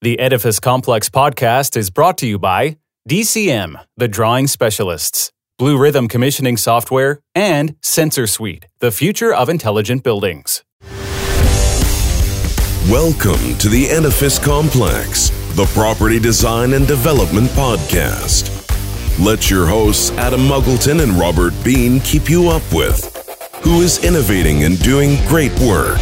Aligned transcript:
The 0.00 0.20
Edifice 0.20 0.60
Complex 0.60 1.08
podcast 1.08 1.76
is 1.76 1.90
brought 1.90 2.18
to 2.18 2.26
you 2.28 2.38
by 2.38 2.76
DCM, 3.08 3.82
the 3.96 4.06
drawing 4.06 4.46
specialists, 4.46 5.32
BlueRithm 5.60 6.08
commissioning 6.08 6.56
software, 6.56 7.18
and 7.34 7.74
Sensor 7.82 8.28
Suite, 8.28 8.66
the 8.78 8.92
future 8.92 9.34
of 9.34 9.48
intelligent 9.48 10.04
buildings. 10.04 10.62
Welcome 12.88 13.58
to 13.58 13.68
the 13.68 13.88
Edifice 13.90 14.38
Complex, 14.38 15.30
the 15.56 15.68
property 15.74 16.20
design 16.20 16.74
and 16.74 16.86
development 16.86 17.48
podcast. 17.48 18.54
Let 19.18 19.50
your 19.50 19.66
hosts 19.66 20.12
Adam 20.12 20.42
Muggleton 20.42 21.02
and 21.02 21.14
Robert 21.14 21.54
Bean 21.64 21.98
keep 21.98 22.30
you 22.30 22.50
up 22.50 22.62
with 22.72 23.12
who 23.64 23.80
is 23.80 24.04
innovating 24.04 24.62
and 24.62 24.80
doing 24.80 25.16
great 25.26 25.50
work, 25.58 25.98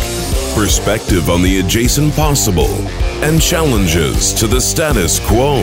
perspective 0.56 1.28
on 1.28 1.42
the 1.42 1.60
adjacent 1.60 2.14
possible, 2.14 2.72
and 3.22 3.42
challenges 3.42 4.32
to 4.32 4.46
the 4.46 4.58
status 4.58 5.20
quo. 5.20 5.62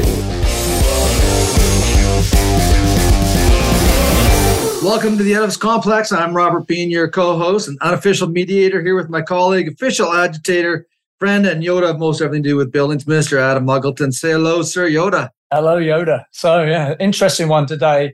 Welcome 4.83 5.17
to 5.17 5.23
the 5.23 5.33
Edifice 5.33 5.57
Complex. 5.57 6.11
I'm 6.11 6.35
Robert 6.35 6.67
Bean, 6.67 6.91
your 6.91 7.09
co-host 7.09 7.67
and 7.67 7.79
unofficial 7.81 8.27
mediator 8.27 8.83
here 8.83 8.95
with 8.95 9.09
my 9.09 9.23
colleague, 9.23 9.67
official 9.67 10.13
agitator, 10.13 10.85
friend, 11.17 11.47
and 11.47 11.63
Yoda 11.63 11.89
of 11.89 11.97
most 11.97 12.21
everything 12.21 12.43
to 12.43 12.49
do 12.49 12.55
with 12.55 12.71
buildings, 12.71 13.05
Mr. 13.05 13.39
Adam 13.39 13.65
Muggleton. 13.65 14.13
Say 14.13 14.33
hello, 14.33 14.61
Sir 14.61 14.87
Yoda. 14.87 15.31
Hello, 15.51 15.79
Yoda. 15.79 16.25
So, 16.29 16.63
yeah, 16.65 16.93
interesting 16.99 17.47
one 17.47 17.65
today. 17.65 18.13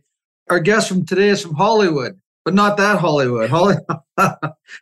Our 0.50 0.62
guest 0.62 0.88
from 0.88 1.06
today 1.06 1.28
is 1.28 1.42
from 1.42 1.56
Hollywood, 1.56 2.18
but 2.46 2.54
not 2.54 2.78
that 2.78 3.00
Hollywood. 3.00 3.50
Hollywood, 3.50 3.84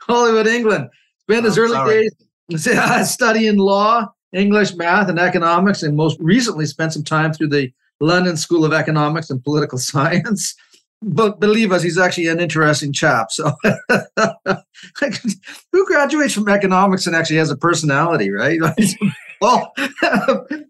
Hollywood 0.01 0.45
England. 0.45 0.89
Spent 1.29 1.45
his 1.45 1.57
Oh, 1.57 1.63
early 1.63 1.73
sorry. 1.73 2.09
days 2.49 3.09
studying 3.13 3.57
law, 3.57 4.07
English, 4.33 4.75
math, 4.75 5.09
and 5.09 5.19
economics, 5.19 5.83
and 5.83 5.95
most 5.95 6.17
recently 6.19 6.65
spent 6.65 6.93
some 6.93 7.03
time 7.03 7.33
through 7.33 7.49
the 7.49 7.71
London 7.99 8.37
School 8.37 8.63
of 8.63 8.71
Economics 8.73 9.29
and 9.29 9.43
Political 9.43 9.77
Science. 9.91 10.55
But 11.03 11.39
believe 11.39 11.71
us, 11.71 11.83
he's 11.83 11.97
actually 11.99 12.27
an 12.27 12.39
interesting 12.39 12.91
chap. 12.91 13.31
So, 13.31 13.51
who 15.71 15.85
graduates 15.85 16.33
from 16.33 16.49
economics 16.49 17.05
and 17.05 17.15
actually 17.15 17.37
has 17.37 17.51
a 17.51 17.57
personality, 17.57 18.31
right? 18.31 18.59
well, 19.41 19.73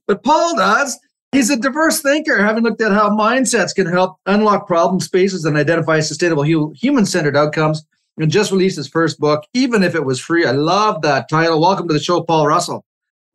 but 0.07 0.23
Paul 0.23 0.57
does. 0.57 0.99
He's 1.31 1.49
a 1.49 1.55
diverse 1.57 2.01
thinker, 2.01 2.41
having 2.43 2.63
looked 2.63 2.81
at 2.81 2.91
how 2.91 3.09
mindsets 3.09 3.75
can 3.75 3.85
help 3.85 4.17
unlock 4.25 4.65
problem 4.67 4.99
spaces 4.99 5.45
and 5.45 5.55
identify 5.55 5.99
sustainable 5.99 6.43
human 6.43 7.05
centered 7.05 7.37
outcomes. 7.37 7.85
And 8.19 8.31
just 8.31 8.51
released 8.51 8.77
his 8.77 8.87
first 8.87 9.19
book, 9.19 9.45
even 9.53 9.83
if 9.83 9.93
it 9.93 10.03
was 10.03 10.19
free. 10.19 10.45
I 10.45 10.51
love 10.51 11.03
that 11.03 11.29
title. 11.29 11.61
Welcome 11.61 11.87
to 11.87 11.93
the 11.93 11.99
show, 11.99 12.23
Paul 12.23 12.47
Russell. 12.47 12.83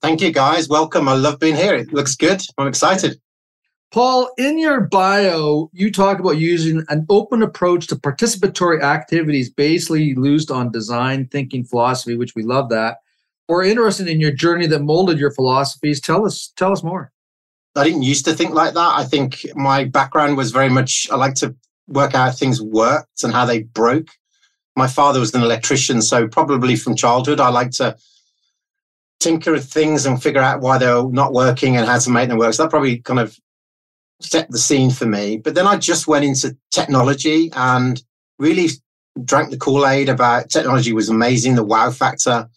Thank 0.00 0.20
you, 0.20 0.32
guys. 0.32 0.68
Welcome. 0.68 1.08
I 1.08 1.14
love 1.14 1.38
being 1.38 1.54
here. 1.54 1.74
It 1.74 1.92
looks 1.92 2.16
good. 2.16 2.42
I'm 2.58 2.66
excited. 2.66 3.20
Paul, 3.92 4.30
in 4.38 4.58
your 4.58 4.80
bio, 4.80 5.70
you 5.72 5.92
talk 5.92 6.18
about 6.18 6.38
using 6.38 6.82
an 6.88 7.06
open 7.10 7.42
approach 7.42 7.86
to 7.88 7.96
participatory 7.96 8.82
activities, 8.82 9.50
basically 9.50 10.02
used 10.02 10.50
on 10.50 10.72
design 10.72 11.28
thinking 11.28 11.62
philosophy, 11.62 12.16
which 12.16 12.34
we 12.34 12.42
love 12.42 12.68
that. 12.70 12.96
We're 13.48 13.64
interested 13.64 14.08
in 14.08 14.18
your 14.18 14.32
journey 14.32 14.66
that 14.66 14.80
molded 14.80 15.18
your 15.18 15.30
philosophies. 15.30 16.00
Tell 16.00 16.26
us, 16.26 16.52
tell 16.56 16.72
us 16.72 16.82
more. 16.82 17.12
I 17.76 17.84
didn't 17.84 18.02
used 18.02 18.24
to 18.24 18.34
think 18.34 18.54
like 18.54 18.74
that. 18.74 18.98
I 18.98 19.04
think 19.04 19.46
my 19.54 19.84
background 19.84 20.36
was 20.36 20.50
very 20.50 20.70
much, 20.70 21.06
I 21.12 21.16
like 21.16 21.34
to 21.36 21.54
work 21.86 22.14
out 22.14 22.30
how 22.30 22.30
things 22.32 22.60
worked 22.60 23.22
and 23.22 23.32
how 23.32 23.44
they 23.44 23.62
broke. 23.62 24.08
My 24.76 24.86
father 24.86 25.20
was 25.20 25.34
an 25.34 25.42
electrician, 25.42 26.00
so 26.02 26.26
probably 26.26 26.76
from 26.76 26.96
childhood, 26.96 27.40
I 27.40 27.50
like 27.50 27.70
to 27.72 27.96
tinker 29.20 29.52
with 29.52 29.70
things 29.70 30.04
and 30.06 30.22
figure 30.22 30.40
out 30.40 30.60
why 30.60 30.78
they're 30.78 31.04
not 31.08 31.32
working 31.32 31.76
and 31.76 31.86
how 31.86 31.98
to 31.98 32.10
make 32.10 32.28
them 32.28 32.38
work. 32.38 32.54
So 32.54 32.62
that 32.62 32.70
probably 32.70 32.98
kind 32.98 33.20
of 33.20 33.38
set 34.20 34.50
the 34.50 34.58
scene 34.58 34.90
for 34.90 35.06
me. 35.06 35.36
But 35.36 35.54
then 35.54 35.66
I 35.66 35.76
just 35.76 36.06
went 36.06 36.24
into 36.24 36.56
technology 36.70 37.50
and 37.54 38.02
really 38.38 38.68
drank 39.24 39.50
the 39.50 39.58
Kool 39.58 39.86
Aid 39.86 40.08
about 40.08 40.50
technology 40.50 40.92
was 40.92 41.08
amazing. 41.08 41.54
The 41.54 41.64
wow 41.64 41.90
factor 41.90 42.48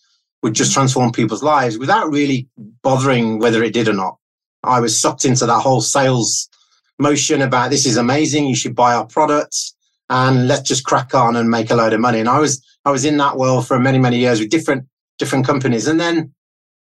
would 0.42 0.54
just 0.54 0.74
transform 0.74 1.12
people's 1.12 1.44
lives 1.44 1.78
without 1.78 2.10
really 2.12 2.48
bothering 2.82 3.40
whether 3.40 3.64
it 3.64 3.74
did 3.74 3.88
or 3.88 3.94
not. 3.94 4.18
I 4.64 4.80
was 4.80 5.00
sucked 5.00 5.26
into 5.26 5.46
that 5.46 5.60
whole 5.60 5.82
sales 5.82 6.50
motion 6.98 7.42
about 7.42 7.72
this 7.72 7.86
is 7.86 7.98
amazing. 7.98 8.48
You 8.48 8.56
should 8.56 8.76
buy 8.76 8.96
our 8.96 9.06
products 9.06 9.76
and 10.10 10.48
let's 10.48 10.68
just 10.68 10.86
crack 10.86 11.14
on 11.14 11.36
and 11.36 11.50
make 11.50 11.72
a 11.72 11.76
load 11.76 11.94
of 11.94 12.00
money. 12.00 12.20
And 12.20 12.30
I 12.30 12.40
was, 12.40 12.64
I 12.86 12.92
was 12.92 13.06
in 13.06 13.18
that 13.18 13.38
world 13.38 13.68
for 13.68 13.80
many, 13.80 13.98
many 13.98 14.20
years 14.20 14.40
with 14.40 14.50
different, 14.50 14.86
different 15.18 15.46
companies. 15.46 15.88
And 15.88 16.00
then 16.00 16.34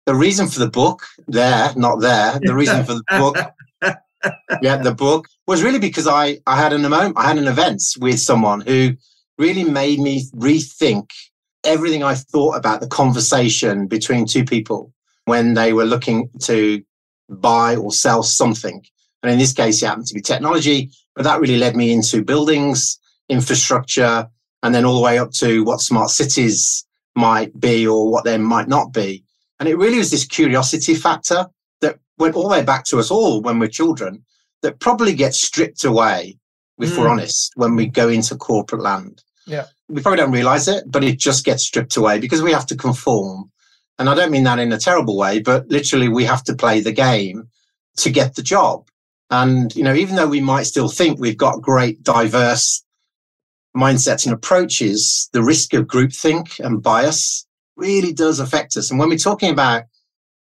the 0.05 0.15
reason 0.15 0.47
for 0.47 0.59
the 0.59 0.69
book 0.69 1.03
there, 1.27 1.73
not 1.75 1.99
there, 1.99 2.39
the 2.41 2.55
reason 2.55 2.83
for 2.85 2.95
the 2.95 3.03
book 3.09 3.37
yeah, 4.61 4.77
the 4.77 4.93
book 4.93 5.27
was 5.47 5.63
really 5.63 5.79
because 5.79 6.07
I 6.07 6.39
I 6.45 6.55
had 6.55 6.73
an 6.73 6.81
moment, 6.81 7.17
I 7.17 7.27
had 7.27 7.37
an 7.37 7.47
event 7.47 7.81
with 7.99 8.19
someone 8.19 8.61
who 8.61 8.93
really 9.37 9.63
made 9.63 9.99
me 9.99 10.25
rethink 10.35 11.09
everything 11.63 12.03
I 12.03 12.15
thought 12.15 12.55
about 12.55 12.81
the 12.81 12.87
conversation 12.87 13.87
between 13.87 14.25
two 14.25 14.43
people 14.43 14.93
when 15.25 15.53
they 15.53 15.73
were 15.73 15.85
looking 15.85 16.29
to 16.41 16.81
buy 17.29 17.75
or 17.75 17.91
sell 17.91 18.23
something. 18.23 18.83
And 19.21 19.31
in 19.31 19.37
this 19.37 19.53
case, 19.53 19.81
it 19.81 19.85
happened 19.85 20.07
to 20.07 20.13
be 20.13 20.21
technology, 20.21 20.91
but 21.15 21.23
that 21.23 21.39
really 21.39 21.57
led 21.57 21.75
me 21.75 21.91
into 21.91 22.23
buildings, 22.23 22.97
infrastructure, 23.29 24.27
and 24.63 24.75
then 24.75 24.85
all 24.85 24.95
the 24.95 25.01
way 25.01 25.17
up 25.17 25.31
to 25.31 25.63
what 25.63 25.79
smart 25.79 26.09
cities 26.09 26.85
might 27.15 27.57
be 27.59 27.87
or 27.87 28.11
what 28.11 28.23
they 28.25 28.37
might 28.37 28.67
not 28.67 28.91
be. 28.93 29.23
And 29.59 29.69
it 29.69 29.77
really 29.77 29.97
was 29.97 30.11
this 30.11 30.25
curiosity 30.25 30.95
factor 30.95 31.47
that 31.81 31.99
went 32.17 32.35
all 32.35 32.43
the 32.43 32.49
way 32.49 32.63
back 32.63 32.85
to 32.85 32.99
us 32.99 33.11
all 33.11 33.41
when 33.41 33.59
we're 33.59 33.67
children 33.67 34.23
that 34.61 34.79
probably 34.79 35.13
gets 35.13 35.41
stripped 35.41 35.83
away, 35.83 36.37
if 36.79 36.97
we're 36.97 37.05
Mm. 37.07 37.11
honest, 37.11 37.51
when 37.55 37.75
we 37.75 37.85
go 37.85 38.09
into 38.09 38.35
corporate 38.35 38.81
land. 38.81 39.23
Yeah. 39.45 39.65
We 39.87 40.01
probably 40.01 40.17
don't 40.17 40.31
realize 40.31 40.67
it, 40.67 40.83
but 40.87 41.03
it 41.03 41.17
just 41.17 41.45
gets 41.45 41.65
stripped 41.65 41.97
away 41.97 42.19
because 42.19 42.41
we 42.41 42.51
have 42.51 42.65
to 42.67 42.75
conform. 42.75 43.51
And 43.97 44.09
I 44.09 44.15
don't 44.15 44.31
mean 44.31 44.43
that 44.43 44.59
in 44.59 44.71
a 44.71 44.77
terrible 44.77 45.17
way, 45.17 45.39
but 45.39 45.67
literally 45.69 46.07
we 46.07 46.23
have 46.25 46.43
to 46.45 46.55
play 46.55 46.79
the 46.79 46.91
game 46.91 47.47
to 47.97 48.09
get 48.09 48.35
the 48.35 48.43
job. 48.43 48.87
And, 49.29 49.75
you 49.75 49.83
know, 49.83 49.93
even 49.93 50.15
though 50.15 50.27
we 50.27 50.41
might 50.41 50.63
still 50.63 50.87
think 50.89 51.19
we've 51.19 51.37
got 51.37 51.61
great, 51.61 52.01
diverse 52.03 52.83
mindsets 53.79 54.25
and 54.25 54.33
approaches, 54.33 55.29
the 55.33 55.43
risk 55.43 55.73
of 55.73 55.87
groupthink 55.87 56.59
and 56.59 56.83
bias 56.83 57.47
really 57.75 58.13
does 58.13 58.39
affect 58.39 58.75
us. 58.77 58.91
And 58.91 58.99
when 58.99 59.09
we're 59.09 59.17
talking 59.17 59.51
about 59.51 59.83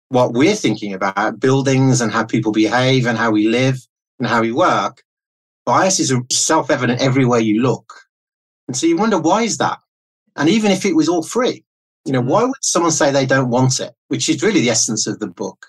what 0.10 0.34
we're 0.34 0.56
thinking 0.56 0.94
about 0.94 1.40
buildings 1.40 2.02
and 2.02 2.12
how 2.12 2.24
people 2.26 2.52
behave 2.52 3.06
and 3.06 3.18
how 3.18 3.32
we 3.32 3.48
live 3.48 3.80
and 4.20 4.28
how 4.28 4.42
we 4.42 4.52
work, 4.52 5.04
bias 5.66 6.00
is 6.00 6.14
self 6.32 6.72
evident 6.72 7.02
everywhere 7.02 7.40
you 7.40 7.62
look. 7.62 7.94
And 8.68 8.76
so 8.76 8.88
you 8.88 8.98
wonder, 8.98 9.20
why 9.20 9.44
is 9.44 9.58
that? 9.58 9.80
And 10.36 10.50
even 10.50 10.72
if 10.72 10.86
it 10.86 10.96
was 10.96 11.10
all 11.10 11.24
free, 11.24 11.64
you 12.06 12.14
know, 12.14 12.22
mm-hmm. 12.22 12.30
why 12.30 12.44
would 12.44 12.56
someone 12.62 12.92
say 12.92 13.12
they 13.12 13.26
don't 13.26 13.50
want 13.50 13.80
it? 13.80 13.94
Which 14.08 14.30
is 14.30 14.42
really 14.44 14.62
the 14.62 14.70
essence 14.70 15.08
of 15.08 15.20
the 15.20 15.28
book. 15.28 15.66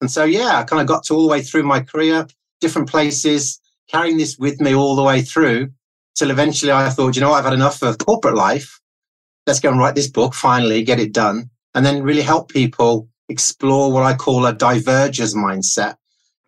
And 0.00 0.10
so, 0.10 0.24
yeah, 0.24 0.58
I 0.58 0.62
kind 0.62 0.80
of 0.80 0.86
got 0.86 1.04
to 1.04 1.14
all 1.14 1.22
the 1.22 1.32
way 1.32 1.42
through 1.42 1.64
my 1.64 1.80
career, 1.80 2.26
different 2.60 2.88
places, 2.88 3.60
carrying 3.88 4.18
this 4.18 4.38
with 4.38 4.60
me 4.60 4.74
all 4.74 4.94
the 4.94 5.02
way 5.02 5.22
through 5.22 5.70
till 6.18 6.30
eventually 6.30 6.72
I 6.72 6.90
thought, 6.90 7.14
you 7.14 7.20
know, 7.20 7.32
I've 7.32 7.44
had 7.44 7.52
enough 7.52 7.82
of 7.82 7.98
corporate 7.98 8.34
life. 8.34 8.80
Let's 9.46 9.60
go 9.60 9.70
and 9.70 9.78
write 9.78 9.94
this 9.94 10.10
book, 10.10 10.34
finally, 10.34 10.82
get 10.82 11.00
it 11.00 11.12
done, 11.12 11.50
and 11.74 11.86
then 11.86 12.02
really 12.02 12.22
help 12.22 12.50
people 12.50 13.08
explore 13.28 13.92
what 13.92 14.02
I 14.02 14.14
call 14.14 14.44
a 14.46 14.54
divergers 14.54 15.34
mindset, 15.34 15.96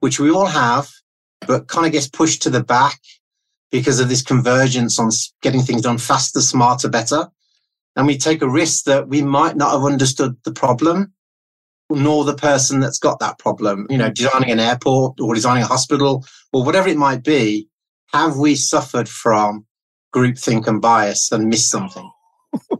which 0.01 0.19
we 0.19 0.31
all 0.31 0.47
have, 0.47 0.91
but 1.47 1.69
kind 1.69 1.87
of 1.87 1.93
gets 1.93 2.09
pushed 2.09 2.43
to 2.43 2.51
the 2.51 2.65
back 2.65 2.99
because 3.71 4.01
of 4.01 4.09
this 4.09 4.23
convergence 4.23 4.99
on 4.99 5.11
getting 5.43 5.61
things 5.61 5.83
done 5.83 5.99
faster, 5.99 6.41
smarter, 6.41 6.89
better. 6.89 7.29
And 7.97 8.07
we 8.07 8.19
take 8.19 8.43
a 8.43 8.49
risk 8.49 8.85
that 8.85 9.09
we 9.09 9.23
might 9.23 9.57
not 9.57 9.73
have 9.73 9.85
understood 9.85 10.37
the 10.45 10.53
problem, 10.53 11.13
nor 11.91 12.25
the 12.25 12.35
person 12.35 12.81
that's 12.81 12.99
got 12.99 13.21
that 13.21 13.39
problem. 13.39 13.87
You 13.89 13.99
know, 13.99 14.11
designing 14.11 14.51
an 14.51 14.61
airport 14.61 15.21
or 15.21 15.35
designing 15.35 15.63
a 15.63 15.67
hospital 15.67 16.25
or 16.53 16.65
whatever 16.65 16.89
it 16.89 16.97
might 16.97 17.23
be. 17.23 17.69
Have 18.13 18.37
we 18.37 18.55
suffered 18.55 19.09
from 19.09 19.67
groupthink 20.15 20.67
and 20.67 20.81
bias 20.81 21.31
and 21.33 21.49
missed 21.49 21.71
something? 21.71 22.11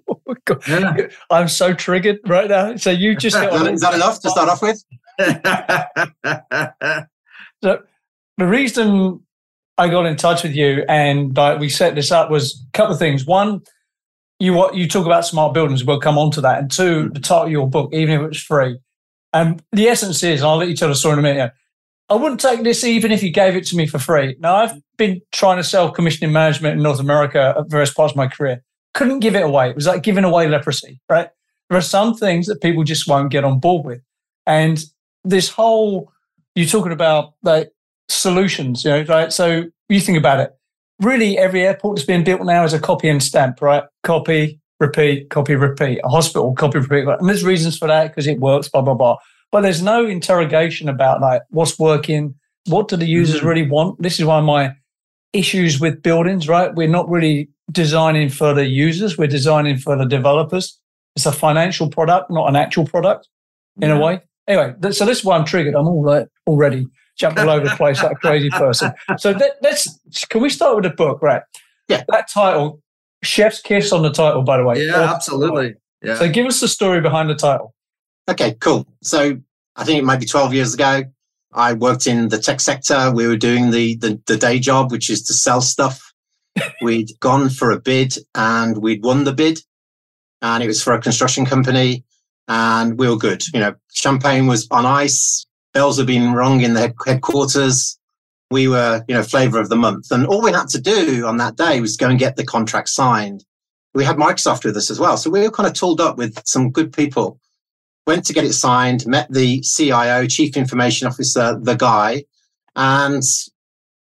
Yeah. 0.67 0.97
I'm 1.31 1.49
so 1.49 1.75
triggered 1.75 2.19
right 2.27 2.49
now. 2.49 2.77
So 2.77 2.91
you 2.91 3.15
just 3.19 3.37
Is 3.37 3.43
that, 3.43 3.73
is 3.73 3.81
that 3.83 3.95
enough 3.95 4.21
to 4.21 4.31
start 4.31 4.49
off 4.49 4.63
with? 4.63 4.83
So 7.63 7.83
the 8.39 8.47
reason 8.47 9.21
I 9.77 9.89
got 9.89 10.07
in 10.07 10.17
touch 10.17 10.43
with 10.43 10.55
you 10.55 10.83
and 10.89 11.37
like, 11.37 11.61
we 11.61 11.69
set 11.69 11.95
this 11.95 12.11
up 12.11 12.31
was 12.31 12.65
a 12.67 12.73
couple 12.73 12.95
of 12.95 12.99
things. 12.99 13.27
One, 13.27 13.61
you 14.39 14.55
what 14.55 14.75
you 14.75 14.89
talk 14.89 15.05
about 15.05 15.27
smart 15.27 15.53
buildings. 15.53 15.85
We'll 15.85 16.01
come 16.01 16.17
on 16.17 16.31
to 16.33 16.41
that. 16.41 16.59
And 16.59 16.71
two, 16.71 17.11
the 17.11 17.21
title 17.21 17.45
of 17.45 17.51
your 17.51 17.69
book, 17.69 17.93
even 17.93 18.21
if 18.21 18.31
it's 18.31 18.41
free. 18.43 18.79
And 19.35 19.63
the 19.73 19.89
essence 19.89 20.23
is, 20.23 20.41
and 20.41 20.49
I'll 20.49 20.57
let 20.57 20.69
you 20.69 20.77
tell 20.77 20.89
the 20.89 20.95
story 20.95 21.13
in 21.13 21.19
a 21.19 21.23
minute. 21.23 21.53
I 22.11 22.15
wouldn't 22.15 22.41
take 22.41 22.65
this 22.65 22.83
even 22.83 23.13
if 23.13 23.23
you 23.23 23.31
gave 23.31 23.55
it 23.55 23.65
to 23.67 23.77
me 23.77 23.87
for 23.87 23.99
free. 23.99 24.37
Now 24.41 24.57
I've 24.57 24.75
been 24.99 25.23
trying 25.33 25.59
to 25.59 25.65
sell 25.65 25.91
commissioning 25.91 26.33
management 26.33 26.77
in 26.77 26.83
North 26.83 27.01
America 27.01 27.55
at 27.57 27.71
various 27.71 27.95
parts 27.95 28.13
of 28.13 28.17
my 28.17 28.27
career. 28.27 28.63
Couldn't 28.95 29.21
give 29.21 29.37
it 29.37 29.45
away. 29.45 29.71
It 29.71 29.77
was 29.77 29.87
like 29.87 30.03
giving 30.03 30.25
away 30.25 30.49
leprosy, 30.49 31.01
right? 31.09 31.29
There 31.69 31.79
are 31.79 31.83
some 31.83 32.15
things 32.15 32.47
that 32.49 32.61
people 32.61 32.83
just 32.83 33.07
won't 33.07 33.31
get 33.31 33.45
on 33.45 33.61
board 33.61 33.87
with. 33.87 34.01
And 34.47 34.83
this 35.25 35.49
whole 35.49 36.13
you're 36.55 36.67
talking 36.67 36.93
about 36.93 37.35
like 37.43 37.71
solutions, 38.09 38.85
you 38.85 38.91
know, 38.91 39.03
right? 39.05 39.33
So 39.33 39.65
you 39.89 40.01
think 40.01 40.19
about 40.19 40.41
it. 40.41 40.53
Really, 41.01 41.39
every 41.39 41.65
airport 41.65 41.97
that's 41.97 42.07
being 42.07 42.25
built 42.25 42.43
now 42.43 42.65
is 42.65 42.73
a 42.73 42.81
copy 42.81 43.09
and 43.09 43.23
stamp, 43.23 43.63
right? 43.63 43.85
Copy, 44.03 44.61
repeat, 44.81 45.31
copy, 45.31 45.55
repeat. 45.55 46.01
A 46.05 46.09
hospital, 46.09 46.55
copy, 46.55 46.79
repeat. 46.79 47.07
And 47.07 47.29
there's 47.29 47.45
reasons 47.45 47.79
for 47.79 47.89
that 47.89 48.09
because 48.09 48.27
it 48.27 48.41
works, 48.41 48.69
blah, 48.69 48.83
blah, 48.83 48.95
blah. 48.95 49.17
But 49.53 49.63
there's 49.63 49.83
no 49.83 50.07
interrogation 50.07 50.89
about 50.89 51.21
like 51.21 51.43
what's 51.51 51.79
working, 51.79 52.35
what 52.67 52.89
do 52.89 52.97
the 52.97 53.07
users 53.07 53.39
mm-hmm. 53.39 53.47
really 53.47 53.69
want. 53.69 54.01
This 54.01 54.21
is 54.21 54.27
one 54.27 54.39
of 54.39 54.45
my 54.45 54.75
issues 55.33 55.81
with 55.81 56.03
buildings, 56.03 56.49
right? 56.49 56.75
We're 56.75 56.89
not 56.89 57.09
really 57.09 57.49
designing 57.71 58.29
for 58.29 58.53
the 58.55 58.67
users, 58.67 59.17
we're 59.17 59.29
designing 59.29 59.79
for 59.79 59.97
the 59.97 60.05
developers. 60.05 60.79
It's 61.17 61.27
a 61.27 61.33
financial 61.33 61.89
product, 61.89 62.31
not 62.31 62.49
an 62.49 62.57
actual 62.57 62.87
product 62.87 63.29
in 63.81 63.89
yeah. 63.89 63.97
a 63.97 64.01
way. 64.01 64.21
Anyway, 64.47 64.75
so 64.91 65.05
this 65.05 65.19
is 65.19 65.25
why 65.25 65.37
I'm 65.37 65.45
triggered. 65.45 65.75
I'm 65.75 65.87
all 65.87 66.05
like 66.05 66.29
already 66.47 66.87
jumping 67.19 67.45
all 67.45 67.51
over 67.51 67.69
the 67.69 67.77
place 67.77 68.03
like 68.03 68.13
a 68.13 68.17
crazy 68.17 68.51
person. 68.51 68.93
So 69.19 69.33
let, 69.33 69.57
let's 69.63 69.99
can 70.29 70.41
we 70.41 70.51
start 70.51 70.77
with 70.77 70.85
the 70.85 70.91
book, 70.91 71.23
right? 71.23 71.43
Yeah. 71.89 72.05
That 72.09 72.29
title, 72.29 72.81
Chef's 73.23 73.61
Kiss 73.61 73.93
on 73.93 74.03
the 74.03 74.11
title, 74.11 74.43
by 74.43 74.57
the 74.57 74.65
way. 74.65 74.85
Yeah, 74.85 75.13
absolutely. 75.13 75.75
Yeah. 76.03 76.17
So 76.17 76.31
give 76.31 76.47
us 76.47 76.61
the 76.61 76.69
story 76.69 77.01
behind 77.01 77.29
the 77.29 77.35
title. 77.35 77.75
Okay, 78.31 78.55
cool. 78.61 78.87
So 79.03 79.39
I 79.77 79.85
think 79.85 79.99
it 79.99 80.05
might 80.05 80.21
be 80.21 80.27
12 80.27 80.55
years 80.55 80.75
ago. 80.75 81.03
I 81.53 81.73
worked 81.73 82.07
in 82.07 82.29
the 82.29 82.39
tech 82.39 82.61
sector. 82.61 83.11
We 83.13 83.27
were 83.27 83.37
doing 83.37 83.71
the, 83.71 83.97
the, 83.97 84.21
the 84.27 84.37
day 84.37 84.61
job, 84.61 84.93
which 84.93 85.11
is 85.11 85.23
to 85.25 85.33
sell 85.33 85.61
stuff. 85.61 86.13
we'd 86.83 87.11
gone 87.21 87.49
for 87.49 87.71
a 87.71 87.81
bid 87.81 88.15
and 88.35 88.79
we'd 88.79 89.03
won 89.03 89.25
the 89.25 89.33
bid 89.33 89.61
and 90.43 90.63
it 90.63 90.67
was 90.67 90.83
for 90.83 90.93
a 90.93 91.01
construction 91.01 91.45
company 91.45 92.05
and 92.49 92.99
we 92.99 93.09
were 93.09 93.17
good. 93.17 93.43
You 93.53 93.61
know, 93.61 93.75
champagne 93.93 94.47
was 94.47 94.67
on 94.71 94.87
ice. 94.87 95.47
Bells 95.73 95.99
had 95.99 96.07
been 96.07 96.33
rung 96.33 96.61
in 96.61 96.75
the 96.75 96.93
headquarters. 97.07 97.99
We 98.51 98.67
were, 98.67 99.05
you 99.07 99.15
know, 99.15 99.23
flavor 99.23 99.61
of 99.61 99.69
the 99.69 99.77
month. 99.77 100.11
And 100.11 100.27
all 100.27 100.43
we 100.43 100.53
had 100.53 100.69
to 100.71 100.81
do 100.81 101.27
on 101.27 101.37
that 101.37 101.57
day 101.57 101.81
was 101.81 101.97
go 101.97 102.09
and 102.09 102.19
get 102.19 102.37
the 102.37 102.45
contract 102.45 102.89
signed. 102.89 103.45
We 103.95 104.05
had 104.05 104.17
Microsoft 104.17 104.65
with 104.65 104.77
us 104.77 104.91
as 104.91 104.99
well. 104.99 105.17
So 105.17 105.31
we 105.31 105.41
were 105.41 105.51
kind 105.51 105.69
of 105.69 105.75
tooled 105.75 106.01
up 106.01 106.17
with 106.17 106.41
some 106.45 106.71
good 106.71 106.93
people. 106.93 107.41
Went 108.11 108.25
to 108.25 108.33
get 108.33 108.45
it 108.45 108.55
signed, 108.55 109.07
met 109.07 109.31
the 109.31 109.61
CIO, 109.61 110.27
Chief 110.27 110.57
Information 110.57 111.07
Officer, 111.07 111.57
the 111.63 111.77
guy, 111.77 112.25
and 112.75 113.23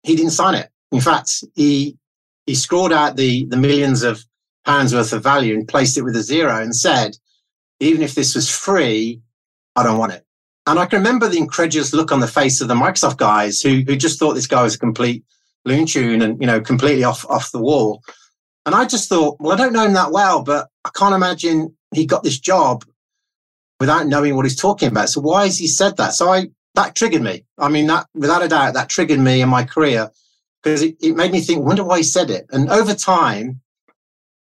he 0.02 0.16
didn't 0.16 0.32
sign 0.32 0.56
it. 0.56 0.70
In 0.92 1.00
fact, 1.00 1.44
he 1.54 2.00
he 2.48 2.56
scrawled 2.56 2.94
out 2.94 3.16
the 3.16 3.46
the 3.46 3.58
millions 3.58 4.02
of 4.02 4.26
pounds 4.66 4.96
worth 4.96 5.14
of 5.14 5.22
value 5.22 5.54
and 5.54 5.68
placed 5.68 6.00
it 6.00 6.02
with 6.02 6.16
a 6.16 6.24
zero 6.24 6.60
and 6.64 6.76
said, 6.76 7.16
even 7.80 8.02
if 8.02 8.16
this 8.16 8.34
was 8.34 8.50
free, 8.50 9.22
I 9.76 9.84
don't 9.84 10.00
want 10.00 10.14
it. 10.14 10.26
And 10.66 10.80
I 10.80 10.88
can 10.88 10.98
remember 10.98 11.28
the 11.28 11.38
incredulous 11.38 11.94
look 11.94 12.12
on 12.12 12.22
the 12.22 12.28
face 12.40 12.60
of 12.60 12.70
the 12.70 12.74
Microsoft 12.74 13.18
guys 13.18 13.62
who, 13.62 13.84
who 13.86 13.96
just 13.96 14.18
thought 14.18 14.34
this 14.34 14.48
guy 14.48 14.64
was 14.64 14.74
a 14.74 14.80
complete 14.80 15.24
loon 15.64 15.86
tune 15.86 16.24
and, 16.24 16.42
you 16.42 16.48
know, 16.48 16.60
completely 16.60 17.04
off, 17.04 17.24
off 17.30 17.52
the 17.52 17.62
wall. 17.62 18.02
And 18.66 18.74
I 18.74 18.86
just 18.86 19.10
thought, 19.10 19.38
well, 19.40 19.54
I 19.54 19.58
don't 19.58 19.74
know 19.74 19.86
him 19.86 19.94
that 19.94 20.12
well, 20.12 20.42
but 20.42 20.70
I 20.86 20.90
can't 20.96 21.14
imagine 21.14 21.78
he 21.94 22.08
got 22.08 22.24
this 22.24 22.40
job 22.40 22.84
without 23.82 24.06
knowing 24.06 24.36
what 24.36 24.46
he's 24.46 24.56
talking 24.56 24.90
about. 24.90 25.10
So 25.10 25.22
why 25.22 25.46
has 25.46 25.58
he 25.58 25.66
said 25.66 25.98
that? 25.98 26.14
So 26.14 26.30
I, 26.30 26.50
that 26.76 26.94
triggered 26.94 27.24
me. 27.24 27.46
I 27.58 27.68
mean, 27.68 27.88
that 27.88 28.06
without 28.14 28.44
a 28.44 28.48
doubt, 28.48 28.76
that 28.76 28.90
triggered 28.90 29.20
me 29.20 29.42
in 29.42 29.50
my 29.50 29.64
career 29.64 30.12
because 30.62 30.84
it, 30.84 30.98
it 31.02 31.16
made 31.16 31.32
me 31.32 31.42
think, 31.42 31.66
wonder 31.66 31.84
why 31.84 31.98
he 31.98 32.04
said 32.04 32.30
it. 32.30 32.46
And 32.52 32.70
over 32.70 32.94
time, 32.94 33.60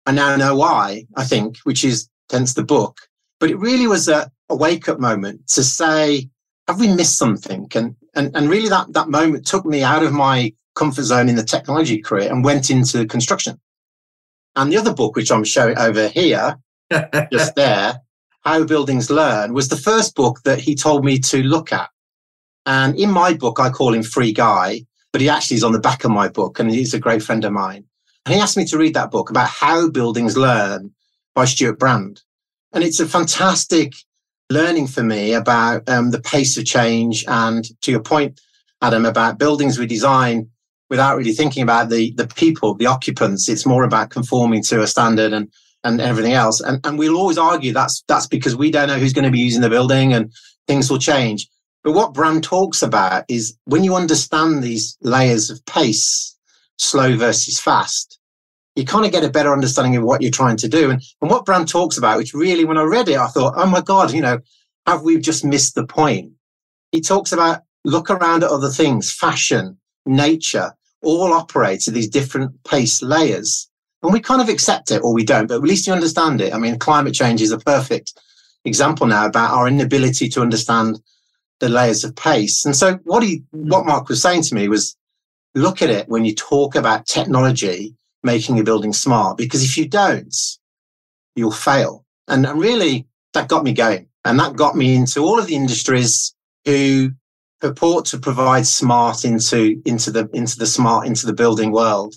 I 0.06 0.12
now 0.12 0.36
know 0.36 0.57
why, 0.57 1.07
I 1.16 1.24
think, 1.24 1.60
which 1.63 1.86
is 1.86 2.10
hence 2.30 2.56
the 2.56 2.66
book. 2.66 2.98
But 3.39 3.51
it 3.51 3.57
really 3.57 3.88
was 3.88 4.10
a, 4.10 4.30
a 4.50 4.56
wake 4.57 4.89
up 4.89 5.00
moment 5.00 5.48
to 5.51 5.63
say, 5.63 6.30
have 6.68 6.81
we 6.81 6.94
missed 6.94 7.18
something? 7.18 7.69
And, 7.74 7.95
and, 8.13 8.36
and 8.36 8.50
really 8.50 8.68
that, 8.68 8.92
that 8.92 9.07
moment 9.07 9.48
took 9.48 9.66
me 9.66 9.81
out 9.81 10.04
of 10.04 10.12
my 10.12 10.54
comfort 10.75 11.04
zone 11.04 11.30
in 11.30 11.38
the 11.38 11.44
technology 11.44 12.01
career 12.01 12.30
and 12.30 12.44
went 12.44 12.69
into 12.69 13.06
construction. 13.06 13.57
And 14.57 14.74
the 14.74 14.78
other 14.78 14.94
book, 14.94 15.16
which 15.16 15.31
I'm 15.31 15.45
showing 15.45 15.78
over 15.78 16.10
here, 16.10 16.57
just 17.31 17.56
there, 17.56 18.01
How 18.42 18.64
Buildings 18.64 19.10
Learn, 19.10 19.54
was 19.54 19.68
the 19.68 19.78
first 19.78 20.16
book 20.16 20.42
that 20.44 20.60
he 20.60 20.76
told 20.76 21.06
me 21.06 21.20
to 21.20 21.44
look 21.44 21.72
at. 21.72 21.90
And 22.66 22.98
in 23.00 23.12
my 23.12 23.34
book, 23.34 23.60
I 23.60 23.70
call 23.70 23.94
him 23.94 24.04
Free 24.04 24.34
Guy, 24.34 24.82
but 25.12 25.22
he 25.22 25.30
actually 25.30 25.58
is 25.58 25.64
on 25.64 25.74
the 25.74 25.80
back 25.80 26.04
of 26.04 26.12
my 26.12 26.28
book 26.28 26.60
and 26.60 26.72
he's 26.72 26.94
a 26.94 27.00
great 27.00 27.22
friend 27.22 27.46
of 27.46 27.54
mine. 27.54 27.86
And 28.26 28.34
he 28.36 28.42
asked 28.42 28.58
me 28.58 28.66
to 28.66 28.78
read 28.78 28.94
that 28.96 29.12
book 29.12 29.30
about 29.30 29.48
How 29.48 29.90
Buildings 29.90 30.38
Learn 30.38 30.92
by 31.36 31.46
Stewart 31.46 31.80
Brand. 31.80 32.22
And 32.74 32.84
it's 32.84 33.00
a 33.00 33.08
fantastic 33.08 33.94
learning 34.50 34.88
for 34.88 35.04
me 35.04 35.34
about 35.34 35.88
um, 35.88 36.12
the 36.12 36.22
pace 36.22 36.58
of 36.58 36.66
change. 36.66 37.26
And 37.28 37.66
to 37.82 37.92
your 37.92 38.02
point, 38.02 38.40
Adam, 38.82 39.06
about 39.06 39.40
buildings 39.40 39.78
we 39.78 39.86
design 39.86 40.50
without 40.90 41.16
really 41.16 41.34
thinking 41.34 41.64
about 41.64 41.90
the, 41.90 42.14
the 42.18 42.28
people, 42.28 42.74
the 42.76 42.86
occupants. 42.86 43.48
It's 43.50 43.66
more 43.66 43.84
about 43.84 44.10
conforming 44.10 44.64
to 44.64 44.82
a 44.82 44.88
standard 44.88 45.32
and, 45.32 45.52
and 45.83 46.00
everything 46.01 46.33
else. 46.33 46.62
And, 46.62 46.80
and 46.86 46.98
we'll 46.98 47.18
always 47.18 47.38
argue 47.38 47.74
that's, 47.74 48.04
that's 48.07 48.28
because 48.28 48.56
we 48.56 48.72
don't 48.72 48.88
know 48.88 49.00
who's 49.00 49.13
going 49.13 49.25
to 49.25 49.31
be 49.31 49.39
using 49.39 49.62
the 49.62 49.69
building 49.69 50.13
and 50.13 50.31
things 50.68 50.89
will 50.89 51.00
change. 51.00 51.48
But 51.83 51.94
what 51.94 52.13
Brand 52.13 52.44
talks 52.44 52.83
about 52.83 53.25
is 53.28 53.57
when 53.66 53.83
you 53.83 53.95
understand 53.95 54.62
these 54.62 54.98
layers 55.01 55.50
of 55.50 55.66
pace, 55.66 56.38
slow 56.78 57.16
versus 57.18 57.60
fast, 57.60 58.19
you 58.75 58.86
kind 58.86 59.06
of 59.06 59.12
get 59.12 59.24
a 59.24 59.30
better 59.30 59.51
understanding 59.51 59.95
of 59.98 60.04
what 60.04 60.22
you're 60.22 60.31
trying 60.31 60.57
to 60.57 60.68
do. 60.68 60.92
And, 60.92 61.01
and 61.22 61.31
what 61.31 61.45
Brand 61.45 61.68
talks 61.68 61.98
about, 61.98 62.18
which 62.18 62.33
really, 62.33 62.66
when 62.66 62.78
I 62.78 62.83
read 62.83 63.10
it, 63.10 63.18
I 63.18 63.28
thought, 63.28 63.54
oh 63.57 63.66
my 63.66 63.81
God, 63.81 64.13
you 64.13 64.22
know, 64.22 64.39
have 64.86 65.01
we 65.01 65.19
just 65.19 65.44
missed 65.44 65.75
the 65.75 65.86
point? 65.86 66.31
He 66.92 67.01
talks 67.01 67.31
about 67.31 67.62
look 67.83 68.10
around 68.10 68.44
at 68.44 68.50
other 68.50 68.69
things, 68.69 69.12
fashion, 69.12 69.78
nature, 70.06 70.74
all 71.01 71.33
operate 71.33 71.88
at 71.88 71.94
these 71.94 72.07
different 72.07 72.63
pace 72.63 73.01
layers. 73.01 73.69
And 74.03 74.13
we 74.13 74.19
kind 74.19 74.42
of 74.42 74.50
accept 74.50 74.92
it 74.92 75.03
or 75.03 75.13
we 75.13 75.24
don't, 75.24 75.48
but 75.48 75.56
at 75.56 75.62
least 75.62 75.86
you 75.86 75.94
understand 75.94 76.42
it. 76.42 76.53
I 76.53 76.57
mean, 76.57 76.80
climate 76.80 77.13
change 77.13 77.42
is 77.42 77.51
a 77.51 77.59
perfect 77.59 78.13
example 78.65 79.07
now 79.07 79.25
about 79.25 79.51
our 79.51 79.68
inability 79.68 80.27
to 80.30 80.42
understand 80.42 81.00
the 81.59 81.69
layers 81.69 82.03
of 82.03 82.15
pace. 82.15 82.65
And 82.65 82.75
so 82.75 82.95
what 83.03 83.24
he, 83.24 83.44
what 83.51 83.86
Mark 83.86 84.09
was 84.09 84.21
saying 84.21 84.44
to 84.44 84.56
me 84.56 84.68
was 84.68 84.95
look 85.53 85.81
at 85.81 85.89
it 85.89 86.09
when 86.09 86.25
you 86.25 86.36
talk 86.36 86.75
about 86.75 87.06
technology 87.06 87.95
making 88.24 88.59
a 88.59 88.63
building 88.63 88.94
smart 88.94 89.38
because 89.38 89.63
if 89.63 89.77
you 89.77 89.88
don't, 89.88 90.36
you'll 91.36 91.51
fail. 91.51 92.06
And, 92.27 92.47
really, 92.59 93.07
that 93.33 93.47
got 93.50 93.63
me 93.63 93.74
going. 93.74 94.07
And 94.25 94.39
that 94.39 94.56
got 94.56 94.75
me 94.75 94.95
into 94.95 95.21
all 95.21 95.39
of 95.39 95.47
the 95.47 95.56
industries 95.56 96.36
who 96.65 97.12
purport 97.59 98.06
to 98.06 98.18
provide 98.18 98.65
smart 98.65 99.25
into, 99.25 99.81
into 99.85 100.11
the, 100.11 100.30
into 100.33 100.57
the 100.57 100.66
smart, 100.66 101.07
into 101.07 101.26
the 101.26 101.33
building 101.33 101.71
world. 101.71 102.16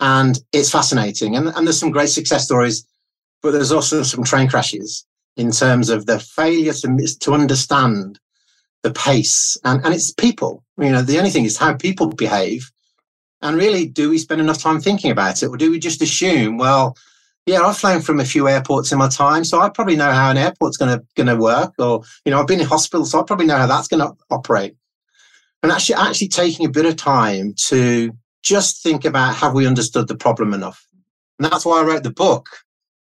And 0.00 0.38
it's 0.52 0.70
fascinating. 0.70 1.36
And, 1.36 1.48
and 1.48 1.66
there's 1.66 1.78
some 1.78 1.90
great 1.90 2.08
success 2.08 2.44
stories, 2.44 2.86
but 3.42 3.52
there's 3.52 3.72
also 3.72 4.02
some 4.02 4.24
train 4.24 4.48
crashes 4.48 5.06
in 5.36 5.50
terms 5.50 5.90
of 5.90 6.06
the 6.06 6.18
failure 6.18 6.72
to, 6.72 7.16
to 7.20 7.32
understand 7.32 8.18
the 8.82 8.92
pace 8.92 9.56
and, 9.64 9.84
and 9.84 9.94
it's 9.94 10.12
people. 10.12 10.64
You 10.78 10.90
know, 10.90 11.02
the 11.02 11.18
only 11.18 11.30
thing 11.30 11.44
is 11.44 11.58
how 11.58 11.74
people 11.74 12.08
behave 12.08 12.70
and 13.42 13.56
really, 13.56 13.86
do 13.86 14.10
we 14.10 14.18
spend 14.18 14.40
enough 14.40 14.58
time 14.58 14.80
thinking 14.80 15.10
about 15.10 15.42
it? 15.42 15.46
Or 15.46 15.56
do 15.56 15.70
we 15.70 15.78
just 15.78 16.02
assume, 16.02 16.58
well, 16.58 16.96
yeah, 17.46 17.62
I've 17.62 17.78
flown 17.78 18.02
from 18.02 18.20
a 18.20 18.24
few 18.24 18.48
airports 18.48 18.92
in 18.92 18.98
my 18.98 19.08
time, 19.08 19.44
so 19.44 19.60
I 19.60 19.70
probably 19.70 19.96
know 19.96 20.12
how 20.12 20.30
an 20.30 20.36
airport's 20.36 20.76
going 20.76 21.00
to 21.16 21.36
work. 21.36 21.72
Or 21.78 22.02
you 22.24 22.30
know, 22.30 22.40
I've 22.40 22.46
been 22.46 22.60
in 22.60 22.66
hospital, 22.66 23.06
so 23.06 23.20
I 23.20 23.22
probably 23.22 23.46
know 23.46 23.56
how 23.56 23.66
that's 23.66 23.88
going 23.88 24.06
to 24.06 24.14
operate. 24.30 24.76
And 25.62 25.72
actually, 25.72 25.96
actually 25.96 26.28
taking 26.28 26.66
a 26.66 26.70
bit 26.70 26.86
of 26.86 26.96
time 26.96 27.54
to 27.68 28.12
just 28.42 28.82
think 28.82 29.04
about 29.04 29.34
have 29.36 29.54
we 29.54 29.66
understood 29.66 30.08
the 30.08 30.16
problem 30.16 30.54
enough? 30.54 30.86
And 31.38 31.50
that's 31.50 31.64
why 31.64 31.80
I 31.80 31.84
wrote 31.84 32.02
the 32.02 32.10
book. 32.10 32.48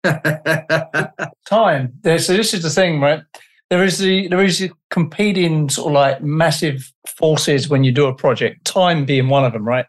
time. 1.46 1.92
So 2.04 2.36
this 2.36 2.52
is 2.52 2.62
the 2.62 2.70
thing, 2.70 3.00
right? 3.00 3.22
There 3.70 3.82
is 3.82 3.98
the 3.98 4.28
there 4.28 4.44
is 4.44 4.70
competing 4.90 5.68
sort 5.68 5.88
of 5.88 5.92
like 5.94 6.22
massive 6.22 6.92
forces 7.06 7.68
when 7.68 7.84
you 7.84 7.92
do 7.92 8.06
a 8.06 8.14
project. 8.14 8.64
Time 8.64 9.04
being 9.04 9.28
one 9.28 9.44
of 9.44 9.52
them, 9.52 9.66
right? 9.66 9.86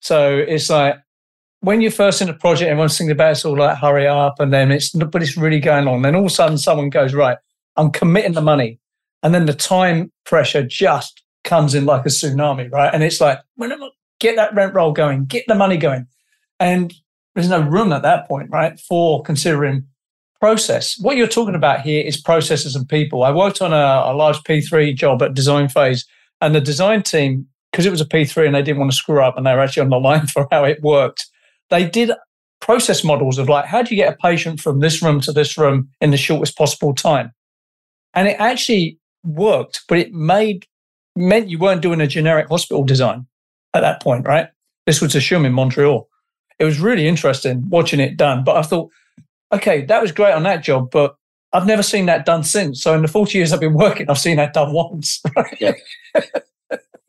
So 0.00 0.36
it's 0.36 0.68
like 0.68 0.96
when 1.60 1.80
you're 1.80 1.90
first 1.90 2.20
in 2.20 2.28
a 2.28 2.34
project, 2.34 2.68
everyone's 2.68 2.96
thinking 2.98 3.12
about 3.12 3.32
it's 3.32 3.44
all 3.44 3.56
like 3.56 3.78
hurry 3.78 4.06
up, 4.06 4.38
and 4.38 4.52
then 4.52 4.70
it's 4.70 4.90
but 4.90 5.22
it's 5.22 5.36
really 5.36 5.60
going 5.60 5.88
on. 5.88 6.02
Then 6.02 6.14
all 6.14 6.26
of 6.26 6.26
a 6.26 6.34
sudden, 6.34 6.58
someone 6.58 6.90
goes 6.90 7.14
right. 7.14 7.38
I'm 7.76 7.90
committing 7.90 8.32
the 8.32 8.42
money, 8.42 8.78
and 9.22 9.34
then 9.34 9.46
the 9.46 9.54
time 9.54 10.12
pressure 10.24 10.62
just 10.62 11.22
comes 11.44 11.74
in 11.74 11.86
like 11.86 12.04
a 12.04 12.10
tsunami, 12.10 12.70
right? 12.70 12.92
And 12.92 13.02
it's 13.02 13.20
like 13.20 13.40
when 13.56 13.72
am 13.72 13.82
I, 13.82 13.88
get 14.20 14.36
that 14.36 14.54
rent 14.54 14.74
roll 14.74 14.92
going, 14.92 15.24
get 15.26 15.44
the 15.46 15.54
money 15.54 15.76
going, 15.76 16.06
and 16.60 16.94
there's 17.34 17.50
no 17.50 17.60
room 17.60 17.92
at 17.92 18.02
that 18.02 18.26
point, 18.28 18.50
right, 18.50 18.78
for 18.80 19.22
considering 19.22 19.86
process. 20.40 20.98
What 20.98 21.16
you're 21.16 21.26
talking 21.26 21.54
about 21.54 21.80
here 21.80 22.04
is 22.04 22.20
processes 22.20 22.76
and 22.76 22.88
people. 22.88 23.24
I 23.24 23.30
worked 23.30 23.60
on 23.60 23.72
a, 23.72 24.10
a 24.10 24.14
large 24.14 24.38
P3 24.42 24.94
job 24.94 25.22
at 25.22 25.34
Design 25.34 25.68
Phase, 25.68 26.06
and 26.40 26.54
the 26.54 26.60
design 26.60 27.02
team 27.02 27.46
because 27.70 27.84
it 27.84 27.90
was 27.90 28.00
a 28.00 28.06
P3 28.06 28.46
and 28.46 28.54
they 28.54 28.62
didn't 28.62 28.78
want 28.78 28.90
to 28.90 28.96
screw 28.96 29.22
up 29.22 29.36
and 29.36 29.46
they 29.46 29.52
were 29.52 29.60
actually 29.60 29.82
on 29.82 29.90
the 29.90 29.96
line 30.00 30.26
for 30.26 30.48
how 30.50 30.64
it 30.64 30.80
worked, 30.82 31.26
they 31.68 31.86
did 31.86 32.10
process 32.60 33.04
models 33.04 33.38
of 33.38 33.48
like, 33.48 33.66
how 33.66 33.82
do 33.82 33.94
you 33.94 34.02
get 34.02 34.14
a 34.14 34.16
patient 34.16 34.60
from 34.60 34.80
this 34.80 35.02
room 35.02 35.20
to 35.20 35.32
this 35.32 35.58
room 35.58 35.90
in 36.00 36.10
the 36.10 36.16
shortest 36.16 36.56
possible 36.56 36.94
time? 36.94 37.32
And 38.14 38.28
it 38.28 38.36
actually 38.38 38.98
worked, 39.24 39.82
but 39.88 39.98
it 39.98 40.12
made 40.12 40.66
meant 41.14 41.50
you 41.50 41.58
weren't 41.58 41.82
doing 41.82 42.00
a 42.00 42.06
generic 42.06 42.48
hospital 42.48 42.84
design 42.84 43.26
at 43.76 43.80
that 43.80 44.02
point, 44.02 44.26
right? 44.26 44.48
This 44.86 45.00
was 45.00 45.14
a 45.14 45.20
CHUM 45.20 45.44
in 45.44 45.52
Montreal. 45.52 46.08
It 46.58 46.64
was 46.64 46.80
really 46.80 47.06
interesting 47.06 47.68
watching 47.68 48.00
it 48.00 48.16
done. 48.16 48.44
But 48.44 48.56
I 48.56 48.62
thought, 48.62 48.90
okay, 49.52 49.84
that 49.86 50.00
was 50.00 50.12
great 50.12 50.32
on 50.32 50.44
that 50.44 50.62
job, 50.62 50.90
but 50.90 51.16
I've 51.52 51.66
never 51.66 51.82
seen 51.82 52.06
that 52.06 52.26
done 52.26 52.44
since. 52.44 52.82
So 52.82 52.94
in 52.94 53.02
the 53.02 53.08
40 53.08 53.38
years 53.38 53.52
I've 53.52 53.60
been 53.60 53.74
working, 53.74 54.08
I've 54.08 54.18
seen 54.18 54.36
that 54.36 54.52
done 54.52 54.72
once. 54.72 55.22
yeah. 55.60 55.72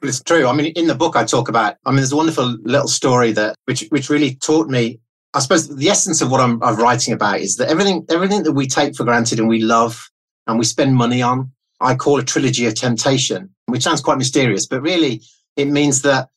it's 0.02 0.22
true. 0.24 0.48
I 0.48 0.54
mean, 0.54 0.72
in 0.76 0.88
the 0.88 0.96
book 0.96 1.16
I 1.16 1.26
talk 1.26 1.50
about, 1.50 1.76
I 1.86 1.92
mean, 1.92 1.98
there's 1.98 2.12
a 2.12 2.18
wonderful 2.18 2.58
little 2.64 2.88
story 2.88 3.32
that 3.34 3.56
which 3.66 3.86
which 3.90 4.10
really 4.10 4.36
taught 4.36 4.70
me. 4.70 5.00
I 5.34 5.40
suppose 5.40 5.76
the 5.76 5.90
essence 5.90 6.22
of 6.22 6.32
what 6.32 6.40
I'm, 6.40 6.62
I'm 6.64 6.78
writing 6.78 7.14
about 7.14 7.42
is 7.42 7.58
that 7.58 7.70
everything 7.70 8.06
everything 8.10 8.44
that 8.44 8.54
we 8.54 8.68
take 8.68 8.96
for 8.96 9.04
granted 9.04 9.40
and 9.40 9.48
we 9.48 9.62
love 9.62 10.10
and 10.48 10.58
we 10.58 10.66
spend 10.66 10.96
money 10.96 11.22
on, 11.22 11.52
I 11.82 11.96
call 11.96 12.20
a 12.20 12.24
trilogy 12.24 12.66
of 12.66 12.76
temptation, 12.76 13.50
which 13.66 13.84
sounds 13.84 14.02
quite 14.02 14.18
mysterious, 14.18 14.66
but 14.66 14.82
really 14.82 15.22
it 15.56 15.66
means 15.66 16.04
that 16.04 16.30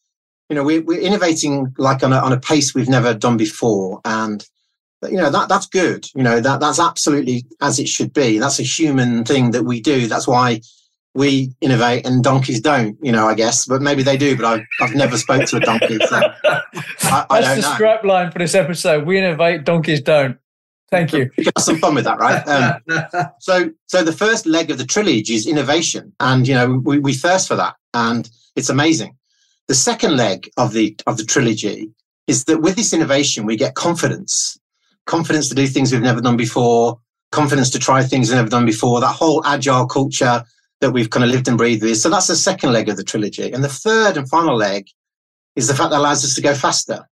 you 0.51 0.57
know 0.57 0.65
we're, 0.65 0.83
we're 0.83 1.01
innovating 1.01 1.73
like 1.79 2.03
on 2.03 2.13
a, 2.13 2.19
on 2.19 2.33
a 2.33 2.41
pace 2.41 2.75
we've 2.75 2.89
never 2.89 3.15
done 3.15 3.37
before, 3.37 4.01
and 4.05 4.45
you 5.05 5.17
know 5.17 5.31
that 5.31 5.49
that's 5.49 5.67
good. 5.67 6.07
You 6.15 6.23
know 6.23 6.41
that 6.41 6.61
that's 6.61 6.81
absolutely 6.81 7.47
as 7.63 7.79
it 7.79 7.89
should 7.89 8.13
be. 8.13 8.39
That's 8.39 8.59
a 8.59 8.65
human 8.65 9.25
thing 9.25 9.53
that 9.53 9.63
we 9.63 9.81
do. 9.81 10.09
That's 10.09 10.27
why 10.29 10.61
we 11.15 11.53
innovate 11.61 12.07
and 12.07 12.23
donkeys 12.23 12.61
don't, 12.61 12.97
you 13.03 13.11
know, 13.11 13.27
I 13.27 13.35
guess, 13.35 13.67
but 13.67 13.83
maybe 13.83 14.05
they 14.05 14.17
do, 14.17 14.37
but 14.37 14.45
I've, 14.45 14.67
I've 14.81 14.95
never 14.95 15.19
spoke 15.19 15.45
to 15.47 15.57
a 15.57 15.61
donkey. 15.61 15.99
So 16.07 16.17
I, 16.45 17.27
I 17.29 17.41
That's 17.41 17.57
the 17.57 17.69
know. 17.69 17.75
strap 17.75 18.05
line 18.05 18.31
for 18.31 18.39
this 18.39 18.55
episode. 18.55 19.07
We 19.07 19.19
innovate, 19.19 19.65
donkeys 19.65 20.01
don't. 20.01 20.39
Thank 20.91 21.13
you. 21.13 21.31
You 21.37 21.45
have 21.57 21.65
some 21.65 21.79
fun 21.79 21.95
with 21.95 22.05
that, 22.05 22.19
right? 22.19 22.43
Um, 22.87 23.31
so, 23.41 23.71
so 23.87 24.03
the 24.03 24.13
first 24.13 24.47
leg 24.47 24.71
of 24.71 24.79
the 24.79 24.85
trilogy 24.85 25.35
is 25.35 25.47
innovation, 25.47 26.13
and 26.19 26.47
you 26.49 26.55
know 26.55 26.81
we, 26.85 26.99
we 26.99 27.13
thirst 27.13 27.47
for 27.47 27.55
that, 27.55 27.77
and 27.95 28.29
it's 28.57 28.69
amazing. 28.69 29.17
The 29.71 29.77
second 29.77 30.17
leg 30.17 30.51
of 30.57 30.73
the 30.73 30.97
of 31.07 31.17
the 31.17 31.23
trilogy 31.23 31.93
is 32.27 32.43
that 32.47 32.61
with 32.61 32.75
this 32.75 32.93
innovation 32.93 33.47
we 33.47 33.55
get 33.55 33.77
confidence, 33.77 34.59
confidence 35.07 35.49
to 35.49 35.55
do 35.55 35.69
things 35.69 35.93
we've 35.93 36.03
never 36.03 36.21
done 36.21 36.37
before, 36.37 36.99
confidence 37.31 37.71
to 37.71 37.79
try 37.79 38.03
things 38.03 38.29
we've 38.29 38.37
never 38.39 38.51
done 38.51 38.67
before. 38.67 38.99
That 38.99 39.15
whole 39.15 39.47
agile 39.47 39.87
culture 39.87 40.43
that 40.81 40.91
we've 40.91 41.11
kind 41.11 41.25
of 41.25 41.31
lived 41.31 41.47
and 41.47 41.57
breathed 41.57 41.85
with. 41.85 41.99
So 41.99 42.11
that's 42.11 42.27
the 42.27 42.35
second 42.35 42.73
leg 42.73 42.89
of 42.89 42.97
the 42.97 43.05
trilogy, 43.05 43.53
and 43.53 43.63
the 43.63 43.69
third 43.69 44.17
and 44.17 44.29
final 44.29 44.57
leg 44.57 44.89
is 45.55 45.69
the 45.69 45.75
fact 45.75 45.91
that 45.91 46.01
allows 46.01 46.25
us 46.25 46.35
to 46.35 46.43
go 46.43 46.53
faster. 46.53 47.09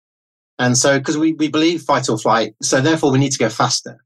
And 0.59 0.77
so, 0.77 0.99
because 0.99 1.17
we, 1.17 1.35
we 1.35 1.47
believe 1.47 1.83
fight 1.83 2.09
or 2.09 2.19
flight, 2.19 2.57
so 2.61 2.81
therefore 2.81 3.13
we 3.13 3.21
need 3.21 3.31
to 3.31 3.39
go 3.39 3.51
faster. 3.51 4.05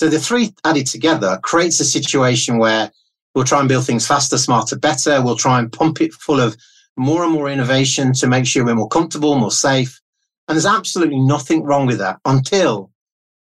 So 0.00 0.08
the 0.08 0.18
three 0.18 0.52
added 0.64 0.88
together 0.88 1.38
creates 1.44 1.78
a 1.78 1.84
situation 1.84 2.58
where 2.58 2.90
we'll 3.36 3.44
try 3.44 3.60
and 3.60 3.68
build 3.68 3.86
things 3.86 4.04
faster, 4.04 4.36
smarter, 4.36 4.76
better. 4.76 5.22
We'll 5.22 5.36
try 5.36 5.60
and 5.60 5.72
pump 5.72 6.00
it 6.00 6.12
full 6.12 6.40
of 6.40 6.56
more 6.96 7.24
and 7.24 7.32
more 7.32 7.48
innovation 7.48 8.12
to 8.14 8.26
make 8.26 8.46
sure 8.46 8.64
we're 8.64 8.74
more 8.74 8.88
comfortable, 8.88 9.36
more 9.36 9.50
safe. 9.50 10.00
And 10.48 10.56
there's 10.56 10.66
absolutely 10.66 11.20
nothing 11.20 11.64
wrong 11.64 11.86
with 11.86 11.98
that 11.98 12.18
until 12.24 12.90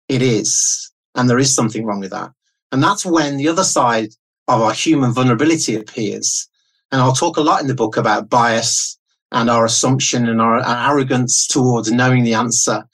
it 0.09 0.23
is. 0.23 0.93
And 1.15 1.29
there 1.29 1.39
is 1.39 1.55
something 1.55 1.85
wrong 1.85 2.01
with 2.01 2.11
that. 2.11 2.31
And 2.73 2.83
that's 2.83 3.07
when 3.07 3.37
the 3.37 3.49
other 3.49 3.65
side 3.65 4.11
of 4.49 4.61
our 4.61 4.73
human 4.73 5.13
vulnerability 5.13 5.77
appears. 5.77 6.49
And 6.93 7.01
I'll 7.01 7.15
talk 7.15 7.37
a 7.37 7.43
lot 7.43 7.61
in 7.61 7.67
the 7.67 7.75
book 7.75 7.97
about 7.97 8.29
bias 8.29 8.99
and 9.33 9.51
our 9.51 9.65
assumption 9.65 10.29
and 10.29 10.41
our, 10.41 10.63
arrogance 10.67 11.47
towards 11.47 11.91
knowing 11.91 12.25
the 12.25 12.35
answer 12.35 12.85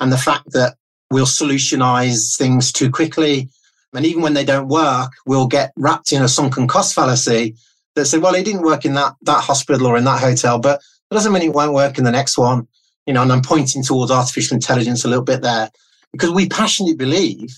and 0.00 0.12
the 0.12 0.18
fact 0.18 0.52
that 0.52 0.76
we'll 1.10 1.26
solutionize 1.26 2.36
things 2.36 2.72
too 2.72 2.90
quickly. 2.90 3.48
And 3.94 4.04
even 4.04 4.22
when 4.22 4.34
they 4.34 4.44
don't 4.44 4.68
work, 4.68 5.12
we'll 5.24 5.46
get 5.46 5.72
wrapped 5.76 6.12
in 6.12 6.22
a 6.22 6.28
sunken 6.28 6.68
cost 6.68 6.94
fallacy 6.94 7.56
that 7.96 8.06
said, 8.06 8.22
well, 8.22 8.34
it 8.34 8.44
didn't 8.44 8.62
work 8.62 8.84
in 8.84 8.94
that, 8.94 9.14
that 9.22 9.42
hospital 9.42 9.86
or 9.86 9.96
in 9.96 10.04
that 10.04 10.20
hotel, 10.20 10.58
but 10.58 10.80
it 11.10 11.14
doesn't 11.14 11.32
mean 11.32 11.42
it 11.42 11.54
won't 11.54 11.72
work 11.72 11.98
in 11.98 12.04
the 12.04 12.12
next 12.12 12.38
one. 12.38 12.68
You 13.06 13.14
know, 13.14 13.22
and 13.22 13.32
I'm 13.32 13.42
pointing 13.42 13.82
towards 13.82 14.10
artificial 14.10 14.54
intelligence 14.54 15.04
a 15.04 15.08
little 15.08 15.24
bit 15.24 15.42
there 15.42 15.70
because 16.12 16.30
we 16.30 16.48
passionately 16.48 16.96
believe 16.96 17.48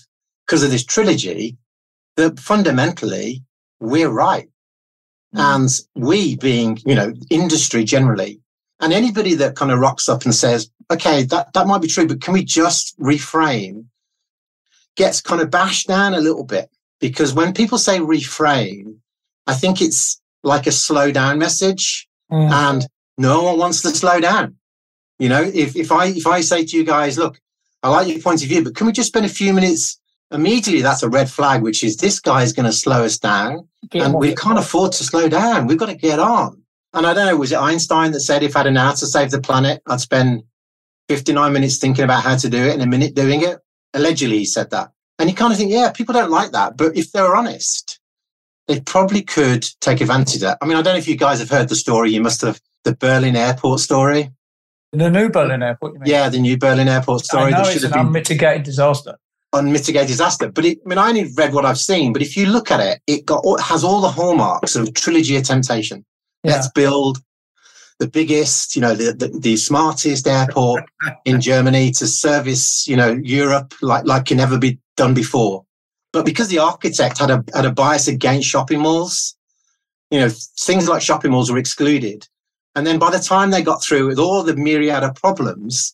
because 0.45 0.63
of 0.63 0.71
this 0.71 0.83
trilogy 0.83 1.57
that 2.17 2.39
fundamentally 2.39 3.43
we're 3.79 4.09
right. 4.09 4.49
Mm. 5.35 5.55
And 5.55 5.79
we 5.95 6.35
being, 6.37 6.79
you 6.85 6.95
know, 6.95 7.13
industry 7.29 7.83
generally, 7.83 8.39
and 8.79 8.93
anybody 8.93 9.33
that 9.35 9.55
kind 9.55 9.71
of 9.71 9.79
rocks 9.79 10.07
up 10.07 10.23
and 10.23 10.33
says, 10.33 10.69
okay, 10.91 11.23
that, 11.23 11.53
that 11.53 11.67
might 11.67 11.81
be 11.81 11.87
true, 11.87 12.07
but 12.07 12.21
can 12.21 12.33
we 12.33 12.43
just 12.43 12.97
reframe? 12.99 13.85
Gets 14.95 15.21
kind 15.21 15.41
of 15.41 15.51
bashed 15.51 15.87
down 15.87 16.13
a 16.13 16.19
little 16.19 16.43
bit 16.43 16.69
because 16.99 17.33
when 17.33 17.53
people 17.53 17.77
say 17.77 17.99
reframe, 17.99 18.97
I 19.47 19.53
think 19.53 19.81
it's 19.81 20.21
like 20.43 20.67
a 20.67 20.71
slow 20.71 21.11
down 21.11 21.39
message 21.39 22.07
mm. 22.31 22.49
and 22.51 22.87
no 23.17 23.43
one 23.43 23.57
wants 23.57 23.81
to 23.81 23.89
slow 23.89 24.19
down. 24.19 24.55
You 25.17 25.29
know, 25.29 25.41
if, 25.41 25.75
if 25.75 25.91
I, 25.91 26.07
if 26.07 26.25
I 26.25 26.41
say 26.41 26.65
to 26.65 26.77
you 26.77 26.85
guys, 26.85 27.17
look, 27.17 27.39
I 27.83 27.89
like 27.89 28.07
your 28.07 28.19
point 28.19 28.41
of 28.41 28.49
view, 28.49 28.63
but 28.63 28.75
can 28.75 28.87
we 28.87 28.93
just 28.93 29.09
spend 29.09 29.25
a 29.25 29.29
few 29.29 29.53
minutes 29.53 29.99
immediately 30.31 30.81
that's 30.81 31.03
a 31.03 31.09
red 31.09 31.29
flag, 31.29 31.61
which 31.61 31.83
is 31.83 31.97
this 31.97 32.19
guy 32.19 32.43
is 32.43 32.53
going 32.53 32.65
to 32.65 32.71
slow 32.71 33.03
us 33.03 33.17
down 33.17 33.67
and 33.93 34.13
we 34.13 34.35
can't 34.35 34.59
afford 34.59 34.91
to 34.93 35.03
slow 35.03 35.27
down. 35.27 35.67
We've 35.67 35.77
got 35.77 35.87
to 35.87 35.95
get 35.95 36.19
on. 36.19 36.61
And 36.93 37.05
I 37.05 37.13
don't 37.13 37.27
know, 37.27 37.37
was 37.37 37.51
it 37.51 37.59
Einstein 37.59 38.11
that 38.13 38.21
said 38.21 38.43
if 38.43 38.55
I 38.55 38.59
had 38.59 38.67
an 38.67 38.77
hour 38.77 38.95
to 38.95 39.05
save 39.05 39.31
the 39.31 39.41
planet, 39.41 39.81
I'd 39.87 40.01
spend 40.01 40.43
59 41.07 41.53
minutes 41.53 41.77
thinking 41.77 42.03
about 42.03 42.23
how 42.23 42.35
to 42.35 42.49
do 42.49 42.57
it 42.57 42.73
and 42.73 42.81
a 42.81 42.87
minute 42.87 43.15
doing 43.15 43.43
it? 43.43 43.59
Allegedly, 43.93 44.39
he 44.39 44.45
said 44.45 44.71
that. 44.71 44.91
And 45.17 45.29
you 45.29 45.35
kind 45.35 45.51
of 45.51 45.59
think, 45.59 45.71
yeah, 45.71 45.91
people 45.91 46.13
don't 46.13 46.31
like 46.31 46.51
that. 46.51 46.77
But 46.77 46.95
if 46.95 47.11
they're 47.11 47.35
honest, 47.35 47.99
they 48.69 48.79
probably 48.79 49.21
could 49.21 49.65
take 49.81 49.99
advantage 49.99 50.35
of 50.35 50.41
that. 50.41 50.57
I 50.61 50.65
mean, 50.65 50.77
I 50.77 50.81
don't 50.81 50.93
know 50.93 50.99
if 50.99 51.07
you 51.07 51.17
guys 51.17 51.39
have 51.39 51.49
heard 51.49 51.67
the 51.67 51.75
story. 51.75 52.11
You 52.11 52.21
must 52.21 52.39
have 52.41 52.61
the 52.85 52.95
Berlin 52.95 53.35
airport 53.35 53.81
story. 53.81 54.31
The 54.93 55.09
new 55.09 55.29
Berlin 55.29 55.61
airport, 55.61 55.95
Yeah, 56.05 56.29
the 56.29 56.39
new 56.39 56.57
Berlin 56.57 56.87
airport 56.87 57.25
story. 57.25 57.53
I 57.53 57.61
know 57.61 57.69
it's 57.69 57.83
an 57.83 57.91
been... 57.91 58.07
unmitigated 58.07 58.63
disaster 58.63 59.17
unmitigated 59.53 60.07
disaster. 60.07 60.49
But 60.49 60.65
it, 60.65 60.79
I 60.85 60.89
mean, 60.89 60.97
I 60.99 61.09
only 61.09 61.31
read 61.35 61.53
what 61.53 61.65
I've 61.65 61.79
seen. 61.79 62.13
But 62.13 62.21
if 62.21 62.37
you 62.37 62.45
look 62.45 62.71
at 62.71 62.79
it, 62.79 63.01
it 63.07 63.25
got 63.25 63.41
it 63.43 63.61
has 63.61 63.83
all 63.83 64.01
the 64.01 64.09
hallmarks 64.09 64.75
of 64.75 64.93
trilogy 64.93 65.35
of 65.37 65.43
temptation. 65.43 66.05
Yeah. 66.43 66.53
Let's 66.53 66.69
build 66.69 67.17
the 67.99 68.07
biggest, 68.07 68.75
you 68.75 68.81
know, 68.81 68.93
the, 68.93 69.11
the, 69.11 69.27
the 69.39 69.57
smartest 69.57 70.27
airport 70.27 70.83
in 71.25 71.41
Germany 71.51 71.91
to 71.93 72.07
service, 72.07 72.87
you 72.87 72.95
know, 72.95 73.19
Europe 73.23 73.73
like 73.81 74.05
like 74.05 74.25
can 74.25 74.37
never 74.37 74.57
be 74.57 74.79
done 74.95 75.13
before. 75.13 75.65
But 76.11 76.25
because 76.25 76.47
the 76.47 76.59
architect 76.59 77.19
had 77.19 77.29
a 77.29 77.43
had 77.53 77.65
a 77.65 77.71
bias 77.71 78.07
against 78.07 78.47
shopping 78.47 78.79
malls, 78.79 79.35
you 80.11 80.19
know, 80.19 80.29
things 80.59 80.89
like 80.89 81.01
shopping 81.01 81.31
malls 81.31 81.51
were 81.51 81.57
excluded. 81.57 82.27
And 82.75 82.85
then 82.85 82.99
by 82.99 83.11
the 83.11 83.19
time 83.19 83.51
they 83.51 83.61
got 83.61 83.83
through 83.83 84.07
with 84.07 84.19
all 84.19 84.43
the 84.43 84.55
myriad 84.55 85.03
of 85.03 85.15
problems, 85.15 85.93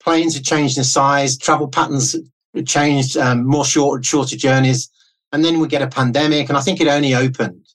planes 0.00 0.34
had 0.34 0.44
changed 0.44 0.78
in 0.78 0.84
size, 0.84 1.36
travel 1.38 1.68
patterns 1.68 2.16
changed, 2.64 3.16
um, 3.16 3.46
more 3.46 3.64
short, 3.64 4.04
shorter 4.04 4.36
journeys. 4.36 4.88
And 5.32 5.44
then 5.44 5.60
we 5.60 5.68
get 5.68 5.82
a 5.82 5.88
pandemic. 5.88 6.48
And 6.48 6.56
I 6.56 6.60
think 6.60 6.80
it 6.80 6.88
only 6.88 7.14
opened 7.14 7.66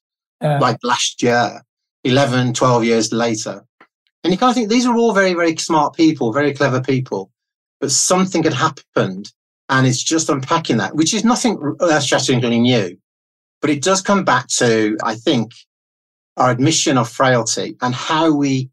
uh, 0.42 0.58
like 0.62 0.78
last 0.84 1.22
year, 1.22 1.62
11, 2.04 2.54
12 2.54 2.84
years 2.86 3.12
later. 3.12 3.64
And 4.24 4.32
you 4.32 4.38
kind 4.38 4.50
of 4.50 4.56
think 4.56 4.70
these 4.70 4.86
are 4.86 4.96
all 4.96 5.14
very, 5.14 5.34
very 5.34 5.56
smart 5.58 5.96
people, 5.96 6.32
very 6.32 6.54
clever 6.54 6.82
people. 6.82 7.32
But 7.80 7.92
something 7.92 8.44
had 8.44 8.54
happened 8.54 9.32
and 9.72 9.88
it's 9.88 10.04
just 10.04 10.30
unpacking 10.30 10.78
that, 10.78 10.96
which 10.96 11.14
is 11.14 11.24
nothing 11.24 11.58
uh, 11.82 11.86
earth 11.86 12.04
shatteringly 12.04 12.60
new. 12.60 12.98
But 13.62 13.72
it 13.72 13.82
does 13.82 14.02
come 14.02 14.24
back 14.24 14.48
to, 14.58 14.98
I 15.04 15.16
think, 15.16 15.54
our 16.38 16.52
admission 16.52 16.98
of 16.98 17.10
frailty 17.10 17.78
and 17.82 17.96
how 17.96 18.34
we 18.34 18.70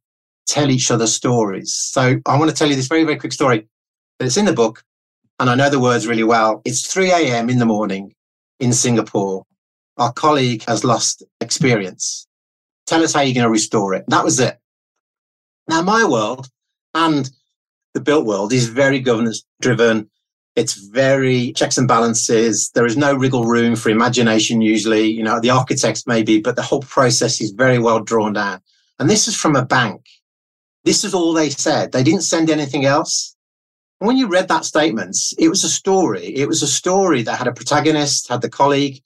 tell 0.46 0.70
each 0.70 0.90
other 0.90 1.06
stories. 1.06 1.72
So 1.74 2.20
I 2.26 2.38
want 2.38 2.50
to 2.50 2.56
tell 2.56 2.68
you 2.68 2.76
this 2.76 2.88
very, 2.88 3.04
very 3.04 3.18
quick 3.18 3.32
story. 3.32 3.68
It's 4.20 4.36
in 4.36 4.44
the 4.44 4.52
book 4.52 4.82
and 5.38 5.48
I 5.48 5.54
know 5.54 5.70
the 5.70 5.80
words 5.80 6.06
really 6.06 6.24
well. 6.24 6.62
It's 6.64 6.92
3 6.92 7.10
a.m. 7.10 7.48
in 7.48 7.58
the 7.58 7.66
morning 7.66 8.14
in 8.58 8.72
Singapore. 8.72 9.44
Our 9.96 10.12
colleague 10.12 10.64
has 10.66 10.84
lost 10.84 11.22
experience. 11.40 12.26
Tell 12.86 13.02
us 13.02 13.12
how 13.12 13.20
you're 13.20 13.34
going 13.34 13.44
to 13.44 13.50
restore 13.50 13.94
it. 13.94 14.04
That 14.08 14.24
was 14.24 14.40
it. 14.40 14.58
Now, 15.68 15.82
my 15.82 16.04
world 16.04 16.48
and 16.94 17.30
the 17.94 18.00
built 18.00 18.26
world 18.26 18.52
is 18.52 18.68
very 18.68 19.00
governance 19.00 19.44
driven. 19.60 20.08
It's 20.58 20.74
very 20.74 21.52
checks 21.52 21.78
and 21.78 21.86
balances. 21.86 22.70
There 22.74 22.86
is 22.86 22.96
no 22.96 23.14
wriggle 23.14 23.44
room 23.44 23.76
for 23.76 23.90
imagination 23.90 24.60
usually. 24.60 25.06
You 25.06 25.22
know, 25.22 25.40
the 25.40 25.50
architects 25.50 26.04
maybe, 26.06 26.40
but 26.40 26.56
the 26.56 26.62
whole 26.62 26.82
process 26.82 27.40
is 27.40 27.52
very 27.52 27.78
well 27.78 28.00
drawn 28.00 28.32
down. 28.32 28.60
And 28.98 29.08
this 29.08 29.28
is 29.28 29.36
from 29.36 29.54
a 29.54 29.64
bank. 29.64 30.06
This 30.84 31.04
is 31.04 31.14
all 31.14 31.32
they 31.32 31.50
said. 31.50 31.92
They 31.92 32.02
didn't 32.02 32.22
send 32.22 32.50
anything 32.50 32.84
else 32.84 33.36
And 34.00 34.08
when 34.08 34.16
you 34.16 34.28
read 34.28 34.48
that 34.48 34.64
statement, 34.64 35.16
it 35.38 35.48
was 35.48 35.64
a 35.64 35.68
story. 35.68 36.26
It 36.36 36.48
was 36.48 36.62
a 36.62 36.66
story 36.66 37.22
that 37.22 37.38
had 37.38 37.46
a 37.46 37.52
protagonist, 37.52 38.28
had 38.28 38.42
the 38.42 38.50
colleague, 38.50 39.02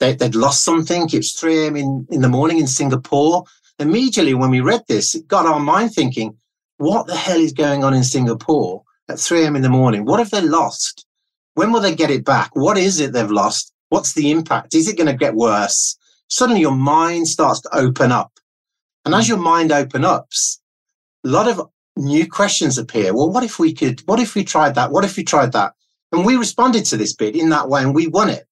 they, 0.00 0.16
would 0.20 0.34
lost 0.34 0.64
something. 0.64 1.02
It 1.12 1.16
was 1.18 1.32
3 1.32 1.64
a.m. 1.64 1.76
In, 1.76 2.06
in 2.10 2.20
the 2.20 2.28
morning 2.28 2.58
in 2.58 2.66
Singapore. 2.66 3.44
Immediately 3.78 4.34
when 4.34 4.50
we 4.50 4.60
read 4.60 4.82
this, 4.88 5.14
it 5.14 5.28
got 5.28 5.46
our 5.46 5.60
mind 5.60 5.92
thinking, 5.94 6.36
what 6.78 7.06
the 7.06 7.16
hell 7.16 7.40
is 7.40 7.52
going 7.52 7.84
on 7.84 7.94
in 7.94 8.04
Singapore 8.04 8.82
at 9.08 9.20
3 9.20 9.44
a.m. 9.44 9.56
in 9.56 9.62
the 9.62 9.68
morning? 9.68 10.04
What 10.04 10.18
have 10.18 10.30
they 10.30 10.40
lost? 10.40 11.06
When 11.54 11.72
will 11.72 11.80
they 11.80 11.94
get 11.94 12.10
it 12.10 12.24
back? 12.24 12.50
What 12.54 12.76
is 12.76 13.00
it 13.00 13.12
they've 13.12 13.30
lost? 13.30 13.72
What's 13.88 14.14
the 14.14 14.30
impact? 14.30 14.74
Is 14.74 14.88
it 14.88 14.96
going 14.96 15.06
to 15.06 15.14
get 15.14 15.34
worse? 15.34 15.96
suddenly 16.28 16.60
your 16.60 16.74
mind 16.74 17.28
starts 17.28 17.60
to 17.60 17.76
open 17.76 18.12
up. 18.12 18.32
And 19.04 19.14
as 19.14 19.26
mm. 19.26 19.30
your 19.30 19.38
mind 19.38 19.72
open 19.72 20.04
ups, 20.04 20.60
a 21.24 21.28
lot 21.28 21.48
of 21.48 21.68
new 21.96 22.28
questions 22.28 22.78
appear. 22.78 23.14
Well, 23.14 23.30
what 23.30 23.44
if 23.44 23.58
we 23.58 23.72
could, 23.72 24.00
what 24.06 24.20
if 24.20 24.34
we 24.34 24.44
tried 24.44 24.74
that? 24.74 24.90
What 24.90 25.04
if 25.04 25.16
we 25.16 25.24
tried 25.24 25.52
that? 25.52 25.72
And 26.12 26.24
we 26.24 26.36
responded 26.36 26.84
to 26.86 26.96
this 26.96 27.14
bid 27.14 27.36
in 27.36 27.48
that 27.50 27.68
way 27.68 27.82
and 27.82 27.94
we 27.94 28.06
won 28.06 28.28
it. 28.28 28.46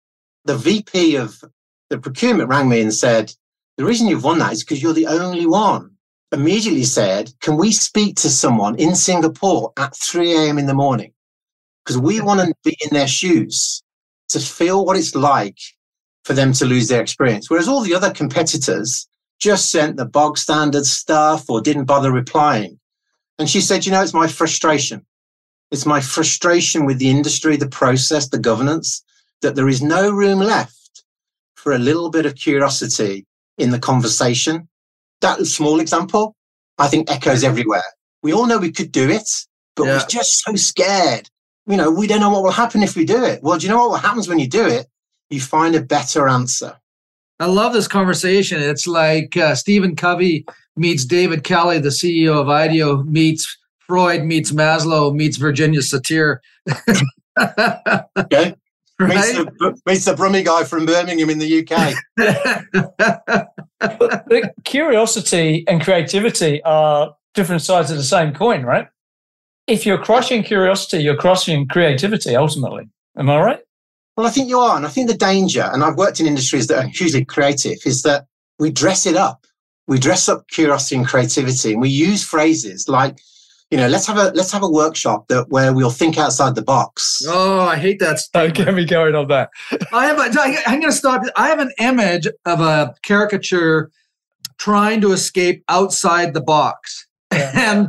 The 0.44 0.56
VP 0.56 1.16
of 1.16 1.42
the 1.90 1.98
procurement 1.98 2.48
rang 2.48 2.68
me 2.68 2.80
and 2.80 2.92
said, 2.92 3.32
the 3.76 3.84
reason 3.84 4.08
you've 4.08 4.24
won 4.24 4.38
that 4.38 4.52
is 4.52 4.62
because 4.62 4.82
you're 4.82 4.92
the 4.92 5.06
only 5.06 5.46
one. 5.46 5.90
Immediately 6.34 6.82
said, 6.82 7.32
can 7.40 7.56
we 7.56 7.70
speak 7.70 8.16
to 8.16 8.28
someone 8.28 8.74
in 8.74 8.96
Singapore 8.96 9.72
at 9.76 9.96
3 9.96 10.32
a.m. 10.32 10.58
in 10.58 10.66
the 10.66 10.74
morning? 10.74 11.12
Because 11.84 11.96
we 11.96 12.20
want 12.20 12.40
to 12.40 12.52
be 12.64 12.76
in 12.80 12.90
their 12.90 13.06
shoes 13.06 13.84
to 14.30 14.40
feel 14.40 14.84
what 14.84 14.96
it's 14.96 15.14
like 15.14 15.58
for 16.24 16.32
them 16.32 16.52
to 16.54 16.64
lose 16.64 16.88
their 16.88 17.00
experience. 17.00 17.48
Whereas 17.48 17.68
all 17.68 17.82
the 17.82 17.94
other 17.94 18.10
competitors 18.10 19.06
just 19.38 19.70
sent 19.70 19.96
the 19.96 20.06
bog 20.06 20.36
standard 20.36 20.86
stuff 20.86 21.48
or 21.48 21.60
didn't 21.60 21.84
bother 21.84 22.10
replying. 22.10 22.80
And 23.38 23.48
she 23.48 23.60
said, 23.60 23.86
you 23.86 23.92
know, 23.92 24.02
it's 24.02 24.12
my 24.12 24.26
frustration. 24.26 25.06
It's 25.70 25.86
my 25.86 26.00
frustration 26.00 26.84
with 26.84 26.98
the 26.98 27.10
industry, 27.10 27.56
the 27.56 27.68
process, 27.68 28.28
the 28.28 28.40
governance, 28.40 29.04
that 29.42 29.54
there 29.54 29.68
is 29.68 29.82
no 29.82 30.10
room 30.10 30.40
left 30.40 31.04
for 31.54 31.72
a 31.72 31.78
little 31.78 32.10
bit 32.10 32.26
of 32.26 32.34
curiosity 32.34 33.24
in 33.56 33.70
the 33.70 33.78
conversation. 33.78 34.68
That 35.24 35.46
small 35.46 35.80
example, 35.80 36.36
I 36.78 36.88
think 36.88 37.10
echoes 37.10 37.44
everywhere. 37.44 37.82
We 38.22 38.34
all 38.34 38.46
know 38.46 38.58
we 38.58 38.70
could 38.70 38.92
do 38.92 39.08
it, 39.08 39.28
but 39.74 39.84
yeah. 39.84 39.98
we're 39.98 40.06
just 40.06 40.44
so 40.44 40.54
scared. 40.54 41.30
You 41.66 41.78
know, 41.78 41.90
we 41.90 42.06
don't 42.06 42.20
know 42.20 42.28
what 42.28 42.42
will 42.42 42.50
happen 42.50 42.82
if 42.82 42.94
we 42.94 43.06
do 43.06 43.24
it. 43.24 43.42
Well, 43.42 43.58
do 43.58 43.66
you 43.66 43.72
know 43.72 43.88
what 43.88 44.02
happens 44.02 44.28
when 44.28 44.38
you 44.38 44.46
do 44.46 44.66
it? 44.66 44.86
You 45.30 45.40
find 45.40 45.74
a 45.74 45.80
better 45.80 46.28
answer. 46.28 46.76
I 47.40 47.46
love 47.46 47.72
this 47.72 47.88
conversation. 47.88 48.60
It's 48.60 48.86
like 48.86 49.34
uh, 49.36 49.54
Stephen 49.54 49.96
Covey 49.96 50.44
meets 50.76 51.06
David 51.06 51.42
Kelley, 51.42 51.78
the 51.78 51.88
CEO 51.88 52.38
of 52.38 52.50
IDEO, 52.50 53.02
meets 53.04 53.56
Freud 53.86 54.24
meets 54.24 54.52
Maslow 54.52 55.14
meets 55.14 55.38
Virginia 55.38 55.80
Satir. 55.80 56.38
okay. 58.18 58.54
Right? 59.00 59.10
Meets, 59.10 59.32
the, 59.32 59.80
meets 59.86 60.04
the 60.04 60.14
Brummie 60.14 60.44
guy 60.44 60.64
from 60.64 60.86
Birmingham 60.86 61.28
in 61.30 61.38
the 61.38 61.60
UK. 61.60 61.94
the 63.80 64.52
curiosity 64.64 65.64
and 65.66 65.82
creativity 65.82 66.62
are 66.62 67.14
different 67.34 67.62
sides 67.62 67.90
of 67.90 67.96
the 67.96 68.04
same 68.04 68.32
coin, 68.32 68.62
right? 68.62 68.86
If 69.66 69.84
you're 69.84 69.98
crushing 69.98 70.42
curiosity, 70.42 71.02
you're 71.02 71.16
crushing 71.16 71.66
creativity 71.66 72.36
ultimately. 72.36 72.88
Am 73.16 73.30
I 73.30 73.40
right? 73.40 73.60
Well, 74.16 74.26
I 74.26 74.30
think 74.30 74.48
you 74.48 74.60
are. 74.60 74.76
And 74.76 74.86
I 74.86 74.88
think 74.88 75.08
the 75.08 75.16
danger, 75.16 75.68
and 75.72 75.82
I've 75.82 75.96
worked 75.96 76.20
in 76.20 76.26
industries 76.26 76.68
that 76.68 76.84
are 76.84 76.88
hugely 76.88 77.24
creative, 77.24 77.78
is 77.84 78.02
that 78.02 78.26
we 78.58 78.70
dress 78.70 79.06
it 79.06 79.16
up. 79.16 79.46
We 79.88 79.98
dress 79.98 80.28
up 80.28 80.48
curiosity 80.48 80.96
and 80.96 81.06
creativity 81.06 81.72
and 81.72 81.80
we 81.80 81.90
use 81.90 82.24
phrases 82.24 82.88
like 82.88 83.18
you 83.70 83.78
know, 83.78 83.88
let's 83.88 84.06
have 84.06 84.16
a 84.16 84.30
let's 84.34 84.52
have 84.52 84.62
a 84.62 84.70
workshop 84.70 85.28
that 85.28 85.48
where 85.48 85.72
we'll 85.72 85.90
think 85.90 86.18
outside 86.18 86.54
the 86.54 86.62
box. 86.62 87.22
Oh, 87.26 87.60
I 87.60 87.76
hate 87.76 87.98
that. 88.00 88.20
Don't 88.32 88.54
get 88.54 88.72
me 88.74 88.84
going 88.84 89.14
on 89.14 89.28
that. 89.28 89.50
I 89.92 90.06
have. 90.06 90.18
A, 90.18 90.68
I'm 90.68 90.80
going 90.80 90.92
to 90.92 90.96
stop. 90.96 91.22
I 91.36 91.48
have 91.48 91.58
an 91.58 91.72
image 91.78 92.28
of 92.44 92.60
a 92.60 92.94
caricature 93.02 93.90
trying 94.58 95.00
to 95.00 95.12
escape 95.12 95.64
outside 95.68 96.34
the 96.34 96.40
box, 96.40 97.06
yeah. 97.32 97.50
and 97.54 97.88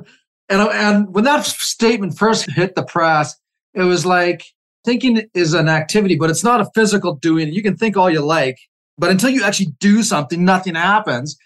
and 0.50 0.62
and 0.62 1.14
when 1.14 1.24
that 1.26 1.46
statement 1.46 2.18
first 2.18 2.50
hit 2.52 2.76
the 2.76 2.84
press, 2.84 3.36
it 3.74 3.84
was 3.84 4.06
like 4.06 4.44
thinking 4.86 5.24
is 5.34 5.54
an 5.54 5.68
activity, 5.68 6.16
but 6.16 6.30
it's 6.30 6.44
not 6.44 6.62
a 6.62 6.70
physical 6.74 7.16
doing. 7.16 7.52
You 7.52 7.62
can 7.62 7.76
think 7.76 7.98
all 7.98 8.10
you 8.10 8.22
like, 8.22 8.58
but 8.98 9.10
until 9.10 9.30
you 9.30 9.44
actually 9.44 9.74
do 9.80 10.04
something, 10.04 10.46
nothing 10.46 10.76
happens. 10.76 11.38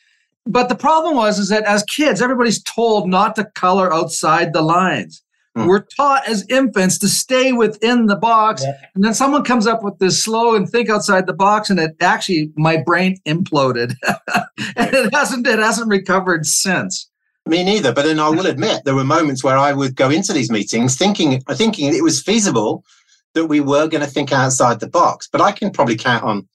But 0.50 0.68
the 0.68 0.76
problem 0.76 1.16
was 1.16 1.38
is 1.38 1.50
that 1.50 1.64
as 1.66 1.84
kids, 1.84 2.24
everybody's 2.24 2.62
told 2.64 3.08
not 3.08 3.36
to 3.36 3.46
color 3.54 3.94
outside 3.94 4.52
the 4.52 4.64
lines. 4.64 5.22
Hmm. 5.56 5.68
We're 5.68 5.86
taught 5.96 6.28
as 6.28 6.44
infants 6.50 6.98
to 7.00 7.08
stay 7.08 7.54
within 7.54 8.08
the 8.08 8.16
box. 8.16 8.64
Yeah. 8.64 8.74
And 8.96 9.04
then 9.04 9.14
someone 9.14 9.44
comes 9.44 9.68
up 9.68 9.84
with 9.84 10.00
this 10.00 10.24
slogan, 10.24 10.66
think 10.66 10.90
outside 10.90 11.28
the 11.28 11.34
box, 11.34 11.70
and 11.70 11.80
it 11.80 11.96
actually 12.02 12.52
my 12.56 12.78
brain 12.78 13.18
imploded. 13.28 13.94
and 14.76 14.94
it 14.94 15.14
hasn't 15.14 15.46
it 15.46 15.60
hasn't 15.60 15.88
recovered 15.88 16.48
since. 16.48 17.08
Me 17.46 17.64
neither. 17.64 17.94
But 17.94 18.06
then 18.06 18.20
I 18.20 18.30
will 18.30 18.48
admit 18.48 18.84
there 18.86 18.96
were 18.96 19.04
moments 19.04 19.44
where 19.44 19.58
I 19.58 19.72
would 19.72 19.96
go 19.96 20.10
into 20.10 20.34
these 20.34 20.50
meetings 20.50 20.98
thinking 20.98 21.42
thinking 21.52 21.94
it 21.94 22.04
was 22.04 22.24
feasible 22.24 22.84
that 23.36 23.46
we 23.46 23.60
were 23.60 23.88
going 23.88 24.04
to 24.04 24.10
think 24.10 24.32
outside 24.32 24.80
the 24.80 24.90
box. 24.90 25.30
But 25.32 25.42
I 25.42 25.52
can 25.52 25.70
probably 25.70 25.96
count 25.96 26.24
on 26.24 26.48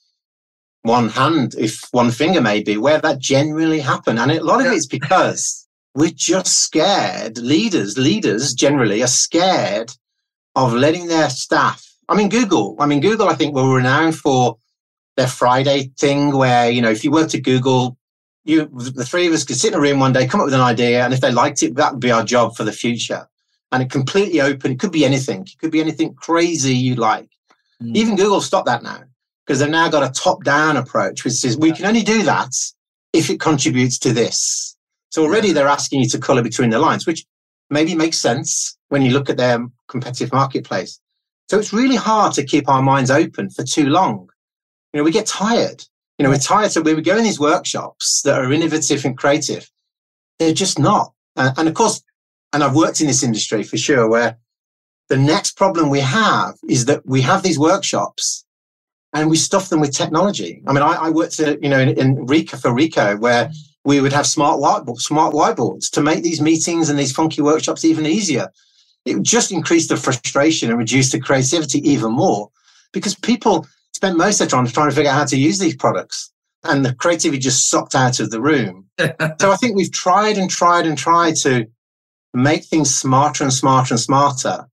one 0.85 1.09
hand, 1.09 1.55
if 1.59 1.83
one 1.93 2.11
finger 2.11 2.41
maybe, 2.41 2.77
where 2.77 3.01
that 3.01 3.19
generally 3.19 3.81
happened. 3.81 4.19
And 4.19 4.31
a 4.31 4.45
lot 4.45 4.61
of 4.61 4.67
yeah. 4.67 4.75
it's 4.75 4.87
because 4.87 5.67
we're 5.95 6.13
just 6.15 6.61
scared. 6.61 7.39
Leaders, 7.39 7.97
leaders 7.97 8.53
generally 8.53 9.03
are 9.03 9.09
scared 9.09 9.93
of 10.55 10.75
letting 10.75 11.07
their 11.07 11.31
staff. 11.31 11.85
I 12.09 12.15
mean, 12.15 12.29
Google. 12.29 12.77
I 12.79 12.87
mean, 12.87 13.01
Google. 13.01 13.29
I 13.29 13.35
think 13.35 13.55
were 13.55 13.75
renowned 13.75 14.17
for 14.17 14.59
their 15.17 15.27
Friday 15.27 15.91
thing, 15.99 16.37
where 16.37 16.71
you 16.71 16.83
know, 16.83 16.91
if 16.91 17.03
you 17.03 17.11
worked 17.11 17.35
at 17.35 17.45
Google, 17.45 17.97
you 18.45 18.69
the 18.75 19.07
three 19.07 19.27
of 19.27 19.33
us 19.33 19.45
could 19.45 19.57
sit 19.57 19.73
in 19.73 19.79
a 19.79 19.81
room 19.81 20.01
one 20.01 20.13
day, 20.13 20.27
come 20.27 20.41
up 20.41 20.45
with 20.45 20.55
an 20.55 20.61
idea, 20.61 21.03
and 21.03 21.15
if 21.15 21.23
they 21.23 21.33
liked 21.33 21.63
it, 21.63 21.77
that 21.77 21.95
would 21.95 22.01
be 22.01 22.13
our 22.13 22.25
job 22.25 22.57
for 22.57 22.65
the 22.65 22.73
future. 22.73 23.27
And 23.73 23.83
it 23.83 23.91
completely 23.91 24.43
open. 24.43 24.73
It 24.73 24.81
could 24.81 24.93
be 24.93 25.07
anything. 25.07 25.43
It 25.43 25.59
could 25.59 25.73
be 25.73 25.81
anything 25.81 26.15
crazy 26.15 26.75
you 26.75 26.95
like. 26.95 27.31
Mm. 27.83 27.97
Even 27.97 28.17
Google 28.17 28.43
stopped 28.43 28.67
that 28.67 28.83
now 28.83 29.03
because 29.47 29.61
they've 29.61 29.71
now 29.71 29.89
got 29.89 30.09
a 30.09 30.13
top 30.13 30.45
down 30.45 30.77
approach, 30.77 31.25
which 31.25 31.35
says 31.35 31.57
we 31.57 31.73
can 31.73 31.87
only 31.87 32.03
do 32.03 32.23
that 32.23 32.53
if 33.13 33.31
it 33.31 33.41
contributes 33.41 33.99
to 33.99 34.13
this. 34.13 34.77
So 35.11 35.23
already 35.23 35.53
they're 35.53 35.69
asking 35.69 36.01
you 36.01 36.09
to 36.11 36.19
color 36.19 36.43
between 36.43 36.71
the 36.71 36.79
lines, 36.79 37.07
which 37.07 37.25
maybe 37.71 37.95
makes 37.95 38.19
sense 38.19 38.77
when 38.89 39.03
you 39.03 39.13
look 39.13 39.31
at 39.31 39.37
their 39.37 39.65
competitive 39.89 40.33
marketplace. 40.33 41.01
So 41.51 41.59
it's 41.59 41.73
really 41.73 41.97
hard 41.97 42.33
to 42.35 42.45
keep 42.45 42.69
our 42.69 42.83
minds 42.83 43.11
open 43.11 43.51
for 43.51 43.65
too 43.65 43.87
long. 43.87 44.29
You 44.93 44.99
know, 44.99 45.05
we 45.05 45.11
get 45.11 45.27
tired. 45.27 45.85
You 46.19 46.25
know, 46.25 46.31
we're 46.31 46.39
tired. 46.39 46.73
So 46.73 46.81
when 46.81 46.97
we 46.97 47.03
go 47.03 47.17
in 47.17 47.25
these 47.25 47.41
workshops 47.41 48.23
that 48.23 48.39
are 48.41 48.53
innovative 48.53 49.05
and 49.05 49.17
creative, 49.17 49.71
they're 50.39 50.55
just 50.55 50.79
not. 50.79 51.13
And 51.37 51.69
of 51.69 51.75
course, 51.75 52.03
and 52.53 52.63
I've 52.63 52.77
worked 52.77 53.01
in 53.01 53.09
this 53.09 53.23
industry 53.23 53.63
for 53.63 53.77
sure, 53.77 54.09
where 54.09 54.39
the 55.09 55.17
next 55.17 55.57
problem 55.57 55.91
we 55.91 56.01
have 56.01 56.55
is 56.69 56.87
that 56.87 57.05
we 57.05 57.21
have 57.23 57.43
these 57.43 57.59
workshops 57.59 58.44
and 59.15 59.31
we 59.31 59.37
stuff 59.37 59.69
them 59.71 59.81
with 59.81 59.93
technology. 59.93 60.61
I 60.67 60.73
mean, 60.73 60.83
I, 60.83 60.95
I 60.95 61.11
worked, 61.11 61.39
at, 61.41 61.63
you 61.63 61.69
know, 61.69 61.79
in, 61.79 61.91
in 61.91 62.27
Ricoh 62.27 62.61
for 62.61 62.71
Ricoh, 62.71 63.19
where 63.21 63.51
we 63.85 64.01
would 64.01 64.13
have 64.13 64.27
smart 64.27 64.61
whiteboards, 64.61 65.03
smart 65.03 65.33
whiteboards 65.35 65.89
to 65.93 66.03
make 66.03 66.23
these 66.23 66.41
meetings 66.41 66.91
and 66.91 66.99
these 66.99 67.13
funky 67.13 67.41
workshops 67.41 67.85
even 67.85 68.07
easier. 68.07 68.51
It 69.05 69.23
just 69.23 69.53
increased 69.53 69.91
the 69.91 69.97
frustration 69.97 70.69
and 70.69 70.79
reduced 70.79 71.13
the 71.13 71.21
creativity 71.21 71.79
even 71.89 72.13
more 72.13 72.51
because 72.93 73.15
people 73.15 73.67
spent 73.93 74.17
most 74.17 74.41
of 74.41 74.49
their 74.49 74.59
time 74.59 74.67
trying 74.67 74.91
to 74.91 74.97
figure 74.97 75.11
out 75.11 75.17
how 75.17 75.25
to 75.27 75.39
use 75.39 75.59
these 75.59 75.77
products 75.77 76.33
and 76.65 76.85
the 76.85 76.95
creativity 76.95 77.39
just 77.39 77.69
sucked 77.69 77.95
out 77.95 78.19
of 78.21 78.31
the 78.31 78.41
room. 78.41 78.87
so 78.99 79.53
I 79.53 79.57
think 79.57 79.77
we've 79.77 79.93
tried 79.93 80.39
and 80.39 80.51
tried 80.51 80.87
and 80.87 80.97
tried 80.97 81.37
to 81.37 81.67
make 82.33 82.65
things 82.65 82.93
smarter 82.93 83.45
and 83.45 83.53
smarter 83.53 83.95
and 83.95 84.01
smarter 84.01 84.67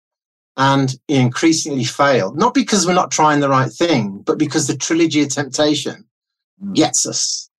and 0.58 0.96
increasingly 1.08 1.84
fail. 1.84 2.34
Not 2.34 2.54
because 2.54 2.86
we're 2.86 2.94
not 2.94 3.12
trying 3.12 3.40
the 3.40 3.50
right 3.50 3.72
thing, 3.72 4.22
but 4.26 4.38
because 4.38 4.68
the 4.68 4.78
trilogy 4.78 5.24
of 5.24 5.30
temptation 5.30 6.06
mm. 6.64 6.76
gets 6.76 7.08
us. 7.08 7.50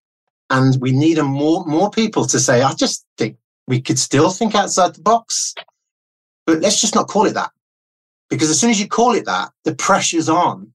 And 0.50 0.76
we 0.80 0.92
need 0.92 1.18
a 1.18 1.24
more, 1.24 1.64
more 1.64 1.90
people 1.90 2.26
to 2.26 2.38
say, 2.38 2.62
I 2.62 2.74
just 2.74 3.06
think 3.16 3.38
we 3.66 3.80
could 3.80 3.98
still 3.98 4.30
think 4.30 4.54
outside 4.54 4.94
the 4.94 5.02
box, 5.02 5.54
but 6.46 6.60
let's 6.60 6.80
just 6.80 6.94
not 6.94 7.08
call 7.08 7.26
it 7.26 7.34
that. 7.34 7.50
Because 8.28 8.50
as 8.50 8.60
soon 8.60 8.70
as 8.70 8.80
you 8.80 8.88
call 8.88 9.14
it 9.14 9.24
that, 9.26 9.50
the 9.64 9.74
pressure's 9.74 10.28
on 10.28 10.72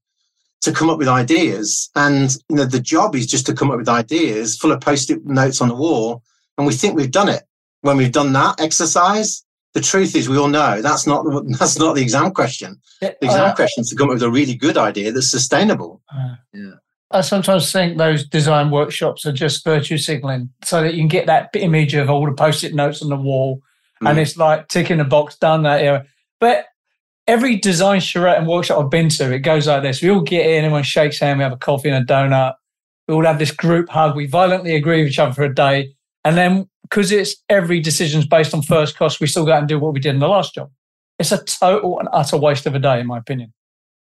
to 0.62 0.72
come 0.72 0.90
up 0.90 0.98
with 0.98 1.08
ideas. 1.08 1.90
And 1.96 2.36
you 2.50 2.56
know, 2.56 2.66
the 2.66 2.80
job 2.80 3.16
is 3.16 3.28
just 3.28 3.46
to 3.48 3.54
come 3.54 3.72
up 3.72 3.78
with 3.78 3.90
ideas 3.90 4.58
full 4.58 4.72
of 4.72 4.82
post-it 4.82 5.26
notes 5.26 5.62
on 5.62 5.70
the 5.70 5.76
wall. 5.76 6.24
And 6.58 6.66
we 6.66 6.74
think 6.74 6.96
we've 6.96 7.12
done 7.12 7.30
it. 7.30 7.44
When 7.82 7.98
we've 7.98 8.12
done 8.12 8.34
that 8.34 8.60
exercise, 8.60 9.46
the 9.78 9.84
truth 9.84 10.16
is 10.16 10.28
we 10.28 10.40
all 10.40 10.48
know 10.48 10.82
that's 10.82 11.06
not 11.06 11.24
that's 11.60 11.78
not 11.78 11.94
the 11.94 12.02
exam 12.02 12.32
question. 12.32 12.82
The 13.00 13.16
exam 13.24 13.52
uh, 13.52 13.56
question 13.56 13.84
is 13.84 13.90
to 13.92 13.96
come 13.96 14.10
up 14.10 14.16
with 14.16 14.24
a 14.24 14.32
really 14.32 14.56
good 14.56 14.76
idea 14.76 15.12
that's 15.12 15.30
sustainable. 15.30 16.02
Uh, 16.12 16.36
yeah. 16.52 16.72
I 17.12 17.22
sometimes 17.22 17.72
think 17.72 17.98
those 17.98 18.28
design 18.28 18.72
workshops 18.72 19.26
are 19.26 19.32
just 19.32 19.64
virtue 19.64 19.98
signaling 19.98 20.50
so 20.64 20.82
that 20.82 20.96
you 20.96 21.02
can 21.02 21.08
get 21.08 21.28
that 21.28 21.52
image 21.54 21.94
of 21.94 22.10
all 22.10 22.26
the 22.26 22.34
post-it 22.34 22.74
notes 22.74 23.02
on 23.02 23.10
the 23.10 23.16
wall 23.16 23.62
mm. 24.02 24.10
and 24.10 24.20
it's 24.20 24.36
like 24.36 24.68
ticking 24.68 25.00
a 25.00 25.06
box 25.06 25.38
done 25.38 25.62
that 25.64 25.82
area. 25.82 26.06
But 26.42 26.66
every 27.28 27.58
design 27.58 28.02
charrette 28.02 28.40
and 28.40 28.48
workshop 28.48 28.84
I've 28.84 28.90
been 28.90 29.10
to, 29.10 29.32
it 29.32 29.40
goes 29.40 29.68
like 29.68 29.84
this. 29.84 30.02
We 30.02 30.10
all 30.10 30.22
get 30.22 30.48
in, 30.48 30.66
everyone 30.66 30.84
shakes 30.84 31.20
hands, 31.20 31.38
we 31.38 31.44
have 31.44 31.54
a 31.54 31.58
coffee 31.58 31.90
and 31.90 32.04
a 32.04 32.14
donut. 32.14 32.56
We 33.08 33.14
all 33.14 33.24
have 33.24 33.40
this 33.40 33.52
group 33.52 33.88
hug. 33.90 34.16
We 34.16 34.26
violently 34.26 34.76
agree 34.76 35.04
with 35.04 35.12
each 35.12 35.20
other 35.20 35.34
for 35.34 35.44
a 35.44 35.54
day. 35.54 35.94
And 36.26 36.36
then 36.36 36.68
because 36.90 37.12
it's 37.12 37.36
every 37.50 37.80
decision's 37.80 38.26
based 38.26 38.54
on 38.54 38.62
first 38.62 38.98
cost, 38.98 39.20
we 39.20 39.28
still 39.28 39.46
go 39.46 39.52
out 39.52 39.60
and 39.60 39.68
do 39.68 39.80
what 39.80 39.94
we 39.94 40.00
did 40.00 40.14
in 40.14 40.20
the 40.20 40.28
last 40.28 40.56
job. 40.56 40.72
It's 41.20 41.32
a 41.32 41.44
total 41.44 42.00
and 42.00 42.08
utter 42.12 42.38
waste 42.38 42.66
of 42.66 42.76
a 42.76 42.80
day, 42.80 43.00
in 43.00 43.08
my 43.08 43.18
opinion. 43.18 43.54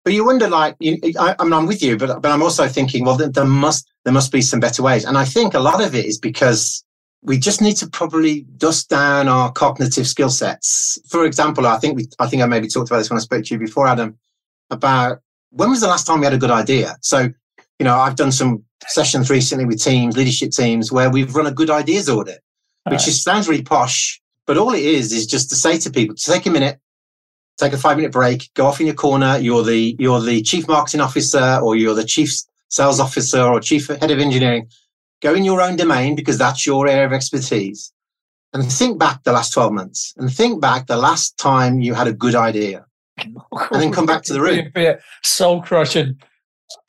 But 0.03 0.13
you 0.13 0.25
wonder, 0.25 0.49
like, 0.49 0.75
you, 0.79 0.99
I, 1.19 1.36
I 1.39 1.43
mean, 1.43 1.53
I'm 1.53 1.65
with 1.65 1.81
you, 1.81 1.97
but 1.97 2.21
but 2.21 2.31
I'm 2.31 2.43
also 2.43 2.67
thinking, 2.67 3.05
well, 3.05 3.15
there, 3.15 3.29
there 3.29 3.45
must 3.45 3.89
there 4.03 4.13
must 4.13 4.31
be 4.31 4.41
some 4.41 4.59
better 4.59 4.83
ways, 4.83 5.05
and 5.05 5.17
I 5.17 5.25
think 5.25 5.53
a 5.53 5.59
lot 5.59 5.81
of 5.81 5.95
it 5.95 6.05
is 6.05 6.17
because 6.17 6.83
we 7.21 7.38
just 7.38 7.62
need 7.62 7.77
to 7.77 7.89
probably 7.89 8.41
dust 8.57 8.89
down 8.89 9.29
our 9.29 9.51
cognitive 9.51 10.07
skill 10.07 10.29
sets. 10.29 10.99
For 11.07 11.25
example, 11.25 11.65
I 11.65 11.77
think 11.77 11.95
we, 11.95 12.07
I 12.19 12.27
think 12.27 12.41
I 12.41 12.45
maybe 12.47 12.67
talked 12.67 12.89
about 12.89 12.97
this 12.97 13.09
when 13.09 13.17
I 13.17 13.21
spoke 13.21 13.45
to 13.45 13.53
you 13.53 13.59
before, 13.59 13.88
Adam, 13.88 14.17
about 14.69 15.19
when 15.51 15.69
was 15.69 15.81
the 15.81 15.88
last 15.88 16.05
time 16.05 16.19
we 16.19 16.25
had 16.25 16.33
a 16.33 16.38
good 16.38 16.51
idea? 16.51 16.97
So, 17.01 17.29
you 17.79 17.86
know, 17.86 17.95
I've 17.95 18.17
done 18.17 18.31
some 18.31 18.63
sessions 18.88 19.29
recently 19.29 19.65
with 19.65 19.81
teams, 19.81 20.17
leadership 20.17 20.51
teams, 20.51 20.91
where 20.91 21.09
we've 21.09 21.33
run 21.33 21.47
a 21.47 21.51
good 21.51 21.69
ideas 21.69 22.09
audit, 22.09 22.41
which 22.86 23.02
uh, 23.02 23.10
is, 23.10 23.24
sounds 23.24 23.48
really 23.48 23.63
posh, 23.63 24.22
but 24.46 24.58
all 24.58 24.74
it 24.74 24.84
is 24.84 25.13
is 25.13 25.26
just 25.26 25.50
to 25.50 25.56
say 25.56 25.78
to 25.78 25.89
people, 25.89 26.15
to 26.15 26.32
take 26.32 26.46
a 26.46 26.50
minute, 26.50 26.80
take 27.58 27.74
a 27.74 27.78
five 27.78 27.98
minute 27.98 28.12
break, 28.12 28.50
go 28.56 28.65
off 28.65 28.80
in 28.80 28.88
your 28.88 28.96
corner. 28.96 29.38
You're 29.38 29.63
the 29.63 29.96
you're 30.00 30.19
the 30.19 30.41
chief 30.41 30.67
marketing 30.67 31.02
officer, 31.02 31.60
or 31.62 31.76
you're 31.76 31.96
the 31.96 32.04
chief 32.04 32.32
sales 32.69 33.00
officer, 33.00 33.41
or 33.41 33.60
chief 33.60 33.88
head 33.88 34.12
of 34.12 34.19
engineering. 34.19 34.67
Go 35.22 35.34
in 35.34 35.43
your 35.43 35.62
own 35.62 35.78
domain 35.78 36.15
because 36.15 36.38
that's 36.38 36.65
your 36.65 36.88
area 36.88 37.06
of 37.06 37.13
expertise, 37.13 37.93
and 38.52 38.69
think 38.69 39.00
back 39.00 39.24
the 39.24 39.32
last 39.32 39.54
twelve 39.54 39.72
months, 39.72 40.13
and 40.17 40.32
think 40.34 40.60
back 40.60 40.88
the 40.88 40.98
last 40.98 41.38
time 41.38 41.80
you 41.80 41.93
had 41.93 42.08
a 42.08 42.13
good 42.13 42.36
idea, 42.36 42.86
and 43.17 43.38
then 43.72 43.93
come 43.93 44.06
back 44.06 44.24
to 44.24 44.34
the 44.34 44.41
room. 44.41 44.69
Soul 45.24 45.62
crushing, 45.62 46.19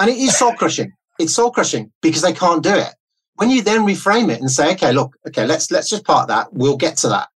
and 0.00 0.11
it 0.11 0.16
is 0.16 0.37
soul 0.37 0.54
crushing. 0.54 0.92
It's 1.20 1.35
soul 1.35 1.52
crushing 1.52 1.92
because 2.02 2.22
they 2.22 2.33
can't 2.33 2.62
do 2.62 2.74
it. 2.74 2.92
When 3.36 3.50
you 3.50 3.62
then 3.62 3.80
reframe 3.80 4.30
it 4.30 4.40
and 4.40 4.50
say, 4.50 4.72
"Okay, 4.72 4.92
look, 4.92 5.16
okay, 5.26 5.46
let's 5.46 5.70
let's 5.70 5.88
just 5.88 6.04
part 6.04 6.28
that. 6.28 6.52
We'll 6.52 6.76
get 6.76 6.96
to 6.98 7.08
that." 7.08 7.28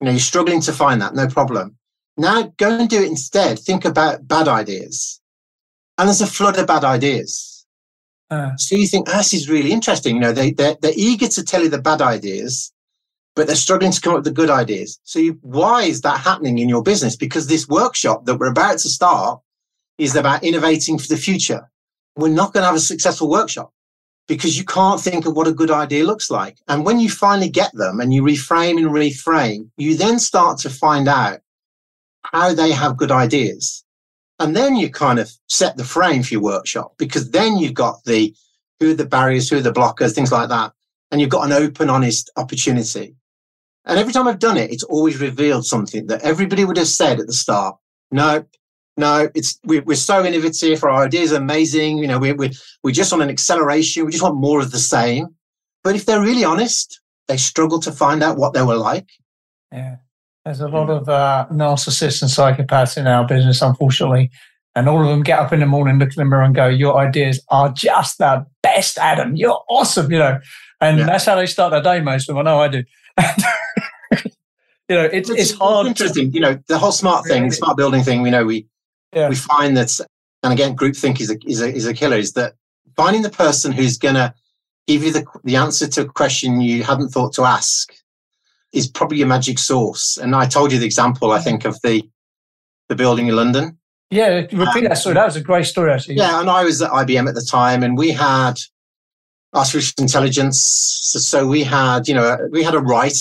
You 0.00 0.06
know, 0.06 0.10
you're 0.10 0.20
struggling 0.20 0.60
to 0.62 0.72
find 0.72 1.00
that, 1.00 1.14
no 1.14 1.26
problem 1.26 1.76
now 2.16 2.52
go 2.56 2.78
and 2.78 2.88
do 2.88 3.02
it 3.02 3.08
instead. 3.08 3.58
Think 3.58 3.84
about 3.84 4.26
bad 4.26 4.48
ideas. 4.48 5.20
And 5.98 6.08
there's 6.08 6.20
a 6.20 6.26
flood 6.26 6.58
of 6.58 6.66
bad 6.66 6.84
ideas. 6.84 7.66
Uh, 8.30 8.56
so 8.56 8.76
you 8.76 8.86
think, 8.86 9.08
oh, 9.08 9.18
this 9.18 9.34
is 9.34 9.48
really 9.48 9.72
interesting. 9.72 10.16
You 10.16 10.20
know, 10.20 10.32
they, 10.32 10.50
they're, 10.50 10.76
they're 10.80 10.92
eager 10.96 11.28
to 11.28 11.44
tell 11.44 11.62
you 11.62 11.68
the 11.68 11.80
bad 11.80 12.02
ideas, 12.02 12.72
but 13.34 13.46
they're 13.46 13.56
struggling 13.56 13.92
to 13.92 14.00
come 14.00 14.14
up 14.14 14.18
with 14.18 14.24
the 14.24 14.32
good 14.32 14.50
ideas. 14.50 14.98
So 15.04 15.18
you, 15.18 15.38
why 15.42 15.84
is 15.84 16.00
that 16.02 16.20
happening 16.20 16.58
in 16.58 16.68
your 16.68 16.82
business? 16.82 17.16
Because 17.16 17.46
this 17.46 17.68
workshop 17.68 18.26
that 18.26 18.36
we're 18.36 18.50
about 18.50 18.78
to 18.78 18.88
start 18.88 19.40
is 19.98 20.16
about 20.16 20.42
innovating 20.42 20.98
for 20.98 21.06
the 21.06 21.16
future. 21.16 21.70
We're 22.16 22.28
not 22.28 22.52
going 22.52 22.62
to 22.62 22.66
have 22.66 22.76
a 22.76 22.80
successful 22.80 23.30
workshop 23.30 23.72
because 24.28 24.58
you 24.58 24.64
can't 24.64 25.00
think 25.00 25.26
of 25.26 25.34
what 25.34 25.46
a 25.46 25.52
good 25.52 25.70
idea 25.70 26.04
looks 26.04 26.30
like. 26.30 26.58
And 26.68 26.84
when 26.84 26.98
you 26.98 27.08
finally 27.08 27.48
get 27.48 27.72
them 27.74 28.00
and 28.00 28.12
you 28.12 28.22
reframe 28.22 28.78
and 28.78 28.88
reframe, 28.88 29.70
you 29.76 29.96
then 29.96 30.18
start 30.18 30.58
to 30.60 30.70
find 30.70 31.08
out 31.08 31.40
how 32.22 32.52
they 32.52 32.72
have 32.72 32.96
good 32.96 33.12
ideas. 33.12 33.84
And 34.38 34.54
then 34.54 34.76
you 34.76 34.90
kind 34.90 35.18
of 35.18 35.30
set 35.48 35.76
the 35.76 35.84
frame 35.84 36.22
for 36.22 36.34
your 36.34 36.42
workshop 36.42 36.94
because 36.98 37.30
then 37.30 37.56
you've 37.56 37.74
got 37.74 38.04
the 38.04 38.34
who 38.80 38.90
are 38.90 38.94
the 38.94 39.06
barriers, 39.06 39.48
who 39.48 39.56
are 39.56 39.62
the 39.62 39.72
blockers, 39.72 40.14
things 40.14 40.32
like 40.32 40.48
that. 40.50 40.72
And 41.10 41.20
you've 41.20 41.30
got 41.30 41.46
an 41.46 41.52
open, 41.52 41.88
honest 41.88 42.30
opportunity. 42.36 43.14
And 43.86 43.98
every 43.98 44.12
time 44.12 44.26
I've 44.26 44.40
done 44.40 44.56
it, 44.56 44.70
it's 44.70 44.82
always 44.82 45.20
revealed 45.20 45.64
something 45.64 46.08
that 46.08 46.22
everybody 46.22 46.64
would 46.64 46.76
have 46.76 46.88
said 46.88 47.20
at 47.20 47.26
the 47.26 47.32
start. 47.32 47.76
No, 48.10 48.44
no, 48.96 49.28
it's 49.34 49.58
we, 49.64 49.80
are 49.80 49.94
so 49.94 50.24
innovative. 50.24 50.82
Our 50.82 51.04
ideas 51.04 51.32
are 51.32 51.36
amazing. 51.36 51.98
You 51.98 52.08
know, 52.08 52.18
we 52.18 52.32
we 52.32 52.52
we 52.82 52.92
just 52.92 53.12
want 53.12 53.22
an 53.22 53.30
acceleration. 53.30 54.04
We 54.04 54.10
just 54.10 54.22
want 54.22 54.36
more 54.36 54.60
of 54.60 54.70
the 54.70 54.78
same. 54.78 55.28
But 55.84 55.94
if 55.94 56.06
they're 56.06 56.22
really 56.22 56.44
honest, 56.44 57.00
they 57.28 57.36
struggle 57.36 57.78
to 57.80 57.92
find 57.92 58.22
out 58.22 58.38
what 58.38 58.54
they 58.54 58.62
were 58.62 58.76
like. 58.76 59.08
Yeah. 59.72 59.96
There's 60.44 60.60
a 60.60 60.68
lot 60.68 60.90
of 60.90 61.08
uh, 61.08 61.46
narcissists 61.50 62.22
and 62.22 62.30
psychopaths 62.30 62.96
in 62.96 63.06
our 63.06 63.26
business, 63.26 63.62
unfortunately. 63.62 64.30
And 64.76 64.88
all 64.88 65.02
of 65.02 65.08
them 65.08 65.22
get 65.22 65.38
up 65.38 65.52
in 65.52 65.60
the 65.60 65.66
morning, 65.66 65.98
look 65.98 66.10
in 66.10 66.14
the 66.16 66.24
mirror, 66.24 66.42
and 66.42 66.54
go, 66.54 66.68
Your 66.68 66.98
ideas 66.98 67.42
are 67.48 67.70
just 67.72 68.18
the 68.18 68.46
best, 68.62 68.98
Adam. 68.98 69.34
You're 69.34 69.60
awesome, 69.68 70.10
you 70.10 70.18
know. 70.18 70.38
And 70.80 70.98
yeah. 70.98 71.06
that's 71.06 71.24
how 71.24 71.34
they 71.34 71.46
start 71.46 71.72
their 71.72 71.82
day, 71.82 72.00
most 72.00 72.28
of 72.28 72.36
them. 72.36 72.46
I 72.46 72.50
know 72.50 72.60
I 72.60 72.68
do. 72.68 72.84
you 74.88 74.96
know, 74.96 75.04
it's, 75.04 75.30
it's, 75.30 75.40
it's 75.40 75.52
hard. 75.52 75.86
interesting. 75.86 76.30
To, 76.30 76.34
you 76.34 76.40
know, 76.40 76.58
the 76.68 76.78
whole 76.78 76.92
smart 76.92 77.26
thing, 77.26 77.50
smart 77.50 77.76
building 77.76 78.02
thing, 78.02 78.22
we 78.22 78.30
know 78.30 78.44
we 78.44 78.66
yeah. 79.16 79.28
we 79.28 79.34
find 79.34 79.76
that, 79.76 79.90
and 80.42 80.52
again, 80.52 80.76
groupthink 80.76 81.20
is 81.20 81.30
a, 81.30 81.36
is, 81.46 81.60
a, 81.60 81.74
is 81.74 81.86
a 81.86 81.94
killer, 81.94 82.18
is 82.18 82.34
that 82.34 82.54
finding 82.96 83.22
the 83.22 83.30
person 83.30 83.72
who's 83.72 83.98
going 83.98 84.14
to 84.14 84.32
give 84.86 85.02
you 85.02 85.12
the, 85.12 85.24
the 85.42 85.56
answer 85.56 85.88
to 85.88 86.02
a 86.02 86.06
question 86.06 86.60
you 86.60 86.84
hadn't 86.84 87.08
thought 87.08 87.32
to 87.34 87.42
ask 87.42 87.92
is 88.72 88.86
probably 88.86 89.18
your 89.18 89.26
magic 89.26 89.58
source. 89.58 90.18
And 90.18 90.36
I 90.36 90.46
told 90.46 90.70
you 90.70 90.78
the 90.78 90.86
example, 90.86 91.32
I 91.32 91.40
think, 91.40 91.64
of 91.64 91.80
the 91.82 92.02
the 92.88 92.94
building 92.94 93.26
in 93.26 93.34
London. 93.34 93.78
Yeah, 94.10 94.28
repeat 94.28 94.58
um, 94.60 94.84
that 94.84 94.98
story. 94.98 95.14
That 95.14 95.24
was 95.24 95.34
a 95.34 95.40
great 95.40 95.66
story, 95.66 95.90
actually. 95.90 96.16
Yeah, 96.16 96.40
and 96.40 96.48
I 96.48 96.62
was 96.62 96.80
at 96.80 96.90
IBM 96.90 97.28
at 97.28 97.34
the 97.34 97.42
time, 97.50 97.82
and 97.82 97.98
we 97.98 98.12
had 98.12 98.54
artificial 99.52 99.94
intelligence. 99.98 100.62
So, 101.02 101.18
so 101.18 101.46
we 101.48 101.64
had, 101.64 102.06
you 102.06 102.14
know, 102.14 102.38
we 102.52 102.62
had 102.62 102.74
a 102.74 102.80
right 102.80 103.16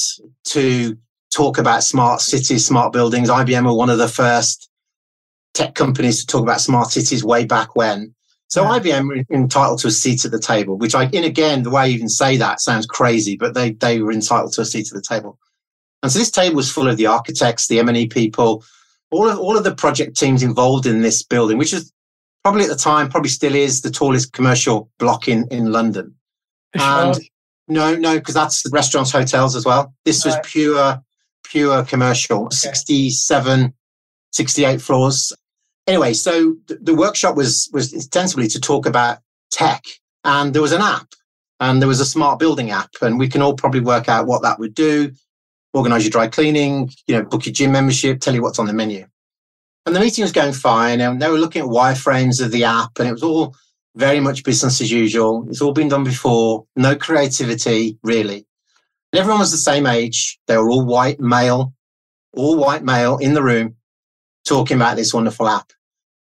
to 0.45 0.95
talk 1.33 1.57
about 1.57 1.83
smart 1.83 2.21
cities, 2.21 2.67
smart 2.67 2.93
buildings. 2.93 3.29
IBM 3.29 3.65
were 3.65 3.73
one 3.73 3.89
of 3.89 3.97
the 3.97 4.07
first 4.07 4.69
tech 5.55 5.73
companies 5.73 6.19
to 6.19 6.27
talk 6.27 6.43
about 6.43 6.61
smart 6.61 6.91
cities 6.91 7.23
way 7.23 7.45
back 7.45 7.75
when. 7.75 8.13
So 8.47 8.63
yeah. 8.63 8.79
IBM 8.79 9.07
were 9.07 9.35
entitled 9.35 9.79
to 9.79 9.87
a 9.87 9.91
seat 9.91 10.23
at 10.23 10.31
the 10.31 10.39
table, 10.39 10.77
which 10.77 10.93
I, 10.93 11.05
in 11.07 11.23
again, 11.23 11.63
the 11.63 11.71
way 11.71 11.83
I 11.83 11.87
even 11.87 12.09
say 12.09 12.37
that 12.37 12.61
sounds 12.61 12.85
crazy, 12.85 13.35
but 13.35 13.55
they, 13.55 13.71
they 13.71 14.01
were 14.01 14.11
entitled 14.11 14.53
to 14.53 14.61
a 14.61 14.65
seat 14.65 14.87
at 14.87 14.93
the 14.93 15.01
table. 15.01 15.39
And 16.03 16.11
so 16.11 16.19
this 16.19 16.29
table 16.29 16.57
was 16.57 16.71
full 16.71 16.87
of 16.87 16.97
the 16.97 17.07
architects, 17.07 17.67
the 17.67 17.79
M&E 17.79 18.07
people, 18.07 18.63
all 19.09 19.27
of, 19.27 19.39
all 19.39 19.57
of 19.57 19.63
the 19.63 19.73
project 19.73 20.17
teams 20.17 20.43
involved 20.43 20.85
in 20.85 21.01
this 21.01 21.23
building, 21.23 21.57
which 21.57 21.73
is 21.73 21.91
probably 22.43 22.63
at 22.63 22.69
the 22.69 22.75
time, 22.75 23.09
probably 23.09 23.29
still 23.29 23.55
is 23.55 23.81
the 23.81 23.89
tallest 23.89 24.31
commercial 24.33 24.91
block 24.99 25.27
in, 25.27 25.47
in 25.49 25.71
London. 25.71 26.13
And 26.75 27.17
no, 27.67 27.95
no, 27.95 28.19
because 28.19 28.35
that's 28.35 28.61
the 28.61 28.69
restaurants, 28.71 29.11
hotels 29.11 29.55
as 29.55 29.65
well. 29.65 29.93
This 30.03 30.23
was 30.23 30.35
pure, 30.43 31.01
pure 31.43 31.83
commercial, 31.85 32.45
okay. 32.45 32.55
67, 32.55 33.73
68 34.31 34.81
floors. 34.81 35.33
Anyway, 35.87 36.13
so 36.13 36.55
the, 36.67 36.75
the 36.81 36.95
workshop 36.95 37.35
was, 37.35 37.69
was 37.71 37.93
ostensibly 37.93 38.47
to 38.47 38.59
talk 38.59 38.85
about 38.85 39.19
tech 39.51 39.83
and 40.23 40.53
there 40.53 40.61
was 40.61 40.71
an 40.71 40.81
app 40.81 41.07
and 41.59 41.81
there 41.81 41.87
was 41.87 41.99
a 41.99 42.05
smart 42.05 42.39
building 42.39 42.71
app 42.71 42.89
and 43.01 43.19
we 43.19 43.27
can 43.27 43.41
all 43.41 43.53
probably 43.53 43.81
work 43.81 44.09
out 44.09 44.25
what 44.25 44.41
that 44.41 44.59
would 44.59 44.73
do 44.73 45.11
organize 45.75 46.03
your 46.03 46.11
dry 46.11 46.27
cleaning, 46.27 46.89
you 47.05 47.15
know, 47.15 47.23
book 47.23 47.45
your 47.45 47.53
gym 47.53 47.71
membership, 47.71 48.19
tell 48.19 48.33
you 48.33 48.41
what's 48.41 48.59
on 48.59 48.65
the 48.65 48.73
menu. 48.73 49.05
And 49.85 49.95
the 49.95 49.99
meeting 49.99 50.23
was 50.23 50.31
going 50.31 50.53
fine. 50.53 51.01
And 51.01 51.21
they 51.21 51.29
were 51.29 51.37
looking 51.37 51.61
at 51.61 51.67
wireframes 51.67 52.43
of 52.43 52.51
the 52.51 52.63
app, 52.63 52.97
and 52.97 53.07
it 53.07 53.11
was 53.11 53.23
all 53.23 53.55
very 53.95 54.19
much 54.19 54.43
business 54.43 54.81
as 54.81 54.91
usual. 54.91 55.45
It's 55.49 55.61
all 55.61 55.73
been 55.73 55.89
done 55.89 56.03
before, 56.03 56.65
no 56.75 56.95
creativity, 56.95 57.97
really. 58.03 58.45
And 59.11 59.19
everyone 59.19 59.41
was 59.41 59.51
the 59.51 59.57
same 59.57 59.85
age. 59.85 60.39
They 60.47 60.57
were 60.57 60.69
all 60.69 60.85
white 60.85 61.19
male, 61.19 61.73
all 62.33 62.57
white 62.57 62.83
male 62.83 63.17
in 63.17 63.33
the 63.33 63.43
room 63.43 63.75
talking 64.45 64.75
about 64.75 64.95
this 64.95 65.13
wonderful 65.13 65.47
app. 65.47 65.71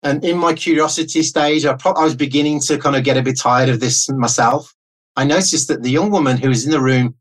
And 0.04 0.24
in 0.24 0.38
my 0.38 0.52
curiosity 0.52 1.22
stage, 1.22 1.64
I, 1.64 1.74
pro- 1.74 1.92
I 1.92 2.04
was 2.04 2.14
beginning 2.14 2.60
to 2.60 2.78
kind 2.78 2.94
of 2.94 3.04
get 3.04 3.16
a 3.16 3.22
bit 3.22 3.38
tired 3.38 3.68
of 3.68 3.80
this 3.80 4.08
myself. 4.10 4.72
I 5.16 5.24
noticed 5.24 5.68
that 5.68 5.82
the 5.82 5.90
young 5.90 6.10
woman 6.10 6.36
who 6.36 6.48
was 6.48 6.64
in 6.64 6.70
the 6.70 6.80
room 6.80 7.14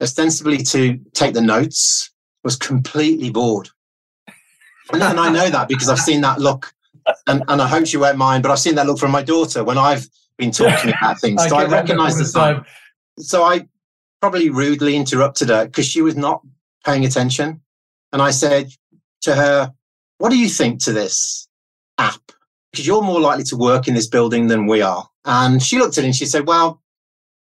ostensibly 0.00 0.58
to 0.58 0.98
take 1.14 1.34
the 1.34 1.40
notes, 1.40 2.10
was 2.44 2.56
completely 2.56 3.30
bored. 3.30 3.68
And, 4.92 5.02
and 5.02 5.20
I 5.20 5.28
know 5.30 5.50
that 5.50 5.68
because 5.68 5.88
I've 5.88 5.98
seen 5.98 6.20
that 6.22 6.38
look, 6.38 6.72
and, 7.26 7.42
and 7.48 7.60
I 7.60 7.66
hope 7.66 7.86
she 7.86 7.96
won't 7.96 8.16
mind, 8.16 8.42
but 8.42 8.52
I've 8.52 8.58
seen 8.58 8.76
that 8.76 8.86
look 8.86 8.98
from 8.98 9.10
my 9.10 9.22
daughter 9.22 9.64
when 9.64 9.76
I've 9.76 10.06
been 10.36 10.50
talking 10.50 10.90
about 10.90 11.20
things. 11.20 11.46
So 11.48 11.56
I, 11.56 11.62
I 11.62 11.66
recognize 11.66 12.16
the 12.16 12.24
sign. 12.24 12.64
So 13.18 13.42
I 13.42 13.66
probably 14.20 14.50
rudely 14.50 14.96
interrupted 14.96 15.48
her 15.48 15.66
because 15.66 15.86
she 15.86 16.00
was 16.00 16.16
not 16.16 16.42
paying 16.84 17.04
attention. 17.04 17.60
And 18.12 18.22
I 18.22 18.30
said 18.30 18.70
to 19.22 19.34
her, 19.34 19.72
What 20.18 20.30
do 20.30 20.38
you 20.38 20.48
think 20.48 20.80
to 20.84 20.92
this 20.92 21.47
app? 21.98 22.32
Because 22.70 22.86
you're 22.86 23.02
more 23.02 23.20
likely 23.20 23.44
to 23.44 23.56
work 23.56 23.88
in 23.88 23.94
this 23.94 24.08
building 24.08 24.46
than 24.46 24.66
we 24.66 24.82
are. 24.82 25.08
And 25.24 25.62
she 25.62 25.78
looked 25.78 25.98
at 25.98 26.04
it 26.04 26.08
and 26.08 26.16
she 26.16 26.26
said, 26.26 26.46
Well, 26.46 26.80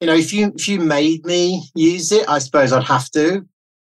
you 0.01 0.07
know, 0.07 0.15
if 0.15 0.33
you 0.33 0.51
if 0.55 0.67
you 0.67 0.79
made 0.79 1.25
me 1.25 1.63
use 1.75 2.11
it, 2.11 2.27
I 2.27 2.39
suppose 2.39 2.73
I'd 2.73 2.83
have 2.83 3.09
to, 3.11 3.45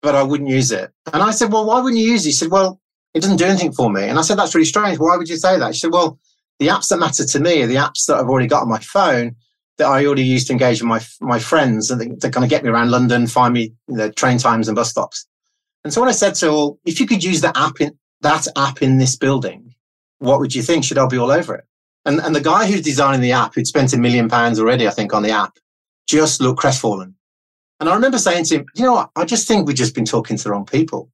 but 0.03 0.13
I 0.13 0.21
wouldn't 0.21 0.49
use 0.49 0.71
it. 0.71 0.91
And 1.11 1.23
I 1.23 1.31
said, 1.31 1.51
well, 1.51 1.65
why 1.65 1.81
wouldn't 1.81 1.99
you 1.99 2.11
use 2.11 2.25
it? 2.25 2.29
He 2.29 2.33
said, 2.33 2.51
well, 2.51 2.79
it 3.15 3.21
doesn't 3.21 3.37
do 3.37 3.45
anything 3.45 3.71
for 3.71 3.91
me. 3.91 4.03
And 4.03 4.19
I 4.19 4.21
said, 4.21 4.37
that's 4.37 4.53
really 4.53 4.65
strange. 4.65 4.99
Why 4.99 5.17
would 5.17 5.27
you 5.27 5.37
say 5.37 5.57
that? 5.57 5.73
She 5.73 5.79
said, 5.79 5.91
well, 5.91 6.19
the 6.59 6.67
apps 6.67 6.89
that 6.89 6.99
matter 6.99 7.25
to 7.25 7.39
me 7.39 7.63
are 7.63 7.67
the 7.67 7.75
apps 7.75 8.05
that 8.05 8.17
I've 8.17 8.29
already 8.29 8.47
got 8.47 8.61
on 8.61 8.69
my 8.69 8.79
phone 8.79 9.35
that 9.77 9.87
I 9.87 10.05
already 10.05 10.23
use 10.23 10.45
to 10.45 10.53
engage 10.53 10.81
with 10.81 10.87
my 10.87 11.01
my 11.19 11.39
friends 11.39 11.91
and 11.91 11.99
they're 11.99 12.31
going 12.31 12.47
to 12.47 12.55
get 12.55 12.63
me 12.63 12.69
around 12.69 12.91
London, 12.91 13.27
find 13.27 13.53
me 13.53 13.73
know, 13.89 14.09
train 14.11 14.37
times 14.37 14.69
and 14.69 14.75
bus 14.75 14.89
stops. 14.89 15.27
And 15.83 15.91
so 15.91 16.01
when 16.01 16.09
I 16.09 16.13
said 16.13 16.35
to 16.35 16.45
her, 16.45 16.51
well, 16.51 16.79
if 16.85 16.99
you 16.99 17.07
could 17.07 17.23
use 17.23 17.41
that 17.41 17.57
app 17.57 17.81
in 17.81 17.97
that 18.21 18.47
app 18.55 18.81
in 18.81 18.99
this 18.99 19.17
building, 19.17 19.74
what 20.19 20.39
would 20.39 20.55
you 20.55 20.61
think? 20.61 20.83
Should 20.83 20.97
I 20.97 21.07
be 21.07 21.17
all 21.17 21.31
over 21.31 21.55
it? 21.55 21.65
And 22.05 22.19
and 22.19 22.35
the 22.35 22.41
guy 22.41 22.65
who's 22.65 22.81
designing 22.81 23.21
the 23.21 23.31
app, 23.31 23.55
who'd 23.55 23.67
spent 23.67 23.93
a 23.93 23.97
million 23.97 24.29
pounds 24.29 24.59
already, 24.59 24.87
I 24.87 24.91
think, 24.91 25.13
on 25.13 25.23
the 25.23 25.31
app, 25.31 25.57
just 26.07 26.41
looked 26.41 26.59
crestfallen. 26.59 27.15
And 27.79 27.89
I 27.89 27.95
remember 27.95 28.17
saying 28.17 28.45
to 28.45 28.59
him, 28.59 28.65
you 28.75 28.83
know 28.85 28.93
what? 28.93 29.09
I 29.15 29.25
just 29.25 29.47
think 29.47 29.67
we've 29.67 29.75
just 29.75 29.95
been 29.95 30.05
talking 30.05 30.37
to 30.37 30.43
the 30.43 30.51
wrong 30.51 30.65
people. 30.65 31.09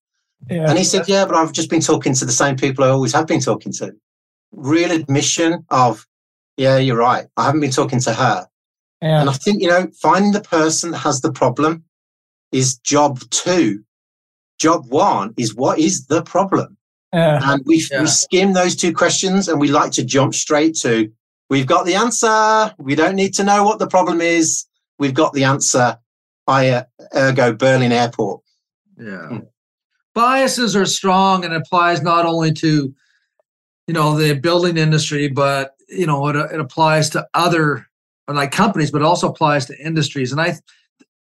Yeah. 0.49 0.69
And 0.69 0.77
he 0.77 0.83
said, 0.83 1.07
yeah, 1.07 1.25
but 1.25 1.35
I've 1.35 1.53
just 1.53 1.69
been 1.69 1.81
talking 1.81 2.13
to 2.13 2.25
the 2.25 2.31
same 2.31 2.55
people 2.55 2.83
I 2.83 2.89
always 2.89 3.13
have 3.13 3.25
been 3.27 3.39
talking 3.39 3.71
to. 3.73 3.93
real 4.51 4.91
admission 4.91 5.65
of, 5.69 6.05
yeah, 6.57 6.77
you're 6.77 6.97
right. 6.97 7.25
I 7.37 7.45
haven't 7.45 7.61
been 7.61 7.71
talking 7.71 7.99
to 8.01 8.13
her. 8.13 8.47
Yeah. 9.01 9.21
And 9.21 9.29
I 9.29 9.33
think, 9.33 9.61
you 9.61 9.67
know, 9.67 9.87
finding 9.99 10.31
the 10.31 10.41
person 10.41 10.91
that 10.91 10.99
has 10.99 11.21
the 11.21 11.31
problem 11.31 11.83
is 12.51 12.77
job 12.77 13.19
two. 13.29 13.83
Job 14.59 14.85
one 14.89 15.33
is 15.37 15.55
what 15.55 15.79
is 15.79 16.05
the 16.05 16.21
problem? 16.21 16.77
Yeah. 17.13 17.39
And 17.43 17.61
we, 17.65 17.85
Yeah. 17.91 18.01
we 18.01 18.07
skim 18.07 18.53
those 18.53 18.75
two 18.75 18.93
questions 18.93 19.47
and 19.47 19.59
we 19.59 19.67
like 19.69 19.91
to 19.93 20.03
jump 20.03 20.33
straight 20.33 20.75
to, 20.77 21.11
we've 21.49 21.67
got 21.67 21.85
the 21.85 21.95
answer. 21.95 22.73
We 22.77 22.95
don't 22.95 23.15
need 23.15 23.33
to 23.35 23.43
know 23.43 23.63
what 23.63 23.79
the 23.79 23.87
problem 23.87 24.21
is. 24.21 24.65
We've 24.99 25.13
got 25.13 25.33
the 25.33 25.43
answer 25.43 25.97
via 26.47 26.85
ergo 27.15 27.53
Berlin 27.53 27.91
airport. 27.91 28.41
Yeah. 28.97 29.27
Hmm. 29.27 29.37
Biases 30.13 30.75
are 30.75 30.85
strong 30.85 31.45
and 31.45 31.53
applies 31.53 32.01
not 32.01 32.25
only 32.25 32.51
to, 32.53 32.93
you 33.87 33.93
know, 33.93 34.17
the 34.17 34.33
building 34.33 34.77
industry, 34.77 35.27
but 35.29 35.75
you 35.87 36.05
know, 36.05 36.27
it, 36.27 36.35
it 36.35 36.59
applies 36.59 37.09
to 37.11 37.27
other 37.33 37.87
like 38.27 38.51
companies, 38.51 38.91
but 38.91 39.01
also 39.01 39.29
applies 39.29 39.65
to 39.65 39.77
industries. 39.77 40.31
And 40.31 40.39
I, 40.39 40.55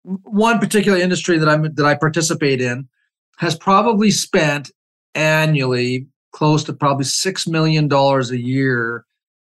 one 0.04 0.60
particular 0.60 0.98
industry 0.98 1.38
that 1.38 1.50
I'm 1.50 1.74
that 1.74 1.86
I 1.86 1.96
participate 1.96 2.62
in, 2.62 2.88
has 3.38 3.56
probably 3.58 4.12
spent 4.12 4.72
annually 5.16 6.08
close 6.32 6.64
to 6.64 6.74
probably 6.74 7.06
six 7.06 7.48
million 7.48 7.88
dollars 7.88 8.32
a 8.32 8.40
year 8.40 9.06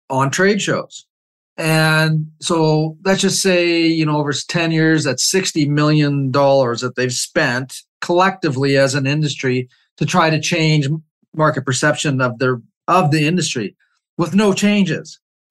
on 0.09 0.31
trade 0.31 0.61
shows. 0.61 1.07
And 1.57 2.31
so 2.41 2.97
let's 3.05 3.21
just 3.21 3.43
say, 3.43 3.87
you 3.87 4.07
know, 4.07 4.17
over 4.17 4.33
10 4.33 4.73
years, 4.73 5.05
that's 5.05 5.31
$60 5.31 5.69
million 5.69 6.33
that 6.33 6.95
they've 6.97 7.13
spent 7.13 7.83
collectively 8.01 8.79
as 8.79 8.95
an 8.95 9.07
industry 9.07 9.69
to 9.99 10.07
try 10.07 10.31
to 10.31 10.41
change 10.41 10.89
market 11.35 11.67
perception 11.67 12.21
of 12.21 12.39
their 12.39 12.61
of 12.89 13.11
the 13.11 13.27
industry 13.27 13.77
with 14.17 14.35
no 14.35 14.53
changes. 14.53 15.21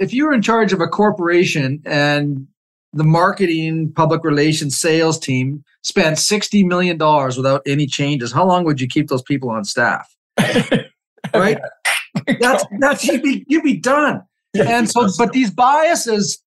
if 0.00 0.12
you 0.12 0.24
were 0.24 0.32
in 0.32 0.42
charge 0.42 0.72
of 0.72 0.80
a 0.80 0.88
corporation 0.88 1.82
and 1.84 2.46
the 2.94 3.04
marketing, 3.04 3.92
public 3.94 4.24
relations, 4.24 4.78
sales 4.78 5.18
team 5.18 5.64
spent 5.82 6.16
$60 6.16 6.64
million 6.66 6.96
without 6.98 7.62
any 7.66 7.86
changes, 7.86 8.32
how 8.32 8.44
long 8.46 8.64
would 8.64 8.80
you 8.80 8.88
keep 8.88 9.08
those 9.08 9.22
people 9.22 9.50
on 9.50 9.64
staff? 9.64 10.14
right? 11.34 11.58
That's 12.40 12.64
that's 12.78 13.04
you'd 13.06 13.22
be 13.22 13.44
you'd 13.48 13.64
be 13.64 13.76
done. 13.76 14.22
And 14.54 14.88
so, 14.88 15.08
but 15.18 15.32
these 15.32 15.50
biases 15.50 16.40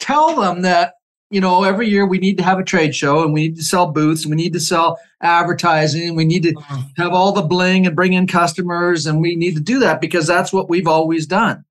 tell 0.00 0.40
them 0.40 0.62
that 0.62 0.94
you 1.30 1.40
know 1.40 1.64
every 1.64 1.88
year 1.88 2.06
we 2.06 2.18
need 2.18 2.38
to 2.38 2.44
have 2.44 2.58
a 2.58 2.64
trade 2.64 2.94
show 2.94 3.22
and 3.22 3.32
we 3.34 3.48
need 3.48 3.56
to 3.56 3.62
sell 3.62 3.90
booths 3.92 4.24
and 4.24 4.30
we 4.30 4.36
need 4.36 4.52
to 4.54 4.60
sell 4.60 4.98
advertising 5.22 6.08
and 6.08 6.16
we 6.16 6.24
need 6.24 6.42
to 6.44 6.54
have 6.96 7.12
all 7.12 7.32
the 7.32 7.42
bling 7.42 7.86
and 7.86 7.94
bring 7.96 8.14
in 8.14 8.26
customers 8.26 9.06
and 9.06 9.20
we 9.20 9.36
need 9.36 9.54
to 9.54 9.60
do 9.60 9.78
that 9.80 10.00
because 10.00 10.26
that's 10.26 10.52
what 10.52 10.68
we've 10.70 10.86
always 10.88 11.26
done 11.26 11.64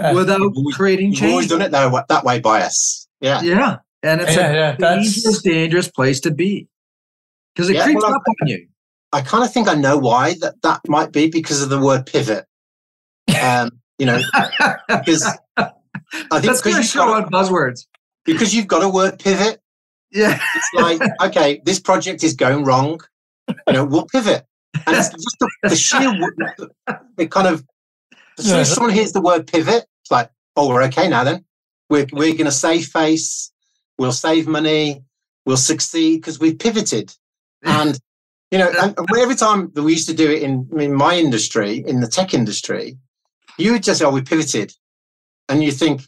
Yeah. 0.00 0.12
without 0.12 0.40
We've- 0.40 0.72
creating 0.72 1.12
You've 1.12 1.30
always 1.30 1.48
done 1.48 1.62
it 1.62 1.72
that 1.72 1.92
way, 1.92 2.02
that 2.08 2.24
way 2.24 2.38
bias. 2.40 3.01
Yeah. 3.22 3.40
Yeah, 3.42 3.76
and 4.02 4.20
it's 4.20 4.34
Yeah, 4.36 4.50
a 4.50 4.54
yeah, 4.54 4.76
that's- 4.78 5.14
dangerous, 5.14 5.42
dangerous 5.42 5.88
place 5.88 6.20
to 6.20 6.30
be 6.30 6.68
because 7.54 7.70
it 7.70 7.76
Yeah, 7.76 7.84
creeps 7.84 8.02
well, 8.02 8.14
up 8.14 8.22
on 8.42 8.48
you. 8.48 8.66
I 9.12 9.20
kind 9.22 9.44
of 9.44 9.52
think 9.52 9.68
I 9.68 9.74
know 9.74 9.96
why 9.96 10.34
that 10.40 10.60
that 10.62 10.80
might 10.88 11.12
be 11.12 11.28
because 11.28 11.62
of 11.62 11.68
the 11.70 11.78
word 11.80 12.04
pivot. 12.06 12.46
Um, 13.42 13.70
you 13.98 14.06
know, 14.06 14.18
because 14.88 15.24
I 15.56 15.64
think 15.64 15.72
That's 16.30 16.40
because 16.40 16.62
going 16.62 16.74
to 16.74 16.80
you've, 16.80 16.86
show 16.86 17.06
got, 17.06 17.24
on 17.24 17.30
buzzwords. 17.30 17.86
because 18.24 18.54
you've 18.54 18.66
got 18.66 18.82
a 18.82 18.88
word 18.88 19.18
pivot, 19.18 19.60
Yeah, 20.10 20.38
it's 20.54 21.00
like, 21.00 21.00
okay, 21.22 21.62
this 21.64 21.78
project 21.78 22.24
is 22.24 22.34
going 22.34 22.64
wrong. 22.64 23.00
You 23.48 23.72
know, 23.72 23.84
we'll 23.84 24.06
pivot. 24.06 24.44
And 24.86 24.96
it's 24.96 25.10
just 25.10 25.36
the, 25.38 25.50
the 25.64 25.76
sheer, 25.76 26.00
w- 26.12 26.70
the 27.16 27.26
kind 27.28 27.46
of, 27.46 27.64
as 28.38 28.46
soon 28.46 28.60
as 28.60 28.72
someone 28.72 28.92
hears 28.92 29.12
the 29.12 29.20
word 29.20 29.46
pivot, 29.46 29.84
it's 30.02 30.10
like, 30.10 30.30
oh, 30.56 30.68
we're 30.68 30.82
okay 30.84 31.06
now 31.08 31.22
then. 31.24 31.44
We're, 31.92 32.06
we're 32.10 32.32
going 32.32 32.46
to 32.46 32.50
save 32.50 32.86
face. 32.86 33.52
We'll 33.98 34.12
save 34.12 34.48
money. 34.48 35.04
We'll 35.44 35.58
succeed 35.58 36.22
because 36.22 36.40
we've 36.40 36.58
pivoted. 36.58 37.14
And, 37.62 38.00
you 38.50 38.56
know, 38.56 38.72
and 38.80 38.94
every 39.18 39.34
time 39.34 39.70
that 39.74 39.82
we 39.82 39.92
used 39.92 40.08
to 40.08 40.14
do 40.14 40.30
it 40.30 40.42
in, 40.42 40.66
in 40.78 40.94
my 40.94 41.18
industry, 41.18 41.84
in 41.86 42.00
the 42.00 42.08
tech 42.08 42.32
industry, 42.32 42.96
you 43.58 43.72
would 43.72 43.82
just 43.82 43.98
say, 43.98 44.06
oh, 44.06 44.10
we 44.10 44.22
pivoted. 44.22 44.72
And 45.50 45.62
you 45.62 45.70
think, 45.70 46.00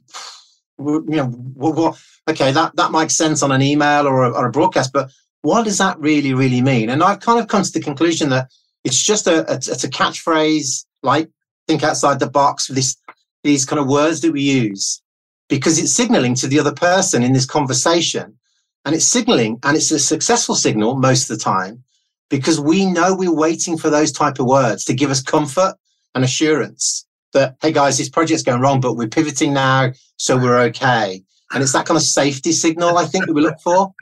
you 0.79 1.05
know, 1.07 1.31
well, 1.55 1.75
well, 1.75 1.99
okay, 2.31 2.51
that, 2.51 2.75
that 2.77 2.90
makes 2.90 3.14
sense 3.14 3.42
on 3.42 3.53
an 3.53 3.61
email 3.61 4.07
or 4.07 4.25
a, 4.25 4.31
or 4.31 4.47
a 4.47 4.51
broadcast, 4.51 4.90
but 4.90 5.11
what 5.42 5.64
does 5.64 5.77
that 5.77 6.01
really, 6.01 6.33
really 6.33 6.62
mean? 6.62 6.88
And 6.88 7.03
I've 7.03 7.20
kind 7.20 7.38
of 7.38 7.49
come 7.49 7.62
to 7.62 7.73
the 7.73 7.83
conclusion 7.83 8.31
that 8.31 8.51
it's 8.85 9.03
just 9.03 9.27
a, 9.27 9.47
a 9.53 9.57
it's 9.57 9.85
a 9.85 9.90
catchphrase, 9.90 10.87
like 11.03 11.29
think 11.68 11.83
outside 11.83 12.20
the 12.20 12.31
box, 12.31 12.68
this, 12.68 12.97
these 13.42 13.66
kind 13.66 13.79
of 13.79 13.87
words 13.87 14.23
that 14.23 14.33
we 14.33 14.40
use 14.40 15.03
because 15.49 15.79
it's 15.79 15.93
signaling 15.93 16.35
to 16.37 16.47
the 16.47 16.59
other 16.59 16.73
person 16.73 17.23
in 17.23 17.33
this 17.33 17.47
conversation. 17.47 18.37
And 18.85 18.95
it's 18.95 19.05
signaling, 19.05 19.59
and 19.63 19.77
it's 19.77 19.91
a 19.91 19.99
successful 19.99 20.55
signal 20.55 20.97
most 20.97 21.31
of 21.31 21.39
the 21.39 21.43
time 21.43 21.83
because 22.29 22.61
we 22.61 22.87
know 22.87 23.15
we're 23.15 23.35
waiting 23.35 23.79
for 23.79 23.91
those 23.91 24.13
type 24.13 24.39
of 24.39 24.47
words 24.47 24.85
to 24.85 24.95
give 24.95 25.11
us 25.11 25.23
comfort 25.23 25.75
and 26.15 26.25
assurance 26.25 27.07
that, 27.33 27.57
hey 27.61 27.73
guys, 27.73 27.99
this 27.99 28.09
project's 28.09 28.43
going 28.43 28.61
wrong, 28.61 28.81
but 28.81 28.95
we're 28.95 29.09
pivoting 29.09 29.53
now, 29.53 29.91
so 30.17 30.37
we're 30.37 30.59
okay. 30.59 31.23
And 31.53 31.63
it's 31.63 31.73
that 31.73 31.87
kind 31.87 31.97
of 31.97 32.03
safety 32.03 32.53
signal, 32.53 32.99
I 32.99 33.05
think, 33.05 33.27
that 33.27 33.35
we 33.35 33.43
look 33.43 33.61
for. 33.63 33.93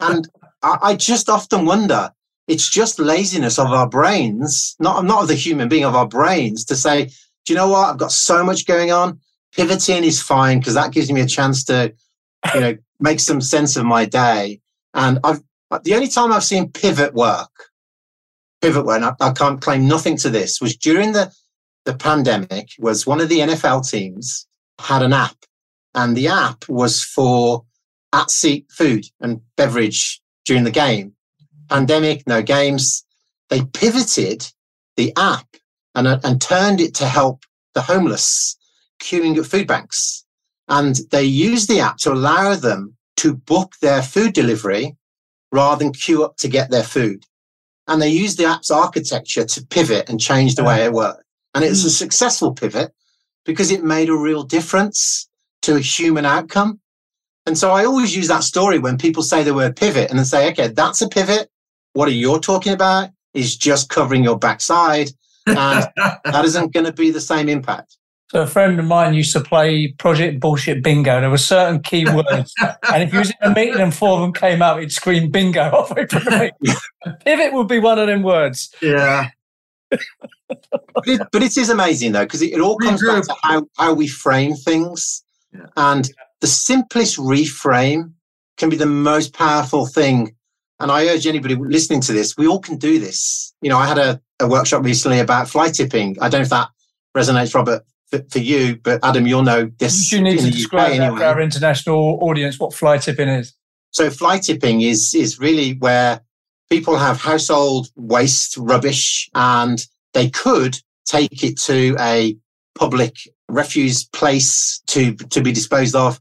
And 0.00 0.28
I, 0.62 0.78
I 0.82 0.96
just 0.96 1.28
often 1.28 1.64
wonder, 1.64 2.10
it's 2.46 2.68
just 2.68 2.98
laziness 2.98 3.58
of 3.58 3.68
our 3.68 3.88
brains, 3.88 4.76
not, 4.78 5.04
not 5.04 5.22
of 5.22 5.28
the 5.28 5.34
human 5.34 5.68
being, 5.68 5.84
of 5.84 5.94
our 5.94 6.06
brains 6.06 6.64
to 6.66 6.76
say, 6.76 7.06
do 7.06 7.52
you 7.52 7.54
know 7.54 7.68
what? 7.68 7.90
I've 7.90 7.98
got 7.98 8.12
so 8.12 8.44
much 8.44 8.66
going 8.66 8.92
on. 8.92 9.18
Pivoting 9.54 10.04
is 10.04 10.20
fine 10.20 10.58
because 10.58 10.74
that 10.74 10.92
gives 10.92 11.10
me 11.10 11.20
a 11.20 11.26
chance 11.26 11.64
to, 11.64 11.94
you 12.54 12.60
know, 12.60 12.76
make 13.00 13.20
some 13.20 13.40
sense 13.40 13.76
of 13.76 13.84
my 13.84 14.04
day. 14.04 14.60
And 14.94 15.18
I've, 15.24 15.40
the 15.82 15.94
only 15.94 16.08
time 16.08 16.32
I've 16.32 16.44
seen 16.44 16.70
pivot 16.70 17.14
work, 17.14 17.50
pivot 18.60 18.84
work, 18.84 19.02
I, 19.02 19.12
I 19.20 19.32
can't 19.32 19.60
claim 19.60 19.86
nothing 19.86 20.16
to 20.18 20.30
this, 20.30 20.60
was 20.60 20.76
during 20.76 21.12
the, 21.12 21.32
the 21.84 21.94
pandemic 21.94 22.70
was 22.78 23.06
one 23.06 23.20
of 23.20 23.28
the 23.28 23.40
NFL 23.40 23.88
teams 23.88 24.46
had 24.80 25.02
an 25.02 25.12
app 25.12 25.36
and 25.94 26.16
the 26.16 26.28
app 26.28 26.68
was 26.68 27.02
for 27.02 27.64
at 28.12 28.30
seat 28.30 28.66
food 28.70 29.04
and 29.20 29.40
beverage 29.56 30.20
during 30.44 30.64
the 30.64 30.70
game. 30.70 31.14
Pandemic, 31.68 32.26
no 32.26 32.42
games. 32.42 33.04
They 33.50 33.62
pivoted 33.62 34.50
the 34.96 35.12
app 35.16 35.46
and, 35.94 36.06
and 36.06 36.40
turned 36.40 36.80
it 36.80 36.94
to 36.96 37.06
help 37.06 37.44
the 37.74 37.82
homeless 37.82 38.56
queuing 39.04 39.36
at 39.36 39.46
food 39.46 39.66
banks. 39.66 40.24
And 40.68 40.96
they 41.10 41.24
used 41.24 41.68
the 41.68 41.80
app 41.80 41.98
to 41.98 42.12
allow 42.12 42.54
them 42.54 42.96
to 43.18 43.34
book 43.34 43.74
their 43.80 44.02
food 44.02 44.32
delivery 44.32 44.96
rather 45.52 45.84
than 45.84 45.92
queue 45.92 46.24
up 46.24 46.36
to 46.38 46.48
get 46.48 46.70
their 46.70 46.82
food. 46.82 47.24
And 47.86 48.00
they 48.00 48.08
used 48.08 48.38
the 48.38 48.46
app's 48.46 48.70
architecture 48.70 49.44
to 49.44 49.66
pivot 49.66 50.08
and 50.08 50.18
change 50.20 50.54
the 50.54 50.64
way 50.64 50.84
it 50.84 50.92
worked. 50.92 51.22
And 51.54 51.64
it 51.64 51.68
was 51.68 51.82
hmm. 51.82 51.88
a 51.88 51.90
successful 51.90 52.52
pivot 52.52 52.92
because 53.44 53.70
it 53.70 53.84
made 53.84 54.08
a 54.08 54.16
real 54.16 54.42
difference 54.42 55.28
to 55.62 55.76
a 55.76 55.80
human 55.80 56.24
outcome. 56.24 56.80
And 57.46 57.58
so 57.58 57.72
I 57.72 57.84
always 57.84 58.16
use 58.16 58.28
that 58.28 58.42
story 58.42 58.78
when 58.78 58.96
people 58.96 59.22
say 59.22 59.42
the 59.42 59.52
word 59.52 59.76
pivot 59.76 60.08
and 60.08 60.18
then 60.18 60.24
say, 60.24 60.50
okay, 60.50 60.68
that's 60.68 61.02
a 61.02 61.08
pivot. 61.08 61.50
What 61.92 62.08
are 62.08 62.12
you 62.12 62.38
talking 62.40 62.72
about 62.72 63.10
is 63.34 63.56
just 63.56 63.90
covering 63.90 64.24
your 64.24 64.38
backside. 64.38 65.10
And 65.46 65.86
that 66.24 66.44
isn't 66.44 66.72
going 66.72 66.86
to 66.86 66.92
be 66.92 67.10
the 67.10 67.20
same 67.20 67.50
impact. 67.50 67.98
So 68.34 68.42
a 68.42 68.46
friend 68.48 68.80
of 68.80 68.84
mine 68.84 69.14
used 69.14 69.32
to 69.34 69.40
play 69.40 69.92
Project 69.92 70.40
Bullshit 70.40 70.82
Bingo. 70.82 71.20
There 71.20 71.30
were 71.30 71.38
certain 71.38 71.80
key 71.80 72.04
words, 72.04 72.52
and 72.90 73.04
if 73.04 73.12
you 73.12 73.20
was 73.20 73.30
in 73.30 73.36
a 73.52 73.54
meeting 73.54 73.80
and 73.80 73.94
four 73.94 74.16
of 74.16 74.22
them 74.22 74.32
came 74.32 74.60
out, 74.60 74.80
he'd 74.80 74.90
scream 74.90 75.30
bingo 75.30 75.62
halfway 75.70 76.04
through 76.04 76.24
the 76.24 76.52
meeting. 76.60 76.76
Pivot 77.24 77.52
would 77.52 77.68
be 77.68 77.78
one 77.78 78.00
of 78.00 78.08
them 78.08 78.24
words. 78.24 78.74
yeah. 78.82 79.28
But 79.88 81.06
it, 81.06 81.20
but 81.30 81.44
it 81.44 81.56
is 81.56 81.70
amazing 81.70 82.10
though, 82.10 82.24
because 82.24 82.42
it, 82.42 82.54
it 82.54 82.60
all 82.60 82.76
comes 82.76 83.06
back 83.06 83.22
to 83.22 83.36
how, 83.44 83.68
how 83.76 83.94
we 83.94 84.08
frame 84.08 84.54
things. 84.54 85.22
Yeah. 85.52 85.66
And 85.76 86.10
the 86.40 86.48
simplest 86.48 87.16
reframe 87.16 88.14
can 88.56 88.68
be 88.68 88.74
the 88.76 88.84
most 88.84 89.32
powerful 89.32 89.86
thing. 89.86 90.34
And 90.80 90.90
I 90.90 91.06
urge 91.06 91.28
anybody 91.28 91.54
listening 91.54 92.00
to 92.00 92.12
this, 92.12 92.36
we 92.36 92.48
all 92.48 92.58
can 92.58 92.78
do 92.78 92.98
this. 92.98 93.54
You 93.62 93.70
know, 93.70 93.78
I 93.78 93.86
had 93.86 93.98
a, 93.98 94.20
a 94.40 94.48
workshop 94.48 94.82
recently 94.82 95.20
about 95.20 95.48
fly 95.48 95.70
tipping. 95.70 96.16
I 96.20 96.28
don't 96.28 96.40
know 96.40 96.42
if 96.42 96.50
that 96.50 96.70
resonates, 97.16 97.54
Robert, 97.54 97.84
for, 98.18 98.24
for 98.30 98.38
you, 98.38 98.76
but 98.82 99.00
Adam, 99.02 99.26
you'll 99.26 99.42
know 99.42 99.70
this. 99.78 100.12
You 100.12 100.20
need 100.20 100.38
to 100.38 100.50
describe 100.50 100.92
UK 100.92 101.00
anyway. 101.00 101.18
for 101.18 101.24
our 101.24 101.40
international 101.40 102.18
audience 102.22 102.58
what 102.58 102.74
fly 102.74 102.98
tipping 102.98 103.28
is. 103.28 103.54
So 103.90 104.10
fly 104.10 104.38
tipping 104.38 104.80
is 104.80 105.14
is 105.14 105.38
really 105.38 105.74
where 105.74 106.20
people 106.70 106.96
have 106.96 107.20
household 107.20 107.88
waste 107.96 108.56
rubbish 108.56 109.28
and 109.34 109.84
they 110.12 110.30
could 110.30 110.78
take 111.06 111.44
it 111.44 111.58
to 111.60 111.96
a 112.00 112.36
public 112.74 113.14
refuse 113.48 114.04
place 114.04 114.80
to 114.88 115.14
to 115.14 115.42
be 115.42 115.52
disposed 115.52 115.94
of, 115.94 116.20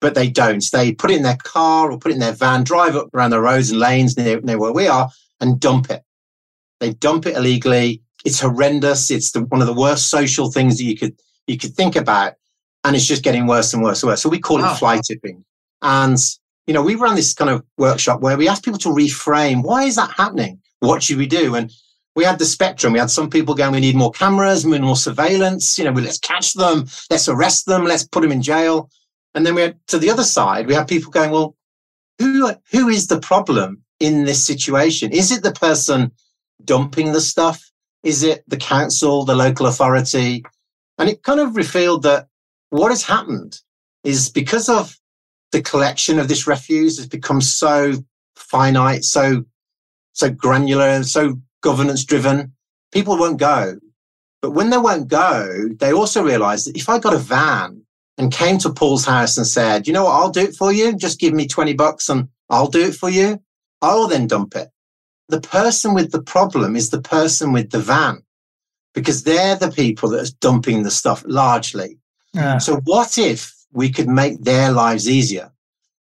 but 0.00 0.14
they 0.14 0.28
don't. 0.28 0.64
They 0.72 0.92
put 0.92 1.10
it 1.10 1.16
in 1.16 1.22
their 1.22 1.38
car 1.42 1.90
or 1.90 1.98
put 1.98 2.10
it 2.10 2.14
in 2.14 2.20
their 2.20 2.32
van, 2.32 2.64
drive 2.64 2.96
up 2.96 3.08
around 3.14 3.30
the 3.30 3.40
roads 3.40 3.70
and 3.70 3.80
lanes 3.80 4.16
near, 4.16 4.40
near 4.40 4.58
where 4.58 4.72
we 4.72 4.86
are, 4.86 5.10
and 5.40 5.60
dump 5.60 5.90
it. 5.90 6.02
They 6.80 6.92
dump 6.92 7.26
it 7.26 7.36
illegally 7.36 8.02
it's 8.24 8.40
horrendous. 8.40 9.10
It's 9.10 9.32
the, 9.32 9.42
one 9.42 9.60
of 9.60 9.66
the 9.66 9.74
worst 9.74 10.10
social 10.10 10.50
things 10.50 10.78
that 10.78 10.84
you 10.84 10.96
could 10.96 11.14
you 11.46 11.58
could 11.58 11.74
think 11.74 11.96
about, 11.96 12.34
and 12.84 12.96
it's 12.96 13.06
just 13.06 13.22
getting 13.22 13.46
worse 13.46 13.72
and 13.74 13.82
worse 13.82 14.02
and 14.02 14.10
worse. 14.10 14.22
So 14.22 14.28
we 14.28 14.40
call 14.40 14.58
wow. 14.58 14.72
it 14.72 14.78
fly 14.78 15.00
tipping. 15.06 15.44
And 15.82 16.18
you 16.66 16.72
know, 16.72 16.82
we 16.82 16.94
ran 16.94 17.14
this 17.14 17.34
kind 17.34 17.50
of 17.50 17.62
workshop 17.76 18.20
where 18.20 18.36
we 18.36 18.48
asked 18.48 18.64
people 18.64 18.78
to 18.80 18.88
reframe 18.88 19.62
why 19.62 19.84
is 19.84 19.96
that 19.96 20.10
happening? 20.10 20.60
What 20.80 21.02
should 21.02 21.18
we 21.18 21.26
do? 21.26 21.54
And 21.54 21.70
we 22.16 22.24
had 22.24 22.38
the 22.38 22.44
spectrum. 22.44 22.92
We 22.92 22.98
had 22.98 23.10
some 23.10 23.28
people 23.28 23.54
going, 23.54 23.72
we 23.72 23.80
need 23.80 23.96
more 23.96 24.12
cameras, 24.12 24.64
we 24.64 24.72
need 24.72 24.82
more 24.82 24.96
surveillance. 24.96 25.76
You 25.76 25.84
know, 25.84 25.92
let's 25.92 26.18
catch 26.18 26.54
them, 26.54 26.86
let's 27.10 27.28
arrest 27.28 27.66
them, 27.66 27.84
let's 27.84 28.06
put 28.06 28.22
them 28.22 28.32
in 28.32 28.42
jail. 28.42 28.88
And 29.34 29.44
then 29.44 29.54
we 29.54 29.62
had 29.62 29.78
to 29.88 29.98
the 29.98 30.10
other 30.10 30.24
side, 30.24 30.66
we 30.66 30.74
had 30.74 30.88
people 30.88 31.10
going, 31.10 31.30
well, 31.30 31.56
who 32.18 32.52
who 32.70 32.88
is 32.88 33.08
the 33.08 33.20
problem 33.20 33.82
in 34.00 34.24
this 34.24 34.46
situation? 34.46 35.12
Is 35.12 35.32
it 35.32 35.42
the 35.42 35.52
person 35.52 36.12
dumping 36.64 37.12
the 37.12 37.20
stuff? 37.20 37.62
Is 38.04 38.22
it 38.22 38.44
the 38.46 38.56
council, 38.56 39.24
the 39.24 39.34
local 39.34 39.66
authority? 39.66 40.44
And 40.98 41.08
it 41.08 41.22
kind 41.22 41.40
of 41.40 41.56
revealed 41.56 42.02
that 42.04 42.28
what 42.70 42.90
has 42.90 43.02
happened 43.02 43.60
is 44.04 44.30
because 44.30 44.68
of 44.68 44.98
the 45.52 45.62
collection 45.62 46.18
of 46.18 46.28
this 46.28 46.46
refuse 46.46 46.96
has 46.98 47.06
become 47.06 47.40
so 47.40 47.94
finite, 48.36 49.04
so 49.04 49.44
so 50.12 50.30
granular, 50.30 50.86
and 50.86 51.06
so 51.06 51.40
governance 51.60 52.04
driven. 52.04 52.52
People 52.92 53.18
won't 53.18 53.38
go. 53.38 53.78
But 54.40 54.52
when 54.52 54.70
they 54.70 54.78
won't 54.78 55.08
go, 55.08 55.68
they 55.80 55.92
also 55.92 56.22
realize 56.22 56.64
that 56.64 56.76
if 56.76 56.88
I 56.88 56.98
got 56.98 57.14
a 57.14 57.18
van 57.18 57.82
and 58.18 58.32
came 58.32 58.58
to 58.58 58.72
Paul's 58.72 59.04
house 59.04 59.36
and 59.36 59.46
said, 59.46 59.86
you 59.86 59.92
know 59.92 60.04
what, 60.04 60.12
I'll 60.12 60.30
do 60.30 60.42
it 60.42 60.54
for 60.54 60.72
you. 60.72 60.94
Just 60.94 61.18
give 61.18 61.32
me 61.32 61.48
20 61.48 61.72
bucks 61.74 62.08
and 62.08 62.28
I'll 62.50 62.68
do 62.68 62.80
it 62.80 62.94
for 62.94 63.10
you. 63.10 63.40
I'll 63.82 64.06
then 64.06 64.26
dump 64.26 64.54
it. 64.54 64.68
The 65.28 65.40
person 65.40 65.94
with 65.94 66.12
the 66.12 66.22
problem 66.22 66.76
is 66.76 66.90
the 66.90 67.00
person 67.00 67.52
with 67.52 67.70
the 67.70 67.80
van 67.80 68.22
because 68.94 69.24
they're 69.24 69.56
the 69.56 69.70
people 69.70 70.08
that 70.10 70.28
are 70.28 70.34
dumping 70.40 70.82
the 70.82 70.90
stuff 70.90 71.24
largely. 71.26 71.98
Yeah. 72.32 72.58
So 72.58 72.80
what 72.84 73.18
if 73.18 73.54
we 73.72 73.90
could 73.90 74.08
make 74.08 74.42
their 74.42 74.70
lives 74.72 75.08
easier? 75.08 75.52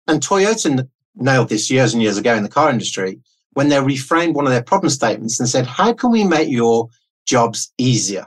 And 0.06 0.20
Toyota 0.20 0.88
nailed 1.16 1.48
this 1.48 1.70
years 1.70 1.92
and 1.92 2.02
years 2.02 2.18
ago 2.18 2.34
in 2.34 2.42
the 2.42 2.48
car 2.48 2.70
industry 2.70 3.18
when 3.54 3.68
they 3.68 3.76
reframed 3.76 4.34
one 4.34 4.46
of 4.46 4.52
their 4.52 4.62
problem 4.62 4.90
statements 4.90 5.38
and 5.40 5.48
said, 5.48 5.66
how 5.66 5.92
can 5.92 6.10
we 6.10 6.24
make 6.24 6.48
your 6.50 6.88
jobs 7.26 7.72
easier? 7.78 8.26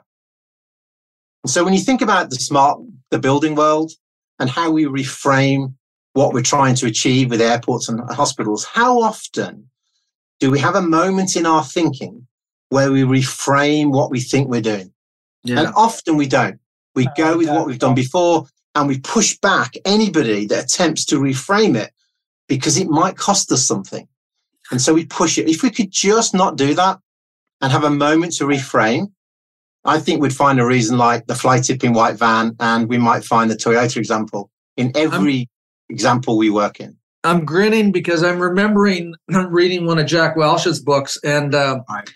And 1.43 1.51
so 1.51 1.63
when 1.63 1.73
you 1.73 1.79
think 1.79 2.01
about 2.01 2.29
the 2.29 2.35
smart, 2.35 2.79
the 3.11 3.19
building 3.19 3.55
world 3.55 3.91
and 4.39 4.49
how 4.49 4.71
we 4.71 4.85
reframe 4.85 5.73
what 6.13 6.33
we're 6.33 6.41
trying 6.41 6.75
to 6.75 6.85
achieve 6.85 7.29
with 7.29 7.41
airports 7.41 7.89
and 7.89 7.99
hospitals, 8.11 8.65
how 8.65 9.01
often 9.01 9.69
do 10.39 10.49
we 10.49 10.59
have 10.59 10.75
a 10.75 10.81
moment 10.81 11.35
in 11.35 11.45
our 11.45 11.63
thinking 11.63 12.27
where 12.69 12.91
we 12.91 13.03
reframe 13.03 13.91
what 13.91 14.11
we 14.11 14.19
think 14.19 14.49
we're 14.49 14.61
doing? 14.61 14.91
Yeah. 15.43 15.59
And 15.59 15.73
often 15.75 16.17
we 16.17 16.27
don't. 16.27 16.59
We 16.95 17.07
go 17.17 17.37
with 17.37 17.49
what 17.49 17.67
we've 17.67 17.79
done 17.79 17.95
before 17.95 18.47
and 18.73 18.87
we 18.87 18.99
push 18.99 19.37
back 19.37 19.75
anybody 19.85 20.45
that 20.47 20.65
attempts 20.65 21.05
to 21.05 21.19
reframe 21.19 21.75
it 21.75 21.91
because 22.47 22.77
it 22.77 22.89
might 22.89 23.17
cost 23.17 23.51
us 23.51 23.65
something. 23.65 24.07
And 24.71 24.81
so 24.81 24.93
we 24.93 25.05
push 25.05 25.37
it. 25.37 25.49
If 25.49 25.63
we 25.63 25.69
could 25.69 25.91
just 25.91 26.33
not 26.33 26.57
do 26.57 26.73
that 26.73 26.99
and 27.61 27.71
have 27.71 27.83
a 27.83 27.89
moment 27.89 28.33
to 28.37 28.45
reframe, 28.45 29.11
I 29.85 29.99
think 29.99 30.21
we'd 30.21 30.35
find 30.35 30.59
a 30.59 30.65
reason 30.65 30.97
like 30.97 31.27
the 31.27 31.35
fly 31.35 31.59
tipping 31.59 31.93
white 31.93 32.17
van, 32.17 32.55
and 32.59 32.89
we 32.89 32.97
might 32.97 33.23
find 33.23 33.51
the 33.51 33.55
Toyota 33.55 33.97
example 33.97 34.49
in 34.77 34.91
every 34.95 35.41
I'm, 35.41 35.93
example 35.93 36.37
we 36.37 36.49
work 36.49 36.79
in. 36.79 36.97
I'm 37.23 37.45
grinning 37.45 37.91
because 37.91 38.23
I'm 38.23 38.39
remembering 38.39 39.13
I'm 39.31 39.51
reading 39.53 39.85
one 39.85 39.99
of 39.99 40.07
Jack 40.07 40.35
Welch's 40.35 40.79
books, 40.79 41.19
and 41.23 41.53
uh, 41.53 41.81
right. 41.87 42.09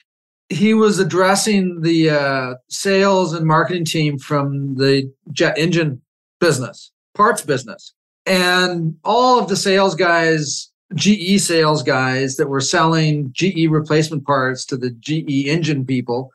He 0.49 0.73
was 0.73 0.99
addressing 0.99 1.81
the 1.81 2.09
uh, 2.09 2.53
sales 2.69 3.33
and 3.33 3.45
marketing 3.45 3.85
team 3.85 4.17
from 4.17 4.75
the 4.75 5.11
jet 5.31 5.57
engine 5.57 6.01
business, 6.39 6.91
parts 7.13 7.41
business. 7.43 7.93
And 8.25 8.95
all 9.03 9.39
of 9.39 9.47
the 9.47 9.55
sales 9.55 9.95
guys 9.95 10.69
GE 10.95 11.39
sales 11.39 11.83
guys 11.83 12.37
that 12.37 12.47
were 12.47 12.61
selling 12.61 13.31
GE 13.31 13.67
replacement 13.69 14.25
parts 14.25 14.65
to 14.65 14.77
the 14.77 14.91
GE 14.91 15.47
engine 15.47 15.85
people 15.85 16.31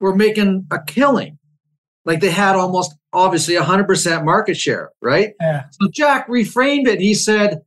were 0.00 0.14
making 0.14 0.66
a 0.70 0.78
killing. 0.86 1.38
Like 2.04 2.20
they 2.20 2.30
had 2.30 2.54
almost 2.54 2.94
obviously 3.12 3.54
100% 3.54 4.24
market 4.24 4.56
share, 4.56 4.90
right? 5.00 5.32
Yeah. 5.40 5.64
So 5.70 5.88
Jack 5.90 6.28
reframed 6.28 6.86
it. 6.86 7.00
He 7.00 7.14
said, 7.14 7.62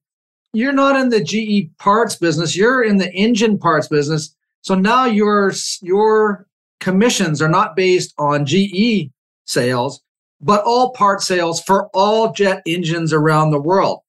You're 0.53 0.73
not 0.73 0.99
in 0.99 1.09
the 1.09 1.23
GE 1.23 1.75
parts 1.77 2.15
business, 2.15 2.55
you're 2.55 2.83
in 2.83 2.97
the 2.97 3.11
engine 3.13 3.57
parts 3.57 3.87
business. 3.87 4.35
So 4.61 4.75
now 4.75 5.05
your, 5.05 5.51
your 5.81 6.47
commissions 6.79 7.41
are 7.41 7.49
not 7.49 7.75
based 7.75 8.13
on 8.17 8.45
GE 8.45 9.11
sales, 9.45 10.01
but 10.39 10.63
all 10.63 10.91
part 10.91 11.21
sales 11.21 11.61
for 11.61 11.89
all 11.93 12.31
jet 12.31 12.61
engines 12.65 13.13
around 13.13 13.51
the 13.51 13.61
world. 13.61 14.01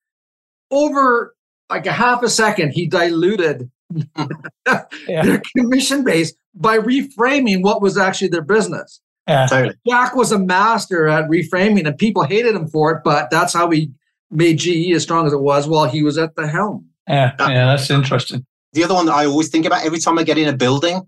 Over 0.71 1.35
like 1.71 1.87
a 1.87 1.93
half 1.93 2.23
a 2.23 2.29
second, 2.29 2.73
he 2.73 2.87
diluted 2.87 3.71
yeah. 4.17 4.85
their 5.07 5.43
commission 5.57 6.05
base 6.05 6.35
by 6.55 6.79
reframing 6.79 7.62
what 7.62 7.83
was 7.83 7.97
actually 7.97 8.29
their 8.29 8.43
business. 8.43 9.01
Yeah. 9.29 9.47
Totally. 9.47 9.75
Jack 9.88 10.17
was 10.17 10.33
a 10.33 10.38
master 10.38 11.07
at 11.09 11.29
reframing, 11.29 11.87
and 11.87 11.97
people 11.97 12.25
hated 12.25 12.55
him 12.55 12.69
for 12.69 12.91
it, 12.93 13.03
but 13.05 13.31
that's 13.31 13.55
how 13.55 13.71
he 13.71 13.93
made 14.31 14.59
GE 14.59 14.93
as 14.95 15.03
strong 15.03 15.27
as 15.27 15.33
it 15.33 15.41
was 15.41 15.69
while 15.69 15.88
he 15.88 16.03
was 16.03 16.19
at 16.19 16.35
the 16.35 16.47
helm. 16.47 16.88
Yeah, 17.09 17.33
yeah, 17.38 17.67
that's 17.67 17.91
interesting. 17.91 18.47
The 18.72 18.85
other 18.85 18.94
one 18.94 19.06
that 19.06 19.14
I 19.14 19.26
always 19.26 19.48
think 19.48 19.66
about 19.66 19.85
every 19.85 19.98
time 19.98 20.18
I 20.18 20.22
get 20.22 20.38
in 20.38 20.48
a 20.48 20.56
building 20.56 21.02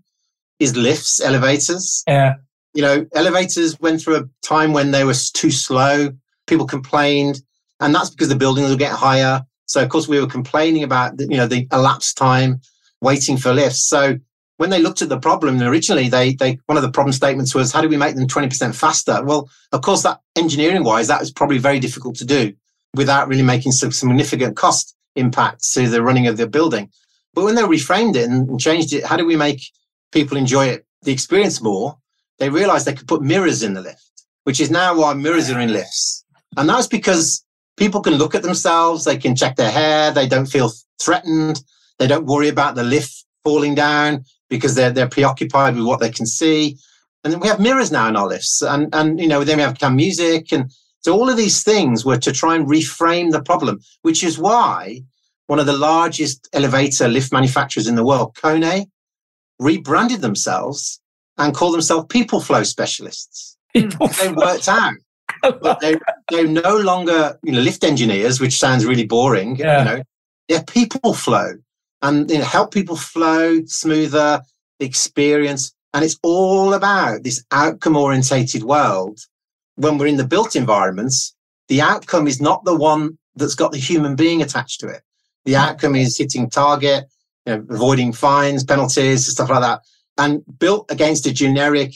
is 0.59 0.75
lifts, 0.75 1.19
elevators. 1.19 2.03
Yeah. 2.07 2.35
You 2.73 2.81
know, 2.81 3.05
elevators 3.13 3.79
went 3.79 4.01
through 4.01 4.17
a 4.17 4.23
time 4.41 4.73
when 4.73 4.91
they 4.91 5.03
were 5.03 5.15
too 5.33 5.51
slow. 5.51 6.09
People 6.47 6.67
complained, 6.67 7.41
and 7.79 7.95
that's 7.95 8.09
because 8.09 8.29
the 8.29 8.35
buildings 8.35 8.69
will 8.69 8.77
get 8.77 8.91
higher. 8.91 9.43
So 9.65 9.81
of 9.81 9.89
course 9.89 10.07
we 10.07 10.19
were 10.19 10.27
complaining 10.27 10.83
about 10.83 11.17
the, 11.17 11.23
you 11.23 11.37
know 11.37 11.47
the 11.47 11.67
elapsed 11.71 12.17
time 12.17 12.61
waiting 13.01 13.37
for 13.37 13.51
lifts. 13.51 13.87
So 13.87 14.17
when 14.57 14.69
they 14.69 14.81
looked 14.81 15.01
at 15.01 15.09
the 15.09 15.19
problem 15.19 15.61
originally, 15.61 16.07
they 16.07 16.33
they 16.35 16.59
one 16.67 16.77
of 16.77 16.83
the 16.83 16.91
problem 16.91 17.13
statements 17.13 17.55
was 17.55 17.71
how 17.71 17.81
do 17.81 17.89
we 17.89 17.97
make 17.97 18.15
them 18.15 18.27
twenty 18.27 18.47
percent 18.47 18.75
faster? 18.75 19.23
Well, 19.23 19.49
of 19.71 19.81
course 19.81 20.03
that 20.03 20.19
engineering 20.35 20.83
wise 20.83 21.07
that 21.07 21.19
was 21.19 21.31
probably 21.31 21.57
very 21.57 21.79
difficult 21.79 22.15
to 22.17 22.25
do 22.25 22.53
without 22.93 23.27
really 23.27 23.43
making 23.43 23.71
some 23.71 23.91
significant 23.91 24.55
cost 24.55 24.95
impact 25.15 25.63
to 25.73 25.87
the 25.89 26.03
running 26.03 26.27
of 26.27 26.37
the 26.37 26.47
building. 26.47 26.89
But 27.35 27.43
when 27.43 27.55
they 27.55 27.61
reframed 27.61 28.15
it 28.15 28.29
and 28.29 28.59
changed 28.59 28.93
it, 28.93 29.05
how 29.05 29.17
do 29.17 29.25
we 29.25 29.35
make 29.35 29.61
people 30.11 30.37
enjoy 30.37 30.67
it, 30.67 30.85
the 31.03 31.11
experience 31.11 31.61
more? 31.61 31.97
They 32.39 32.49
realized 32.49 32.85
they 32.85 32.93
could 32.93 33.07
put 33.07 33.21
mirrors 33.21 33.61
in 33.61 33.73
the 33.73 33.81
lift, 33.81 34.23
which 34.45 34.59
is 34.59 34.71
now 34.71 34.97
why 34.97 35.13
mirrors 35.13 35.51
are 35.51 35.59
in 35.59 35.73
lifts. 35.73 36.25
And 36.57 36.69
that's 36.69 36.87
because 36.87 37.45
people 37.77 38.01
can 38.01 38.15
look 38.15 38.35
at 38.35 38.43
themselves, 38.43 39.03
they 39.03 39.17
can 39.17 39.35
check 39.35 39.57
their 39.57 39.71
hair, 39.71 40.11
they 40.11 40.27
don't 40.27 40.45
feel 40.45 40.71
threatened, 41.01 41.61
they 41.99 42.07
don't 42.07 42.25
worry 42.25 42.47
about 42.47 42.75
the 42.75 42.83
lift 42.83 43.25
falling 43.43 43.75
down 43.75 44.23
because 44.49 44.75
they're 44.75 44.91
they're 44.91 45.09
preoccupied 45.09 45.75
with 45.75 45.85
what 45.85 45.99
they 45.99 46.09
can 46.09 46.25
see. 46.25 46.77
And 47.23 47.33
then 47.33 47.39
we 47.39 47.47
have 47.47 47.59
mirrors 47.59 47.91
now 47.91 48.07
in 48.07 48.15
our 48.15 48.27
lifts, 48.27 48.61
and 48.61 48.93
and 48.93 49.19
you 49.19 49.27
know 49.27 49.43
then 49.43 49.57
we 49.57 49.63
have 49.63 49.79
cam 49.79 49.95
music, 49.95 50.51
and 50.51 50.71
so 51.01 51.13
all 51.13 51.29
of 51.29 51.37
these 51.37 51.63
things 51.63 52.05
were 52.05 52.17
to 52.17 52.31
try 52.31 52.55
and 52.55 52.67
reframe 52.67 53.31
the 53.31 53.41
problem, 53.41 53.79
which 54.03 54.23
is 54.23 54.37
why 54.37 55.01
one 55.47 55.59
of 55.59 55.65
the 55.65 55.77
largest 55.77 56.47
elevator 56.53 57.07
lift 57.07 57.31
manufacturers 57.31 57.87
in 57.87 57.95
the 57.95 58.05
world, 58.05 58.35
Kone, 58.35 58.87
rebranded 59.59 60.21
themselves 60.21 60.99
and 61.37 61.53
called 61.53 61.73
themselves 61.73 62.07
people 62.09 62.39
flow 62.39 62.63
specialists. 62.63 63.57
People 63.73 64.07
they 64.07 64.31
worked 64.31 64.69
out 64.69 64.93
but 65.41 65.79
they, 65.79 65.95
they're 66.29 66.47
no 66.47 66.77
longer 66.77 67.37
you 67.43 67.51
know 67.51 67.59
lift 67.59 67.83
engineers, 67.83 68.39
which 68.39 68.57
sounds 68.57 68.85
really 68.85 69.05
boring. 69.05 69.55
Yeah. 69.55 69.79
You 69.79 69.85
know, 69.85 70.03
they're 70.47 70.63
people 70.63 71.13
flow 71.13 71.53
and 72.01 72.29
you 72.29 72.37
know, 72.39 72.43
help 72.43 72.73
people 72.73 72.95
flow 72.95 73.63
smoother 73.65 74.41
experience. 74.79 75.73
And 75.93 76.03
it's 76.03 76.19
all 76.23 76.73
about 76.73 77.23
this 77.23 77.43
outcome 77.51 77.95
orientated 77.95 78.63
world. 78.63 79.19
When 79.75 79.97
we're 79.97 80.07
in 80.07 80.17
the 80.17 80.27
built 80.27 80.55
environments, 80.55 81.33
the 81.67 81.81
outcome 81.81 82.27
is 82.27 82.41
not 82.41 82.63
the 82.65 82.75
one 82.75 83.17
that's 83.35 83.55
got 83.55 83.71
the 83.71 83.77
human 83.77 84.15
being 84.15 84.41
attached 84.41 84.79
to 84.81 84.87
it. 84.87 85.01
The 85.45 85.55
outcome 85.55 85.95
is 85.95 86.17
hitting 86.17 86.49
target, 86.49 87.05
you 87.45 87.55
know, 87.55 87.65
avoiding 87.69 88.11
fines, 88.11 88.63
penalties, 88.63 89.27
stuff 89.27 89.49
like 89.49 89.61
that. 89.61 89.81
And 90.17 90.43
built 90.59 90.89
against 90.91 91.25
a 91.27 91.33
generic, 91.33 91.93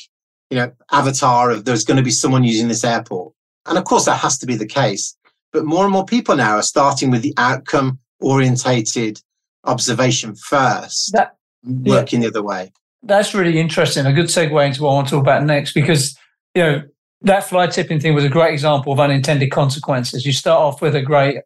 you 0.50 0.58
know, 0.58 0.72
avatar 0.92 1.52
of 1.52 1.66
there's 1.66 1.84
going 1.84 1.98
to 1.98 2.04
be 2.04 2.12
someone 2.12 2.44
using 2.44 2.68
this 2.68 2.84
airport. 2.84 3.34
And 3.66 3.78
of 3.78 3.86
course, 3.86 4.06
that 4.06 4.18
has 4.18 4.38
to 4.40 4.46
be 4.46 4.56
the 4.56 4.66
case. 4.66 5.16
But 5.52 5.66
more 5.66 5.84
and 5.84 5.94
more 5.94 6.06
people 6.06 6.36
now 6.36 6.56
are 6.56 6.62
starting 6.62 7.12
with 7.12 7.22
the 7.22 7.34
outcome 7.38 8.00
orientated 8.20 9.22
observation 9.64 10.36
first, 10.36 11.12
that, 11.14 11.38
working 11.64 12.22
yeah, 12.22 12.30
the 12.30 12.40
other 12.40 12.44
way. 12.44 12.72
That's 13.02 13.34
really 13.34 13.60
interesting. 13.60 14.06
A 14.06 14.14
good 14.14 14.26
segue 14.26 14.68
into 14.68 14.84
what 14.84 14.92
I 14.92 14.94
want 14.94 15.08
to 15.08 15.16
talk 15.16 15.22
about 15.22 15.44
next, 15.46 15.74
because, 15.74 16.18
you 16.54 16.62
know, 16.62 16.84
that 17.22 17.46
fly 17.46 17.68
tipping 17.68 18.00
thing 18.00 18.14
was 18.14 18.26
a 18.26 18.30
great 18.30 18.54
example 18.54 18.92
of 18.92 19.00
unintended 19.00 19.52
consequences. 19.52 20.26
You 20.26 20.34
start 20.34 20.62
off 20.62 20.82
with 20.82 20.96
a 20.96 21.02
great, 21.02 21.38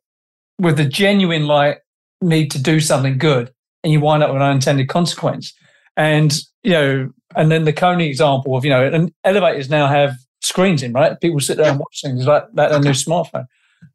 with 0.59 0.79
a 0.79 0.85
genuine 0.85 1.45
like 1.45 1.82
need 2.23 2.51
to 2.51 2.61
do 2.61 2.79
something 2.79 3.17
good, 3.17 3.51
and 3.83 3.91
you 3.91 3.99
wind 3.99 4.23
up 4.23 4.29
with 4.29 4.41
an 4.41 4.47
unintended 4.47 4.89
consequence. 4.89 5.53
And, 5.95 6.33
you 6.63 6.71
know, 6.71 7.09
and 7.35 7.51
then 7.51 7.65
the 7.65 7.73
Kone 7.73 8.05
example 8.07 8.55
of, 8.55 8.63
you 8.63 8.71
know, 8.71 8.85
and 8.85 9.11
elevators 9.23 9.69
now 9.69 9.87
have 9.87 10.15
screens 10.41 10.83
in, 10.83 10.93
right? 10.93 11.19
People 11.19 11.39
sit 11.39 11.57
there 11.57 11.69
and 11.69 11.79
watch 11.79 12.01
things 12.03 12.25
like 12.25 12.45
that, 12.53 12.71
a 12.71 12.79
new 12.79 12.91
smartphone. 12.91 13.45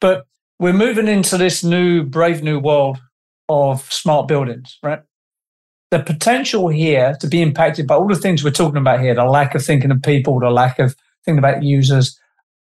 But 0.01 0.27
we're 0.59 0.73
moving 0.73 1.09
into 1.09 1.37
this 1.37 1.63
new, 1.63 2.05
brave 2.05 2.43
new 2.43 2.59
world 2.59 2.99
of 3.49 3.93
smart 3.93 4.29
buildings, 4.29 4.79
right? 4.83 5.01
The 5.91 6.01
potential 6.01 6.69
here 6.69 7.17
to 7.21 7.27
be 7.27 7.41
impacted 7.41 7.87
by 7.87 7.95
all 7.95 8.09
the 8.09 8.17
things 8.17 8.45
we're 8.45 8.51
talking 8.51 8.77
about 8.77 9.01
here 9.01 9.15
the 9.15 9.25
lack 9.25 9.55
of 9.55 9.65
thinking 9.65 9.91
of 9.91 10.03
people, 10.03 10.39
the 10.39 10.51
lack 10.51 10.79
of 10.79 10.95
thinking 11.25 11.39
about 11.39 11.63
users, 11.63 12.19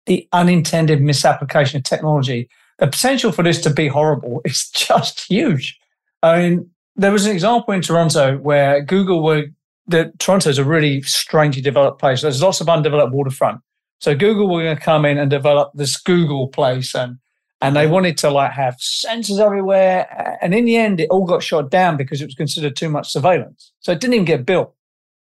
the 0.06 0.28
unintended 0.32 1.00
misapplication 1.02 1.78
of 1.78 1.84
technology, 1.84 2.48
the 2.78 2.86
potential 2.86 3.32
for 3.32 3.42
this 3.42 3.60
to 3.62 3.70
be 3.70 3.88
horrible 3.88 4.40
is 4.44 4.68
just 4.70 5.26
huge. 5.28 5.78
I 6.22 6.38
mean, 6.38 6.70
there 6.96 7.12
was 7.12 7.26
an 7.26 7.32
example 7.32 7.74
in 7.74 7.82
Toronto 7.82 8.38
where 8.38 8.82
Google 8.82 9.22
were 9.22 9.44
that 9.88 10.18
Toronto 10.18 10.50
is 10.50 10.58
a 10.58 10.64
really 10.64 11.02
strangely 11.02 11.62
developed 11.62 12.00
place. 12.00 12.22
There's 12.22 12.42
lots 12.42 12.60
of 12.60 12.68
undeveloped 12.68 13.12
waterfront. 13.12 13.60
So 14.00 14.16
Google 14.16 14.52
were 14.52 14.62
going 14.62 14.76
to 14.76 14.82
come 14.82 15.04
in 15.04 15.16
and 15.16 15.30
develop 15.30 15.70
this 15.74 15.96
Google 15.96 16.48
place 16.48 16.94
and 16.94 17.18
and 17.62 17.74
they 17.74 17.86
wanted 17.86 18.18
to 18.18 18.30
like 18.30 18.52
have 18.52 18.76
sensors 18.76 19.40
everywhere. 19.40 20.38
And 20.42 20.54
in 20.54 20.66
the 20.66 20.76
end, 20.76 21.00
it 21.00 21.08
all 21.08 21.24
got 21.24 21.42
shot 21.42 21.70
down 21.70 21.96
because 21.96 22.20
it 22.20 22.26
was 22.26 22.34
considered 22.34 22.76
too 22.76 22.90
much 22.90 23.10
surveillance. 23.10 23.72
So 23.80 23.92
it 23.92 24.00
didn't 24.00 24.14
even 24.14 24.26
get 24.26 24.44
built 24.44 24.74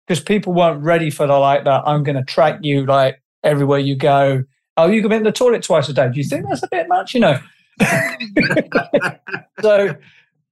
because 0.07 0.23
people 0.23 0.53
weren't 0.53 0.81
ready 0.81 1.09
for 1.09 1.27
the 1.27 1.37
like 1.37 1.65
that. 1.65 1.83
I'm 1.85 2.03
going 2.03 2.15
to 2.15 2.23
track 2.23 2.59
you 2.61 2.85
like 2.85 3.21
everywhere 3.43 3.79
you 3.79 3.97
go. 3.97 4.43
Oh, 4.77 4.87
you 4.87 5.01
go 5.01 5.13
in 5.15 5.23
the 5.23 5.31
toilet 5.31 5.63
twice 5.63 5.89
a 5.89 5.93
day. 5.93 6.09
Do 6.09 6.17
you 6.17 6.23
think 6.23 6.47
that's 6.47 6.63
a 6.63 6.67
bit 6.69 6.87
much? 6.87 7.13
You 7.13 7.19
know. 7.21 7.39
so 9.61 9.95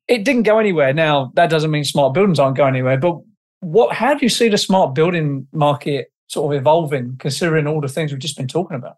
it 0.07 0.25
didn't 0.25 0.43
go 0.43 0.59
anywhere. 0.59 0.93
Now 0.93 1.31
that 1.35 1.49
doesn't 1.49 1.71
mean 1.71 1.83
smart 1.83 2.13
buildings 2.13 2.39
aren't 2.39 2.57
going 2.57 2.75
anywhere, 2.75 2.97
but 2.97 3.17
what? 3.61 3.95
How 3.95 4.13
do 4.13 4.25
you 4.25 4.29
see 4.29 4.49
the 4.49 4.57
smart 4.57 4.93
building 4.95 5.47
market 5.53 6.11
sort 6.27 6.53
of 6.53 6.59
evolving, 6.59 7.15
considering 7.19 7.67
all 7.67 7.81
the 7.81 7.87
things 7.87 8.11
we've 8.11 8.21
just 8.21 8.37
been 8.37 8.47
talking 8.47 8.75
about? 8.75 8.97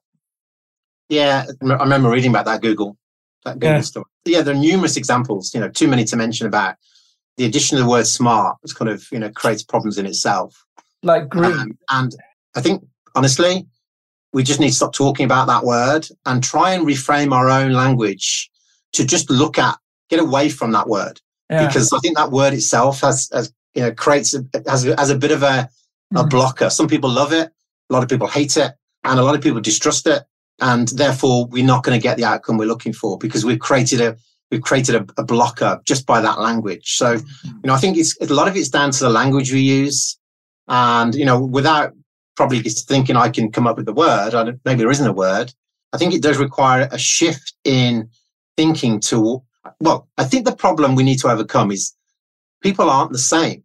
Yeah, 1.09 1.45
I 1.61 1.65
remember 1.75 2.09
reading 2.09 2.31
about 2.31 2.45
that 2.45 2.61
Google, 2.61 2.97
that 3.43 3.55
Google 3.59 3.75
yeah. 3.77 3.81
story. 3.81 4.05
Yeah, 4.25 4.41
there 4.41 4.55
are 4.55 4.57
numerous 4.57 4.97
examples. 4.97 5.53
You 5.53 5.59
know, 5.59 5.69
too 5.69 5.87
many 5.87 6.05
to 6.05 6.15
mention 6.15 6.47
about 6.47 6.75
the 7.37 7.45
addition 7.45 7.77
of 7.77 7.83
the 7.83 7.89
word 7.89 8.07
"smart" 8.07 8.57
has 8.61 8.73
kind 8.73 8.89
of 8.89 9.05
you 9.11 9.19
know 9.19 9.29
creates 9.29 9.63
problems 9.63 9.97
in 9.97 10.05
itself. 10.05 10.65
Like 11.03 11.29
green, 11.29 11.53
um, 11.53 11.77
and 11.89 12.15
I 12.55 12.61
think 12.61 12.83
honestly, 13.15 13.65
we 14.33 14.43
just 14.43 14.59
need 14.59 14.69
to 14.69 14.75
stop 14.75 14.93
talking 14.93 15.25
about 15.25 15.47
that 15.47 15.63
word 15.63 16.07
and 16.25 16.43
try 16.43 16.73
and 16.73 16.87
reframe 16.87 17.33
our 17.33 17.49
own 17.49 17.73
language 17.73 18.49
to 18.93 19.05
just 19.05 19.29
look 19.29 19.57
at, 19.57 19.77
get 20.09 20.19
away 20.19 20.49
from 20.49 20.71
that 20.71 20.87
word. 20.87 21.19
Yeah. 21.49 21.67
Because 21.67 21.91
I 21.91 21.99
think 21.99 22.17
that 22.17 22.31
word 22.31 22.53
itself 22.53 23.01
has, 23.01 23.29
has 23.33 23.53
you 23.75 23.81
know, 23.81 23.91
creates, 23.91 24.33
a, 24.33 24.43
has, 24.67 24.83
has 24.83 25.09
a 25.09 25.17
bit 25.17 25.31
of 25.31 25.43
a, 25.43 25.69
a 26.15 26.23
mm. 26.23 26.29
blocker. 26.29 26.69
Some 26.69 26.87
people 26.87 27.09
love 27.09 27.33
it. 27.33 27.49
A 27.89 27.93
lot 27.93 28.03
of 28.03 28.09
people 28.09 28.27
hate 28.27 28.55
it 28.55 28.71
and 29.03 29.19
a 29.19 29.23
lot 29.23 29.35
of 29.35 29.41
people 29.41 29.59
distrust 29.59 30.07
it. 30.07 30.23
And 30.59 30.87
therefore 30.89 31.47
we're 31.47 31.65
not 31.65 31.83
going 31.83 31.99
to 31.99 32.03
get 32.03 32.17
the 32.17 32.25
outcome 32.25 32.57
we're 32.57 32.67
looking 32.67 32.93
for 32.93 33.17
because 33.17 33.43
we've 33.43 33.59
created 33.59 33.99
a, 33.99 34.15
we've 34.49 34.61
created 34.61 34.95
a, 34.95 35.05
a 35.17 35.23
blocker 35.23 35.81
just 35.85 36.05
by 36.05 36.21
that 36.21 36.39
language. 36.39 36.95
So, 36.95 37.15
mm-hmm. 37.17 37.47
you 37.47 37.67
know, 37.67 37.73
I 37.73 37.77
think 37.77 37.97
it's 37.97 38.15
a 38.21 38.33
lot 38.33 38.47
of 38.47 38.55
it's 38.55 38.69
down 38.69 38.91
to 38.91 38.99
the 39.03 39.09
language 39.09 39.51
we 39.51 39.61
use. 39.61 40.17
And, 40.67 41.15
you 41.15 41.25
know, 41.25 41.41
without 41.41 41.93
probably 42.41 42.59
just 42.59 42.87
thinking 42.87 43.15
I 43.15 43.29
can 43.29 43.51
come 43.51 43.67
up 43.67 43.77
with 43.77 43.85
the 43.85 43.93
word. 43.93 44.33
maybe 44.65 44.79
there 44.79 44.89
isn't 44.89 45.07
a 45.07 45.13
word. 45.13 45.53
I 45.93 45.97
think 45.97 46.11
it 46.11 46.23
does 46.23 46.39
require 46.39 46.89
a 46.91 46.97
shift 46.97 47.53
in 47.63 48.09
thinking 48.57 48.99
to, 49.01 49.43
well, 49.79 50.07
I 50.17 50.23
think 50.23 50.45
the 50.45 50.55
problem 50.55 50.95
we 50.95 51.03
need 51.03 51.19
to 51.19 51.27
overcome 51.27 51.71
is 51.71 51.95
people 52.63 52.89
aren't 52.89 53.11
the 53.11 53.19
same. 53.19 53.63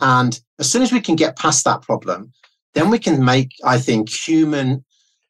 And 0.00 0.38
as 0.58 0.70
soon 0.70 0.82
as 0.82 0.92
we 0.92 1.00
can 1.00 1.16
get 1.16 1.38
past 1.38 1.64
that 1.64 1.80
problem, 1.80 2.30
then 2.74 2.90
we 2.90 2.98
can 2.98 3.24
make, 3.24 3.52
I 3.64 3.78
think, 3.78 4.10
human 4.10 4.84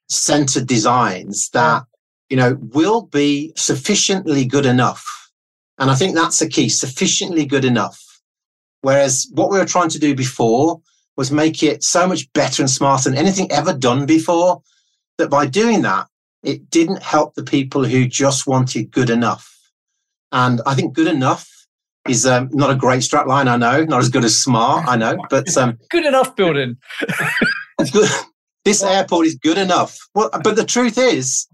centered 0.09 0.67
designs 0.67 1.51
that, 1.51 1.85
you 2.29 2.37
know, 2.37 2.59
will 2.75 3.03
be 3.03 3.53
sufficiently 3.55 4.45
good 4.45 4.67
enough. 4.67 5.31
And 5.79 5.89
I 5.89 5.95
think 5.95 6.17
that's 6.17 6.41
the 6.41 6.49
key, 6.49 6.69
sufficiently 6.69 7.47
good 7.47 7.65
enough. 7.65 8.03
Whereas 8.81 9.29
what 9.35 9.53
we 9.53 9.59
were 9.59 9.73
trying 9.73 9.91
to 9.91 10.01
do 10.01 10.17
before 10.17 10.81
was 11.19 11.33
make 11.33 11.65
it 11.65 11.83
so 11.83 12.07
much 12.07 12.33
better 12.33 12.63
and 12.63 12.71
smarter 12.71 13.11
than 13.11 13.19
anything 13.19 13.51
ever 13.51 13.75
done 13.75 14.07
before. 14.07 14.63
That 15.19 15.29
by 15.29 15.47
doing 15.47 15.83
that, 15.83 16.07
it 16.45 16.71
didn't 16.71 17.03
help 17.03 17.35
the 17.35 17.43
people 17.43 17.85
who 17.85 18.07
just 18.07 18.47
wanted 18.47 18.93
good 18.93 19.11
enough. 19.11 19.53
And 20.31 20.61
I 20.65 20.77
think 20.77 20.95
good 20.95 21.09
enough 21.09 21.51
is 22.09 22.25
um, 22.25 22.49
not 22.53 22.71
a 22.71 22.77
great 22.77 23.03
strap 23.03 23.27
line, 23.27 23.49
I 23.49 23.57
know, 23.57 23.85
not 23.85 24.01
as 24.01 24.09
good 24.09 24.25
as 24.25 24.41
smart, 24.41 24.87
I 24.87 24.95
know, 24.95 25.19
but 25.29 25.55
um, 25.57 25.77
good 25.91 26.07
enough 26.07 26.37
building. 26.37 26.77
this 28.65 28.83
airport 28.85 29.27
is 29.27 29.35
good 29.35 29.59
enough. 29.59 29.99
Well, 30.15 30.31
but 30.45 30.55
the 30.55 30.65
truth 30.65 30.99
is, 30.99 31.49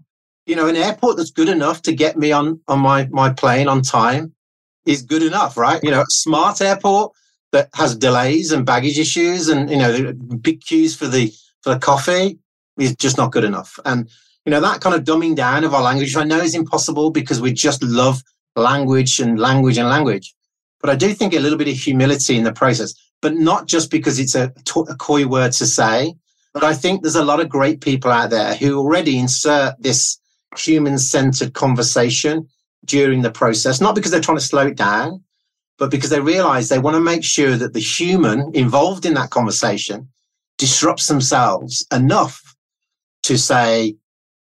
you 0.45 0.55
know, 0.55 0.67
an 0.67 0.75
airport 0.75 1.17
that's 1.17 1.31
good 1.31 1.49
enough 1.49 1.81
to 1.83 1.93
get 1.93 2.17
me 2.17 2.31
on 2.31 2.61
on 2.67 2.79
my 2.79 3.07
my 3.09 3.31
plane 3.31 3.67
on 3.67 3.81
time 3.81 4.31
is 4.85 5.01
good 5.01 5.23
enough, 5.23 5.57
right? 5.57 5.83
You 5.83 5.89
know, 5.89 6.03
smart 6.07 6.61
airport 6.61 7.13
that 7.55 7.69
has 7.73 7.95
delays 7.95 8.51
and 8.51 8.65
baggage 8.65 8.99
issues 8.99 9.47
and 9.47 9.69
you 9.69 9.77
know 9.77 10.13
big 10.47 10.61
queues 10.61 10.95
for 10.95 11.07
the 11.07 11.33
for 11.61 11.73
the 11.73 11.79
coffee 11.79 12.37
is 12.77 12.95
just 12.95 13.17
not 13.17 13.31
good 13.31 13.45
enough. 13.45 13.79
And 13.85 14.09
you 14.45 14.51
know 14.51 14.61
that 14.61 14.81
kind 14.81 14.95
of 14.95 15.03
dumbing 15.03 15.35
down 15.35 15.63
of 15.63 15.73
our 15.73 15.81
language 15.81 16.15
i 16.15 16.23
know 16.23 16.39
is 16.39 16.55
impossible 16.55 17.09
because 17.09 17.41
we 17.41 17.51
just 17.51 17.83
love 17.83 18.21
language 18.55 19.19
and 19.19 19.39
language 19.39 19.77
and 19.77 19.89
language 19.89 20.33
but 20.79 20.89
i 20.89 20.95
do 20.95 21.13
think 21.13 21.33
a 21.33 21.39
little 21.39 21.57
bit 21.57 21.67
of 21.67 21.75
humility 21.75 22.37
in 22.37 22.43
the 22.43 22.53
process 22.53 22.93
but 23.21 23.33
not 23.33 23.67
just 23.67 23.89
because 23.91 24.19
it's 24.19 24.35
a, 24.35 24.53
a 24.87 24.95
coy 24.95 25.25
word 25.25 25.51
to 25.51 25.65
say 25.65 26.13
but 26.53 26.63
i 26.63 26.73
think 26.73 27.01
there's 27.01 27.15
a 27.15 27.25
lot 27.25 27.39
of 27.39 27.49
great 27.49 27.81
people 27.81 28.11
out 28.11 28.29
there 28.29 28.55
who 28.55 28.77
already 28.77 29.17
insert 29.17 29.73
this 29.81 30.19
human 30.57 30.97
centered 30.97 31.53
conversation 31.53 32.47
during 32.85 33.23
the 33.23 33.31
process 33.31 33.81
not 33.81 33.95
because 33.95 34.11
they're 34.11 34.21
trying 34.21 34.37
to 34.37 34.43
slow 34.43 34.67
it 34.67 34.77
down 34.77 35.21
but 35.77 35.91
because 35.91 36.09
they 36.09 36.19
realize 36.19 36.69
they 36.69 36.79
want 36.79 36.95
to 36.95 37.01
make 37.01 37.23
sure 37.23 37.57
that 37.57 37.73
the 37.73 37.79
human 37.79 38.51
involved 38.55 39.05
in 39.05 39.13
that 39.15 39.29
conversation 39.29 40.07
disrupts 40.57 41.07
themselves 41.07 41.85
enough 41.91 42.55
to 43.23 43.37
say, 43.37 43.95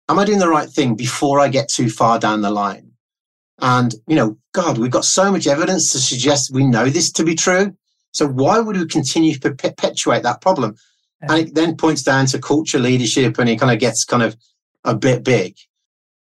Am 0.07 0.19
I 0.19 0.25
doing 0.25 0.37
the 0.37 0.49
right 0.49 0.69
thing 0.69 0.95
before 0.95 1.39
I 1.39 1.47
get 1.47 1.67
too 1.67 1.89
far 1.89 2.19
down 2.19 2.41
the 2.41 2.51
line? 2.51 2.91
And, 3.59 3.95
you 4.07 4.15
know, 4.15 4.37
God, 4.53 4.77
we've 4.77 4.91
got 4.91 5.05
so 5.05 5.31
much 5.31 5.47
evidence 5.47 5.91
to 5.91 5.99
suggest 5.99 6.53
we 6.53 6.65
know 6.65 6.89
this 6.89 7.11
to 7.13 7.23
be 7.23 7.33
true. 7.33 7.75
So 8.11 8.27
why 8.27 8.59
would 8.59 8.77
we 8.77 8.85
continue 8.85 9.33
to 9.35 9.55
perpetuate 9.55 10.21
that 10.21 10.41
problem? 10.41 10.75
And 11.21 11.47
it 11.47 11.55
then 11.55 11.75
points 11.75 12.03
down 12.03 12.27
to 12.27 12.39
culture 12.39 12.77
leadership 12.77 13.39
and 13.39 13.49
it 13.49 13.59
kind 13.59 13.71
of 13.71 13.79
gets 13.79 14.05
kind 14.05 14.21
of 14.21 14.35
a 14.83 14.95
bit 14.95 15.23
big. 15.23 15.55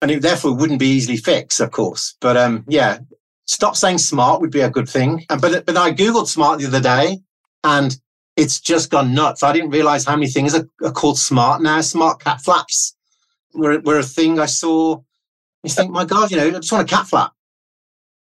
And 0.00 0.11
it 0.11 0.22
therefore 0.22 0.55
wouldn't 0.55 0.78
be 0.78 0.86
easily 0.86 1.16
fixed, 1.16 1.61
of 1.61 1.72
course. 1.72 2.14
But 2.20 2.36
um, 2.36 2.64
yeah, 2.68 2.98
stop 3.53 3.76
saying 3.76 3.98
smart 3.98 4.40
would 4.40 4.50
be 4.50 4.61
a 4.61 4.70
good 4.70 4.88
thing. 4.88 5.24
But 5.28 5.66
but 5.66 5.76
I 5.76 5.92
googled 5.92 6.26
smart 6.26 6.59
the 6.59 6.66
other 6.66 6.80
day, 6.80 7.18
and 7.62 7.96
it's 8.36 8.61
just 8.61 8.90
gone 8.90 9.14
nuts. 9.14 9.42
I 9.42 9.53
didn't 9.53 9.70
realize 9.70 10.05
how 10.05 10.16
many 10.16 10.28
things 10.28 10.55
are, 10.55 10.66
are 10.82 10.92
called 10.92 11.18
smart 11.18 11.61
now. 11.62 11.80
Smart 11.82 12.20
cat 12.20 12.40
flaps 12.40 12.96
were 13.55 13.78
were 13.80 13.98
a 13.98 14.03
thing 14.03 14.38
I 14.38 14.46
saw. 14.46 15.00
You 15.62 15.70
think, 15.70 15.92
my 15.92 16.05
God, 16.05 16.30
you 16.30 16.38
know, 16.38 16.48
I 16.48 16.50
just 16.50 16.72
want 16.72 16.90
a 16.90 16.94
cat 16.94 17.07
flap. 17.07 17.32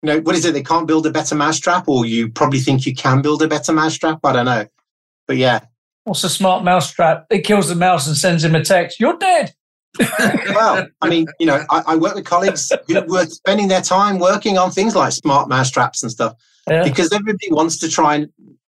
You 0.04 0.08
know, 0.08 0.20
what 0.20 0.36
is 0.36 0.46
it? 0.46 0.54
They 0.54 0.64
can't 0.64 0.88
build 0.88 1.08
a 1.08 1.12
better 1.12 1.34
mousetrap, 1.34 1.88
or 1.88 2.06
you 2.06 2.30
probably 2.30 2.60
think 2.60 2.86
you 2.86 2.94
can 2.94 3.22
build 3.22 3.42
a 3.42 3.48
better 3.48 3.72
mousetrap. 3.72 4.20
I 4.24 4.34
don't 4.34 4.46
know, 4.46 4.68
but 5.28 5.38
yeah. 5.38 5.62
What's 6.04 6.24
a 6.24 6.30
smart 6.30 6.64
mousetrap? 6.64 7.28
It 7.30 7.42
kills 7.42 7.70
the 7.70 7.76
mouse 7.76 8.08
and 8.08 8.18
sends 8.18 8.44
him 8.44 8.56
a 8.56 8.64
text. 8.64 9.00
You're 9.00 9.18
dead 9.18 9.54
well, 10.00 10.88
I 11.02 11.10
mean, 11.10 11.28
you 11.40 11.46
know, 11.46 11.66
I, 11.70 11.84
I, 11.88 11.96
work 11.96 12.16
with 12.16 12.26
colleagues 12.26 12.72
who 12.88 13.02
were 13.08 13.26
spending 13.26 13.68
their 13.68 13.82
time 13.82 14.20
working 14.20 14.58
on 14.58 14.72
things 14.72 14.96
like 14.96 15.12
smart 15.12 15.50
mousetraps 15.50 16.02
and 16.02 16.12
stuff 16.12 16.36
yeah. 16.70 16.84
because 16.84 17.12
everybody 17.12 17.52
wants 17.52 17.78
to 17.80 17.90
try 17.90 18.16
and 18.16 18.30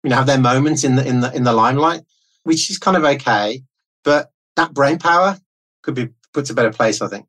you 0.04 0.10
know 0.10 0.18
have 0.18 0.26
their 0.26 0.40
moments 0.40 0.84
in 0.84 0.96
the 0.96 1.08
in 1.08 1.22
the 1.22 1.34
in 1.34 1.44
the 1.44 1.54
limelight, 1.54 2.02
which 2.44 2.70
is 2.70 2.78
kind 2.78 2.98
of 2.98 3.04
okay. 3.04 3.64
But 4.04 4.32
that 4.58 4.74
brain 4.74 5.00
power 5.00 5.40
could 5.84 5.96
be 5.96 6.10
put 6.34 6.46
to 6.46 6.54
a 6.54 6.56
better 6.56 6.72
place, 6.72 7.02
I 7.02 7.08
think. 7.08 7.28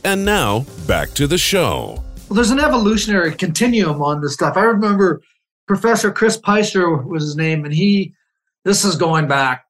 And 0.03 0.24
now, 0.24 0.59
back 0.88 1.09
to 1.15 1.28
the 1.28 1.38
show. 1.38 2.01
Well, 2.30 2.36
there's 2.36 2.51
an 2.51 2.59
evolutionary 2.59 3.34
continuum 3.34 4.01
on 4.01 4.22
this 4.22 4.34
stuff. 4.34 4.55
I 4.57 4.63
remember 4.63 5.22
Professor 5.68 6.11
Chris 6.11 6.38
Pister 6.38 6.95
was 6.95 7.24
his 7.24 7.36
name, 7.36 7.65
and 7.65 7.74
he. 7.74 8.13
This 8.63 8.86
is 8.86 8.95
going 8.95 9.28
back. 9.28 9.65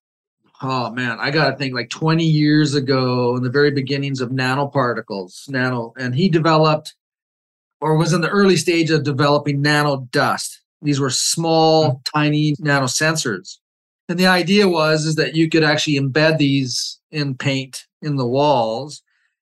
Oh 0.62 0.92
man, 0.92 1.18
I 1.20 1.30
got 1.30 1.52
to 1.52 1.56
think 1.56 1.76
like 1.76 1.90
20 1.90 2.24
years 2.24 2.74
ago, 2.74 3.36
in 3.36 3.44
the 3.44 3.50
very 3.50 3.72
beginnings 3.72 4.22
of 4.22 4.30
nanoparticles, 4.30 5.48
nano, 5.50 5.94
and 5.98 6.16
he 6.16 6.30
developed, 6.30 6.96
or 7.80 7.96
was 7.96 8.14
in 8.14 8.22
the 8.22 8.30
early 8.30 8.58
stage 8.58 8.90
of 8.90 9.04
developing 9.04 9.62
nano 9.62 10.08
dust. 10.12 10.62
These 10.82 11.00
were 11.00 11.12
small, 11.12 11.92
mm-hmm. 11.92 12.18
tiny 12.18 12.56
nanosensors, 12.56 13.58
and 14.10 14.18
the 14.18 14.26
idea 14.26 14.68
was 14.68 15.06
is 15.06 15.16
that 15.16 15.36
you 15.36 15.48
could 15.48 15.64
actually 15.64 16.00
embed 16.00 16.40
these 16.40 17.00
in 17.12 17.36
paint 17.36 17.86
in 18.02 18.16
the 18.16 18.28
walls 18.28 19.04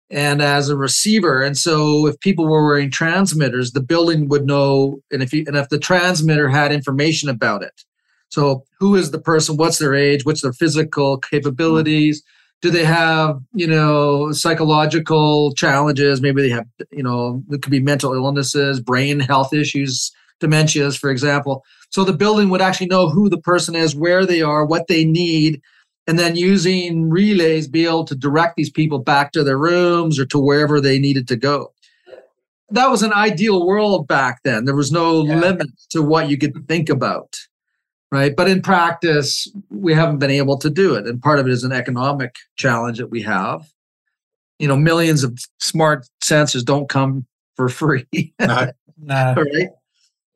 and 0.09 0.41
as 0.41 0.69
a 0.69 0.77
receiver. 0.77 1.41
And 1.41 1.57
so 1.57 2.07
if 2.07 2.19
people 2.19 2.47
were 2.47 2.65
wearing 2.65 2.91
transmitters, 2.91 3.71
the 3.71 3.81
building 3.81 4.29
would 4.29 4.45
know, 4.45 5.01
and 5.11 5.21
if 5.21 5.33
you, 5.33 5.43
and 5.47 5.55
if 5.55 5.69
the 5.69 5.79
transmitter 5.79 6.49
had 6.49 6.71
information 6.71 7.29
about 7.29 7.63
it. 7.63 7.83
So 8.29 8.63
who 8.79 8.95
is 8.95 9.11
the 9.11 9.19
person? 9.19 9.57
What's 9.57 9.77
their 9.77 9.95
age? 9.95 10.25
What's 10.25 10.41
their 10.41 10.53
physical 10.53 11.17
capabilities? 11.17 12.23
Do 12.61 12.71
they 12.71 12.83
have, 12.83 13.39
you 13.53 13.67
know, 13.67 14.31
psychological 14.31 15.53
challenges? 15.53 16.21
Maybe 16.21 16.41
they 16.41 16.49
have, 16.49 16.65
you 16.91 17.03
know, 17.03 17.43
it 17.51 17.61
could 17.61 17.71
be 17.71 17.79
mental 17.79 18.13
illnesses, 18.13 18.79
brain 18.79 19.19
health 19.19 19.53
issues, 19.53 20.11
dementias, 20.41 20.97
for 20.97 21.09
example. 21.09 21.63
So 21.91 22.03
the 22.03 22.13
building 22.13 22.49
would 22.49 22.61
actually 22.61 22.87
know 22.87 23.09
who 23.09 23.29
the 23.29 23.39
person 23.39 23.75
is, 23.75 23.95
where 23.95 24.25
they 24.25 24.41
are, 24.41 24.65
what 24.65 24.87
they 24.87 25.05
need, 25.05 25.61
and 26.07 26.17
then 26.17 26.35
using 26.35 27.09
relays 27.09 27.67
be 27.67 27.85
able 27.85 28.05
to 28.05 28.15
direct 28.15 28.55
these 28.55 28.71
people 28.71 28.99
back 28.99 29.33
to 29.33 29.43
their 29.43 29.57
rooms 29.57 30.17
or 30.17 30.25
to 30.27 30.39
wherever 30.39 30.81
they 30.81 30.97
needed 30.97 31.27
to 31.27 31.35
go 31.35 31.73
that 32.69 32.89
was 32.89 33.03
an 33.03 33.13
ideal 33.13 33.65
world 33.65 34.07
back 34.07 34.41
then 34.43 34.65
there 34.65 34.75
was 34.75 34.91
no 34.91 35.25
yeah. 35.25 35.35
limit 35.35 35.67
to 35.89 36.01
what 36.01 36.29
you 36.29 36.37
could 36.37 36.53
think 36.67 36.89
about 36.89 37.37
right 38.11 38.35
but 38.35 38.49
in 38.49 38.61
practice 38.61 39.47
we 39.69 39.93
haven't 39.93 40.19
been 40.19 40.31
able 40.31 40.57
to 40.57 40.69
do 40.69 40.95
it 40.95 41.05
and 41.05 41.21
part 41.21 41.39
of 41.39 41.47
it 41.47 41.51
is 41.51 41.63
an 41.63 41.71
economic 41.71 42.35
challenge 42.55 42.97
that 42.97 43.07
we 43.07 43.21
have 43.21 43.69
you 44.59 44.67
know 44.67 44.77
millions 44.77 45.23
of 45.23 45.37
smart 45.59 46.07
sensors 46.23 46.63
don't 46.63 46.89
come 46.89 47.25
for 47.55 47.69
free 47.79 48.05
no, 48.39 48.71
no. 48.97 49.35
right 49.37 49.69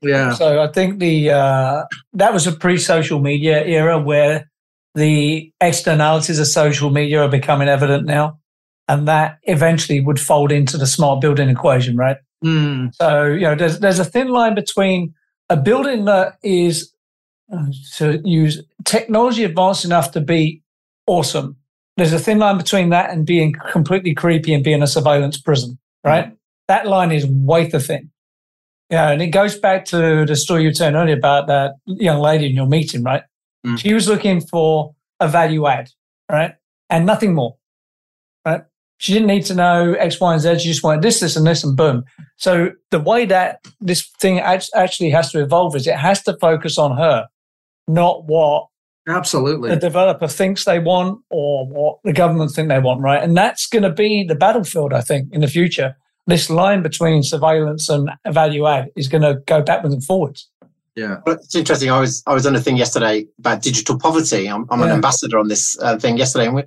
yeah 0.01 0.33
so 0.33 0.61
i 0.61 0.67
think 0.67 0.99
the 0.99 1.29
uh, 1.29 1.83
that 2.13 2.33
was 2.33 2.47
a 2.47 2.51
pre-social 2.51 3.19
media 3.19 3.63
era 3.65 3.99
where 3.99 4.51
the 4.95 5.51
externalities 5.61 6.39
of 6.39 6.47
social 6.47 6.89
media 6.89 7.21
are 7.21 7.29
becoming 7.29 7.67
evident 7.67 8.05
now. 8.05 8.39
And 8.87 9.07
that 9.07 9.37
eventually 9.43 10.01
would 10.01 10.19
fold 10.19 10.51
into 10.51 10.77
the 10.77 10.87
smart 10.87 11.21
building 11.21 11.49
equation, 11.49 11.95
right? 11.95 12.17
Mm. 12.43 12.93
So, 12.95 13.25
you 13.27 13.41
know, 13.41 13.55
there's, 13.55 13.79
there's 13.79 13.99
a 13.99 14.05
thin 14.05 14.27
line 14.29 14.53
between 14.53 15.13
a 15.49 15.55
building 15.55 16.05
that 16.05 16.37
is 16.43 16.91
to 17.97 18.21
use 18.23 18.63
technology 18.85 19.43
advanced 19.43 19.85
enough 19.85 20.11
to 20.11 20.21
be 20.21 20.61
awesome. 21.07 21.57
There's 21.97 22.13
a 22.13 22.19
thin 22.19 22.39
line 22.39 22.57
between 22.57 22.89
that 22.89 23.09
and 23.09 23.25
being 23.25 23.53
completely 23.71 24.13
creepy 24.13 24.53
and 24.53 24.63
being 24.63 24.81
a 24.81 24.87
surveillance 24.87 25.37
prison, 25.39 25.77
right? 26.03 26.27
Mm. 26.27 26.37
That 26.67 26.87
line 26.87 27.11
is 27.11 27.25
way 27.27 27.69
too 27.69 27.79
thin. 27.79 28.09
Yeah, 28.89 29.11
and 29.11 29.21
it 29.21 29.27
goes 29.27 29.57
back 29.57 29.85
to 29.85 30.25
the 30.25 30.35
story 30.35 30.63
you 30.63 30.73
told 30.73 30.95
earlier 30.95 31.17
about 31.17 31.47
that 31.47 31.75
young 31.85 32.19
lady 32.19 32.47
in 32.47 32.55
your 32.55 32.67
meeting, 32.67 33.03
right? 33.03 33.23
Mm. 33.65 33.77
She 33.79 33.93
was 33.93 34.07
looking 34.07 34.41
for 34.41 34.95
a 35.19 35.27
value 35.27 35.67
add, 35.67 35.89
right? 36.29 36.55
And 36.89 37.05
nothing 37.05 37.33
more, 37.33 37.57
right? 38.45 38.63
She 38.97 39.13
didn't 39.13 39.27
need 39.27 39.45
to 39.45 39.55
know 39.55 39.93
X, 39.93 40.19
Y, 40.19 40.33
and 40.33 40.41
Z. 40.41 40.59
She 40.59 40.69
just 40.69 40.83
wanted 40.83 41.01
this, 41.01 41.19
this, 41.19 41.35
and 41.35 41.45
this, 41.45 41.63
and 41.63 41.75
boom. 41.75 42.03
So 42.37 42.71
the 42.91 42.99
way 42.99 43.25
that 43.25 43.65
this 43.79 44.07
thing 44.19 44.39
actually 44.39 45.09
has 45.09 45.31
to 45.31 45.41
evolve 45.41 45.75
is 45.75 45.87
it 45.87 45.95
has 45.95 46.21
to 46.23 46.37
focus 46.37 46.77
on 46.77 46.97
her, 46.97 47.27
not 47.93 48.25
what 48.25 48.67
absolutely 49.07 49.69
the 49.69 49.75
developer 49.75 50.27
thinks 50.27 50.65
they 50.65 50.79
want 50.79 51.19
or 51.29 51.67
what 51.67 51.99
the 52.03 52.13
government 52.13 52.51
think 52.51 52.69
they 52.69 52.79
want, 52.79 53.01
right? 53.01 53.21
And 53.21 53.35
that's 53.35 53.67
going 53.67 53.83
to 53.83 53.91
be 53.91 54.23
the 54.23 54.35
battlefield, 54.35 54.93
I 54.93 55.01
think, 55.01 55.33
in 55.33 55.41
the 55.41 55.47
future. 55.47 55.95
This 56.27 56.49
line 56.49 56.83
between 56.83 57.23
surveillance 57.23 57.89
and 57.89 58.09
value 58.29 58.67
add 58.67 58.89
is 58.95 59.07
going 59.07 59.23
to 59.23 59.41
go 59.47 59.61
backwards 59.61 59.93
and 59.93 60.03
forwards. 60.03 60.49
Yeah, 60.95 61.17
but 61.25 61.39
it's 61.39 61.55
interesting. 61.55 61.89
I 61.89 61.99
was 61.99 62.21
I 62.27 62.33
was 62.33 62.45
on 62.45 62.55
a 62.55 62.61
thing 62.61 62.77
yesterday 62.77 63.25
about 63.39 63.61
digital 63.61 63.97
poverty. 63.97 64.47
I'm, 64.47 64.65
I'm 64.69 64.79
yeah. 64.79 64.87
an 64.87 64.91
ambassador 64.91 65.39
on 65.39 65.47
this 65.47 65.77
uh, 65.81 65.97
thing 65.97 66.17
yesterday, 66.17 66.47
and 66.47 66.55
we 66.55 66.63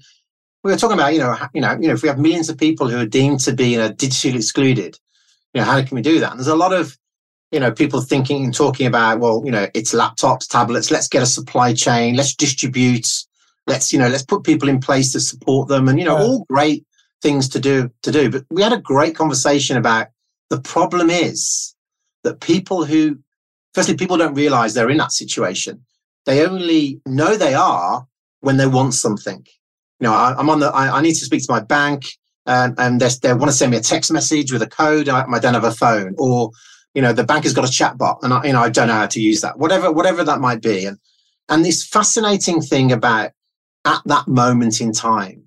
we 0.63 0.73
were 0.73 0.79
talking 0.79 0.99
about 0.99 1.13
you 1.13 1.21
know 1.21 1.37
you 1.53 1.61
know 1.61 1.73
you 1.73 1.89
know 1.89 1.95
if 1.95 2.03
we 2.03 2.09
have 2.09 2.19
millions 2.19 2.49
of 2.49 2.57
people 2.57 2.89
who 2.89 2.99
are 2.99 3.07
deemed 3.07 3.41
to 3.41 3.53
be 3.53 3.69
you 3.69 3.79
know 3.79 3.91
digitally 3.91 4.37
excluded, 4.37 4.99
you 5.53 5.61
know 5.61 5.67
how 5.67 5.81
can 5.83 5.95
we 5.95 6.03
do 6.03 6.21
that? 6.21 6.31
And 6.31 6.41
there's 6.41 6.49
a 6.49 6.57
lot 6.57 6.73
of 6.73 6.97
you 7.55 7.61
know 7.61 7.71
people 7.71 8.01
thinking 8.01 8.45
and 8.45 8.53
talking 8.53 8.87
about 8.87 9.21
well 9.21 9.41
you 9.45 9.53
know 9.53 9.69
it's 9.75 9.95
laptops, 9.95 10.49
tablets. 10.49 10.91
Let's 10.91 11.09
get 11.09 11.23
a 11.23 11.27
supply 11.27 11.73
chain. 11.73 12.17
Let's 12.17 12.35
distribute. 12.35 13.07
Let's 13.69 13.93
you 13.93 13.99
know 13.99 14.09
let's 14.09 14.25
put 14.25 14.43
people 14.43 14.69
in 14.69 14.81
place 14.81 15.13
to 15.13 15.21
support 15.21 15.69
them, 15.69 15.89
and 15.89 15.99
you 15.99 16.05
know 16.05 16.19
yeah. 16.19 16.25
all 16.25 16.45
great 16.51 16.85
things 17.23 17.49
to 17.51 17.61
do 17.61 17.91
to 18.03 18.11
do. 18.11 18.29
But 18.29 18.45
we 18.51 18.61
had 18.61 18.73
a 18.73 18.81
great 18.81 19.15
conversation 19.15 19.77
about 19.77 20.09
the 20.51 20.61
problem 20.61 21.11
is 21.11 21.75
that 22.25 22.41
people 22.41 22.85
who 22.85 23.19
firstly, 23.73 23.97
people 23.97 24.17
don't 24.17 24.35
realize 24.35 24.75
they're 24.75 24.91
in 24.91 24.99
that 24.99 25.13
situation. 25.13 25.85
They 26.27 26.45
only 26.45 27.01
know 27.07 27.37
they 27.37 27.55
are 27.55 28.07
when 28.41 28.57
they 28.57 28.67
want 28.67 28.95
something. 28.95 29.47
You 30.01 30.09
know, 30.09 30.13
I, 30.13 30.39
am 30.39 30.51
on 30.51 30.61
the, 30.61 30.69
I, 30.69 30.99
I, 30.99 31.01
need 31.03 31.15
to 31.15 31.25
speak 31.25 31.45
to 31.45 31.53
my 31.53 31.61
bank 31.61 32.07
and, 32.47 32.75
and 32.79 33.01
they 33.01 33.35
want 33.35 33.51
to 33.51 33.53
send 33.53 33.73
me 33.73 33.77
a 33.77 33.81
text 33.81 34.11
message 34.13 34.53
with 34.53 34.63
a 34.63 34.67
code. 34.67 35.09
I, 35.09 35.25
I 35.25 35.39
don't 35.39 35.55
have 35.55 35.65
a 35.65 35.71
phone 35.71 36.15
or, 36.19 36.51
you 36.95 37.03
know, 37.03 37.13
the 37.13 37.25
bank 37.25 37.45
has 37.45 37.53
got 37.53 37.69
a 37.69 37.73
chat 37.73 37.99
bot 37.99 38.21
and 38.23 38.33
I, 38.33 38.45
you 38.45 38.53
know, 38.53 38.61
I 38.61 38.71
don't 38.71 38.89
know 38.89 38.95
how 38.95 39.07
to 39.07 39.21
use 39.21 39.41
that, 39.41 39.59
whatever, 39.59 39.93
whatever 39.93 40.25
that 40.25 40.41
might 40.41 40.63
be. 40.63 40.87
And, 40.87 40.99
and 41.49 41.65
this 41.65 41.85
fascinating 41.85 42.61
thing 42.61 42.93
about 42.93 43.33
at 43.85 44.01
that 44.07 44.29
moment 44.29 44.81
in 44.81 44.93
time 44.93 45.43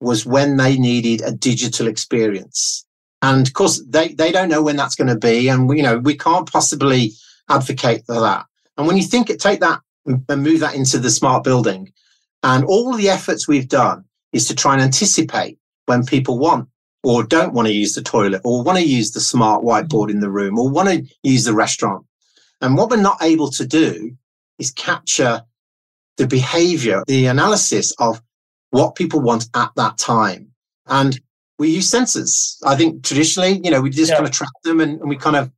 was 0.00 0.24
when 0.24 0.56
they 0.56 0.78
needed 0.78 1.22
a 1.22 1.32
digital 1.32 1.86
experience. 1.86 2.86
And 3.22 3.46
of 3.46 3.52
course, 3.52 3.82
they, 3.88 4.08
they 4.08 4.32
don't 4.32 4.48
know 4.48 4.62
when 4.62 4.76
that's 4.76 4.94
going 4.94 5.08
to 5.08 5.18
be. 5.18 5.48
And, 5.48 5.68
we, 5.68 5.78
you 5.78 5.82
know, 5.82 5.98
we 5.98 6.16
can't 6.16 6.50
possibly 6.50 7.12
advocate 7.48 8.04
for 8.06 8.20
that. 8.20 8.46
And 8.78 8.86
when 8.86 8.96
you 8.96 9.02
think 9.02 9.28
it, 9.28 9.40
take 9.40 9.60
that 9.60 9.80
and 10.06 10.24
move 10.42 10.60
that 10.60 10.74
into 10.74 10.98
the 10.98 11.10
smart 11.10 11.44
building, 11.44 11.92
and 12.42 12.64
all 12.64 12.94
the 12.94 13.10
efforts 13.10 13.46
we've 13.46 13.68
done 13.68 14.04
is 14.32 14.46
to 14.48 14.54
try 14.54 14.72
and 14.72 14.82
anticipate 14.82 15.58
when 15.84 16.06
people 16.06 16.38
want 16.38 16.68
or 17.02 17.22
don't 17.22 17.54
want 17.54 17.66
to 17.66 17.74
use 17.74 17.94
the 17.94 18.02
toilet 18.02 18.42
or 18.44 18.62
want 18.62 18.78
to 18.78 18.84
use 18.84 19.12
the 19.12 19.20
smart 19.20 19.64
whiteboard 19.64 20.10
in 20.10 20.20
the 20.20 20.30
room 20.30 20.58
or 20.58 20.68
want 20.68 20.88
to 20.88 21.04
use 21.22 21.44
the 21.44 21.54
restaurant. 21.54 22.04
And 22.60 22.76
what 22.76 22.90
we're 22.90 22.96
not 22.96 23.22
able 23.22 23.50
to 23.52 23.66
do 23.66 24.16
is 24.58 24.70
capture 24.70 25.42
the 26.18 26.26
behavior, 26.26 27.02
the 27.06 27.26
analysis 27.26 27.92
of 27.98 28.20
what 28.70 28.94
people 28.94 29.20
want 29.20 29.48
at 29.54 29.70
that 29.76 29.96
time. 29.96 30.48
And 30.86 31.18
we 31.58 31.70
use 31.70 31.90
sensors. 31.90 32.56
I 32.64 32.76
think 32.76 33.02
traditionally, 33.02 33.60
you 33.64 33.70
know, 33.70 33.80
we 33.80 33.90
just 33.90 34.10
yeah. 34.10 34.16
kind 34.16 34.28
of 34.28 34.34
track 34.34 34.50
them 34.64 34.80
and, 34.80 35.00
and 35.00 35.08
we 35.08 35.16
kind 35.16 35.36
of 35.36 35.50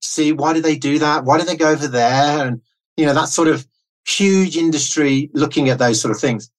see 0.00 0.32
why 0.32 0.54
do 0.54 0.62
they 0.62 0.76
do 0.76 0.98
that? 0.98 1.24
Why 1.24 1.38
do 1.38 1.44
they 1.44 1.56
go 1.56 1.70
over 1.70 1.88
there? 1.88 2.46
And, 2.46 2.62
you 2.96 3.04
know, 3.04 3.14
that 3.14 3.28
sort 3.28 3.48
of 3.48 3.66
huge 4.06 4.56
industry 4.56 5.30
looking 5.34 5.68
at 5.68 5.78
those 5.78 6.00
sort 6.00 6.14
of 6.14 6.20
things. 6.20 6.50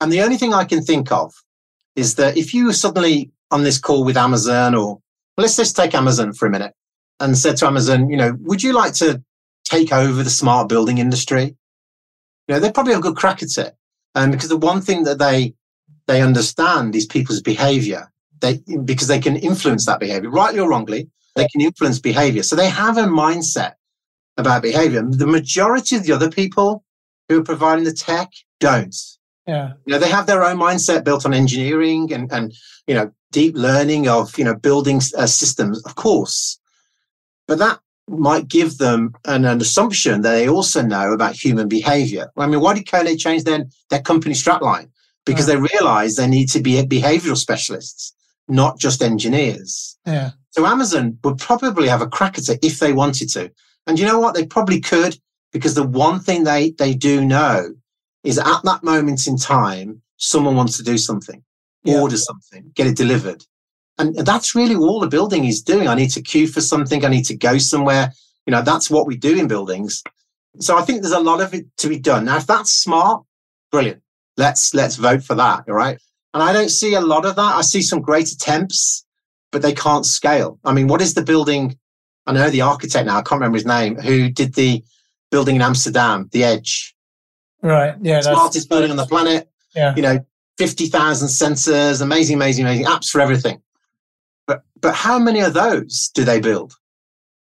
And 0.00 0.12
the 0.12 0.22
only 0.22 0.36
thing 0.36 0.54
I 0.54 0.64
can 0.64 0.82
think 0.82 1.12
of 1.12 1.32
is 1.96 2.14
that 2.16 2.36
if 2.36 2.54
you 2.54 2.72
suddenly 2.72 3.30
on 3.50 3.62
this 3.62 3.78
call 3.78 4.04
with 4.04 4.16
Amazon 4.16 4.74
or 4.74 5.00
well, 5.36 5.44
let's 5.44 5.56
just 5.56 5.76
take 5.76 5.94
Amazon 5.94 6.32
for 6.32 6.46
a 6.46 6.50
minute 6.50 6.74
and 7.20 7.38
said 7.38 7.56
to 7.58 7.66
Amazon, 7.66 8.10
you 8.10 8.16
know, 8.16 8.36
would 8.40 8.62
you 8.62 8.72
like 8.72 8.92
to 8.94 9.22
take 9.64 9.92
over 9.92 10.22
the 10.22 10.30
smart 10.30 10.68
building 10.68 10.98
industry? 10.98 11.56
You 12.46 12.54
know, 12.54 12.60
they'd 12.60 12.74
probably 12.74 12.92
have 12.92 13.00
a 13.00 13.02
good 13.02 13.16
crack 13.16 13.42
at 13.42 13.56
it. 13.56 13.74
And 14.14 14.32
because 14.32 14.48
the 14.48 14.56
one 14.56 14.80
thing 14.80 15.04
that 15.04 15.18
they 15.18 15.54
they 16.06 16.22
understand 16.22 16.96
is 16.96 17.06
people's 17.06 17.42
behavior. 17.42 18.10
They 18.40 18.60
because 18.84 19.08
they 19.08 19.20
can 19.20 19.36
influence 19.36 19.86
that 19.86 20.00
behavior, 20.00 20.30
rightly 20.30 20.60
or 20.60 20.68
wrongly 20.68 21.08
they 21.38 21.46
can 21.48 21.60
influence 21.60 21.98
behavior. 22.00 22.42
So 22.42 22.56
they 22.56 22.68
have 22.68 22.98
a 22.98 23.04
mindset 23.04 23.74
about 24.36 24.62
behavior. 24.62 25.02
The 25.08 25.26
majority 25.26 25.96
of 25.96 26.04
the 26.04 26.12
other 26.12 26.30
people 26.30 26.84
who 27.28 27.40
are 27.40 27.44
providing 27.44 27.84
the 27.84 27.92
tech 27.92 28.30
don't. 28.60 28.94
Yeah. 29.46 29.72
You 29.86 29.94
know, 29.94 29.98
they 29.98 30.10
have 30.10 30.26
their 30.26 30.44
own 30.44 30.58
mindset 30.58 31.04
built 31.04 31.24
on 31.24 31.32
engineering 31.32 32.12
and, 32.12 32.30
and 32.32 32.52
you 32.86 32.94
know, 32.94 33.12
deep 33.32 33.54
learning 33.56 34.08
of, 34.08 34.36
you 34.38 34.44
know, 34.44 34.54
building 34.54 35.00
uh, 35.16 35.26
systems, 35.26 35.82
of 35.84 35.94
course. 35.94 36.58
But 37.46 37.58
that 37.58 37.80
might 38.08 38.48
give 38.48 38.78
them 38.78 39.14
an, 39.26 39.44
an, 39.44 39.60
assumption 39.60 40.22
that 40.22 40.32
they 40.32 40.48
also 40.48 40.82
know 40.82 41.12
about 41.12 41.34
human 41.34 41.68
behavior. 41.68 42.30
I 42.36 42.46
mean, 42.46 42.60
why 42.60 42.74
did 42.74 42.90
Kodak 42.90 43.18
change 43.18 43.44
their, 43.44 43.64
their 43.90 44.00
company 44.00 44.34
strapline? 44.34 44.90
Because 45.26 45.46
they 45.46 45.56
realized 45.56 46.16
they 46.16 46.26
need 46.26 46.48
to 46.50 46.60
be 46.60 46.82
behavioral 46.82 47.36
specialists, 47.36 48.14
not 48.48 48.78
just 48.78 49.02
engineers. 49.02 49.98
Yeah. 50.06 50.30
So 50.50 50.64
Amazon 50.64 51.18
would 51.22 51.38
probably 51.38 51.86
have 51.88 52.00
a 52.00 52.08
crack 52.08 52.38
at 52.38 52.48
it 52.48 52.60
if 52.62 52.78
they 52.78 52.94
wanted 52.94 53.28
to. 53.30 53.52
And 53.86 53.98
you 53.98 54.06
know 54.06 54.18
what? 54.18 54.34
They 54.34 54.46
probably 54.46 54.80
could 54.80 55.18
because 55.52 55.74
the 55.74 55.86
one 55.86 56.20
thing 56.20 56.44
they, 56.44 56.70
they 56.70 56.94
do 56.94 57.24
know 57.24 57.74
is 58.24 58.38
at 58.38 58.62
that 58.64 58.82
moment 58.82 59.26
in 59.26 59.36
time, 59.36 60.02
someone 60.16 60.56
wants 60.56 60.76
to 60.76 60.82
do 60.82 60.98
something, 60.98 61.42
yeah. 61.84 62.00
order 62.00 62.16
something, 62.16 62.70
get 62.74 62.86
it 62.86 62.96
delivered. 62.96 63.44
And 63.98 64.14
that's 64.14 64.54
really 64.54 64.76
all 64.76 65.00
the 65.00 65.08
building 65.08 65.44
is 65.44 65.60
doing. 65.60 65.88
I 65.88 65.94
need 65.94 66.10
to 66.10 66.22
queue 66.22 66.46
for 66.46 66.60
something. 66.60 67.04
I 67.04 67.08
need 67.08 67.24
to 67.26 67.36
go 67.36 67.58
somewhere. 67.58 68.12
You 68.46 68.52
know, 68.52 68.62
that's 68.62 68.90
what 68.90 69.06
we 69.06 69.16
do 69.16 69.36
in 69.36 69.48
buildings. 69.48 70.02
So 70.60 70.78
I 70.78 70.82
think 70.82 71.02
there's 71.02 71.12
a 71.12 71.20
lot 71.20 71.40
of 71.40 71.52
it 71.52 71.66
to 71.78 71.88
be 71.88 71.98
done. 71.98 72.24
Now, 72.24 72.36
if 72.36 72.46
that's 72.46 72.72
smart, 72.72 73.24
brilliant. 73.70 74.02
Let's 74.36 74.72
let's 74.72 74.96
vote 74.96 75.24
for 75.24 75.34
that. 75.34 75.64
All 75.68 75.74
right. 75.74 75.98
And 76.32 76.42
I 76.42 76.52
don't 76.52 76.68
see 76.68 76.94
a 76.94 77.00
lot 77.00 77.26
of 77.26 77.36
that. 77.36 77.56
I 77.56 77.62
see 77.62 77.82
some 77.82 78.00
great 78.00 78.30
attempts, 78.30 79.04
but 79.50 79.62
they 79.62 79.72
can't 79.72 80.06
scale. 80.06 80.60
I 80.64 80.72
mean, 80.72 80.86
what 80.86 81.00
is 81.00 81.14
the 81.14 81.22
building? 81.22 81.76
I 82.26 82.32
know 82.32 82.50
the 82.50 82.60
architect 82.60 83.06
now, 83.06 83.18
I 83.18 83.22
can't 83.22 83.40
remember 83.40 83.56
his 83.56 83.66
name, 83.66 83.96
who 83.96 84.28
did 84.28 84.54
the 84.54 84.84
building 85.30 85.56
in 85.56 85.62
Amsterdam, 85.62 86.28
the 86.32 86.44
Edge. 86.44 86.94
Right. 87.62 87.94
Yeah. 88.00 88.20
Smartest 88.20 88.68
building 88.68 88.90
on 88.90 88.96
the 88.96 89.06
planet. 89.06 89.50
Yeah. 89.74 89.94
You 89.96 90.02
know, 90.02 90.26
50,000 90.58 91.28
sensors, 91.28 92.02
amazing, 92.02 92.36
amazing, 92.36 92.64
amazing 92.64 92.86
apps 92.86 93.08
for 93.08 93.20
everything. 93.20 93.62
But 94.46 94.62
but 94.80 94.94
how 94.94 95.18
many 95.18 95.40
of 95.40 95.54
those 95.54 96.10
do 96.14 96.24
they 96.24 96.40
build? 96.40 96.74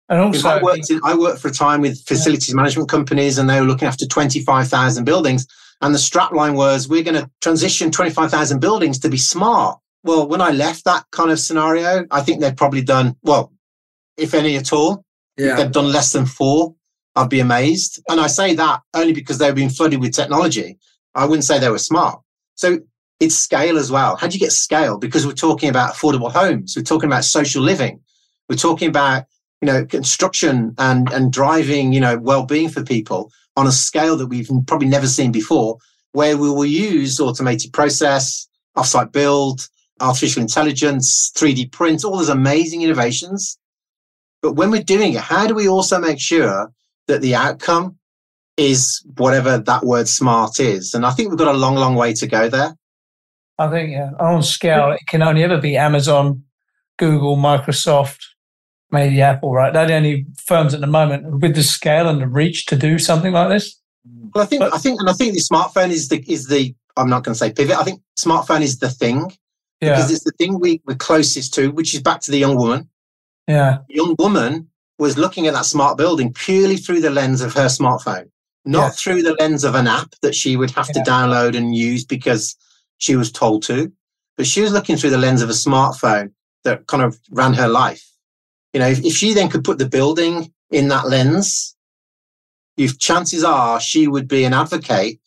And 0.07 0.19
also, 0.19 0.49
I 0.49 0.61
worked 0.61 0.89
in, 0.89 0.99
I 1.03 1.15
worked 1.15 1.39
for 1.39 1.49
a 1.49 1.53
time 1.53 1.81
with 1.81 2.01
facilities 2.05 2.49
yeah. 2.49 2.55
management 2.55 2.89
companies, 2.89 3.37
and 3.37 3.49
they 3.49 3.59
were 3.59 3.67
looking 3.67 3.87
after 3.87 4.05
twenty 4.05 4.41
five 4.41 4.67
thousand 4.67 5.05
buildings. 5.05 5.45
And 5.83 5.95
the 5.95 5.99
strapline 5.99 6.55
was, 6.55 6.87
we're 6.87 7.03
going 7.03 7.15
to 7.15 7.29
transition 7.41 7.91
twenty 7.91 8.11
five 8.11 8.31
thousand 8.31 8.59
buildings 8.59 8.99
to 8.99 9.09
be 9.09 9.17
smart. 9.17 9.79
Well, 10.03 10.27
when 10.27 10.41
I 10.41 10.51
left 10.51 10.85
that 10.85 11.05
kind 11.11 11.31
of 11.31 11.39
scenario, 11.39 12.05
I 12.11 12.21
think 12.21 12.41
they've 12.41 12.55
probably 12.55 12.81
done 12.81 13.15
well, 13.23 13.51
if 14.17 14.33
any 14.33 14.57
at 14.57 14.73
all. 14.73 15.03
Yeah. 15.37 15.51
If 15.51 15.57
they've 15.57 15.71
done 15.71 15.91
less 15.91 16.11
than 16.11 16.25
four, 16.25 16.75
I'd 17.15 17.29
be 17.29 17.39
amazed. 17.39 18.01
And 18.09 18.19
I 18.19 18.27
say 18.27 18.53
that 18.55 18.81
only 18.93 19.13
because 19.13 19.37
they've 19.37 19.55
been 19.55 19.69
flooded 19.69 20.01
with 20.01 20.13
technology. 20.13 20.77
I 21.15 21.25
wouldn't 21.25 21.45
say 21.45 21.57
they 21.57 21.69
were 21.69 21.79
smart. 21.79 22.21
So 22.55 22.79
it's 23.21 23.35
scale 23.35 23.77
as 23.77 23.91
well. 23.91 24.15
How 24.17 24.27
do 24.27 24.33
you 24.33 24.39
get 24.39 24.51
scale? 24.51 24.97
Because 24.97 25.25
we're 25.25 25.33
talking 25.33 25.69
about 25.69 25.93
affordable 25.93 26.31
homes, 26.31 26.73
we're 26.75 26.83
talking 26.83 27.07
about 27.07 27.23
social 27.23 27.61
living, 27.61 28.01
we're 28.49 28.55
talking 28.57 28.89
about 28.89 29.25
you 29.61 29.67
know 29.67 29.85
construction 29.85 30.73
and 30.79 31.09
and 31.13 31.31
driving 31.31 31.93
you 31.93 32.01
know 32.01 32.17
well-being 32.17 32.67
for 32.67 32.83
people 32.83 33.31
on 33.55 33.67
a 33.67 33.71
scale 33.71 34.17
that 34.17 34.27
we've 34.27 34.49
probably 34.65 34.87
never 34.87 35.07
seen 35.07 35.31
before, 35.31 35.77
where 36.13 36.35
we 36.35 36.49
will 36.49 36.65
use 36.65 37.19
automated 37.19 37.71
process, 37.71 38.47
offsite 38.75 39.11
build, 39.11 39.67
artificial 39.99 40.41
intelligence, 40.41 41.31
3D 41.35 41.71
print, 41.71 42.03
all 42.03 42.17
those 42.17 42.29
amazing 42.29 42.81
innovations. 42.81 43.57
But 44.41 44.53
when 44.53 44.71
we're 44.71 44.83
doing 44.83 45.13
it, 45.13 45.21
how 45.21 45.45
do 45.47 45.53
we 45.53 45.67
also 45.67 45.99
make 45.99 46.19
sure 46.19 46.71
that 47.07 47.21
the 47.21 47.35
outcome 47.35 47.97
is 48.57 49.05
whatever 49.17 49.59
that 49.59 49.83
word 49.83 50.07
smart 50.07 50.59
is? 50.59 50.93
And 50.93 51.05
I 51.05 51.11
think 51.11 51.29
we've 51.29 51.37
got 51.37 51.53
a 51.53 51.57
long, 51.57 51.75
long 51.75 51.95
way 51.95 52.13
to 52.13 52.25
go 52.25 52.49
there. 52.49 52.75
I 53.61 53.69
think 53.69 53.91
yeah, 53.91 54.11
on 54.19 54.41
scale, 54.41 54.91
it 54.91 55.05
can 55.07 55.21
only 55.21 55.43
ever 55.43 55.59
be 55.59 55.77
Amazon, 55.77 56.43
Google, 56.97 57.37
Microsoft, 57.37 58.19
maybe 58.91 59.21
Apple, 59.21 59.53
right? 59.53 59.71
They're 59.71 59.85
the 59.85 59.93
only 59.93 60.25
firms 60.43 60.73
at 60.73 60.81
the 60.81 60.87
moment 60.87 61.41
with 61.41 61.55
the 61.55 61.63
scale 61.63 62.09
and 62.09 62.19
the 62.19 62.27
reach 62.27 62.65
to 62.67 62.75
do 62.75 62.97
something 62.97 63.33
like 63.33 63.49
this. 63.49 63.79
Well, 64.33 64.43
I 64.43 64.47
think, 64.47 64.61
but, 64.61 64.73
I 64.73 64.77
think, 64.77 64.99
and 64.99 65.09
I 65.09 65.13
think 65.13 65.33
the 65.33 65.41
smartphone 65.41 65.91
is 65.91 66.07
the 66.09 66.23
is 66.27 66.47
the. 66.47 66.73
I'm 66.97 67.09
not 67.09 67.23
going 67.23 67.33
to 67.33 67.39
say 67.39 67.53
pivot. 67.53 67.77
I 67.77 67.83
think 67.83 68.01
smartphone 68.19 68.61
is 68.61 68.79
the 68.79 68.89
thing 68.89 69.31
yeah. 69.79 69.91
because 69.91 70.11
it's 70.11 70.23
the 70.23 70.31
thing 70.31 70.59
we, 70.59 70.81
we're 70.85 70.95
closest 70.95 71.53
to, 71.53 71.71
which 71.71 71.93
is 71.93 72.01
back 72.01 72.19
to 72.21 72.31
the 72.31 72.39
young 72.39 72.57
woman. 72.57 72.89
Yeah, 73.47 73.79
the 73.87 73.95
young 73.95 74.15
woman 74.17 74.67
was 74.97 75.17
looking 75.17 75.47
at 75.47 75.53
that 75.53 75.65
smart 75.65 75.97
building 75.97 76.33
purely 76.33 76.77
through 76.77 77.01
the 77.01 77.09
lens 77.09 77.41
of 77.41 77.53
her 77.53 77.67
smartphone, 77.67 78.29
not 78.65 78.85
yeah. 78.85 78.89
through 78.89 79.21
the 79.21 79.35
lens 79.39 79.63
of 79.63 79.75
an 79.75 79.87
app 79.87 80.15
that 80.23 80.33
she 80.33 80.57
would 80.57 80.71
have 80.71 80.89
yeah. 80.93 81.03
to 81.03 81.09
download 81.09 81.55
and 81.55 81.75
use 81.75 82.03
because 82.03 82.55
she 83.01 83.15
was 83.15 83.31
told 83.31 83.63
to. 83.63 83.91
But 84.37 84.47
she 84.47 84.61
was 84.61 84.71
looking 84.71 84.95
through 84.95 85.09
the 85.09 85.17
lens 85.17 85.41
of 85.41 85.49
a 85.49 85.53
smartphone 85.53 86.31
that 86.63 86.87
kind 86.87 87.03
of 87.03 87.19
ran 87.31 87.53
her 87.53 87.67
life. 87.67 88.07
You 88.73 88.79
know, 88.79 88.87
if, 88.87 89.03
if 89.03 89.13
she 89.13 89.33
then 89.33 89.49
could 89.49 89.63
put 89.63 89.79
the 89.79 89.89
building 89.89 90.53
in 90.69 90.87
that 90.87 91.07
lens, 91.07 91.75
if 92.77 92.97
chances 92.99 93.43
are 93.43 93.81
she 93.81 94.07
would 94.07 94.27
be 94.27 94.45
an 94.45 94.53
advocate 94.53 95.19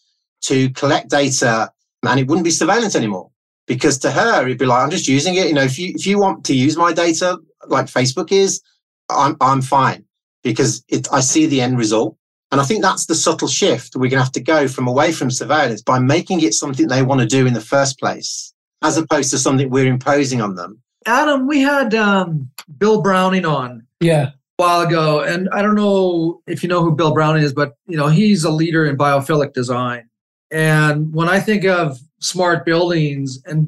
to 0.43 0.71
collect 0.71 1.11
data 1.11 1.71
and 2.03 2.21
it 2.21 2.29
wouldn't 2.29 2.45
be 2.45 2.51
surveillance 2.51 2.95
anymore. 2.97 3.31
Because 3.67 3.99
to 3.99 4.11
her, 4.11 4.43
it'd 4.43 4.59
be 4.59 4.67
like, 4.67 4.83
I'm 4.83 4.91
just 4.91 5.09
using 5.09 5.35
it. 5.35 5.49
You 5.49 5.55
know, 5.55 5.63
if 5.63 5.79
you 5.79 5.93
if 5.95 6.07
you 6.07 6.19
want 6.19 6.45
to 6.45 6.55
use 6.55 6.77
my 6.77 6.93
data 6.93 7.39
like 7.67 7.87
Facebook 7.87 8.31
is, 8.31 8.61
I'm 9.09 9.37
I'm 9.41 9.63
fine 9.63 10.05
because 10.43 10.85
it, 10.89 11.09
I 11.13 11.21
see 11.21 11.47
the 11.47 11.63
end 11.63 11.79
result. 11.79 12.17
And 12.55 12.61
I 12.61 12.65
think 12.65 12.83
that's 12.83 13.07
the 13.07 13.17
subtle 13.17 13.49
shift 13.49 13.97
we're 13.97 14.03
going 14.03 14.11
to 14.11 14.23
have 14.23 14.31
to 14.31 14.41
go 14.41 14.69
from 14.69 14.87
away 14.87 15.11
from 15.11 15.29
surveillance 15.29 15.83
by 15.83 15.99
making 15.99 16.41
it 16.43 16.55
something 16.55 16.87
they 16.87 17.03
want 17.03 17.21
to 17.21 17.27
do 17.27 17.49
in 17.49 17.53
the 17.53 17.61
first 17.61 17.99
place, 17.99 18.55
as 18.81 18.97
opposed 18.97 19.33
to 19.33 19.39
something 19.39 19.71
we're 19.71 19.89
imposing 19.89 20.41
on 20.41 20.55
them. 20.55 20.81
Adam, 21.05 21.49
we 21.49 21.63
had 21.63 21.97
um, 21.97 22.49
Bill 22.79 23.03
Browning 23.03 23.45
on. 23.45 23.85
Yeah. 23.99 24.27
A 24.27 24.35
while 24.59 24.83
ago, 24.83 25.21
and 25.25 25.49
I 25.53 25.63
don't 25.63 25.75
know 25.75 26.43
if 26.47 26.63
you 26.63 26.69
know 26.69 26.81
who 26.81 26.95
Bill 26.95 27.13
Browning 27.13 27.43
is, 27.43 27.53
but 27.53 27.73
you 27.89 27.97
know 27.97 28.07
he's 28.07 28.45
a 28.45 28.53
leader 28.53 28.87
in 28.87 28.97
biophilic 28.97 29.53
design. 29.53 30.09
And 30.53 31.13
when 31.13 31.29
I 31.29 31.41
think 31.41 31.65
of 31.65 31.99
smart 32.21 32.65
buildings, 32.65 33.43
and 33.47 33.67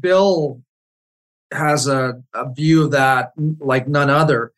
Bill 0.00 0.60
has 1.52 1.86
a, 1.86 2.20
a 2.34 2.52
view 2.52 2.82
of 2.82 2.90
that 2.90 3.34
like 3.60 3.86
none 3.86 4.10
other. 4.10 4.52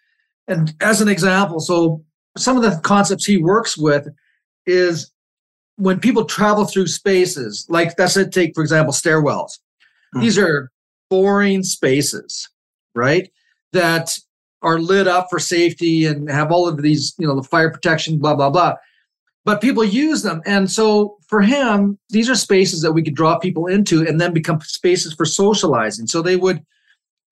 And 0.49 0.73
as 0.81 1.03
an 1.03 1.09
example, 1.09 1.61
so 1.61 2.03
some 2.37 2.57
of 2.57 2.63
the 2.63 2.81
concepts 2.83 3.25
he 3.25 3.37
works 3.37 3.77
with 3.77 4.09
is 4.67 5.11
when 5.77 6.01
people 6.01 6.25
travel 6.25 6.65
through 6.65 6.87
spaces, 6.87 7.67
like 7.69 7.97
that's 7.97 8.17
it, 8.17 8.33
take, 8.33 8.55
for 8.55 8.63
example, 8.63 8.93
stairwells. 8.93 9.59
Mm-hmm. 10.15 10.21
These 10.21 10.39
are 10.39 10.71
boring 11.11 11.63
spaces, 11.63 12.49
right? 12.95 13.31
That 13.73 14.17
are 14.63 14.79
lit 14.79 15.09
up 15.09 15.29
for 15.29 15.39
safety 15.39 16.07
and 16.07 16.31
have 16.31 16.53
all 16.53 16.69
of 16.69 16.83
these, 16.83 17.15
you 17.19 17.27
know, 17.27 17.35
the 17.35 17.43
fire 17.43 17.71
protection, 17.71 18.19
blah, 18.19 18.35
blah, 18.35 18.51
blah. 18.51 18.75
But 19.45 19.61
people 19.61 19.85
use 19.85 20.23
them. 20.23 20.41
And 20.47 20.71
so 20.71 21.17
for 21.27 21.41
him, 21.41 21.99
these 22.11 22.31
are 22.31 22.37
spaces 22.37 22.81
that 22.83 22.93
we 22.93 23.03
could 23.03 23.17
draw 23.17 23.39
people 23.39 23.67
into 23.67 24.07
and 24.07 24.21
then 24.21 24.33
become 24.33 24.61
spaces 24.61 25.15
for 25.15 25.25
socializing. 25.25 26.07
So 26.07 26.23
they 26.23 26.37
would 26.37 26.65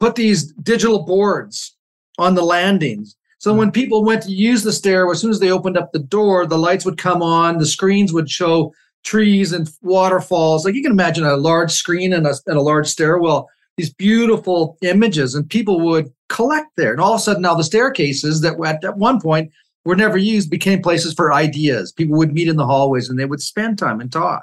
put 0.01 0.17
these 0.17 0.53
digital 0.55 1.05
boards 1.05 1.77
on 2.19 2.35
the 2.35 2.43
landings 2.43 3.15
so 3.41 3.55
when 3.55 3.73
people 3.73 4.05
went 4.05 4.23
to 4.25 4.31
use 4.31 4.63
the 4.65 4.73
stair, 4.73 5.11
as 5.11 5.19
soon 5.19 5.31
as 5.31 5.41
they 5.41 5.51
opened 5.51 5.79
up 5.79 5.93
the 5.93 5.99
door, 5.99 6.47
the 6.47 6.59
lights 6.59 6.85
would 6.85 6.99
come 6.99 7.23
on, 7.23 7.57
the 7.57 7.65
screens 7.65 8.13
would 8.13 8.31
show 8.31 8.71
trees 9.03 9.51
and 9.55 9.67
waterfalls. 9.81 10.67
Like 10.67 10.75
you 10.75 10.83
can 10.83 10.93
imagine 10.93 11.25
a 11.25 11.39
large 11.39 11.73
screen 11.73 12.13
and 12.13 12.27
a, 12.27 12.35
and 12.47 12.59
a 12.59 12.61
large 12.61 12.87
stairwell, 12.87 13.49
these 13.79 13.95
beautiful 13.95 14.77
images, 14.83 15.35
and 15.35 15.49
people 15.49 15.81
would 15.81 16.13
collect 16.29 16.69
there. 16.77 16.93
And 16.93 17.01
all 17.01 17.15
of 17.15 17.21
a 17.21 17.23
sudden, 17.23 17.41
now 17.41 17.55
the 17.55 17.65
staircases 17.65 18.43
that 18.43 18.63
at, 18.63 18.85
at 18.85 18.99
one 18.99 19.23
point 19.23 19.51
were 19.87 19.97
never 19.97 20.19
used 20.19 20.51
became 20.51 20.83
places 20.83 21.15
for 21.15 21.33
ideas. 21.33 21.93
People 21.93 22.19
would 22.19 22.35
meet 22.35 22.47
in 22.47 22.57
the 22.57 22.67
hallways 22.67 23.09
and 23.09 23.19
they 23.19 23.25
would 23.25 23.41
spend 23.41 23.79
time 23.79 24.03
and 24.03 24.13
talk. 24.13 24.43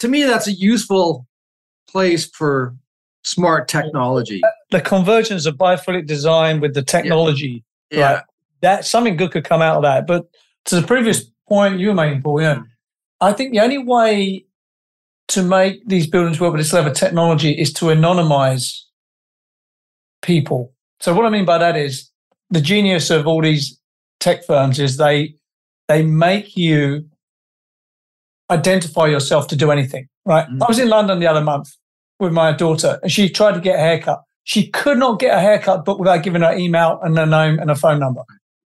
To 0.00 0.08
me, 0.08 0.24
that's 0.24 0.48
a 0.48 0.52
useful 0.52 1.28
place 1.88 2.28
for 2.28 2.74
smart 3.22 3.68
technology. 3.68 4.40
The 4.72 4.80
convergence 4.80 5.46
of 5.46 5.54
biophilic 5.54 6.08
design 6.08 6.58
with 6.58 6.74
the 6.74 6.82
technology 6.82 7.62
yeah. 7.90 8.12
Like, 8.12 8.24
that 8.62 8.84
something 8.84 9.16
good 9.16 9.32
could 9.32 9.44
come 9.44 9.62
out 9.62 9.76
of 9.76 9.82
that. 9.82 10.06
But 10.06 10.28
to 10.66 10.80
the 10.80 10.86
previous 10.86 11.24
point 11.48 11.80
you 11.80 11.88
were 11.88 11.94
making, 11.94 12.22
Paul, 12.22 12.42
yeah, 12.42 12.60
I 13.20 13.32
think 13.32 13.52
the 13.52 13.60
only 13.60 13.78
way 13.78 14.46
to 15.28 15.42
make 15.42 15.86
these 15.86 16.06
buildings 16.06 16.40
work 16.40 16.52
with 16.52 16.60
this 16.60 16.72
level 16.72 16.90
of 16.90 16.96
technology 16.96 17.52
is 17.52 17.72
to 17.74 17.86
anonymize 17.86 18.80
people. 20.22 20.72
So 21.00 21.14
what 21.14 21.24
I 21.24 21.30
mean 21.30 21.44
by 21.44 21.58
that 21.58 21.76
is 21.76 22.10
the 22.50 22.60
genius 22.60 23.10
of 23.10 23.26
all 23.26 23.40
these 23.40 23.78
tech 24.18 24.44
firms 24.44 24.78
is 24.78 24.96
they 24.96 25.34
they 25.88 26.04
make 26.04 26.56
you 26.56 27.08
identify 28.50 29.06
yourself 29.06 29.46
to 29.48 29.56
do 29.56 29.70
anything. 29.70 30.08
Right. 30.24 30.46
Mm-hmm. 30.46 30.62
I 30.62 30.66
was 30.66 30.78
in 30.78 30.88
London 30.88 31.20
the 31.20 31.26
other 31.26 31.40
month 31.40 31.68
with 32.18 32.32
my 32.32 32.52
daughter 32.52 32.98
and 33.02 33.10
she 33.10 33.28
tried 33.28 33.54
to 33.54 33.60
get 33.60 33.76
a 33.76 33.78
haircut. 33.78 34.22
She 34.44 34.68
could 34.68 34.98
not 34.98 35.20
get 35.20 35.36
a 35.36 35.40
haircut 35.40 35.84
booked 35.84 36.00
without 36.00 36.22
giving 36.22 36.42
her 36.42 36.52
email 36.54 36.98
and 37.02 37.18
a 37.18 37.26
name 37.26 37.58
and 37.58 37.70
a 37.70 37.74
phone 37.74 38.00
number. 38.00 38.22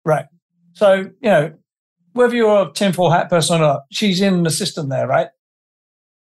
Right. 0.04 0.26
So, 0.74 1.10
you 1.20 1.30
know, 1.30 1.52
whether 2.12 2.34
you're 2.34 2.68
a 2.68 2.72
tinfoil 2.72 3.10
hat 3.10 3.30
person 3.30 3.56
or 3.56 3.60
not, 3.60 3.80
she's 3.90 4.20
in 4.20 4.42
the 4.42 4.50
system 4.50 4.88
there, 4.88 5.06
right? 5.06 5.28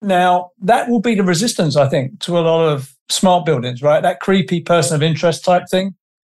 Now, 0.03 0.51
that 0.61 0.89
will 0.89 1.01
be 1.01 1.15
the 1.15 1.25
resistance, 1.25 1.77
I 1.77 1.89
think, 1.89 2.21
to 2.21 2.39
a 2.39 2.41
lot 2.41 2.67
of 2.67 2.95
smart 3.09 3.45
buildings, 3.45 3.83
right? 3.83 4.03
That 4.03 4.21
creepy 4.21 4.61
person 4.61 4.95
of 4.95 5.03
interest 5.03 5.45
type 5.45 5.65
thing. 5.71 5.95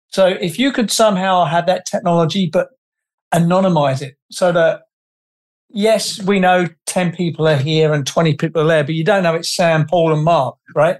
So 0.08 0.28
if 0.28 0.58
you 0.58 0.72
could 0.72 0.92
somehow 0.92 1.46
have 1.46 1.68
that 1.68 1.86
technology, 1.86 2.50
but 2.52 2.70
anonymize 3.34 4.02
it 4.02 4.16
so 4.32 4.52
that, 4.52 4.82
yes, 5.70 6.22
we 6.24 6.40
know 6.40 6.68
10 6.86 7.14
people 7.14 7.48
are 7.48 7.58
here 7.58 7.94
and 7.94 8.06
20 8.06 8.36
people 8.36 8.62
are 8.64 8.68
there, 8.68 8.84
but 8.84 8.96
you 8.96 9.04
don't 9.04 9.24
know 9.24 9.36
it's 9.36 9.56
Sam, 9.56 9.86
Paul, 9.86 10.14
and 10.14 10.24
Mark, 10.24 10.56
right? 10.76 11.00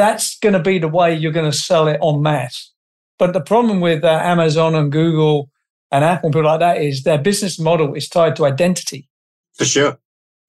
That's 0.00 0.38
going 0.38 0.54
to 0.54 0.62
be 0.62 0.78
the 0.78 0.88
way 0.88 1.14
you're 1.14 1.30
going 1.30 1.50
to 1.50 1.56
sell 1.56 1.86
it 1.86 2.00
en 2.02 2.22
masse. 2.22 2.72
But 3.18 3.34
the 3.34 3.40
problem 3.40 3.82
with 3.82 4.02
uh, 4.02 4.08
Amazon 4.08 4.74
and 4.74 4.90
Google 4.90 5.50
and 5.92 6.02
Apple 6.02 6.28
and 6.28 6.32
people 6.32 6.46
like 6.46 6.60
that 6.60 6.80
is 6.80 7.02
their 7.02 7.18
business 7.18 7.58
model 7.58 7.92
is 7.92 8.08
tied 8.08 8.34
to 8.36 8.46
identity. 8.46 9.08
For 9.58 9.66
sure. 9.66 9.98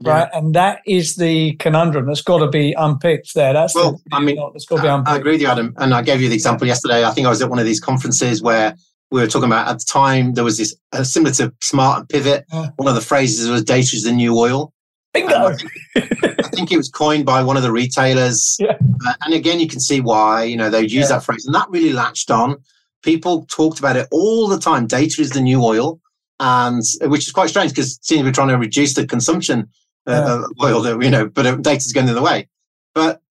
Right. 0.02 0.30
Yeah. 0.32 0.40
And 0.40 0.56
that 0.56 0.80
is 0.88 1.18
the 1.18 1.54
conundrum 1.58 2.08
that's 2.08 2.22
got 2.22 2.40
to 2.40 2.48
be 2.48 2.74
unpicked 2.78 3.36
there. 3.36 3.52
That's 3.52 3.76
well, 3.76 3.94
the, 3.94 4.16
I 4.16 4.22
mean, 4.22 4.38
that's 4.54 4.66
got 4.66 4.78
to 4.78 4.82
be 4.84 4.88
unpicked. 4.88 5.10
I 5.10 5.18
agree 5.18 5.34
with 5.34 5.42
you, 5.42 5.48
Adam. 5.48 5.74
And 5.78 5.94
I 5.94 6.02
gave 6.02 6.22
you 6.22 6.30
the 6.30 6.36
example 6.36 6.66
yesterday. 6.66 7.04
I 7.04 7.12
think 7.12 7.28
I 7.28 7.30
was 7.30 7.42
at 7.42 7.50
one 7.50 7.60
of 7.60 7.66
these 7.66 7.82
conferences 7.82 8.42
where 8.42 8.74
we 9.12 9.20
were 9.20 9.28
talking 9.28 9.48
about 9.50 9.68
at 9.68 9.80
the 9.80 9.86
time, 9.86 10.36
there 10.36 10.46
was 10.46 10.58
this 10.58 10.74
uh, 10.94 11.04
similar 11.04 11.34
to 11.34 11.54
smart 11.62 12.00
and 12.00 12.10
pivot. 12.10 12.46
Yeah. 12.54 12.70
One 12.78 12.88
of 12.88 12.96
the 12.96 13.02
phrases 13.02 13.50
was 13.50 13.66
data 13.66 13.98
is 13.98 14.04
the 14.06 14.14
new 14.14 14.38
oil. 14.38 14.74
Bingo. 15.14 15.56
I 16.52 16.56
think 16.56 16.72
it 16.72 16.78
was 16.78 16.90
coined 16.90 17.26
by 17.26 17.42
one 17.44 17.58
of 17.58 17.64
the 17.64 17.72
retailers. 17.72 18.58
Yeah. 18.60 18.78
Uh, 19.08 19.14
and 19.26 19.34
again, 19.34 19.60
you 19.60 19.68
can 19.68 19.80
see 19.80 20.02
why, 20.02 20.44
you 20.44 20.58
know, 20.58 20.70
they 20.70 20.82
use 20.82 20.94
Yeah. 20.94 21.08
that 21.10 21.24
phrase 21.24 21.46
and 21.46 21.56
that 21.56 21.70
really 21.70 21.94
latched 21.94 22.30
on. 22.30 22.58
People 23.04 23.46
talked 23.50 23.80
about 23.80 23.96
it 23.98 24.08
all 24.12 24.48
the 24.48 24.60
time. 24.60 24.86
Data 24.88 25.22
is 25.22 25.32
the 25.32 25.42
new 25.42 25.64
oil. 25.64 26.00
And 26.40 26.82
which 27.04 27.28
is 27.28 27.32
quite 27.32 27.50
strange 27.50 27.72
because 27.72 27.98
it 27.98 28.06
seems 28.06 28.24
we're 28.24 28.32
trying 28.32 28.48
to 28.50 28.58
reduce 28.58 28.94
the 28.96 29.06
consumption 29.06 29.70
uh, 30.08 30.12
Yeah. 30.12 30.34
of 30.36 30.46
oil, 30.64 30.82
that, 30.82 31.02
you 31.04 31.10
know, 31.12 31.28
but 31.28 31.46
uh, 31.46 31.56
data's 31.56 31.94
going 31.94 32.08
the 32.08 32.14
other 32.14 32.22
way. 32.24 32.50
But 32.96 33.22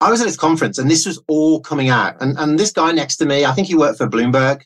I 0.00 0.10
was 0.10 0.20
at 0.20 0.26
this 0.28 0.36
conference 0.36 0.78
and 0.78 0.88
this 0.90 1.04
was 1.04 1.20
all 1.28 1.60
coming 1.60 1.88
out. 1.88 2.16
And, 2.22 2.38
and 2.38 2.58
this 2.58 2.70
guy 2.72 2.92
next 2.92 3.16
to 3.16 3.26
me, 3.26 3.44
I 3.44 3.52
think 3.52 3.66
he 3.66 3.74
worked 3.74 3.98
for 3.98 4.06
Bloomberg. 4.08 4.62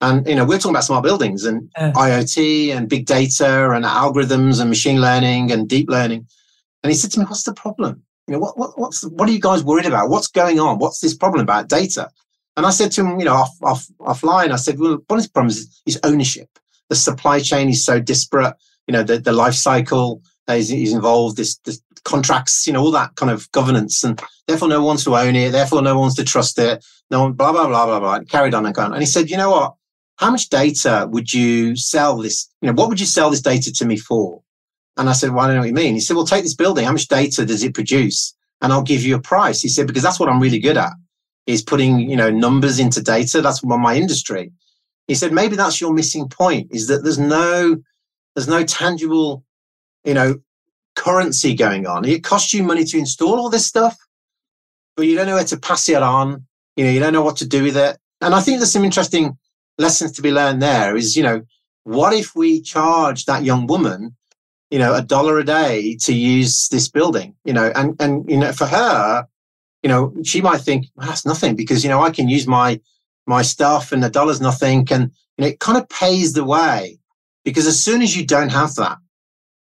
And, 0.00 0.26
you 0.26 0.34
know, 0.34 0.44
we're 0.44 0.56
talking 0.58 0.70
about 0.72 0.84
smart 0.84 1.04
buildings 1.04 1.44
and. 1.44 1.70
IoT 1.78 2.74
and 2.74 2.88
big 2.88 3.06
data 3.06 3.70
and 3.70 3.84
algorithms 3.84 4.60
and 4.60 4.68
machine 4.70 5.00
learning 5.00 5.52
and 5.52 5.68
deep 5.68 5.88
learning. 5.88 6.26
And 6.82 6.90
he 6.90 6.96
said 6.96 7.10
to 7.12 7.20
me, 7.20 7.26
what's 7.26 7.44
the 7.44 7.54
problem? 7.54 8.02
You 8.26 8.34
know, 8.34 8.40
what, 8.40 8.58
what, 8.58 8.78
what's, 8.78 9.04
what 9.04 9.28
are 9.28 9.32
you 9.32 9.40
guys 9.40 9.64
worried 9.64 9.86
about? 9.86 10.08
What's 10.08 10.28
going 10.28 10.60
on? 10.60 10.78
What's 10.78 11.00
this 11.00 11.14
problem 11.14 11.42
about 11.42 11.68
data? 11.68 12.10
And 12.56 12.66
I 12.66 12.70
said 12.70 12.92
to 12.92 13.00
him, 13.02 13.18
you 13.18 13.24
know, 13.24 13.34
off, 13.34 13.50
off, 13.62 13.86
offline, 14.00 14.52
I 14.52 14.56
said, 14.56 14.78
well, 14.78 14.98
one 15.06 15.18
of 15.18 15.24
the 15.24 15.30
problems 15.30 15.58
is, 15.58 15.82
is 15.86 16.00
ownership. 16.04 16.48
The 16.88 16.96
supply 16.96 17.40
chain 17.40 17.68
is 17.68 17.84
so 17.84 17.98
disparate. 17.98 18.54
You 18.86 18.92
know, 18.92 19.02
the, 19.02 19.18
the 19.18 19.32
life 19.32 19.54
cycle 19.54 20.22
is, 20.48 20.70
is 20.70 20.92
involved, 20.92 21.36
this, 21.36 21.56
this 21.64 21.80
contracts, 22.04 22.66
you 22.66 22.72
know, 22.72 22.82
all 22.82 22.90
that 22.90 23.14
kind 23.16 23.30
of 23.30 23.50
governance. 23.52 24.04
And 24.04 24.20
therefore 24.46 24.68
no 24.68 24.80
one 24.80 24.88
wants 24.88 25.04
to 25.04 25.16
own 25.16 25.34
it. 25.34 25.52
Therefore 25.52 25.82
no 25.82 25.94
one 25.94 26.02
wants 26.02 26.16
to 26.16 26.24
trust 26.24 26.58
it. 26.58 26.84
No 27.10 27.22
one, 27.22 27.32
blah, 27.32 27.52
blah, 27.52 27.66
blah, 27.66 27.86
blah, 27.86 28.00
blah. 28.00 28.14
And 28.16 28.28
carried 28.28 28.54
on 28.54 28.66
and 28.66 28.76
on. 28.76 28.92
And 28.92 29.02
he 29.02 29.06
said, 29.06 29.30
you 29.30 29.36
know 29.36 29.50
what? 29.50 29.74
How 30.16 30.30
much 30.30 30.50
data 30.50 31.08
would 31.10 31.32
you 31.32 31.74
sell 31.76 32.18
this? 32.18 32.48
You 32.60 32.68
know, 32.68 32.74
what 32.74 32.88
would 32.88 33.00
you 33.00 33.06
sell 33.06 33.30
this 33.30 33.40
data 33.40 33.72
to 33.72 33.84
me 33.86 33.96
for? 33.96 34.41
And 34.96 35.08
I 35.08 35.12
said, 35.12 35.30
well, 35.30 35.40
I 35.40 35.46
don't 35.46 35.56
know 35.56 35.62
what 35.62 35.68
you 35.68 35.74
mean. 35.74 35.94
He 35.94 36.00
said, 36.00 36.16
well, 36.16 36.26
take 36.26 36.42
this 36.42 36.54
building. 36.54 36.84
How 36.84 36.92
much 36.92 37.08
data 37.08 37.46
does 37.46 37.62
it 37.62 37.74
produce? 37.74 38.34
And 38.60 38.72
I'll 38.72 38.82
give 38.82 39.02
you 39.02 39.16
a 39.16 39.20
price. 39.20 39.60
He 39.60 39.68
said, 39.68 39.86
because 39.86 40.02
that's 40.02 40.20
what 40.20 40.28
I'm 40.28 40.40
really 40.40 40.58
good 40.60 40.76
at 40.76 40.92
is 41.46 41.62
putting, 41.62 41.98
you 41.98 42.16
know, 42.16 42.30
numbers 42.30 42.78
into 42.78 43.02
data. 43.02 43.40
That's 43.40 43.64
my 43.64 43.76
my 43.76 43.96
industry. 43.96 44.52
He 45.08 45.14
said, 45.14 45.32
maybe 45.32 45.56
that's 45.56 45.80
your 45.80 45.92
missing 45.92 46.28
point 46.28 46.68
is 46.70 46.86
that 46.86 47.02
there's 47.02 47.18
no, 47.18 47.76
there's 48.34 48.48
no 48.48 48.64
tangible, 48.64 49.44
you 50.04 50.14
know, 50.14 50.40
currency 50.94 51.54
going 51.54 51.86
on. 51.86 52.04
It 52.04 52.22
costs 52.22 52.54
you 52.54 52.62
money 52.62 52.84
to 52.84 52.98
install 52.98 53.40
all 53.40 53.50
this 53.50 53.66
stuff, 53.66 53.96
but 54.96 55.06
you 55.06 55.16
don't 55.16 55.26
know 55.26 55.34
where 55.34 55.44
to 55.44 55.56
pass 55.56 55.88
it 55.88 56.02
on. 56.02 56.46
You 56.76 56.84
know, 56.84 56.90
you 56.90 57.00
don't 57.00 57.12
know 57.12 57.22
what 57.22 57.36
to 57.38 57.46
do 57.46 57.62
with 57.64 57.76
it. 57.76 57.98
And 58.20 58.34
I 58.34 58.40
think 58.40 58.58
there's 58.58 58.72
some 58.72 58.84
interesting 58.84 59.36
lessons 59.78 60.12
to 60.12 60.22
be 60.22 60.30
learned 60.30 60.62
there 60.62 60.96
is, 60.96 61.16
you 61.16 61.22
know, 61.22 61.42
what 61.84 62.12
if 62.12 62.36
we 62.36 62.60
charge 62.60 63.24
that 63.24 63.42
young 63.42 63.66
woman, 63.66 64.16
you 64.72 64.78
know, 64.78 64.94
a 64.94 65.02
dollar 65.02 65.38
a 65.38 65.44
day 65.44 65.98
to 66.00 66.14
use 66.14 66.68
this 66.68 66.88
building, 66.88 67.34
you 67.44 67.52
know, 67.52 67.70
and, 67.74 67.94
and, 68.00 68.28
you 68.28 68.38
know, 68.38 68.52
for 68.52 68.64
her, 68.64 69.26
you 69.82 69.88
know, 69.90 70.14
she 70.24 70.40
might 70.40 70.62
think, 70.62 70.86
well, 70.96 71.06
that's 71.06 71.26
nothing 71.26 71.54
because, 71.54 71.84
you 71.84 71.90
know, 71.90 72.00
I 72.00 72.10
can 72.10 72.26
use 72.26 72.46
my, 72.46 72.80
my 73.26 73.42
stuff 73.42 73.92
and 73.92 74.02
the 74.02 74.08
dollar's 74.08 74.40
nothing. 74.40 74.88
And, 74.90 75.12
you 75.36 75.42
know, 75.42 75.48
it 75.48 75.60
kind 75.60 75.76
of 75.76 75.86
pays 75.90 76.32
the 76.32 76.42
way 76.42 76.98
because 77.44 77.66
as 77.66 77.84
soon 77.84 78.00
as 78.00 78.16
you 78.16 78.26
don't 78.26 78.48
have 78.48 78.74
that, 78.76 78.96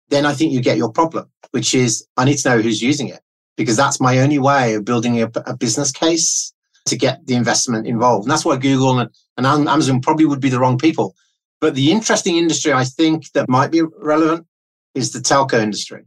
then 0.08 0.26
I 0.26 0.34
think 0.34 0.54
you 0.54 0.62
get 0.62 0.78
your 0.78 0.94
problem, 0.94 1.30
which 1.52 1.76
is 1.76 2.08
I 2.16 2.24
need 2.24 2.38
to 2.38 2.50
know 2.50 2.62
who's 2.62 2.82
using 2.82 3.10
it 3.10 3.20
because 3.58 3.76
that's 3.76 4.00
my 4.00 4.20
only 4.20 4.40
way 4.40 4.76
of 4.76 4.86
building 4.86 5.22
a, 5.22 5.30
a 5.46 5.58
business 5.58 5.92
case 5.92 6.54
to 6.86 6.96
get 6.96 7.28
the 7.28 7.36
investment 7.36 7.86
involved. 7.86 8.24
And 8.24 8.32
that's 8.32 8.46
why 8.46 8.56
Google 8.56 8.98
and, 8.98 9.10
and 9.36 9.46
Amazon 9.46 10.00
probably 10.00 10.26
would 10.26 10.40
be 10.40 10.50
the 10.50 10.60
wrong 10.60 10.78
people. 10.78 11.16
But 11.60 11.76
the 11.76 11.92
interesting 11.92 12.38
industry 12.38 12.72
I 12.72 12.86
think 12.86 13.34
that 13.34 13.50
might 13.50 13.72
be 13.72 13.82
relevant 14.00 14.48
is 14.96 15.12
the 15.12 15.20
telco 15.20 15.62
industry 15.62 16.04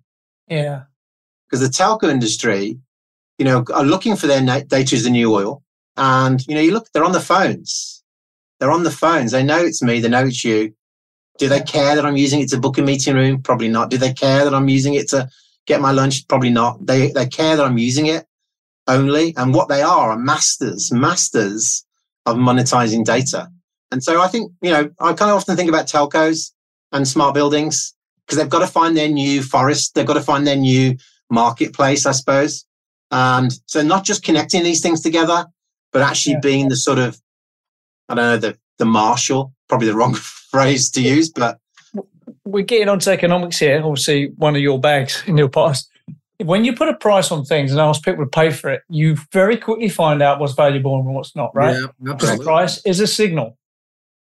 Yeah. 0.49 0.83
because 1.47 1.61
the 1.61 1.73
telco 1.73 2.11
industry, 2.11 2.79
you 3.39 3.45
know, 3.45 3.65
are 3.73 3.85
looking 3.85 4.17
for 4.17 4.27
their 4.27 4.41
data 4.41 4.97
as 4.97 5.05
the 5.05 5.11
new 5.11 5.33
oil. 5.33 5.63
And, 5.97 6.45
you 6.49 6.55
know, 6.55 6.61
you 6.61 6.73
look, 6.73 6.89
they're 6.93 7.05
on 7.05 7.13
the 7.13 7.21
phones. 7.21 8.03
They're 8.59 8.71
on 8.71 8.83
the 8.83 8.91
phones. 8.91 9.31
They 9.33 9.43
know 9.45 9.59
it's 9.59 9.83
me. 9.83 10.01
They 10.01 10.09
know 10.09 10.25
it's 10.25 10.45
you. 10.45 10.75
Do 11.39 11.49
they 11.49 11.61
care 11.61 11.95
that 11.95 12.05
I'm 12.07 12.17
using 12.17 12.41
it 12.41 12.49
to 12.51 12.59
book 12.59 12.79
a 12.79 12.83
meeting 12.83 13.15
room? 13.15 13.43
Probably 13.43 13.69
not. 13.69 13.91
Do 13.91 13.99
they 13.99 14.13
care 14.13 14.45
that 14.45 14.55
I'm 14.55 14.69
using 14.69 14.95
it 14.95 15.09
to 15.11 15.29
get 15.67 15.81
my 15.81 15.93
lunch? 15.93 16.27
Probably 16.29 16.51
not. 16.51 16.85
They, 16.85 17.13
they 17.13 17.27
care 17.27 17.57
that 17.57 17.65
I'm 17.65 17.79
using 17.79 18.07
it 18.07 18.27
only. 18.89 19.35
And 19.37 19.55
what 19.55 19.69
they 19.69 19.83
are 19.83 20.11
are 20.11 20.19
masters, 20.19 20.91
masters 20.93 21.85
of 22.27 22.37
monetizing 22.37 23.05
data. 23.05 23.49
And 23.93 24.03
so 24.03 24.21
I 24.21 24.29
think, 24.29 24.53
you 24.63 24.71
know, 24.71 24.91
I 25.01 25.13
kind 25.13 25.31
of 25.31 25.37
often 25.37 25.57
think 25.57 25.69
about 25.69 25.87
telcos 25.87 26.53
and 26.93 27.07
smart 27.07 27.35
buildings 27.35 27.95
because 28.29 28.37
they've 28.37 28.51
got 28.51 28.59
to 28.59 28.67
find 28.67 28.95
their 28.95 29.09
new 29.09 29.43
forest. 29.43 29.95
They've 29.95 30.05
got 30.07 30.15
to 30.15 30.21
find 30.23 30.47
their 30.47 30.55
new 30.57 30.97
marketplace, 31.31 32.05
I 32.05 32.13
suppose. 32.13 32.67
And 33.11 33.51
so 33.65 33.81
not 33.83 34.05
just 34.05 34.23
connecting 34.23 34.63
these 34.65 34.83
things 34.83 35.01
together, 35.01 35.47
but 35.93 36.03
actually 36.03 36.35
Yeah. 36.35 36.41
being 36.43 36.69
the 36.69 36.77
sort 36.77 36.99
of, 36.99 37.19
I 38.11 38.15
don't 38.15 38.25
know, 38.25 38.37
the, 38.37 38.59
the 38.77 38.85
marshal, 38.85 39.55
probably 39.67 39.87
the 39.87 39.95
wrong 39.95 40.13
phrase 40.51 40.91
to 40.91 41.01
use, 41.01 41.31
but 41.31 41.59
we're 42.45 42.65
getting 42.65 42.91
onto 42.91 43.09
economics 43.09 43.59
here. 43.59 43.81
Obviously, 43.83 44.27
one 44.37 44.55
of 44.55 44.61
your 44.61 44.79
bags 44.79 45.23
in 45.27 45.39
your 45.39 45.49
past. 45.49 45.89
When 46.43 46.67
you 46.67 46.75
put 46.77 46.89
a 46.91 46.95
price 46.95 47.33
on 47.33 47.45
things 47.47 47.73
and 47.73 47.81
ask 47.81 48.05
people 48.05 48.25
to 48.25 48.31
pay 48.31 48.51
for 48.51 48.71
it, 48.71 48.83
you 48.91 49.17
very 49.33 49.57
quickly 49.57 49.89
find 49.89 50.23
out 50.23 50.39
what's 50.39 50.53
valuable 50.53 50.97
and 50.97 51.07
what's 51.15 51.35
not, 51.35 51.55
right? 51.55 51.75
Yeah, 51.75 51.87
Because 51.99 52.13
absolutely. 52.29 52.45
price 52.45 52.83
is 52.85 53.01
a 53.01 53.07
signal. 53.07 53.57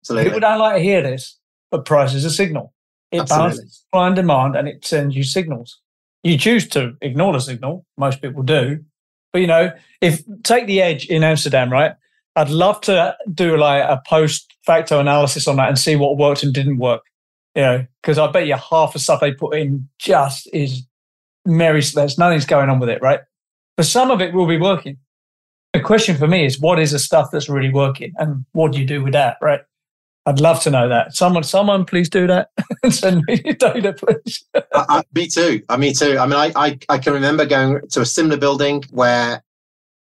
absolutely. 0.02 0.30
People 0.30 0.40
don't 0.40 0.60
like 0.60 0.78
to 0.78 0.82
hear 0.82 1.02
this, 1.04 1.38
but 1.70 1.84
price 1.86 2.14
is 2.14 2.24
a 2.26 2.32
signal. 2.32 2.74
It 3.12 3.22
Absolutely. 3.22 3.50
balances 3.50 3.78
supply 3.80 4.08
and 4.08 4.16
demand 4.16 4.56
and 4.56 4.68
it 4.68 4.86
sends 4.86 5.16
you 5.16 5.24
signals. 5.24 5.80
You 6.24 6.38
choose 6.38 6.68
to 6.70 6.96
ignore 7.02 7.34
the 7.34 7.40
signal. 7.40 7.86
Most 7.98 8.22
people 8.22 8.44
do. 8.44 8.80
But 9.34 9.40
you 9.40 9.48
know, 9.48 9.72
if 10.02 10.22
take 10.44 10.68
the 10.68 10.82
edge 10.82 11.06
in 11.08 11.24
Amsterdam, 11.24 11.72
right? 11.72 11.94
I'd 12.36 12.50
love 12.50 12.80
to 12.82 13.16
do 13.34 13.58
like 13.58 13.84
a 13.84 14.02
post 14.08 14.54
facto 14.66 15.00
analysis 15.00 15.48
on 15.48 15.58
that 15.58 15.68
and 15.68 15.78
see 15.78 15.96
what 15.96 16.18
worked 16.18 16.44
and 16.44 16.54
didn't 16.54 16.78
work. 16.78 17.02
You 17.56 17.62
know, 17.64 17.88
because 18.02 18.18
I 18.18 18.32
bet 18.32 18.48
you 18.48 18.56
half 18.56 18.94
the 18.94 19.00
stuff 19.00 19.20
they 19.20 19.34
put 19.34 19.56
in 19.56 19.90
just 20.00 20.50
is 20.54 20.84
merry 21.46 21.82
there's 21.82 22.18
nothing's 22.18 22.46
going 22.46 22.70
on 22.70 22.80
with 22.80 22.90
it, 22.90 23.02
right? 23.02 23.20
But 23.76 23.86
some 23.86 24.12
of 24.12 24.22
it 24.22 24.34
will 24.34 24.48
be 24.48 24.58
working. 24.58 24.98
The 25.74 25.80
question 25.80 26.18
for 26.18 26.28
me 26.28 26.46
is 26.46 26.60
what 26.60 26.80
is 26.80 26.92
the 26.92 27.00
stuff 27.00 27.30
that's 27.32 27.50
really 27.50 27.72
working 27.72 28.14
and 28.18 28.46
what 28.52 28.74
do 28.74 28.80
you 28.80 28.86
do 28.86 29.04
with 29.04 29.14
that, 29.14 29.38
right? 29.42 29.62
I'd 30.26 30.40
love 30.40 30.62
to 30.64 30.70
know 30.70 30.88
that. 30.88 31.16
Someone, 31.16 31.44
someone, 31.44 31.84
please 31.86 32.08
do 32.10 32.28
that 32.28 32.50
and 32.84 32.94
send 32.94 33.24
me 33.28 33.42
your 33.44 33.56
data, 33.56 33.94
please. 33.94 34.46
I, 34.56 34.62
I, 34.74 35.04
me 35.16 35.28
too. 35.28 35.64
I, 35.68 35.78
me 35.78 35.94
too. 35.94 36.18
I 36.20 36.26
mean, 36.28 36.36
I, 36.36 36.52
I, 36.56 36.80
I 36.90 36.98
can 37.00 37.14
remember 37.14 37.46
going 37.46 37.82
to 37.92 38.02
a 38.02 38.06
similar 38.06 38.38
building 38.38 38.84
where 38.92 39.44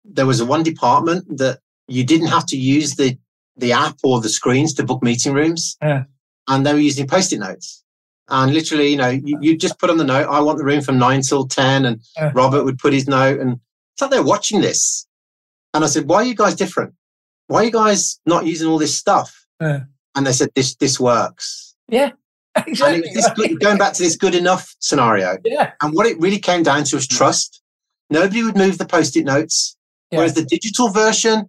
there 0.04 0.26
was 0.26 0.42
one 0.42 0.62
department 0.62 1.38
that 1.38 1.58
you 1.88 2.02
didn't 2.04 2.28
have 2.28 2.46
to 2.46 2.56
use 2.56 2.94
the, 2.96 3.18
the 3.56 3.72
app 3.72 3.96
or 4.02 4.20
the 4.20 4.28
screens 4.28 4.72
to 4.74 4.84
book 4.84 5.02
meeting 5.02 5.34
rooms. 5.34 5.76
Yeah. 5.82 6.04
And 6.48 6.64
they 6.64 6.72
were 6.72 6.78
using 6.78 7.06
post-it 7.06 7.38
notes. 7.40 7.82
And 8.28 8.54
literally, 8.54 8.88
you 8.88 8.96
know, 8.96 9.08
you, 9.10 9.38
you 9.40 9.56
just 9.56 9.78
put 9.78 9.90
on 9.90 9.98
the 9.98 10.04
note, 10.04 10.28
I 10.28 10.40
want 10.40 10.58
the 10.58 10.64
room 10.64 10.80
from 10.80 10.98
nine 10.98 11.20
till 11.22 11.46
10. 11.46 11.84
And 11.84 12.00
Yeah. 12.16 12.32
Robert 12.34 12.64
would 12.64 12.78
put 12.78 12.92
his 12.92 13.06
note 13.06 13.38
and 13.40 13.60
it's 13.92 14.00
like 14.00 14.10
they're 14.10 14.22
watching 14.22 14.60
this. 14.62 15.06
And 15.74 15.84
I 15.84 15.88
said, 15.88 16.08
why 16.08 16.16
are 16.16 16.24
you 16.24 16.34
guys 16.34 16.54
different? 16.54 16.94
Why 17.48 17.60
are 17.60 17.64
you 17.64 17.70
guys 17.70 18.18
not 18.26 18.46
using 18.46 18.66
all 18.68 18.78
this 18.78 18.96
stuff? 18.96 19.46
Yeah. 19.60 19.80
And 20.16 20.26
they 20.26 20.32
said, 20.32 20.50
this, 20.54 20.74
this 20.76 20.98
works. 20.98 21.76
Yeah, 21.88 22.10
exactly. 22.56 23.08
this 23.14 23.28
going 23.58 23.78
back 23.78 23.92
to 23.92 24.02
this 24.02 24.16
good 24.16 24.34
enough 24.34 24.74
scenario. 24.80 25.36
yeah, 25.44 25.72
And 25.82 25.94
what 25.94 26.06
it 26.06 26.18
really 26.18 26.38
came 26.38 26.62
down 26.62 26.84
to 26.84 26.96
was 26.96 27.06
mm. 27.06 27.16
trust. 27.16 27.62
Nobody 28.10 28.42
would 28.42 28.56
move 28.56 28.78
the 28.78 28.86
post-it 28.86 29.24
notes. 29.24 29.76
Yeah. 30.10 30.18
Whereas 30.18 30.34
the 30.34 30.44
digital 30.44 30.88
version, 30.88 31.48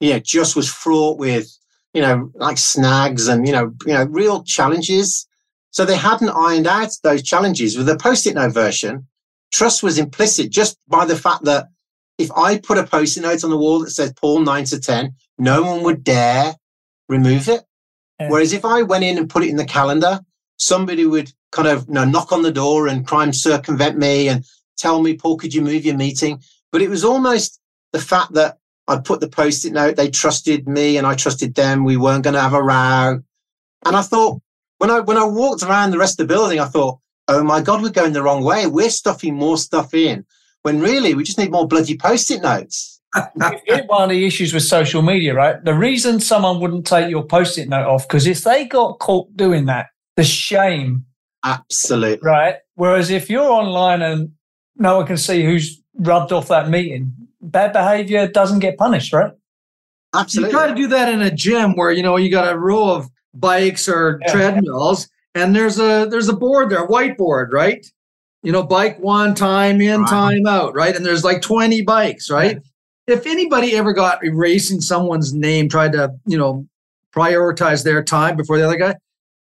you 0.00 0.12
know, 0.12 0.18
just 0.18 0.56
was 0.56 0.68
fraught 0.68 1.18
with, 1.18 1.48
you 1.92 2.00
know, 2.00 2.30
like 2.34 2.58
snags 2.58 3.28
and, 3.28 3.46
you 3.46 3.52
know, 3.52 3.72
you 3.86 3.92
know, 3.92 4.04
real 4.04 4.42
challenges. 4.44 5.26
So 5.70 5.84
they 5.84 5.96
hadn't 5.96 6.30
ironed 6.30 6.66
out 6.66 6.90
those 7.02 7.22
challenges. 7.22 7.76
With 7.76 7.86
the 7.86 7.96
post-it 7.96 8.34
note 8.34 8.54
version, 8.54 9.06
trust 9.52 9.82
was 9.82 9.98
implicit 9.98 10.50
just 10.50 10.78
by 10.88 11.04
the 11.04 11.16
fact 11.16 11.44
that 11.44 11.66
if 12.18 12.30
I 12.32 12.58
put 12.58 12.78
a 12.78 12.84
post-it 12.84 13.22
note 13.22 13.44
on 13.44 13.50
the 13.50 13.58
wall 13.58 13.80
that 13.80 13.90
says 13.90 14.12
Paul 14.14 14.40
nine 14.40 14.64
to 14.66 14.80
10, 14.80 15.14
no 15.38 15.62
one 15.62 15.82
would 15.82 16.02
dare 16.02 16.54
remove 17.08 17.48
it. 17.48 17.65
Yeah. 18.20 18.30
Whereas 18.30 18.52
if 18.52 18.64
I 18.64 18.82
went 18.82 19.04
in 19.04 19.18
and 19.18 19.28
put 19.28 19.42
it 19.42 19.50
in 19.50 19.56
the 19.56 19.64
calendar, 19.64 20.20
somebody 20.56 21.04
would 21.04 21.32
kind 21.52 21.68
of 21.68 21.86
you 21.88 21.94
know, 21.94 22.04
knock 22.04 22.32
on 22.32 22.42
the 22.42 22.52
door 22.52 22.88
and 22.88 23.06
try 23.06 23.24
and 23.24 23.34
circumvent 23.34 23.98
me 23.98 24.28
and 24.28 24.44
tell 24.76 25.02
me, 25.02 25.16
Paul, 25.16 25.36
could 25.36 25.54
you 25.54 25.62
move 25.62 25.84
your 25.84 25.96
meeting? 25.96 26.42
But 26.72 26.82
it 26.82 26.90
was 26.90 27.04
almost 27.04 27.60
the 27.92 27.98
fact 27.98 28.32
that 28.34 28.58
I'd 28.88 29.04
put 29.04 29.20
the 29.20 29.28
post-it 29.28 29.72
note, 29.72 29.96
they 29.96 30.10
trusted 30.10 30.68
me 30.68 30.96
and 30.96 31.06
I 31.06 31.14
trusted 31.14 31.54
them. 31.54 31.84
We 31.84 31.96
weren't 31.96 32.24
going 32.24 32.34
to 32.34 32.40
have 32.40 32.54
a 32.54 32.62
row. 32.62 33.20
And 33.84 33.96
I 33.96 34.02
thought, 34.02 34.40
when 34.78 34.90
I 34.90 35.00
when 35.00 35.16
I 35.16 35.24
walked 35.24 35.62
around 35.62 35.90
the 35.90 35.98
rest 35.98 36.20
of 36.20 36.28
the 36.28 36.34
building, 36.34 36.60
I 36.60 36.66
thought, 36.66 36.98
oh 37.28 37.42
my 37.42 37.60
God, 37.60 37.82
we're 37.82 37.90
going 37.90 38.12
the 38.12 38.22
wrong 38.22 38.44
way. 38.44 38.66
We're 38.66 38.90
stuffing 38.90 39.34
more 39.34 39.58
stuff 39.58 39.94
in 39.94 40.24
when 40.62 40.80
really 40.80 41.14
we 41.14 41.24
just 41.24 41.38
need 41.38 41.50
more 41.50 41.66
bloody 41.66 41.96
post-it 41.96 42.42
notes. 42.42 42.95
One 43.86 44.02
of 44.04 44.10
the 44.10 44.24
issues 44.26 44.52
with 44.52 44.62
social 44.64 45.02
media, 45.02 45.34
right? 45.34 45.62
The 45.64 45.74
reason 45.74 46.20
someone 46.20 46.60
wouldn't 46.60 46.86
take 46.86 47.10
your 47.10 47.24
post-it 47.24 47.68
note 47.68 47.86
off 47.86 48.06
because 48.08 48.26
if 48.26 48.42
they 48.44 48.64
got 48.66 48.98
caught 48.98 49.34
doing 49.36 49.66
that, 49.66 49.86
the 50.16 50.24
shame, 50.24 51.04
Absolutely. 51.44 52.18
right? 52.28 52.56
Whereas 52.74 53.10
if 53.10 53.28
you're 53.30 53.48
online 53.50 54.02
and 54.02 54.30
no 54.76 54.98
one 54.98 55.06
can 55.06 55.16
see 55.16 55.44
who's 55.44 55.80
rubbed 55.94 56.32
off 56.32 56.48
that 56.48 56.68
meeting, 56.68 57.12
bad 57.40 57.72
behavior 57.72 58.26
doesn't 58.28 58.58
get 58.60 58.76
punished, 58.76 59.12
right? 59.12 59.32
Absolutely. 60.14 60.50
You 60.50 60.50
Absolutely. 60.50 60.50
try 60.50 60.68
to 60.68 60.74
do 60.74 60.88
that 60.88 61.12
in 61.12 61.22
a 61.22 61.30
gym 61.30 61.74
where 61.76 61.90
you 61.92 62.02
know 62.02 62.16
you 62.16 62.30
got 62.30 62.52
a 62.52 62.58
row 62.58 62.90
of 62.90 63.08
bikes 63.34 63.88
or 63.88 64.20
Yeah. 64.26 64.32
treadmills, 64.32 65.08
and 65.34 65.54
there's 65.54 65.78
a 65.78 66.06
there's 66.10 66.28
a 66.28 66.32
board 66.36 66.70
there, 66.70 66.84
a 66.84 66.88
whiteboard, 66.88 67.52
right? 67.52 67.84
You 68.42 68.52
know, 68.52 68.62
bike 68.62 68.98
one 69.00 69.34
time 69.34 69.80
in, 69.80 70.00
Right. 70.02 70.10
time 70.10 70.46
out, 70.46 70.74
right? 70.74 70.94
And 70.94 71.04
there's 71.04 71.24
like 71.24 71.42
20 71.42 71.82
bikes, 71.82 72.30
right? 72.30 72.58
If 73.06 73.26
anybody 73.26 73.76
ever 73.76 73.92
got 73.92 74.24
erasing 74.24 74.80
someone's 74.80 75.32
name, 75.32 75.68
tried 75.68 75.92
to, 75.92 76.12
you 76.26 76.36
know, 76.36 76.66
prioritize 77.14 77.84
their 77.84 78.02
time 78.02 78.36
before 78.36 78.58
the 78.58 78.64
other 78.66 78.76
guy, 78.76 78.94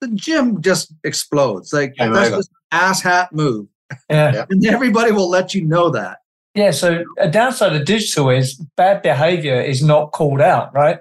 the 0.02 0.10
gym 0.10 0.62
just 0.62 0.93
explodes. 1.04 1.74
Like 1.74 1.95
Game 1.95 2.14
that's 2.14 2.28
over. 2.28 2.38
just 2.38 2.50
an 2.50 2.80
ass 2.80 3.02
hat 3.02 3.32
move. 3.34 3.68
Yeah. 4.10 4.34
Yeah. 4.34 4.45
And 4.50 4.66
everybody 4.66 5.12
will 5.12 5.30
let 5.30 5.54
you 5.56 5.64
know 5.66 5.89
that. 5.91 6.18
Yeah. 6.56 6.72
So 6.72 7.04
a 7.20 7.30
downside 7.30 7.74
of 7.76 7.86
digital 7.86 8.30
is 8.30 8.56
bad 8.76 9.02
behavior 9.02 9.62
is 9.62 9.82
not 9.82 10.12
called 10.12 10.41
out, 10.41 10.74
right? 10.74 11.00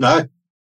No. 0.00 0.26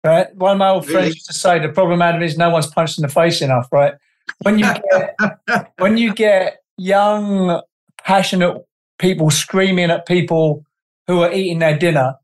Right. 0.05 0.35
One 0.37 0.53
of 0.53 0.59
my 0.59 0.69
old 0.69 0.85
friends 0.85 0.97
Really? 0.97 1.09
used 1.09 1.27
to 1.27 1.33
say 1.33 1.59
the 1.59 1.71
problem 1.71 2.03
out 2.03 2.15
of 2.15 2.23
it 2.23 2.27
is 2.27 2.39
no 2.39 2.51
one's 2.51 2.67
punched 2.69 2.99
in 2.99 3.03
the 3.03 3.09
face 3.09 3.43
enough, 3.43 3.69
right? 3.73 3.95
When 4.43 4.59
you 4.59 4.67
get 4.67 5.17
when 5.79 5.97
you 5.97 6.15
get 6.15 6.63
young, 6.77 7.63
passionate 8.05 8.65
people 8.99 9.31
screaming 9.31 9.91
at 9.91 10.07
people 10.07 10.65
who 11.09 11.23
are 11.23 11.33
eating 11.33 11.59
their 11.59 11.77
dinner, 11.77 12.15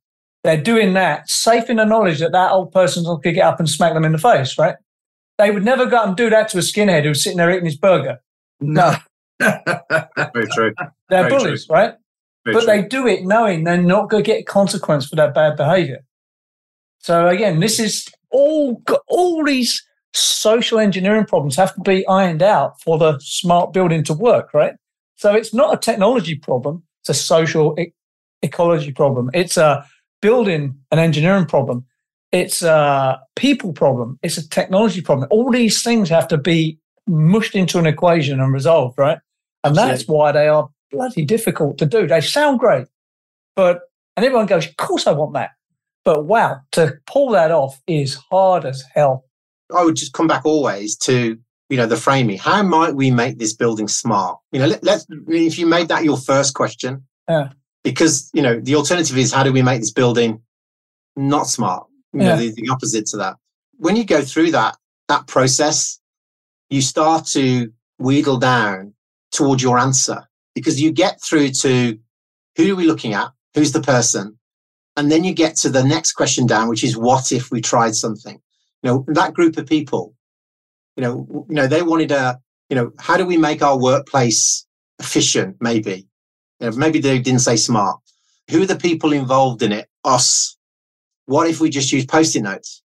they're 0.44 0.60
doing 0.60 0.92
that 0.92 1.28
safe 1.28 1.68
in 1.68 1.78
the 1.78 1.84
knowledge 1.84 2.20
that 2.20 2.32
that 2.32 2.52
old 2.52 2.70
person's 2.70 3.06
going 3.06 3.22
to 3.22 3.32
get 3.32 3.44
up 3.44 3.58
and 3.58 3.68
smack 3.68 3.94
them 3.94 4.04
in 4.04 4.12
the 4.12 4.18
face, 4.18 4.56
right? 4.58 4.76
They 5.38 5.50
would 5.50 5.64
never 5.64 5.86
go 5.86 5.96
out 5.96 6.08
and 6.08 6.16
do 6.16 6.30
that 6.30 6.50
to 6.50 6.58
a 6.58 6.60
skinhead 6.60 7.04
who's 7.04 7.24
sitting 7.24 7.38
there 7.38 7.50
eating 7.50 7.64
his 7.64 7.76
burger. 7.76 8.18
No. 8.60 8.94
Very 9.40 10.46
true. 10.52 10.72
They're 11.08 11.28
Very 11.28 11.30
bullies, 11.30 11.66
right? 11.68 11.94
Very 12.44 12.54
but 12.54 12.64
true. 12.64 12.66
they 12.66 12.82
do 12.86 13.06
it 13.06 13.24
knowing 13.24 13.64
they're 13.64 13.82
not 13.82 14.10
going 14.10 14.22
to 14.22 14.30
get 14.30 14.40
a 14.40 14.44
consequence 14.44 15.08
for 15.08 15.16
their 15.16 15.32
bad 15.32 15.56
behavior. 15.56 16.04
So 16.98 17.26
again, 17.26 17.60
this 17.60 17.80
is 17.80 18.06
all 18.30 18.82
all 19.08 19.44
these 19.44 19.82
social 20.12 20.78
engineering 20.78 21.24
problems 21.24 21.56
have 21.56 21.74
to 21.74 21.80
be 21.80 22.06
ironed 22.06 22.42
out 22.42 22.80
for 22.80 22.98
the 22.98 23.18
smart 23.20 23.72
building 23.72 24.04
to 24.04 24.14
work, 24.14 24.54
right? 24.54 24.74
So 25.16 25.34
it's 25.34 25.52
not 25.52 25.74
a 25.74 25.78
technology 25.78 26.36
problem; 26.36 26.84
it's 27.00 27.08
a 27.08 27.14
social 27.14 27.76
ecology 28.44 28.92
problem. 28.92 29.30
It's 29.34 29.56
a 29.56 29.84
building 30.22 30.76
and 30.90 31.00
engineering 31.00 31.46
problem. 31.46 31.84
It's 32.32 32.62
a 32.62 33.20
people 33.36 33.72
problem. 33.72 34.18
It's 34.22 34.38
a 34.38 34.48
technology 34.48 35.00
problem. 35.00 35.28
All 35.30 35.50
these 35.50 35.82
things 35.82 36.08
have 36.08 36.28
to 36.28 36.38
be 36.38 36.78
mushed 37.06 37.54
into 37.54 37.78
an 37.78 37.86
equation 37.86 38.40
and 38.40 38.52
resolved, 38.52 38.98
right? 38.98 39.18
And 39.62 39.76
that's 39.76 40.06
why 40.06 40.32
they 40.32 40.48
are 40.48 40.68
bloody 40.90 41.24
difficult 41.24 41.78
to 41.78 41.86
do. 41.86 42.06
They 42.06 42.20
sound 42.20 42.58
great, 42.58 42.86
but 43.56 43.82
and 44.16 44.24
everyone 44.24 44.46
goes, 44.46 44.66
"Of 44.66 44.76
course, 44.76 45.06
I 45.06 45.12
want 45.12 45.34
that." 45.34 45.50
But 46.04 46.26
wow, 46.26 46.60
to 46.72 46.98
pull 47.06 47.30
that 47.30 47.50
off 47.50 47.80
is 47.86 48.18
hard 48.30 48.64
as 48.64 48.84
hell. 48.94 49.24
I 49.74 49.84
would 49.84 49.96
just 49.96 50.12
come 50.12 50.26
back 50.26 50.44
always 50.44 50.96
to 50.98 51.38
you 51.70 51.76
know 51.76 51.86
the 51.86 51.96
framing. 51.96 52.38
How 52.38 52.62
might 52.62 52.94
we 52.94 53.10
make 53.10 53.38
this 53.38 53.54
building 53.54 53.88
smart? 53.88 54.38
You 54.52 54.60
know, 54.60 54.66
let, 54.66 54.84
let's 54.84 55.06
if 55.28 55.58
you 55.58 55.66
made 55.66 55.88
that 55.88 56.04
your 56.04 56.18
first 56.18 56.54
question, 56.54 57.04
Yeah. 57.28 57.50
Because 57.84 58.30
you 58.32 58.42
know 58.42 58.58
the 58.58 58.74
alternative 58.74 59.16
is 59.16 59.32
how 59.32 59.44
do 59.44 59.52
we 59.52 59.62
make 59.62 59.80
this 59.80 59.92
building 59.92 60.42
not 61.14 61.46
smart? 61.46 61.86
You 62.12 62.20
know, 62.20 62.36
the, 62.36 62.52
the 62.52 62.68
opposite 62.70 63.06
to 63.06 63.16
that. 63.18 63.36
When 63.76 63.96
you 63.96 64.04
go 64.04 64.22
through 64.22 64.50
that 64.52 64.76
that 65.08 65.26
process, 65.26 66.00
you 66.70 66.80
start 66.80 67.26
to 67.26 67.70
wheedle 67.98 68.40
down 68.40 68.94
towards 69.30 69.62
your 69.62 69.78
answer 69.78 70.26
because 70.54 70.80
you 70.80 70.90
get 70.92 71.20
through 71.22 71.50
to 71.50 71.98
who 72.56 72.72
are 72.72 72.76
we 72.76 72.86
looking 72.86 73.14
at? 73.14 73.30
Who's 73.54 73.72
the 73.72 73.82
person? 73.82 74.38
And 74.96 75.10
then 75.10 75.24
you 75.24 75.34
get 75.34 75.56
to 75.56 75.68
the 75.68 75.82
next 75.82 76.12
question 76.12 76.46
down, 76.46 76.68
which 76.68 76.84
is 76.84 76.96
what 76.96 77.32
if 77.32 77.50
we 77.50 77.60
tried 77.60 77.94
something? 77.94 78.40
You 78.82 78.90
know, 78.90 79.04
that 79.08 79.34
group 79.34 79.56
of 79.56 79.66
people, 79.66 80.14
you 80.96 81.02
know, 81.02 81.26
you 81.48 81.54
know, 81.54 81.66
they 81.66 81.82
wanted 81.82 82.12
a, 82.12 82.38
you 82.70 82.76
know, 82.76 82.92
how 82.98 83.16
do 83.16 83.26
we 83.26 83.36
make 83.36 83.60
our 83.62 83.78
workplace 83.78 84.66
efficient? 85.00 85.56
Maybe, 85.60 86.06
you 86.60 86.70
know, 86.70 86.76
maybe 86.76 86.98
they 87.00 87.18
didn't 87.18 87.40
say 87.40 87.56
smart. 87.56 87.98
Who 88.50 88.62
are 88.62 88.66
the 88.66 88.76
people 88.76 89.12
involved 89.12 89.62
in 89.62 89.72
it? 89.72 89.88
Us. 90.04 90.56
What 91.26 91.48
if 91.48 91.60
we 91.60 91.70
just 91.70 91.92
use 91.92 92.04
post-it 92.04 92.42
notes? 92.42 92.82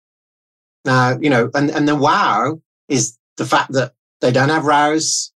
Now, 0.85 1.17
you 1.19 1.29
know, 1.29 1.49
and, 1.53 1.69
and 1.69 1.87
the 1.87 1.95
wow 1.95 2.59
is 2.89 3.17
the 3.37 3.45
fact 3.45 3.71
that 3.73 3.93
they 4.21 4.31
don't 4.31 4.49
have 4.49 4.65
rows. 4.65 5.31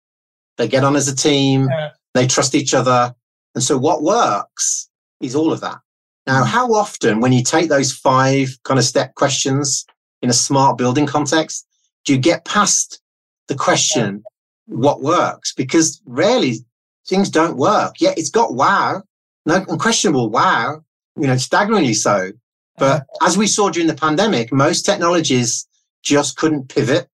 They 0.57 0.67
get 0.67 0.83
on 0.83 0.95
as 0.95 1.07
a 1.07 1.15
team. 1.15 1.67
Yeah. 1.69 1.89
They 2.13 2.27
trust 2.27 2.55
each 2.55 2.73
other. 2.73 3.13
And 3.53 3.63
so 3.63 3.77
what 3.77 4.01
works 4.03 4.89
is 5.21 5.35
all 5.35 5.51
of 5.51 5.61
that. 5.61 5.77
Now, 6.25 6.43
Mm. 6.43 6.47
how 6.47 6.73
often 6.73 7.19
when 7.19 7.33
you 7.33 7.43
take 7.43 7.69
those 7.69 7.91
five 7.91 8.57
kind 8.63 8.79
of 8.79 8.85
step 8.85 9.13
questions 9.15 9.85
in 10.21 10.29
a 10.29 10.33
smart 10.33 10.77
building 10.77 11.05
context, 11.05 11.67
do 12.05 12.13
you 12.13 12.19
get 12.19 12.45
past 12.45 13.01
the 13.47 13.55
question, 13.55 14.23
what 14.67 15.01
works? 15.01 15.53
Because 15.53 16.01
rarely 16.05 16.59
things 17.07 17.29
don't 17.29 17.57
work. 17.57 17.95
Yeah, 17.99 18.13
it's 18.17 18.29
got 18.29 18.53
wow, 18.53 19.03
no 19.45 19.63
unquestionable 19.67 20.29
wow, 20.29 20.83
you 21.17 21.27
know, 21.27 21.37
staggeringly 21.37 21.93
so. 21.93 22.31
But 22.77 23.05
as 23.21 23.37
we 23.37 23.47
saw 23.47 23.69
during 23.69 23.87
the 23.87 23.95
pandemic, 23.95 24.51
most 24.51 24.83
technologies 24.83 25.65
just 26.03 26.37
couldn't 26.37 26.67
pivot 26.69 27.07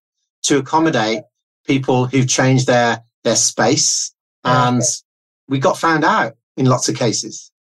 to 0.43 0.57
accommodate 0.57 1.21
people 1.65 2.07
who've 2.07 2.27
changed 2.27 2.67
their 2.67 3.03
their 3.23 3.35
space. 3.35 4.13
And 4.43 4.81
we 5.47 5.59
got 5.59 5.77
found 5.77 6.03
out 6.03 6.33
in 6.57 6.65
lots 6.65 6.89
of 6.89 6.95
cases. 6.95 7.51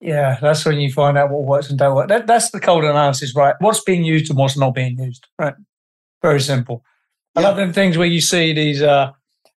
Yeah, 0.00 0.38
that's 0.40 0.64
when 0.64 0.78
you 0.78 0.92
find 0.92 1.16
out 1.18 1.30
what 1.30 1.44
works 1.44 1.68
and 1.70 1.78
don't 1.78 1.94
work. 1.96 2.08
That, 2.08 2.26
that's 2.26 2.50
the 2.50 2.60
cold 2.60 2.84
analysis, 2.84 3.34
right? 3.36 3.54
What's 3.60 3.82
being 3.82 4.04
used 4.04 4.30
and 4.30 4.38
what's 4.38 4.56
not 4.56 4.74
being 4.74 4.98
used, 4.98 5.26
right? 5.38 5.54
Very 6.22 6.40
simple. 6.40 6.84
I 7.36 7.40
Yeah. 7.40 7.48
love 7.48 7.56
them 7.56 7.72
things 7.72 7.96
where 7.98 8.06
you 8.06 8.20
see 8.20 8.52
these 8.52 8.82
uh, 8.82 9.10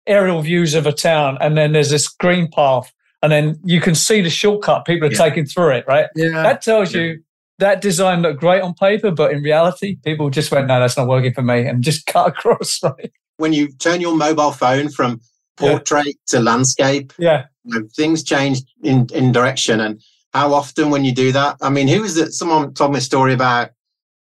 aerial 0.08 0.41
views 0.41 0.74
of 0.74 0.86
a 0.86 0.91
town, 0.91 1.38
and 1.41 1.58
then 1.58 1.72
there's 1.72 1.89
this 1.89 2.08
green 2.08 2.47
path, 2.49 2.91
and 3.22 3.32
then 3.32 3.60
you 3.64 3.82
can 3.82 3.95
see 3.95 4.22
the 4.22 4.30
shortcut 4.30 4.86
people 4.86 5.08
are 5.08 5.12
Yeah. 5.12 5.18
taking 5.18 5.45
through 5.45 5.72
it, 5.72 5.86
right? 5.88 6.08
Yeah. 6.16 6.43
That 6.43 6.62
tells 6.62 6.93
you 6.93 7.20
that 7.60 7.82
design 7.82 8.22
looked 8.22 8.39
great 8.39 8.62
on 8.62 8.74
paper, 8.74 9.12
but 9.12 9.32
in 9.32 9.41
reality, 9.41 9.97
people 10.03 10.30
just 10.30 10.51
went, 10.51 10.68
"No, 10.68 10.80
that's 10.80 10.97
not 10.97 11.08
working 11.08 11.34
for 11.34 11.41
me," 11.41 11.66
and 11.66 11.84
just 11.84 12.06
cut 12.14 12.28
across, 12.28 12.80
right? 12.84 13.12
When 13.38 13.53
you 13.53 13.70
turn 13.80 14.01
your 14.01 14.16
mobile 14.16 14.51
phone 14.51 14.89
from 14.89 15.22
Yeah. 15.60 15.70
portrait 15.72 16.16
to 16.28 16.39
landscape, 16.39 17.14
Yeah, 17.18 17.45
you 17.64 17.80
know, 17.80 17.88
things 17.95 18.24
change 18.24 18.62
in, 18.84 19.08
in 19.14 19.32
direction. 19.32 19.80
And 19.80 20.01
how 20.34 20.53
often 20.53 20.89
when 20.89 21.06
you 21.06 21.14
do 21.14 21.32
that? 21.32 21.56
I 21.62 21.70
mean, 21.70 21.88
who 21.88 22.01
was 22.01 22.18
it? 22.18 22.34
Someone 22.34 22.74
told 22.74 22.91
me 22.91 22.97
a 22.97 23.01
story 23.01 23.34
about 23.34 23.70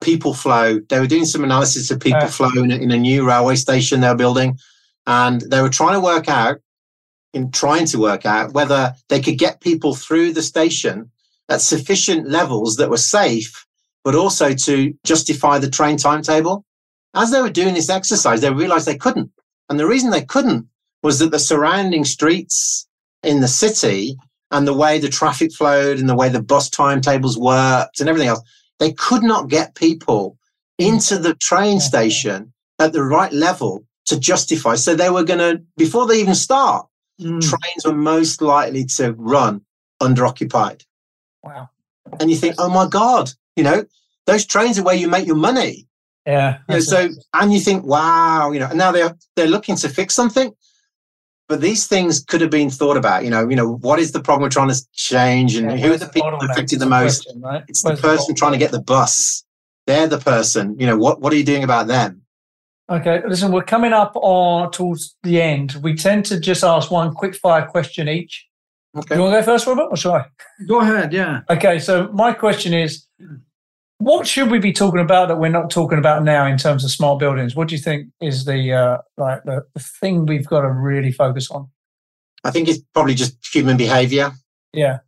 people 0.01 0.35
flow. 0.35 0.81
They 0.89 0.99
were 0.99 1.07
doing 1.07 1.25
some 1.27 1.45
analysis 1.45 1.91
of 1.91 2.01
people 2.01 2.21
Yeah. 2.23 2.27
flow 2.29 2.51
in 2.63 2.71
a, 2.73 2.77
in 2.77 2.91
a 2.91 2.97
new 2.97 3.25
railway 3.27 3.55
station 3.57 4.01
they're 4.01 4.17
building. 4.17 4.59
And 5.11 5.41
they 5.41 5.61
were 5.61 5.69
trying 5.69 5.95
to 5.95 6.01
work 6.01 6.29
out, 6.29 6.61
in 7.35 7.51
trying 7.51 7.85
to 7.87 7.99
work 7.99 8.25
out 8.25 8.53
whether 8.53 8.95
they 9.09 9.21
could 9.21 9.39
get 9.39 9.61
people 9.61 9.93
through 9.93 10.33
the 10.33 10.43
station 10.43 11.11
at 11.49 11.61
sufficient 11.61 12.29
levels 12.29 12.77
that 12.77 12.91
were 12.91 12.97
safe, 12.97 13.67
but 14.05 14.15
also 14.15 14.55
to 14.55 14.95
justify 15.05 15.59
the 15.59 15.69
train 15.69 15.97
timetable. 15.97 16.65
As 17.13 17.33
they 17.33 17.43
were 17.43 17.51
doing 17.51 17.75
this 17.75 17.91
exercise, 17.91 18.41
they 18.41 18.53
realized 18.53 18.87
they 18.87 18.97
couldn't. 18.97 19.33
And 19.69 19.81
the 19.81 19.87
reason 19.89 20.13
they 20.13 20.25
couldn't 20.25 20.69
was 21.03 21.19
that 21.19 21.33
the 21.33 21.41
surrounding 21.41 22.05
streets 22.05 22.87
in 23.25 23.41
the 23.41 23.49
city 23.49 24.17
and 24.53 24.65
the 24.65 24.75
way 24.75 25.01
the 25.01 25.09
traffic 25.09 25.53
flowed 25.53 25.99
and 25.99 26.09
the 26.09 26.15
way 26.15 26.29
the 26.29 26.41
bus 26.41 26.71
timetables 26.71 27.37
worked 27.37 27.99
and 27.99 28.09
everything 28.09 28.29
else, 28.29 28.43
they 28.79 28.93
could 28.93 29.25
not 29.25 29.49
get 29.49 29.75
people 29.75 30.39
into 30.79 31.19
the 31.19 31.35
train 31.35 31.81
station 31.81 32.53
at 32.79 32.93
the 32.93 33.03
right 33.03 33.33
level 33.33 33.85
to 34.07 34.19
justify. 34.19 34.75
So 34.75 34.95
they 34.95 35.11
were 35.11 35.25
going 35.25 35.39
to, 35.39 35.63
before 35.77 36.07
they 36.07 36.21
even 36.21 36.35
start, 36.35 36.87
Mm. 37.21 37.39
trains 37.43 37.85
were 37.85 37.93
most 37.95 38.41
likely 38.41 38.87
to 38.87 39.13
run 39.13 39.61
under 40.01 40.25
occupied. 40.25 40.85
wow, 41.43 41.69
And 42.19 42.31
you 42.31 42.37
think, 42.37 42.55
oh 42.57 42.71
my 42.71 42.87
God, 42.89 43.31
you 43.57 43.63
know, 43.63 43.85
those 44.25 44.47
trains 44.47 44.79
are 44.79 44.83
where 44.83 44.95
you 44.95 45.07
make 45.07 45.27
your 45.27 45.37
money. 45.37 45.87
yeah. 46.25 46.61
You 46.67 46.77
know, 46.77 46.81
so 46.81 47.09
and 47.35 47.53
you 47.53 47.61
think, 47.61 47.85
wow, 47.85 48.53
you 48.53 48.59
know, 48.59 48.69
and 48.69 48.79
now 48.79 48.91
they're 48.91 49.15
they're 49.37 49.49
looking 49.49 49.77
to 49.77 49.89
fix 49.91 50.15
something. 50.15 50.55
But 51.47 51.61
these 51.61 51.87
things 51.87 52.25
could 52.25 52.41
have 52.41 52.51
been 52.51 52.71
thought 52.71 52.97
about. 52.97 53.25
You 53.25 53.29
know, 53.31 53.47
you 53.49 53.57
know, 53.57 53.75
what 53.75 53.99
is 53.99 54.13
the 54.13 54.21
problem 54.23 54.45
we're 54.45 54.49
trying 54.49 54.71
to 54.71 54.81
change, 54.95 55.57
and 55.57 55.71
Yeah, 55.71 55.77
who 55.77 55.93
are 55.93 55.99
the 55.99 56.09
people 56.09 56.39
affected 56.41 56.79
the 56.79 56.87
the 56.87 56.91
most? 56.91 57.25
question, 57.25 57.43
right? 57.43 57.65
It's 57.69 57.83
the 57.83 57.89
Where's 57.91 58.01
person 58.01 58.35
trying 58.35 58.53
to 58.53 58.59
get 58.59 58.71
the 58.71 58.81
bus. 58.81 59.45
They're 59.87 60.07
the 60.07 60.19
person. 60.19 60.77
You 60.79 60.87
know, 60.87 60.97
what 60.97 61.21
what 61.21 61.33
are 61.35 61.37
you 61.37 61.45
doing 61.45 61.65
about 61.65 61.87
them? 61.87 62.20
Okay, 62.91 63.23
listen, 63.27 63.53
we're 63.53 63.63
coming 63.63 63.93
up 63.93 64.13
on 64.17 64.73
towards 64.73 65.17
the 65.23 65.41
end. 65.41 65.79
We 65.83 65.95
tend 65.95 66.25
to 66.27 66.41
just 66.41 66.65
ask 66.65 66.91
one 66.91 67.15
quick 67.15 67.37
fire 67.37 67.65
question 67.67 68.09
each. 68.09 68.49
Okay. 68.97 69.15
You 69.15 69.21
want 69.21 69.35
to 69.35 69.41
go 69.41 69.45
first, 69.45 69.67
Robert, 69.67 69.89
or 69.91 69.97
shall 69.97 70.15
I? 70.15 70.25
Go 70.67 70.81
ahead. 70.81 71.13
Yeah. 71.13 71.43
Okay, 71.49 71.79
so 71.79 72.09
my 72.09 72.33
question 72.33 72.75
is 72.75 73.07
what 73.99 74.27
should 74.27 74.51
we 74.51 74.59
be 74.59 74.73
talking 74.73 75.01
about 75.01 75.29
that 75.29 75.37
we're 75.39 75.51
not 75.51 75.71
talking 75.71 75.99
about 75.99 76.25
now 76.25 76.47
in 76.47 76.59
terms 76.59 76.85
of 76.85 76.91
smart 76.91 77.21
buildings? 77.21 77.55
What 77.55 77.69
do 77.69 77.77
you 77.77 77.81
think 77.81 78.09
is 78.21 78.45
the 78.45 78.73
uh, 78.73 78.99
like 79.17 79.45
the, 79.45 79.65
the 79.75 79.81
thing 79.81 80.27
we've 80.27 80.47
got 80.47 80.63
to 80.63 80.71
really 80.71 81.13
focus 81.13 81.51
on? 81.51 81.69
I 82.43 82.51
think 82.51 82.69
it's 82.69 82.83
probably 82.93 83.15
just 83.15 83.37
human 83.55 83.77
behavior. 83.77 84.33
Yeah, 84.73 85.01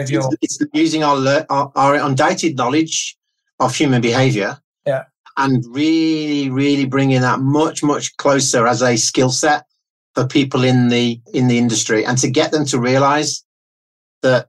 It's, 0.00 0.10
it's, 0.40 0.60
it's 0.60 0.70
using 0.72 1.04
our, 1.04 1.44
our 1.50 1.72
our 1.74 1.94
undated 1.96 2.56
knowledge 2.56 3.18
of 3.60 3.74
human 3.74 4.00
behavior. 4.00 4.58
And 5.40 5.64
really, 5.70 6.50
really 6.50 6.84
bringing 6.84 7.20
that 7.20 7.38
much, 7.38 7.82
much 7.82 8.16
closer 8.16 8.66
as 8.66 8.82
a 8.82 8.96
skill 8.96 9.30
set 9.30 9.64
for 10.14 10.26
people 10.26 10.64
in 10.64 10.88
the 10.88 11.20
in 11.32 11.46
the 11.46 11.58
industry, 11.58 12.04
and 12.04 12.18
to 12.18 12.28
get 12.28 12.50
them 12.50 12.64
to 12.66 12.80
realize 12.80 13.44
that 14.22 14.48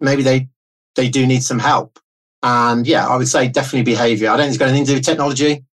maybe 0.00 0.22
they 0.22 0.48
they 0.94 1.08
do 1.08 1.26
need 1.26 1.42
some 1.42 1.58
help. 1.58 1.98
And 2.42 2.86
yeah, 2.86 3.08
I 3.08 3.16
would 3.16 3.28
say 3.28 3.48
definitely 3.48 3.82
behavior. 3.82 4.28
I 4.28 4.36
don't 4.36 4.44
think 4.44 4.50
it's 4.50 4.58
got 4.58 4.68
anything 4.68 4.84
to 4.86 4.92
do 4.92 4.96
with 4.96 5.06
technology. 5.06 5.64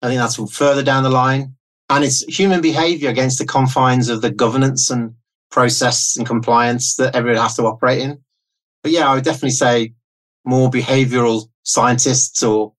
I 0.00 0.08
think 0.08 0.18
that's 0.18 0.36
further 0.56 0.82
down 0.82 1.02
the 1.02 1.10
line. 1.10 1.54
And 1.90 2.04
it's 2.04 2.22
human 2.22 2.60
behavior 2.60 3.10
against 3.10 3.38
the 3.38 3.46
confines 3.46 4.08
of 4.08 4.22
the 4.22 4.30
governance 4.30 4.90
and 4.90 5.14
process 5.50 6.16
and 6.16 6.26
compliance 6.26 6.96
that 6.96 7.14
everyone 7.14 7.42
has 7.42 7.56
to 7.56 7.64
operate 7.64 8.00
in. 8.00 8.18
But 8.82 8.92
yeah, 8.92 9.08
I 9.08 9.14
would 9.14 9.24
definitely 9.24 9.50
say 9.50 9.94
more 10.44 10.70
behavioral 10.70 11.48
scientists 11.62 12.42
or 12.42 12.73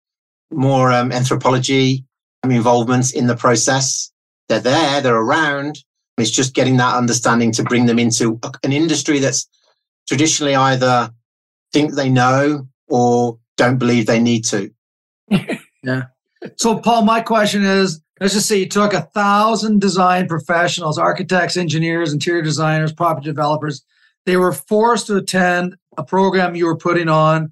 more 0.55 0.91
um, 0.91 1.11
anthropology 1.11 2.05
um, 2.43 2.51
involvement 2.51 3.13
in 3.13 3.27
the 3.27 3.35
process. 3.35 4.11
They're 4.49 4.59
there, 4.59 5.01
they're 5.01 5.15
around. 5.15 5.79
It's 6.17 6.31
just 6.31 6.53
getting 6.53 6.77
that 6.77 6.95
understanding 6.95 7.51
to 7.53 7.63
bring 7.63 7.87
them 7.87 7.99
into 7.99 8.39
an 8.63 8.71
industry 8.71 9.19
that's 9.19 9.47
traditionally 10.07 10.55
either 10.55 11.11
think 11.73 11.93
they 11.93 12.09
know 12.09 12.67
or 12.87 13.37
don't 13.57 13.77
believe 13.77 14.05
they 14.05 14.19
need 14.19 14.45
to. 14.45 14.71
Yeah. 15.85 16.05
So, 16.57 16.79
Paul, 16.79 17.03
my 17.03 17.21
question 17.21 17.63
is 17.63 18.01
let's 18.19 18.33
just 18.33 18.47
say 18.47 18.57
you 18.57 18.67
took 18.67 18.93
a 18.93 19.01
thousand 19.13 19.81
design 19.81 20.27
professionals, 20.27 20.97
architects, 20.97 21.57
engineers, 21.57 22.11
interior 22.11 22.41
designers, 22.41 22.91
property 22.91 23.25
developers. 23.25 23.83
They 24.25 24.37
were 24.37 24.51
forced 24.51 25.07
to 25.07 25.17
attend 25.17 25.75
a 25.97 26.03
program 26.03 26.55
you 26.55 26.65
were 26.65 26.77
putting 26.77 27.07
on, 27.07 27.51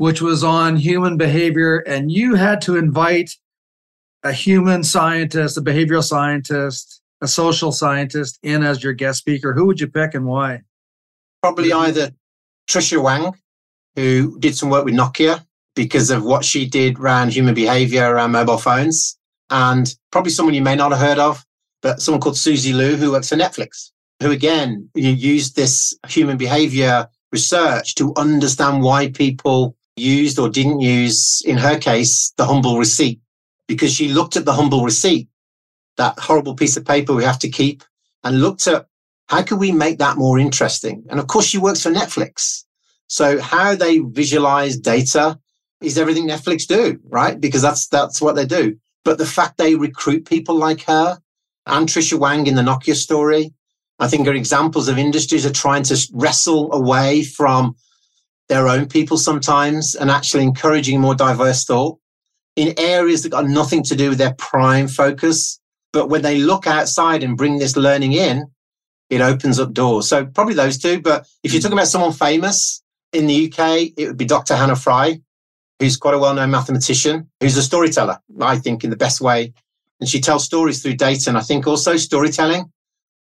which 0.00 0.22
was 0.22 0.42
on 0.42 0.76
human 0.76 1.18
behavior, 1.18 1.76
and 1.86 2.10
you 2.10 2.34
had 2.34 2.58
to 2.62 2.78
invite 2.78 3.32
a 4.22 4.32
human 4.32 4.82
scientist, 4.82 5.58
a 5.58 5.60
behavioral 5.60 6.02
scientist, 6.02 7.02
a 7.20 7.28
social 7.28 7.70
scientist 7.70 8.38
in 8.42 8.62
as 8.62 8.82
your 8.82 8.94
guest 8.94 9.18
speaker. 9.18 9.52
Who 9.52 9.66
would 9.66 9.78
you 9.78 9.88
pick 9.88 10.14
and 10.14 10.24
why? 10.24 10.62
Probably 11.42 11.70
either 11.70 12.12
Tricia 12.66 13.02
Wang, 13.02 13.34
who 13.94 14.38
did 14.38 14.56
some 14.56 14.70
work 14.70 14.86
with 14.86 14.94
Nokia 14.94 15.44
because 15.76 16.10
of 16.10 16.24
what 16.24 16.46
she 16.46 16.66
did 16.66 16.98
around 16.98 17.34
human 17.34 17.52
behavior 17.52 18.10
around 18.10 18.32
mobile 18.32 18.56
phones, 18.56 19.18
and 19.50 19.94
probably 20.10 20.32
someone 20.32 20.54
you 20.54 20.62
may 20.62 20.76
not 20.76 20.92
have 20.92 21.00
heard 21.00 21.18
of, 21.18 21.44
but 21.82 22.00
someone 22.00 22.22
called 22.22 22.38
Susie 22.38 22.72
Lu, 22.72 22.96
who 22.96 23.12
works 23.12 23.28
for 23.28 23.36
Netflix, 23.36 23.90
who 24.22 24.30
again 24.30 24.88
used 24.94 25.56
this 25.56 25.92
human 26.08 26.38
behavior 26.38 27.06
research 27.32 27.96
to 27.96 28.14
understand 28.16 28.82
why 28.82 29.10
people 29.10 29.76
used 30.00 30.38
or 30.38 30.48
didn't 30.48 30.80
use, 30.80 31.42
in 31.44 31.56
her 31.58 31.78
case, 31.78 32.32
the 32.36 32.46
humble 32.46 32.78
receipt, 32.78 33.20
because 33.68 33.92
she 33.92 34.08
looked 34.08 34.36
at 34.36 34.44
the 34.44 34.54
humble 34.54 34.84
receipt, 34.84 35.28
that 35.96 36.18
horrible 36.18 36.54
piece 36.54 36.76
of 36.76 36.84
paper 36.84 37.14
we 37.14 37.24
have 37.24 37.38
to 37.40 37.48
keep, 37.48 37.84
and 38.24 38.40
looked 38.40 38.66
at 38.66 38.86
how 39.28 39.42
can 39.42 39.58
we 39.58 39.70
make 39.70 39.98
that 39.98 40.16
more 40.16 40.38
interesting? 40.38 41.04
And 41.08 41.20
of 41.20 41.28
course, 41.28 41.46
she 41.46 41.58
works 41.58 41.82
for 41.82 41.90
Netflix. 41.90 42.64
So 43.06 43.40
how 43.40 43.76
they 43.76 43.98
visualize 43.98 44.76
data 44.76 45.38
is 45.80 45.98
everything 45.98 46.26
Netflix 46.26 46.66
do, 46.66 46.98
right? 47.04 47.40
Because 47.40 47.62
that's 47.62 47.86
that's 47.88 48.20
what 48.20 48.34
they 48.34 48.46
do. 48.46 48.76
But 49.04 49.18
the 49.18 49.26
fact 49.26 49.56
they 49.56 49.76
recruit 49.76 50.26
people 50.26 50.56
like 50.56 50.82
her 50.84 51.18
and 51.66 51.88
Tricia 51.88 52.18
Wang 52.18 52.46
in 52.46 52.56
the 52.56 52.62
Nokia 52.62 52.94
story, 52.94 53.52
I 53.98 54.08
think 54.08 54.26
are 54.26 54.34
examples 54.34 54.88
of 54.88 54.98
industries 54.98 55.46
are 55.46 55.52
trying 55.52 55.84
to 55.84 56.08
wrestle 56.12 56.72
away 56.72 57.22
from 57.22 57.76
their 58.50 58.68
own 58.68 58.86
people 58.86 59.16
sometimes 59.16 59.94
and 59.94 60.10
actually 60.10 60.42
encouraging 60.42 61.00
more 61.00 61.14
diverse 61.14 61.64
thought 61.64 61.98
in 62.56 62.74
areas 62.78 63.22
that 63.22 63.30
got 63.30 63.46
nothing 63.46 63.82
to 63.84 63.94
do 63.94 64.08
with 64.10 64.18
their 64.18 64.34
prime 64.34 64.88
focus. 64.88 65.60
But 65.92 66.08
when 66.08 66.22
they 66.22 66.38
look 66.38 66.66
outside 66.66 67.22
and 67.22 67.36
bring 67.36 67.58
this 67.58 67.76
learning 67.76 68.12
in, 68.12 68.46
it 69.08 69.20
opens 69.20 69.60
up 69.60 69.72
doors. 69.72 70.08
So 70.08 70.26
probably 70.26 70.54
those 70.54 70.78
two. 70.78 71.00
But 71.00 71.26
if 71.44 71.52
you're 71.52 71.62
talking 71.62 71.78
about 71.78 71.86
someone 71.86 72.12
famous 72.12 72.82
in 73.12 73.26
the 73.28 73.46
UK, 73.46 73.92
it 73.96 74.08
would 74.08 74.16
be 74.16 74.24
Dr. 74.24 74.56
Hannah 74.56 74.76
Fry, 74.76 75.20
who's 75.78 75.96
quite 75.96 76.14
a 76.14 76.18
well-known 76.18 76.50
mathematician, 76.50 77.30
who's 77.40 77.56
a 77.56 77.62
storyteller, 77.62 78.18
I 78.40 78.58
think, 78.58 78.82
in 78.82 78.90
the 78.90 78.96
best 78.96 79.20
way. 79.20 79.52
And 80.00 80.08
she 80.08 80.20
tells 80.20 80.44
stories 80.44 80.82
through 80.82 80.94
data. 80.96 81.30
And 81.30 81.38
I 81.38 81.42
think 81.42 81.68
also 81.68 81.96
storytelling, 81.96 82.64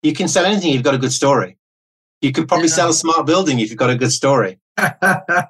you 0.01 0.13
can 0.13 0.27
sell 0.27 0.45
anything 0.45 0.69
if 0.69 0.75
you've 0.75 0.83
got 0.83 0.95
a 0.95 1.05
good 1.05 1.13
story. 1.13 1.57
You 2.21 2.31
could 2.31 2.47
probably 2.47 2.69
Yeah. 2.69 2.75
sell 2.75 2.89
a 2.89 2.93
smart 2.93 3.27
building 3.27 3.59
if 3.59 3.69
you've 3.69 3.77
got 3.77 3.91
a 3.91 3.95
good 3.95 4.11
story. 4.11 4.59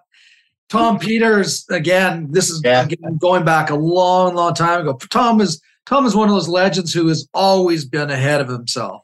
Tom 0.69 0.97
Peters 0.99 1.65
again. 1.69 2.28
This 2.32 2.49
is 2.49 2.61
Yeah. 2.63 2.84
again, 2.84 3.17
going 3.17 3.45
back 3.45 3.69
a 3.69 3.76
long, 3.76 4.36
long 4.36 4.53
time 4.53 4.82
ago. 4.82 4.97
Tom 5.09 5.39
is 5.41 5.61
Tom 5.86 6.05
is 6.05 6.15
one 6.15 6.30
of 6.30 6.34
those 6.34 6.47
legends 6.47 6.93
who 6.93 7.07
has 7.09 7.28
always 7.34 7.84
been 7.86 8.09
ahead 8.09 8.39
of 8.41 8.47
himself. 8.47 9.03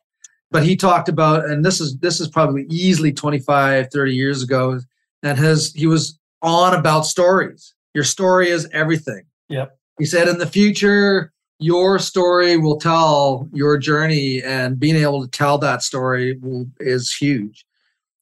But 0.52 0.64
he 0.64 0.76
talked 0.76 1.10
about, 1.10 1.46
and 1.46 1.64
this 1.64 1.80
is 1.80 1.98
this 1.98 2.20
is 2.20 2.28
probably 2.28 2.66
easily 2.70 3.12
25, 3.12 3.88
30 3.92 4.14
years 4.16 4.42
ago, 4.42 4.80
and 5.22 5.38
his 5.38 5.74
he 5.74 5.86
was 5.86 6.18
on 6.42 6.74
about 6.74 7.06
stories. 7.06 7.74
Your 7.94 8.04
story 8.06 8.50
is 8.50 8.68
everything. 8.74 9.26
Yep. 9.50 9.78
He 10.00 10.06
said 10.06 10.28
in 10.28 10.38
the 10.38 10.48
future, 10.48 11.34
your 11.60 12.00
story 12.00 12.56
will 12.58 12.78
tell 12.80 13.48
your 13.54 13.78
journey, 13.78 14.42
and 14.42 14.80
being 14.80 14.96
able 14.96 15.22
to 15.22 15.30
tell 15.30 15.58
that 15.60 15.84
story 15.84 16.38
will, 16.42 16.66
is 16.80 17.14
huge. 17.14 17.66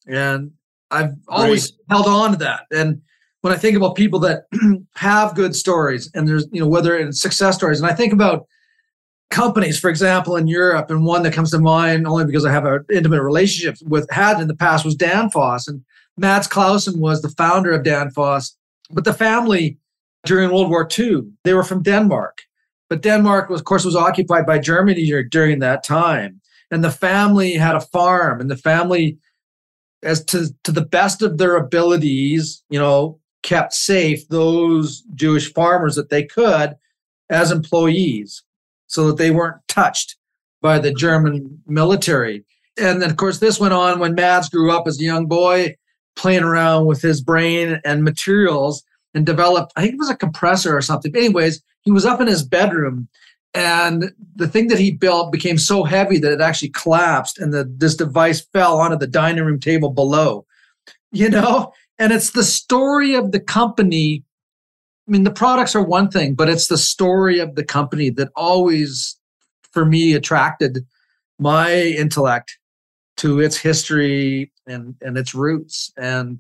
And 0.07 0.51
I've 0.91 1.13
always 1.27 1.73
held 1.89 2.07
on 2.07 2.31
to 2.31 2.37
that. 2.37 2.61
And 2.71 3.01
when 3.41 3.53
I 3.53 3.57
think 3.57 3.77
about 3.77 3.95
people 3.95 4.19
that 4.19 4.43
have 4.95 5.35
good 5.35 5.55
stories, 5.55 6.09
and 6.13 6.27
there's, 6.27 6.47
you 6.51 6.61
know, 6.61 6.67
whether 6.67 6.97
it's 6.97 7.21
success 7.21 7.55
stories, 7.55 7.79
and 7.79 7.89
I 7.89 7.93
think 7.93 8.13
about 8.13 8.47
companies, 9.29 9.79
for 9.79 9.89
example, 9.89 10.35
in 10.35 10.47
Europe, 10.47 10.89
and 10.89 11.05
one 11.05 11.23
that 11.23 11.33
comes 11.33 11.51
to 11.51 11.59
mind 11.59 12.07
only 12.07 12.25
because 12.25 12.45
I 12.45 12.51
have 12.51 12.65
an 12.65 12.85
intimate 12.91 13.21
relationship 13.21 13.77
with, 13.85 14.07
had 14.11 14.39
in 14.39 14.47
the 14.47 14.55
past 14.55 14.85
was 14.85 14.95
Danfoss. 14.95 15.67
And 15.67 15.83
Mads 16.17 16.47
Clausen 16.47 16.99
was 16.99 17.21
the 17.21 17.29
founder 17.29 17.71
of 17.71 17.83
Danfoss. 17.83 18.53
But 18.89 19.03
the 19.03 19.13
family 19.13 19.77
during 20.25 20.49
World 20.49 20.69
War 20.69 20.87
II, 20.97 21.23
they 21.43 21.53
were 21.53 21.63
from 21.63 21.83
Denmark. 21.83 22.39
But 22.89 23.01
Denmark, 23.01 23.49
was, 23.49 23.61
of 23.61 23.65
course, 23.65 23.83
was 23.83 23.95
occupied 23.95 24.45
by 24.45 24.59
Germany 24.59 25.11
during 25.29 25.59
that 25.59 25.83
time. 25.83 26.41
And 26.71 26.83
the 26.83 26.91
family 26.91 27.53
had 27.53 27.75
a 27.75 27.81
farm, 27.81 28.41
and 28.41 28.49
the 28.49 28.57
family, 28.57 29.17
as 30.03 30.23
to, 30.25 30.47
to 30.63 30.71
the 30.71 30.85
best 30.85 31.21
of 31.21 31.37
their 31.37 31.55
abilities, 31.55 32.63
you 32.69 32.79
know, 32.79 33.19
kept 33.43 33.73
safe 33.73 34.27
those 34.29 35.01
Jewish 35.15 35.53
farmers 35.53 35.95
that 35.95 36.09
they 36.09 36.23
could 36.23 36.75
as 37.29 37.51
employees 37.51 38.43
so 38.87 39.07
that 39.07 39.17
they 39.17 39.31
weren't 39.31 39.57
touched 39.67 40.15
by 40.61 40.79
the 40.79 40.93
German 40.93 41.61
military. 41.67 42.43
And 42.79 43.01
then, 43.01 43.09
of 43.09 43.17
course, 43.17 43.39
this 43.39 43.59
went 43.59 43.73
on 43.73 43.99
when 43.99 44.15
Mads 44.15 44.49
grew 44.49 44.71
up 44.71 44.87
as 44.87 44.99
a 44.99 45.03
young 45.03 45.27
boy, 45.27 45.75
playing 46.15 46.43
around 46.43 46.85
with 46.85 47.01
his 47.01 47.21
brain 47.21 47.79
and 47.85 48.03
materials 48.03 48.83
and 49.13 49.25
developed, 49.25 49.73
I 49.75 49.81
think 49.81 49.93
it 49.93 49.99
was 49.99 50.09
a 50.09 50.15
compressor 50.15 50.75
or 50.75 50.81
something. 50.81 51.11
But 51.11 51.19
anyways, 51.19 51.61
he 51.81 51.91
was 51.91 52.05
up 52.05 52.21
in 52.21 52.27
his 52.27 52.43
bedroom 52.43 53.07
and 53.53 54.11
the 54.35 54.47
thing 54.47 54.67
that 54.67 54.79
he 54.79 54.91
built 54.91 55.31
became 55.31 55.57
so 55.57 55.83
heavy 55.83 56.19
that 56.19 56.31
it 56.31 56.41
actually 56.41 56.69
collapsed 56.69 57.39
and 57.39 57.53
the, 57.53 57.63
this 57.77 57.95
device 57.95 58.41
fell 58.53 58.79
onto 58.79 58.97
the 58.97 59.07
dining 59.07 59.43
room 59.43 59.59
table 59.59 59.89
below. 59.89 60.45
You 61.11 61.29
know, 61.29 61.71
and 61.97 62.11
it's 62.11 62.31
the 62.31 62.43
story 62.43 63.15
of 63.15 63.31
the 63.31 63.39
company. 63.39 64.23
I 65.07 65.11
mean, 65.11 65.23
the 65.23 65.31
products 65.31 65.73
are 65.75 65.83
one 65.83 66.11
thing, 66.11 66.35
but 66.35 66.49
it's 66.49 66.67
the 66.67 66.77
story 66.77 67.39
of 67.39 67.55
the 67.55 67.63
company 67.63 68.09
that 68.11 68.29
always, 68.35 69.17
for 69.71 69.85
me, 69.85 70.13
attracted 70.13 70.85
my 71.39 71.73
intellect 71.73 72.59
to 73.17 73.39
its 73.39 73.57
history 73.57 74.51
and 74.67 74.95
and 75.01 75.17
its 75.17 75.33
roots. 75.33 75.91
And 75.97 76.39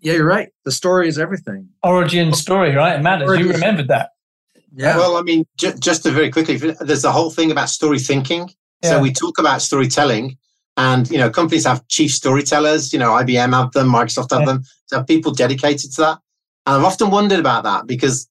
yeah, 0.00 0.14
you're 0.14 0.26
right. 0.26 0.50
The 0.64 0.72
story 0.72 1.08
is 1.08 1.18
everything. 1.18 1.68
Origin 1.82 2.32
story, 2.34 2.74
right? 2.74 2.96
It 2.96 3.02
matters. 3.02 3.38
You 3.38 3.50
remembered 3.50 3.88
that. 3.88 4.10
Yeah. 4.74 4.96
Well, 4.96 5.16
I 5.16 5.22
mean, 5.22 5.44
ju- 5.56 5.74
just 5.78 6.02
to 6.02 6.10
very 6.10 6.30
quickly, 6.30 6.56
there's 6.56 7.02
the 7.02 7.12
whole 7.12 7.30
thing 7.30 7.50
about 7.50 7.68
story 7.68 7.98
thinking. 7.98 8.50
Yeah. 8.82 8.90
So 8.90 9.00
we 9.00 9.12
talk 9.12 9.38
about 9.38 9.62
storytelling, 9.62 10.36
and 10.76 11.10
you 11.10 11.18
know, 11.18 11.30
companies 11.30 11.64
have 11.64 11.86
chief 11.88 12.12
storytellers. 12.12 12.92
You 12.92 12.98
know, 12.98 13.10
IBM 13.12 13.52
have 13.52 13.72
them, 13.72 13.88
Microsoft 13.88 14.30
have 14.30 14.40
Yeah. 14.40 14.46
them. 14.46 14.62
So 14.86 14.96
have 14.98 15.06
people 15.06 15.32
dedicated 15.32 15.92
to 15.94 16.00
that. 16.02 16.18
And 16.66 16.76
I've 16.76 16.84
often 16.84 17.10
wondered 17.10 17.40
about 17.40 17.64
that 17.64 17.86
because, 17.86 18.28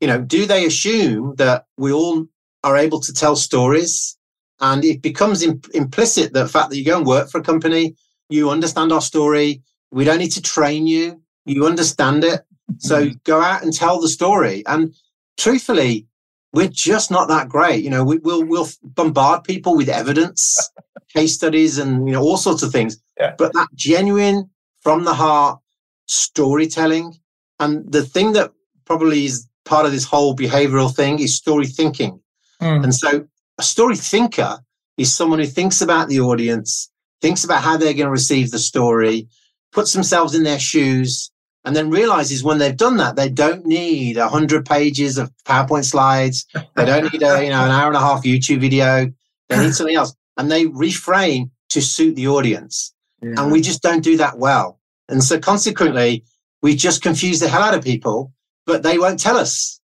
you 0.00 0.06
know, 0.06 0.20
do 0.20 0.46
they 0.46 0.64
assume 0.64 1.34
that 1.36 1.66
we 1.76 1.92
all 1.92 2.26
are 2.64 2.76
able 2.76 3.00
to 3.00 3.12
tell 3.12 3.36
stories, 3.36 4.16
and 4.60 4.84
it 4.84 5.02
becomes 5.02 5.42
im- 5.42 5.60
implicit 5.74 6.32
that 6.32 6.42
the 6.44 6.48
fact 6.48 6.70
that 6.70 6.78
you 6.78 6.84
go 6.84 6.96
and 6.96 7.06
work 7.06 7.30
for 7.30 7.38
a 7.38 7.44
company 7.44 7.94
You 8.28 8.50
understand 8.50 8.90
our 8.92 9.00
story. 9.02 9.62
We 9.92 10.04
don't 10.04 10.18
need 10.18 10.32
to 10.32 10.42
train 10.42 10.86
you. 10.88 11.22
You 11.44 11.64
understand 11.64 12.24
it. 12.24 12.40
So 12.78 13.04
mm-hmm. 13.04 13.16
go 13.22 13.40
out 13.40 13.62
and 13.62 13.72
tell 13.72 14.00
the 14.00 14.08
story. 14.08 14.64
And 14.66 14.92
truthfully, 15.36 16.06
we're 16.52 16.68
just 16.68 17.10
not 17.10 17.28
that 17.28 17.48
great. 17.48 17.84
You 17.84 17.90
know, 17.90 18.04
we, 18.04 18.18
will 18.18 18.44
we'll 18.44 18.68
bombard 18.82 19.44
people 19.44 19.76
with 19.76 19.88
evidence, 19.88 20.56
case 21.14 21.34
studies, 21.34 21.78
and 21.78 22.06
you 22.06 22.14
know 22.14 22.22
all 22.22 22.36
sorts 22.36 22.62
of 22.62 22.72
things. 22.72 22.96
Yeah. 23.18 23.34
But 23.36 23.52
that 23.52 23.68
genuine, 23.74 24.50
from 24.80 25.04
the 25.04 25.14
heart 25.14 25.60
storytelling, 26.06 27.14
and 27.60 27.90
the 27.90 28.02
thing 28.02 28.32
that 28.32 28.52
probably 28.84 29.26
is 29.26 29.46
part 29.64 29.86
of 29.86 29.92
this 29.92 30.04
whole 30.04 30.34
behavioral 30.34 30.94
thing 30.94 31.18
is 31.18 31.36
story 31.36 31.66
thinking. 31.66 32.20
Mm. 32.62 32.84
And 32.84 32.94
so, 32.94 33.26
a 33.58 33.62
story 33.62 33.96
thinker 33.96 34.58
is 34.96 35.14
someone 35.14 35.38
who 35.38 35.46
thinks 35.46 35.82
about 35.82 36.08
the 36.08 36.20
audience, 36.20 36.90
thinks 37.20 37.44
about 37.44 37.62
how 37.62 37.76
they're 37.76 37.92
going 37.92 38.06
to 38.06 38.10
receive 38.10 38.50
the 38.50 38.58
story, 38.58 39.28
puts 39.72 39.92
themselves 39.92 40.34
in 40.34 40.42
their 40.42 40.58
shoes, 40.58 41.30
and 41.66 41.76
then 41.76 41.90
realizes 41.90 42.42
when 42.42 42.58
they've 42.58 42.76
done 42.76 42.96
that, 42.96 43.16
they 43.16 43.28
don't 43.28 43.66
need 43.66 44.16
a 44.16 44.28
hundred 44.28 44.64
pages 44.64 45.18
of 45.18 45.30
PowerPoint 45.44 45.84
slides. 45.84 46.46
They 46.54 46.84
don't 46.86 47.12
need 47.12 47.22
a, 47.22 47.42
you 47.44 47.50
know, 47.50 47.64
an 47.64 47.70
hour 47.72 47.88
and 47.88 47.96
a 47.96 48.00
half 48.00 48.22
YouTube 48.22 48.60
video. 48.60 49.12
They 49.48 49.58
need 49.58 49.74
something 49.74 49.96
else. 49.96 50.14
And 50.38 50.50
they 50.50 50.66
reframe 50.66 51.50
to 51.70 51.82
suit 51.82 52.14
the 52.14 52.28
audience. 52.28 52.94
Yeah. 53.20 53.34
And 53.38 53.50
we 53.52 53.60
just 53.60 53.82
don't 53.82 54.02
do 54.04 54.16
that 54.16 54.38
well. 54.38 54.78
And 55.08 55.22
so 55.22 55.38
consequently, 55.38 56.24
we 56.62 56.76
just 56.76 57.02
confuse 57.02 57.40
the 57.40 57.48
hell 57.48 57.62
out 57.62 57.74
of 57.74 57.82
people, 57.84 58.32
but 58.64 58.82
they 58.82 58.96
won't 58.98 59.18
tell 59.20 59.36
us 59.36 59.80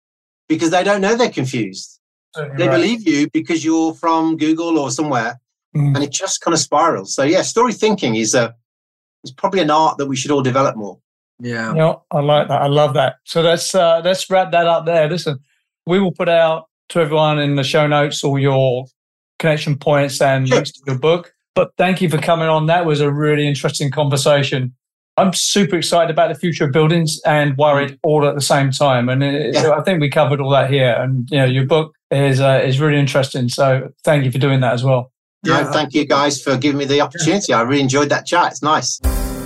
because 0.48 0.70
they 0.70 0.84
don't 0.84 1.00
know 1.00 1.16
they're 1.16 1.30
confused. 1.30 1.98
They 2.36 2.42
Right. 2.68 2.70
believe 2.70 3.06
you 3.06 3.28
because 3.32 3.64
you're 3.64 3.94
from 3.94 4.36
Google 4.36 4.78
or 4.78 4.90
somewhere, 4.90 5.38
Mm. 5.76 5.94
and 5.94 6.04
it 6.04 6.10
just 6.10 6.40
kind 6.42 6.52
of 6.54 6.60
spirals. 6.60 7.14
So 7.14 7.22
yeah, 7.22 7.42
story 7.42 7.72
thinking 7.72 8.14
is 8.14 8.34
a 8.34 8.54
is 9.24 9.30
probably 9.32 9.60
an 9.60 9.70
art 9.70 9.96
that 9.98 10.06
we 10.06 10.16
should 10.16 10.30
all 10.30 10.42
develop 10.42 10.76
more. 10.76 10.98
Yeah. 11.42 11.68
You 11.70 11.74
know, 11.78 12.02
I 12.10 12.20
like 12.20 12.48
that. 12.48 12.62
I 12.62 12.66
love 12.68 12.94
that. 12.94 13.16
So 13.24 13.40
let's 13.42 13.74
uh, 13.74 14.00
let's 14.04 14.28
wrap 14.30 14.52
that 14.52 14.66
up 14.66 14.86
there. 14.86 15.08
Listen, 15.08 15.38
we 15.86 15.98
will 15.98 16.12
put 16.12 16.28
out 16.28 16.66
to 16.90 17.00
everyone 17.00 17.38
in 17.38 17.56
the 17.56 17.64
show 17.64 17.86
notes 17.86 18.22
all 18.24 18.38
your 18.38 18.86
connection 19.38 19.76
points 19.76 20.20
and 20.20 20.46
Sure. 20.48 20.56
links 20.56 20.72
to 20.72 20.80
your 20.86 20.98
book. 20.98 21.32
But 21.54 21.72
thank 21.76 22.00
you 22.00 22.08
for 22.08 22.18
coming 22.18 22.48
on. 22.48 22.66
That 22.66 22.86
was 22.86 23.00
a 23.00 23.10
really 23.12 23.46
interesting 23.46 23.90
conversation. 23.90 24.74
I'm 25.18 25.32
super 25.34 25.76
excited 25.76 26.10
about 26.10 26.32
the 26.32 26.38
future 26.38 26.64
of 26.64 26.72
buildings 26.72 27.20
and 27.26 27.56
worried 27.58 27.98
all 28.02 28.26
at 28.26 28.34
the 28.34 28.40
same 28.40 28.70
time. 28.70 29.10
And 29.10 29.22
it, 29.22 29.54
Yeah. 29.54 29.72
I 29.72 29.82
think 29.82 30.00
we 30.00 30.08
covered 30.08 30.40
all 30.40 30.50
that 30.50 30.70
here. 30.70 30.92
And 30.98 31.28
you 31.30 31.36
know, 31.38 31.44
your 31.44 31.66
book 31.66 31.92
is 32.10 32.40
uh, 32.40 32.62
is 32.64 32.80
really 32.80 32.98
interesting. 32.98 33.48
So 33.48 33.90
thank 34.04 34.24
you 34.24 34.30
for 34.32 34.38
doing 34.38 34.60
that 34.60 34.72
as 34.72 34.84
well. 34.84 35.12
Yeah. 35.44 35.70
thank 35.72 35.92
you 35.92 36.06
guys 36.06 36.40
for 36.40 36.56
giving 36.56 36.78
me 36.78 36.84
the 36.84 37.00
opportunity. 37.00 37.52
I 37.52 37.62
really 37.62 37.82
enjoyed 37.82 38.08
that 38.10 38.26
chat. 38.26 38.52
It's 38.52 38.62
nice. 38.62 39.00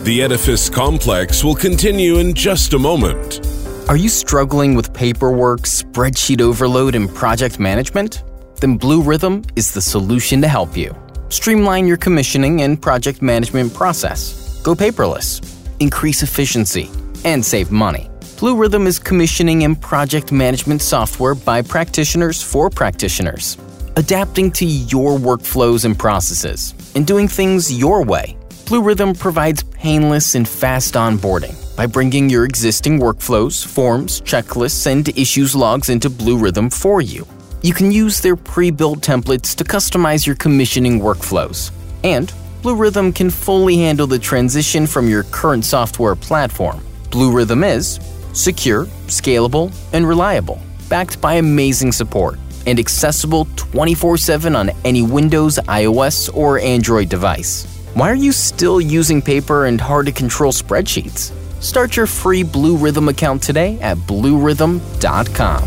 The 0.07 0.23
Edifice 0.23 0.71
Complex 0.71 1.43
will 1.43 1.57
continue 1.57 2.19
in 2.19 2.33
just 2.33 2.75
a 2.75 2.79
moment. 2.79 3.45
Are 3.89 3.97
you 3.97 4.09
struggling 4.09 4.77
with 4.77 4.95
paperwork, 4.95 5.63
spreadsheet 5.63 6.41
overload, 6.41 6.95
and 6.95 7.13
project 7.13 7.59
management? 7.59 8.23
Then 8.61 8.79
BlueRithm 8.79 9.51
is 9.57 9.75
the 9.75 9.81
solution 9.81 10.41
to 10.43 10.47
help 10.47 10.77
you. 10.77 10.95
Streamline 11.29 11.89
your 11.89 11.97
commissioning 11.97 12.63
and 12.63 12.81
project 12.81 13.21
management 13.21 13.75
process. 13.75 14.61
Go 14.63 14.77
paperless, 14.77 15.41
increase 15.81 16.23
efficiency, 16.23 16.89
and 17.25 17.45
save 17.45 17.73
money. 17.73 18.09
BlueRithm 18.39 18.87
is 18.87 19.01
commissioning 19.01 19.65
and 19.65 19.81
project 19.81 20.31
management 20.31 20.83
software 20.83 21.35
by 21.35 21.63
practitioners 21.63 22.41
for 22.41 22.71
practitioners, 22.71 23.59
adapting 23.97 24.53
to 24.53 24.65
your 24.65 25.19
workflows 25.19 25.85
and 25.85 25.99
processes, 25.99 26.75
and 26.95 27.09
doing 27.09 27.27
things 27.27 27.77
your 27.77 28.05
way. 28.05 28.36
BlueRithm 28.67 29.17
provides 29.17 29.63
painless 29.63 30.35
and 30.35 30.49
fast 30.49 30.95
onboarding 30.95 31.55
by 31.77 31.87
bringing 31.87 32.29
your 32.29 32.45
existing 32.45 32.99
workflows, 32.99 33.65
forms, 33.65 34.21
checklists, 34.23 34.89
and 34.89 35.09
issues 35.17 35.55
logs 35.55 35.89
into 35.89 36.11
BlueRithm 36.11 36.73
for 36.73 37.01
you. 37.01 37.25
You 37.63 37.73
can 37.73 37.93
use 37.93 38.19
their 38.21 38.35
pre 38.35 38.73
built 38.73 39.03
templates 39.03 39.55
to 39.55 39.63
customize 39.63 40.27
your 40.27 40.35
commissioning 40.35 40.99
workflows. 40.99 41.71
And 42.03 42.33
BlueRithm 42.63 43.15
can 43.15 43.31
fully 43.31 43.77
handle 43.77 44.09
the 44.09 44.19
transition 44.19 44.89
from 44.89 45.09
your 45.09 45.23
current 45.31 45.65
software 45.65 46.17
platform. 46.17 46.85
BlueRithm 47.11 47.65
is 47.73 48.01
secure, 48.33 48.87
scalable, 49.07 49.73
and 49.93 50.09
reliable, 50.09 50.61
backed 50.89 51.21
by 51.21 51.35
amazing 51.35 51.93
support, 51.93 52.37
and 52.67 52.81
accessible 52.81 53.47
24 53.55 54.17
7 54.17 54.57
on 54.57 54.71
any 54.85 55.05
Windows, 55.05 55.61
iOS, 55.69 56.37
or 56.37 56.59
Android 56.59 57.09
device. 57.09 57.76
Why 57.97 58.11
are 58.11 58.23
you 58.27 58.33
still 58.33 58.79
using 58.79 59.23
paper 59.23 59.65
and 59.65 59.81
hard 59.81 60.05
to 60.05 60.13
control 60.13 60.53
spreadsheets? 60.53 61.33
Start 61.63 61.97
your 61.97 62.05
free 62.07 62.45
BlueRithm 62.45 63.09
account 63.09 63.43
today 63.43 63.81
at 63.81 63.97
bluerithm.com. 63.97 65.63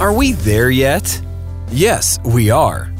Are 0.00 0.12
we 0.12 0.32
there 0.32 0.70
yet? 0.70 1.22
Yes, 1.70 2.18
we 2.24 2.50
are. 2.50 2.92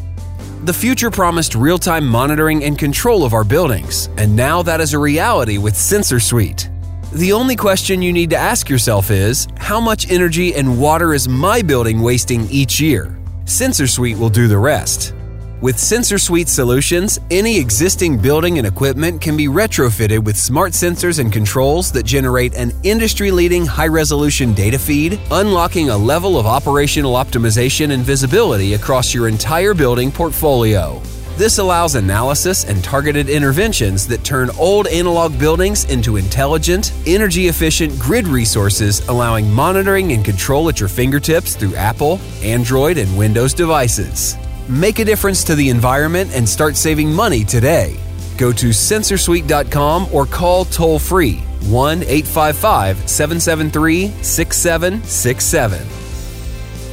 The 0.66 0.72
future 0.72 1.10
promised 1.10 1.56
real 1.56 1.78
time 1.78 2.06
monitoring 2.06 2.62
and 2.62 2.78
control 2.78 3.24
of 3.24 3.34
our 3.34 3.42
buildings, 3.42 4.08
and 4.16 4.36
now 4.36 4.62
that 4.62 4.80
is 4.80 4.94
a 4.94 5.00
reality 5.00 5.58
with 5.58 5.74
Sensor 5.74 6.20
Suite. 6.20 6.70
The 7.12 7.32
only 7.32 7.56
question 7.56 8.02
you 8.02 8.12
need 8.12 8.30
to 8.30 8.36
ask 8.36 8.68
yourself 8.68 9.10
is 9.10 9.48
how 9.56 9.80
much 9.80 10.12
energy 10.12 10.54
and 10.54 10.80
water 10.80 11.12
is 11.12 11.28
my 11.28 11.60
building 11.60 12.00
wasting 12.00 12.48
each 12.50 12.78
year? 12.78 13.18
Sensor 13.46 13.88
Suite 13.88 14.16
will 14.16 14.30
do 14.30 14.46
the 14.46 14.58
rest. 14.58 15.12
With 15.60 15.76
Sensor 15.76 16.18
Suite 16.18 16.48
solutions, 16.48 17.18
any 17.32 17.58
existing 17.58 18.16
building 18.16 18.58
and 18.58 18.66
equipment 18.66 19.20
can 19.20 19.36
be 19.36 19.48
retrofitted 19.48 20.22
with 20.22 20.36
smart 20.36 20.72
sensors 20.72 21.18
and 21.18 21.32
controls 21.32 21.90
that 21.90 22.04
generate 22.06 22.54
an 22.54 22.70
industry 22.84 23.32
leading 23.32 23.66
high 23.66 23.88
resolution 23.88 24.54
data 24.54 24.78
feed, 24.78 25.18
unlocking 25.32 25.90
a 25.90 25.96
level 25.96 26.38
of 26.38 26.46
operational 26.46 27.14
optimization 27.14 27.90
and 27.90 28.04
visibility 28.04 28.74
across 28.74 29.12
your 29.12 29.26
entire 29.26 29.74
building 29.74 30.12
portfolio. 30.12 31.02
This 31.36 31.58
allows 31.58 31.96
analysis 31.96 32.64
and 32.64 32.82
targeted 32.84 33.28
interventions 33.28 34.06
that 34.06 34.22
turn 34.22 34.50
old 34.60 34.86
analog 34.86 35.36
buildings 35.40 35.86
into 35.86 36.18
intelligent, 36.18 36.92
energy 37.04 37.48
efficient 37.48 37.98
grid 37.98 38.28
resources, 38.28 39.00
allowing 39.08 39.52
monitoring 39.52 40.12
and 40.12 40.24
control 40.24 40.68
at 40.68 40.78
your 40.78 40.88
fingertips 40.88 41.56
through 41.56 41.74
Apple, 41.74 42.20
Android, 42.44 42.96
and 42.96 43.18
Windows 43.18 43.54
devices. 43.54 44.36
Make 44.68 44.98
a 44.98 45.04
difference 45.04 45.44
to 45.44 45.54
the 45.54 45.68
environment 45.70 46.30
and 46.34 46.46
start 46.48 46.76
saving 46.76 47.12
money 47.12 47.44
today. 47.44 47.98
Go 48.36 48.52
to 48.52 48.66
sensorsuite.com 48.68 50.08
or 50.12 50.26
call 50.26 50.64
toll 50.66 50.98
free 50.98 51.36
1 51.70 52.02
855 52.02 53.08
773 53.08 54.08
6767. 54.22 55.86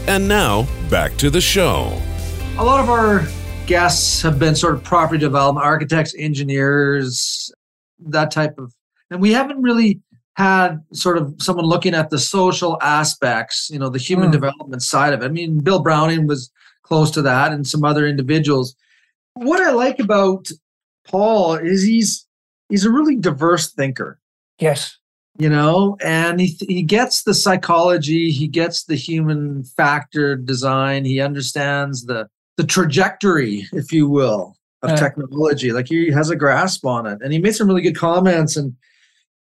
And 0.07 0.27
now, 0.27 0.67
back 0.89 1.17
to 1.17 1.29
the 1.29 1.41
show. 1.41 1.91
a 2.57 2.63
lot 2.63 2.79
of 2.79 2.89
our 2.89 3.25
guests 3.67 4.21
have 4.21 4.39
been 4.39 4.55
sort 4.55 4.75
of 4.75 4.83
property 4.83 5.19
development 5.19 5.65
architects, 5.65 6.13
engineers, 6.17 7.51
that 8.07 8.31
type 8.31 8.57
of, 8.57 8.73
and 9.09 9.19
we 9.19 9.33
haven't 9.33 9.61
really 9.61 9.99
had 10.35 10.81
sort 10.93 11.17
of 11.17 11.33
someone 11.39 11.65
looking 11.65 11.93
at 11.95 12.09
the 12.09 12.19
social 12.19 12.77
aspects, 12.81 13.69
you 13.71 13.79
know, 13.79 13.89
the 13.89 13.97
human 13.99 14.29
Mm. 14.29 14.33
development 14.33 14.81
side 14.83 15.13
of 15.13 15.21
it. 15.21 15.25
I 15.25 15.29
mean, 15.29 15.59
Bill 15.59 15.81
Browning 15.81 16.27
was 16.27 16.51
close 16.85 17.11
to 17.11 17.21
that, 17.23 17.51
and 17.51 17.67
some 17.67 17.83
other 17.83 18.05
individuals. 18.07 18.75
What 19.33 19.61
I 19.61 19.71
like 19.71 19.99
about 19.99 20.47
Paul 21.07 21.55
is 21.55 21.83
he's 21.83 22.25
he's 22.69 22.85
a 22.85 22.91
really 22.91 23.15
diverse 23.15 23.71
thinker 23.73 24.19
Yes. 24.59 24.97
you 25.37 25.49
know 25.49 25.97
and 26.03 26.39
he 26.39 26.47
he 26.67 26.81
gets 26.81 27.23
the 27.23 27.33
psychology 27.33 28.31
he 28.31 28.47
gets 28.47 28.85
the 28.85 28.95
human 28.95 29.63
factor 29.63 30.35
design 30.35 31.05
he 31.05 31.19
understands 31.21 32.05
the 32.05 32.27
the 32.57 32.63
trajectory 32.63 33.67
if 33.73 33.91
you 33.91 34.09
will 34.09 34.55
of 34.81 34.89
Yeah. 34.91 34.95
technology 34.95 35.71
like 35.73 35.87
he 35.89 36.09
has 36.11 36.29
a 36.31 36.35
grasp 36.35 36.85
on 36.85 37.05
it 37.05 37.19
and 37.21 37.31
he 37.33 37.37
made 37.39 37.53
some 37.55 37.67
really 37.67 37.81
good 37.83 37.97
comments 37.97 38.55
and 38.57 38.73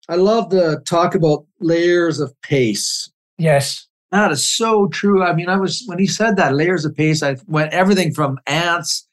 i 0.09 0.15
love 0.15 0.49
the 0.49 0.81
talk 0.85 1.15
about 1.15 1.45
layers 1.61 2.19
of 2.19 2.33
pace 2.41 3.09
Yes. 3.37 3.87
That 4.13 4.31
is 4.31 4.47
so 4.47 4.87
true 4.87 5.23
i 5.23 5.33
mean 5.33 5.49
i 5.49 5.57
was 5.57 5.83
when 5.87 5.99
he 5.99 6.07
said 6.07 6.35
that 6.37 6.53
layers 6.55 6.85
of 6.85 6.95
pace 6.95 7.21
i 7.23 7.35
went 7.47 7.71
everything 7.73 8.13
from 8.13 8.37
ants 8.47 9.07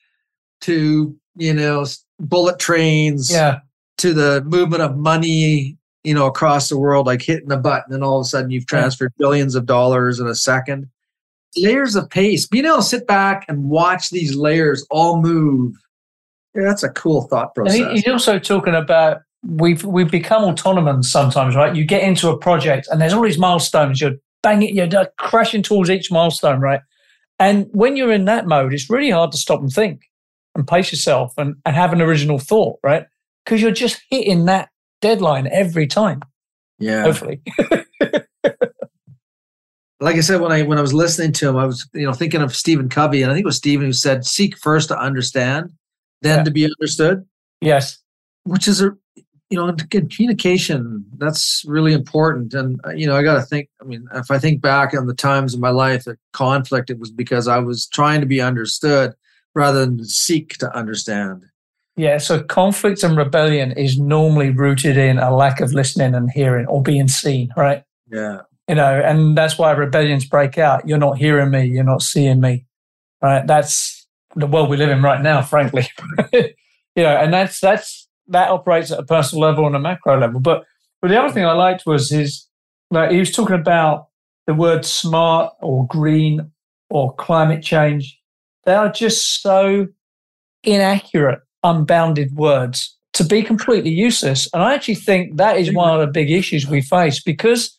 to 0.60 1.16
you 1.36 1.54
know 1.54 1.84
bullet 2.20 2.58
trains 2.58 3.30
Yeah. 3.32 3.60
to 3.98 4.12
the 4.14 4.42
movement 4.44 4.82
of 4.82 4.96
money, 4.96 5.76
you 6.04 6.12
know, 6.14 6.26
across 6.26 6.68
the 6.68 6.78
world, 6.78 7.06
like 7.06 7.22
hitting 7.22 7.50
a 7.52 7.56
button, 7.56 7.94
and 7.94 8.02
all 8.04 8.18
of 8.20 8.24
a 8.26 8.28
sudden 8.28 8.50
you've 8.50 8.64
Yeah. 8.70 8.78
transferred 8.80 9.12
billions 9.18 9.54
of 9.54 9.64
dollars 9.66 10.20
in 10.20 10.26
a 10.26 10.34
second. 10.34 10.86
Layers 11.56 11.96
of 11.96 12.08
pace. 12.10 12.46
Being 12.46 12.66
able 12.66 12.76
to 12.76 12.82
sit 12.82 13.06
back 13.06 13.44
and 13.48 13.64
watch 13.70 14.10
these 14.10 14.36
layers 14.36 14.86
all 14.90 15.20
move. 15.20 15.74
Yeah, 16.54 16.62
that's 16.64 16.82
a 16.82 16.90
cool 16.90 17.22
thought 17.22 17.52
And 17.56 17.66
process. 17.66 17.92
he's 17.92 18.08
also 18.08 18.38
talking 18.38 18.74
about 18.74 19.18
we've 19.46 19.82
we've 19.84 20.10
become 20.10 20.44
autonomous 20.44 21.10
sometimes, 21.10 21.56
right? 21.56 21.74
You 21.74 21.84
get 21.86 22.02
into 22.02 22.28
a 22.28 22.36
project 22.36 22.86
and 22.90 23.00
there's 23.00 23.14
all 23.14 23.22
these 23.22 23.38
milestones. 23.38 24.00
You're 24.00 24.12
banging, 24.42 24.74
you're 24.74 24.94
uh, 24.96 25.06
crashing 25.18 25.62
towards 25.62 25.90
each 25.90 26.10
milestone, 26.10 26.60
right? 26.60 26.80
And 27.38 27.68
when 27.72 27.96
you're 27.96 28.12
in 28.12 28.26
that 28.26 28.46
mode, 28.46 28.74
it's 28.74 28.90
really 28.90 29.10
hard 29.10 29.32
to 29.32 29.38
stop 29.38 29.60
and 29.60 29.72
think. 29.72 30.02
and 30.54 30.66
pace 30.66 30.92
yourself 30.92 31.32
and, 31.38 31.54
and 31.64 31.74
have 31.76 31.92
an 31.92 32.02
original 32.02 32.38
thought, 32.38 32.78
right? 32.82 33.06
Because 33.44 33.62
you're 33.62 33.70
just 33.70 34.02
hitting 34.10 34.44
that 34.46 34.68
deadline 35.00 35.46
every 35.48 35.86
time. 35.86 36.20
Yeah. 36.78 37.02
Hopefully. 37.04 37.40
like 40.00 40.16
I 40.16 40.20
said 40.20 40.40
when 40.40 40.52
I 40.52 40.62
when 40.62 40.78
I 40.78 40.82
was 40.82 40.94
listening 40.94 41.32
to 41.34 41.48
him, 41.48 41.56
I 41.56 41.66
was 41.66 41.86
you 41.94 42.06
know 42.06 42.12
thinking 42.12 42.40
of 42.42 42.54
Stephen 42.56 42.88
Covey, 42.88 43.22
and 43.22 43.30
I 43.30 43.34
think 43.34 43.44
it 43.44 43.46
was 43.46 43.56
Stephen 43.56 43.86
who 43.86 43.92
said, 43.92 44.24
"Seek 44.24 44.56
first 44.58 44.88
to 44.88 44.98
understand, 44.98 45.70
then 46.22 46.38
Yeah. 46.38 46.44
to 46.44 46.50
be 46.50 46.64
understood," 46.64 47.24
yes. 47.60 47.98
which 48.44 48.66
is 48.66 48.80
a 48.80 48.92
you 49.50 49.58
know 49.58 49.74
communication. 49.90 51.04
That's 51.18 51.62
really 51.66 51.92
important, 51.92 52.54
and 52.54 52.80
uh, 52.86 52.90
you 52.90 53.06
know 53.06 53.16
I 53.16 53.22
got 53.22 53.34
to 53.34 53.42
think. 53.42 53.68
I 53.80 53.84
mean, 53.84 54.06
if 54.14 54.30
I 54.30 54.38
think 54.38 54.62
back 54.62 54.94
on 54.94 55.06
the 55.06 55.14
times 55.14 55.54
in 55.54 55.60
my 55.60 55.70
life 55.70 56.04
that 56.04 56.18
conflict, 56.32 56.88
it 56.88 56.98
was 56.98 57.10
because 57.10 57.48
I 57.48 57.58
was 57.58 57.86
trying 57.88 58.20
to 58.20 58.26
be 58.26 58.40
understood 58.40 59.14
rather 59.54 59.84
than 59.84 60.04
seek 60.04 60.56
to 60.58 60.74
understand. 60.74 61.44
Yeah. 61.96 62.18
So 62.18 62.42
conflict 62.42 63.02
and 63.02 63.16
rebellion 63.16 63.72
is 63.72 63.98
normally 63.98 64.50
rooted 64.50 64.96
in 64.96 65.18
a 65.18 65.34
lack 65.34 65.60
of 65.60 65.74
listening 65.74 66.14
and 66.14 66.30
hearing 66.30 66.66
or 66.66 66.82
being 66.82 67.08
seen, 67.08 67.52
right? 67.56 67.82
Yeah, 68.10 68.42
you 68.68 68.76
know, 68.76 69.00
and 69.04 69.36
that's 69.36 69.58
why 69.58 69.72
rebellions 69.72 70.24
break 70.24 70.56
out. 70.56 70.88
You're 70.88 70.98
not 70.98 71.18
hearing 71.18 71.50
me, 71.50 71.66
you're 71.66 71.82
not 71.82 72.02
seeing 72.02 72.40
me, 72.40 72.66
right? 73.20 73.44
That's 73.44 74.06
the 74.36 74.46
world 74.46 74.70
we 74.70 74.76
live 74.76 74.90
in 74.90 75.02
right 75.02 75.20
now, 75.20 75.42
frankly. 75.42 75.88
you 76.32 76.52
know, 76.96 77.16
and 77.16 77.34
that's 77.34 77.60
that's 77.60 77.99
that 78.30 78.50
operates 78.50 78.90
at 78.90 78.98
a 78.98 79.04
personal 79.04 79.42
level 79.42 79.66
and 79.66 79.76
a 79.76 79.80
macro 79.80 80.18
level. 80.18 80.40
But 80.40 80.64
but 81.00 81.08
the 81.08 81.20
other 81.20 81.32
thing 81.32 81.44
I 81.44 81.52
liked 81.52 81.86
was 81.86 82.10
his 82.10 82.46
like 82.90 83.10
he 83.10 83.18
was 83.18 83.32
talking 83.32 83.56
about 83.56 84.08
the 84.46 84.54
word 84.54 84.84
smart 84.84 85.52
or 85.60 85.86
green 85.86 86.50
or 86.88 87.14
climate 87.14 87.62
change. 87.62 88.18
They 88.64 88.74
are 88.74 88.90
just 88.90 89.42
so 89.42 89.88
inaccurate, 90.64 91.40
unbounded 91.62 92.34
words 92.36 92.96
to 93.12 93.24
be 93.24 93.42
completely 93.42 93.90
useless. 93.90 94.48
And 94.52 94.62
I 94.62 94.74
actually 94.74 94.96
think 94.96 95.36
that 95.36 95.56
is 95.56 95.72
one 95.72 95.92
of 95.92 96.00
the 96.00 96.06
big 96.06 96.30
issues 96.30 96.66
we 96.66 96.80
face 96.80 97.20
because 97.20 97.76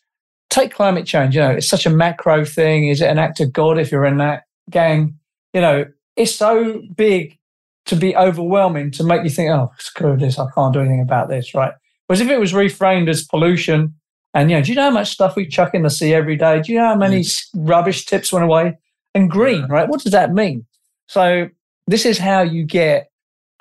take 0.50 0.72
climate 0.72 1.06
change, 1.06 1.34
you 1.34 1.40
know, 1.40 1.50
it's 1.50 1.68
such 1.68 1.86
a 1.86 1.90
macro 1.90 2.44
thing. 2.44 2.88
Is 2.88 3.00
it 3.00 3.08
an 3.08 3.18
act 3.18 3.40
of 3.40 3.52
God 3.52 3.78
if 3.78 3.90
you're 3.90 4.04
in 4.04 4.18
that 4.18 4.42
gang? 4.70 5.18
You 5.54 5.60
know, 5.60 5.86
it's 6.16 6.34
so 6.34 6.82
big 6.94 7.38
to 7.86 7.96
be 7.96 8.16
overwhelming 8.16 8.90
to 8.92 9.04
make 9.04 9.24
you 9.24 9.30
think, 9.30 9.50
oh, 9.50 9.70
screw 9.78 10.16
this, 10.16 10.38
I 10.38 10.46
can't 10.54 10.72
do 10.72 10.80
anything 10.80 11.00
about 11.00 11.28
this, 11.28 11.54
right? 11.54 11.72
Whereas 12.06 12.20
if 12.20 12.28
it 12.28 12.38
was 12.38 12.52
reframed 12.52 13.08
as 13.08 13.24
pollution, 13.24 13.94
and 14.34 14.50
you 14.50 14.56
know, 14.56 14.62
do 14.62 14.70
you 14.70 14.76
know 14.76 14.84
how 14.84 14.90
much 14.90 15.10
stuff 15.10 15.36
we 15.36 15.46
chuck 15.46 15.74
in 15.74 15.82
the 15.82 15.90
sea 15.90 16.14
every 16.14 16.36
day? 16.36 16.62
Do 16.62 16.72
you 16.72 16.78
know 16.78 16.86
how 16.86 16.96
many 16.96 17.20
mm. 17.20 17.26
s 17.26 17.48
rubbish 17.54 18.06
tips 18.06 18.32
went 18.32 18.44
away? 18.44 18.78
And 19.14 19.30
green, 19.30 19.66
right? 19.66 19.88
What 19.88 20.00
does 20.00 20.12
that 20.12 20.32
mean? 20.32 20.64
So 21.06 21.48
this 21.86 22.06
is 22.06 22.16
how 22.18 22.40
you 22.40 22.64
get 22.64 23.10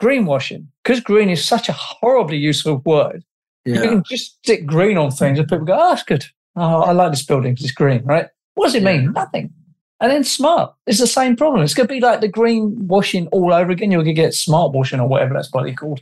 greenwashing 0.02 0.68
because 0.84 1.02
green 1.02 1.30
is 1.30 1.44
such 1.44 1.68
a 1.68 1.74
horribly 1.74 2.38
useful 2.38 2.82
word. 2.86 3.24
You 3.66 3.80
can 3.80 4.04
just 4.10 4.38
stick 4.38 4.66
green 4.66 4.98
on 4.98 5.12
things 5.12 5.38
and 5.38 5.48
people 5.48 5.66
go, 5.66 5.74
oh, 5.74 5.90
that's 5.90 6.04
good. 6.04 6.26
Oh, 6.56 6.82
I 6.82 6.94
like 6.94 7.12
this 7.12 7.24
building 7.24 7.54
because 7.54 7.66
it's 7.66 7.74
green, 7.74 8.04
right? 8.06 8.28
What 8.56 8.68
does 8.68 8.76
it 8.76 8.84
mean? 8.84 9.14
Nothing. 9.14 9.54
And 10.02 10.12
then 10.12 10.24
smart, 10.24 10.74
it's 10.88 11.00
the 11.00 11.06
same 11.08 11.36
problem. 11.36 11.62
It's 11.64 11.76
going 11.76 11.88
to 11.88 11.94
be 11.94 12.00
like 12.02 12.22
the 12.22 12.28
green 12.28 12.88
washing 12.88 13.28
all 13.28 13.54
over 13.54 13.72
again. 13.72 13.92
You're 13.92 14.04
going 14.04 14.16
to 14.16 14.22
get 14.22 14.34
smart 14.34 14.74
washing 14.74 15.00
or 15.00 15.08
whatever 15.08 15.34
that's 15.34 15.48
bloody 15.50 15.74
called. 15.76 16.02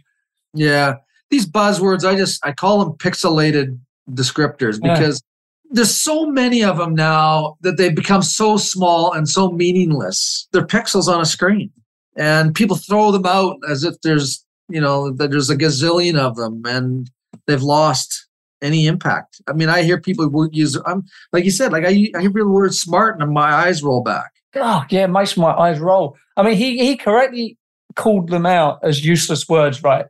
yeah. 0.54 0.96
These 1.32 1.46
buzzwords, 1.46 2.04
I 2.08 2.16
just 2.16 2.44
I 2.44 2.52
call 2.54 2.84
them 2.84 2.94
pixelated 2.98 3.78
descriptors 4.12 4.80
Yeah. 4.82 4.94
because 4.96 5.22
there's 5.70 5.94
so 5.94 6.26
many 6.26 6.64
of 6.64 6.78
them 6.78 6.96
now 6.96 7.58
that 7.62 7.78
they 7.78 7.90
become 7.90 8.24
so 8.24 8.58
small 8.58 9.14
and 9.14 9.30
so 9.30 9.52
meaningless. 9.52 10.48
They're 10.52 10.66
pixels 10.66 11.08
on 11.08 11.22
a 11.22 11.26
screen, 11.26 11.70
and 12.16 12.56
people 12.56 12.78
throw 12.78 13.12
them 13.12 13.28
out 13.28 13.58
as 13.70 13.84
if 13.84 14.02
there's 14.02 14.44
you 14.70 14.82
know 14.82 15.12
that 15.12 15.30
there's 15.30 15.52
a 15.52 15.56
gazillion 15.56 16.18
of 16.18 16.36
them, 16.36 16.64
and 16.66 17.12
they've 17.46 17.62
lost 17.62 18.26
any 18.62 18.88
impact. 18.88 19.42
I 19.48 19.54
mean, 19.54 19.70
I 19.70 19.84
hear 19.84 20.00
people 20.00 20.50
use 20.52 20.78
I'm 20.86 21.04
like 21.34 21.46
you 21.46 21.52
said, 21.52 21.72
like 21.72 21.86
I, 21.86 22.12
I 22.16 22.22
hear 22.22 22.32
the 22.34 22.48
word 22.48 22.74
smart 22.74 23.20
and 23.20 23.32
my 23.34 23.52
eyes 23.54 23.82
roll 23.84 24.02
back. 24.04 24.32
Oh, 24.56 24.84
yeah, 24.90 25.04
it 25.04 25.10
makes 25.10 25.38
my 25.38 25.52
eyes 25.52 25.80
roll. 25.80 26.18
I 26.36 26.44
mean, 26.44 26.56
he, 26.58 26.80
he 26.80 26.98
correctly 26.98 27.58
called 27.96 28.30
them 28.30 28.46
out 28.46 28.80
as 28.84 29.06
useless 29.06 29.48
words, 29.48 29.84
right? 29.84 30.06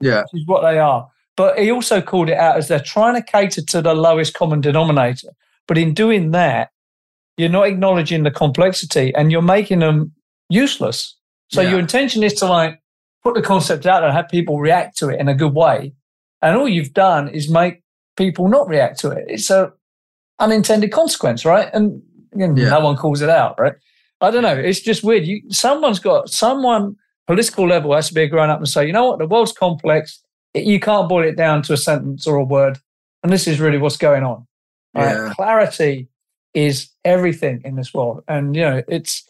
Yeah, 0.00 0.22
Which 0.32 0.42
is 0.42 0.46
what 0.46 0.62
they 0.62 0.78
are. 0.78 1.08
But 1.36 1.58
he 1.58 1.70
also 1.70 2.00
called 2.00 2.28
it 2.28 2.36
out 2.36 2.56
as 2.56 2.66
they're 2.68 2.80
trying 2.80 3.14
to 3.14 3.22
cater 3.22 3.62
to 3.62 3.80
the 3.82 3.94
lowest 3.94 4.34
common 4.34 4.60
denominator. 4.60 5.28
But 5.68 5.78
in 5.78 5.94
doing 5.94 6.32
that, 6.32 6.70
you're 7.36 7.48
not 7.48 7.68
acknowledging 7.68 8.24
the 8.24 8.32
complexity 8.32 9.14
and 9.14 9.30
you're 9.30 9.42
making 9.42 9.78
them 9.78 10.12
useless. 10.48 11.16
So 11.52 11.60
Yeah. 11.60 11.70
your 11.70 11.78
intention 11.78 12.24
is 12.24 12.34
to 12.34 12.46
like 12.46 12.82
put 13.22 13.34
the 13.34 13.42
concept 13.42 13.86
out 13.86 14.02
and 14.02 14.12
have 14.12 14.28
people 14.28 14.58
react 14.58 14.98
to 14.98 15.08
it 15.08 15.20
in 15.20 15.28
a 15.28 15.34
good 15.34 15.54
way. 15.54 15.92
And 16.42 16.56
all 16.56 16.68
you've 16.68 16.92
done 16.94 17.28
is 17.28 17.50
make 17.50 17.82
people 18.16 18.48
not 18.48 18.68
react 18.68 18.98
to 19.00 19.10
it. 19.10 19.24
It's 19.28 19.50
a 19.50 19.72
unintended 20.38 20.92
consequence, 20.92 21.44
right? 21.44 21.68
And 21.72 22.02
again, 22.32 22.56
Yeah. 22.56 22.70
no 22.70 22.80
one 22.80 22.96
calls 22.96 23.22
it 23.22 23.30
out, 23.30 23.58
right? 23.58 23.74
I 24.20 24.30
don't 24.30 24.42
know. 24.42 24.56
It's 24.56 24.80
just 24.80 25.04
weird. 25.04 25.26
You 25.26 25.42
someone's 25.50 25.98
got 26.00 26.28
someone 26.28 26.96
political 27.26 27.68
level 27.68 27.94
has 27.94 28.08
to 28.08 28.14
be 28.14 28.22
a 28.22 28.26
grown 28.28 28.50
up 28.50 28.58
and 28.58 28.68
say, 28.68 28.86
you 28.86 28.92
know 28.92 29.06
what, 29.06 29.18
the 29.18 29.26
world's 29.26 29.52
complex. 29.52 30.20
You 30.54 30.80
can't 30.80 31.08
boil 31.08 31.24
it 31.24 31.36
down 31.36 31.62
to 31.62 31.74
a 31.74 31.76
sentence 31.76 32.26
or 32.26 32.36
a 32.36 32.44
word. 32.44 32.78
And 33.22 33.32
this 33.32 33.46
is 33.46 33.60
really 33.60 33.78
what's 33.78 33.98
going 33.98 34.24
on. 34.24 34.46
Right? 34.94 35.14
Yeah. 35.14 35.32
Clarity 35.34 36.08
is 36.54 36.88
everything 37.04 37.60
in 37.64 37.76
this 37.76 37.92
world. 37.92 38.24
And 38.28 38.56
you 38.56 38.62
know, 38.62 38.82
it's 38.88 39.27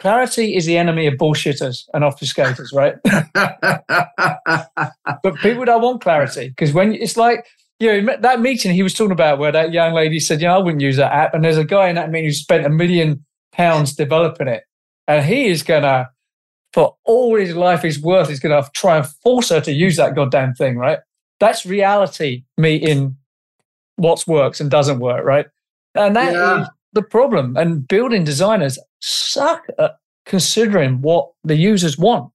clarity 0.00 0.56
is 0.56 0.66
the 0.66 0.76
enemy 0.76 1.06
of 1.06 1.14
bullshitters 1.14 1.84
and 1.94 2.02
obfuscators, 2.02 2.74
right? 2.74 2.94
but 5.22 5.34
people 5.36 5.64
don't 5.64 5.82
want 5.82 6.00
clarity 6.00 6.48
because 6.48 6.72
when 6.72 6.94
it's 6.94 7.16
like 7.16 7.46
you 7.78 8.02
know 8.02 8.16
that 8.20 8.40
meeting 8.40 8.72
he 8.72 8.82
was 8.82 8.94
talking 8.94 9.12
about 9.12 9.38
where 9.38 9.52
that 9.52 9.72
young 9.72 9.92
lady 9.92 10.18
said, 10.18 10.40
"Yeah, 10.40 10.56
I 10.56 10.58
wouldn't 10.58 10.82
use 10.82 10.96
that 10.96 11.12
app," 11.12 11.34
and 11.34 11.44
there's 11.44 11.58
a 11.58 11.64
guy 11.64 11.88
in 11.88 11.96
that 11.96 12.10
meeting 12.10 12.28
who 12.28 12.34
spent 12.34 12.66
a 12.66 12.70
million 12.70 13.24
pounds 13.52 13.94
developing 13.94 14.48
it, 14.48 14.64
and 15.06 15.24
he 15.24 15.46
is 15.46 15.62
gonna, 15.62 16.10
for 16.72 16.96
all 17.04 17.36
his 17.36 17.54
life 17.54 17.84
is 17.84 18.00
worth, 18.00 18.28
he's 18.28 18.40
gonna 18.40 18.68
try 18.74 18.96
and 18.96 19.06
force 19.22 19.50
her 19.50 19.60
to 19.60 19.72
use 19.72 19.96
that 19.96 20.14
goddamn 20.14 20.54
thing, 20.54 20.76
right? 20.76 20.98
That's 21.38 21.64
reality 21.64 22.44
meeting 22.56 23.16
what 23.96 24.24
works 24.26 24.60
and 24.60 24.70
doesn't 24.70 24.98
work, 24.98 25.24
right? 25.24 25.46
And 25.94 26.16
that 26.16 26.32
Yeah. 26.32 26.66
The 26.92 27.02
problem. 27.02 27.56
And 27.56 27.86
building 27.86 28.24
designers 28.24 28.78
suck 29.00 29.66
at 29.78 29.96
considering 30.26 31.00
what 31.00 31.30
the 31.44 31.56
users 31.56 31.98
want. 31.98 32.30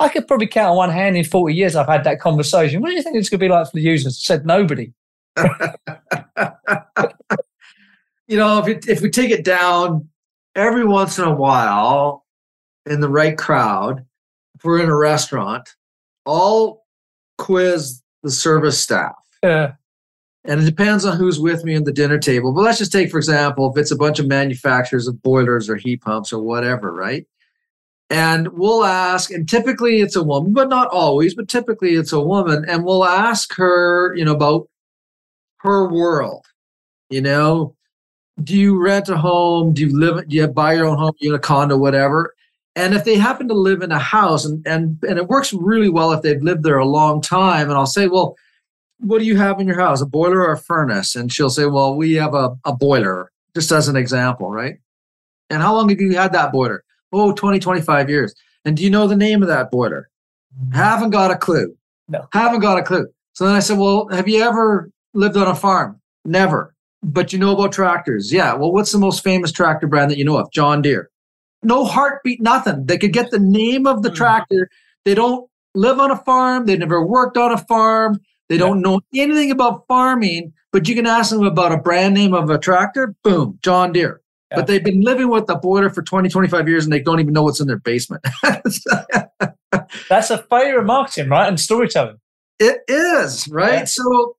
I 0.00 0.08
could 0.08 0.26
probably 0.26 0.46
count 0.46 0.70
on 0.70 0.76
one 0.76 0.90
hand 0.90 1.16
in 1.16 1.24
40 1.24 1.54
years 1.54 1.76
I've 1.76 1.86
had 1.86 2.04
that 2.04 2.20
conversation. 2.20 2.80
What 2.80 2.88
do 2.88 2.94
you 2.94 3.02
think 3.02 3.16
it's 3.16 3.28
going 3.28 3.38
to 3.38 3.44
be 3.44 3.48
like 3.48 3.66
for 3.66 3.76
the 3.76 3.82
users? 3.82 4.24
Said 4.24 4.44
nobody. 4.44 4.92
you 8.26 8.36
know, 8.36 8.58
if 8.58 8.68
it, 8.68 8.88
if 8.88 9.00
we 9.00 9.10
take 9.10 9.30
it 9.30 9.44
down 9.44 10.08
every 10.54 10.84
once 10.84 11.18
in 11.18 11.24
a 11.24 11.34
while 11.34 12.24
in 12.86 13.00
the 13.00 13.08
right 13.08 13.38
crowd, 13.38 14.04
if 14.54 14.64
we're 14.64 14.82
in 14.82 14.88
a 14.88 14.96
restaurant, 14.96 15.68
I'll 16.26 16.84
quiz 17.38 18.02
the 18.22 18.30
service 18.30 18.80
staff. 18.80 19.14
Uh, 19.42 19.68
And 20.46 20.60
it 20.60 20.64
depends 20.64 21.06
on 21.06 21.16
who's 21.16 21.40
with 21.40 21.64
me 21.64 21.74
at 21.74 21.86
the 21.86 21.92
dinner 21.92 22.18
table. 22.18 22.52
But 22.52 22.62
let's 22.62 22.78
just 22.78 22.92
take, 22.92 23.10
for 23.10 23.16
example, 23.16 23.70
if 23.70 23.80
it's 23.80 23.90
a 23.90 23.96
bunch 23.96 24.18
of 24.18 24.26
manufacturers 24.26 25.08
of 25.08 25.22
boilers 25.22 25.70
or 25.70 25.76
heat 25.76 26.02
pumps 26.02 26.32
or 26.32 26.42
whatever, 26.42 26.92
right? 26.92 27.26
And 28.10 28.48
we'll 28.48 28.84
ask, 28.84 29.30
and 29.30 29.48
typically 29.48 30.00
it's 30.00 30.16
a 30.16 30.22
woman, 30.22 30.52
but 30.52 30.68
not 30.68 30.88
always, 30.88 31.34
but 31.34 31.48
typically 31.48 31.94
it's 31.94 32.12
a 32.12 32.20
woman. 32.20 32.64
And 32.68 32.84
we'll 32.84 33.04
ask 33.04 33.54
her, 33.54 34.14
you 34.14 34.24
know, 34.24 34.34
about 34.34 34.68
her 35.60 35.88
world. 35.88 36.44
You 37.08 37.22
know, 37.22 37.74
do 38.42 38.54
you 38.54 38.82
rent 38.82 39.08
a 39.08 39.16
home? 39.16 39.72
Do 39.72 39.86
you 39.86 39.98
live, 39.98 40.28
do 40.28 40.36
you 40.36 40.46
buy 40.46 40.74
your 40.74 40.86
own 40.86 40.98
home? 40.98 41.12
Do 41.18 41.26
you 41.26 41.32
in 41.32 41.38
a 41.38 41.40
condo, 41.40 41.78
whatever? 41.78 42.34
And 42.76 42.92
if 42.92 43.04
they 43.04 43.16
happen 43.16 43.48
to 43.48 43.54
live 43.54 43.82
in 43.82 43.92
a 43.92 43.98
house, 43.98 44.44
and, 44.44 44.66
and, 44.66 44.98
and 45.08 45.16
it 45.18 45.28
works 45.28 45.52
really 45.54 45.88
well 45.88 46.12
if 46.12 46.22
they've 46.22 46.42
lived 46.42 46.64
there 46.64 46.78
a 46.78 46.84
long 46.84 47.22
time, 47.22 47.70
and 47.70 47.78
I'll 47.78 47.86
say, 47.86 48.08
well, 48.08 48.36
what 49.00 49.18
do 49.18 49.24
you 49.24 49.36
have 49.36 49.60
in 49.60 49.66
your 49.66 49.78
house, 49.78 50.00
a 50.00 50.06
boiler 50.06 50.40
or 50.40 50.52
a 50.52 50.58
furnace? 50.58 51.14
And 51.14 51.32
she'll 51.32 51.50
say, 51.50 51.66
well, 51.66 51.94
we 51.96 52.14
have 52.14 52.34
a, 52.34 52.50
a 52.64 52.74
boiler, 52.74 53.30
just 53.54 53.70
as 53.72 53.88
an 53.88 53.96
example, 53.96 54.50
right? 54.50 54.76
And 55.50 55.62
how 55.62 55.74
long 55.74 55.88
have 55.88 56.00
you 56.00 56.16
had 56.16 56.32
that 56.32 56.52
boiler? 56.52 56.84
Oh, 57.12 57.32
20, 57.32 57.58
25 57.58 58.08
years. 58.10 58.34
And 58.64 58.76
do 58.76 58.82
you 58.82 58.90
know 58.90 59.06
the 59.06 59.16
name 59.16 59.42
of 59.42 59.48
that 59.48 59.70
boiler? 59.70 60.08
Haven't 60.72 61.10
got 61.10 61.30
a 61.30 61.36
clue. 61.36 61.74
No. 62.08 62.26
Haven't 62.32 62.60
got 62.60 62.78
a 62.78 62.82
clue. 62.82 63.06
So 63.34 63.44
then 63.46 63.54
I 63.54 63.60
said, 63.60 63.78
well, 63.78 64.08
have 64.08 64.28
you 64.28 64.42
ever 64.42 64.90
lived 65.12 65.36
on 65.36 65.48
a 65.48 65.54
farm? 65.54 66.00
Never. 66.24 66.74
But 67.02 67.32
you 67.32 67.38
know 67.38 67.52
about 67.52 67.72
tractors? 67.72 68.32
Yeah. 68.32 68.54
Well, 68.54 68.72
what's 68.72 68.92
the 68.92 68.98
most 68.98 69.22
famous 69.22 69.52
tractor 69.52 69.86
brand 69.86 70.10
that 70.10 70.18
you 70.18 70.24
know 70.24 70.38
of? 70.38 70.50
John 70.52 70.80
Deere. 70.80 71.10
No 71.62 71.84
heartbeat, 71.84 72.40
nothing. 72.40 72.86
They 72.86 72.98
could 72.98 73.12
get 73.12 73.30
the 73.30 73.38
name 73.38 73.86
of 73.86 74.02
the 74.02 74.10
Mm. 74.10 74.14
tractor. 74.16 74.70
They 75.04 75.14
don't 75.14 75.48
live 75.74 75.98
on 75.98 76.10
a 76.10 76.16
farm. 76.16 76.66
They 76.66 76.76
never 76.76 77.04
worked 77.04 77.36
on 77.36 77.52
a 77.52 77.58
farm. 77.58 78.20
They 78.54 78.58
don't 78.58 78.80
know 78.80 79.00
anything 79.14 79.50
about 79.50 79.84
farming, 79.88 80.52
but 80.72 80.88
you 80.88 80.94
can 80.94 81.06
ask 81.06 81.30
them 81.30 81.44
about 81.44 81.72
a 81.72 81.76
brand 81.76 82.14
name 82.14 82.34
of 82.34 82.50
a 82.50 82.58
tractor. 82.58 83.14
Boom, 83.24 83.58
John 83.62 83.92
Deere. 83.92 84.20
Yeah. 84.50 84.58
But 84.58 84.66
they've 84.66 84.84
been 84.84 85.00
living 85.00 85.28
with 85.28 85.46
the 85.46 85.56
boiler 85.56 85.90
for 85.90 86.02
20, 86.02 86.28
25 86.28 86.68
years 86.68 86.84
and 86.84 86.92
they 86.92 87.00
don't 87.00 87.20
even 87.20 87.32
know 87.32 87.42
what's 87.42 87.60
in 87.60 87.66
their 87.66 87.78
basement. 87.78 88.24
That's 90.08 90.30
a 90.30 90.38
failure 90.50 90.78
of 90.78 90.86
marketing, 90.86 91.30
right? 91.30 91.48
And 91.48 91.58
storytelling. 91.58 92.20
It 92.60 92.82
is, 92.86 93.48
right? 93.48 93.80
Yeah. 93.80 93.84
So 93.84 94.36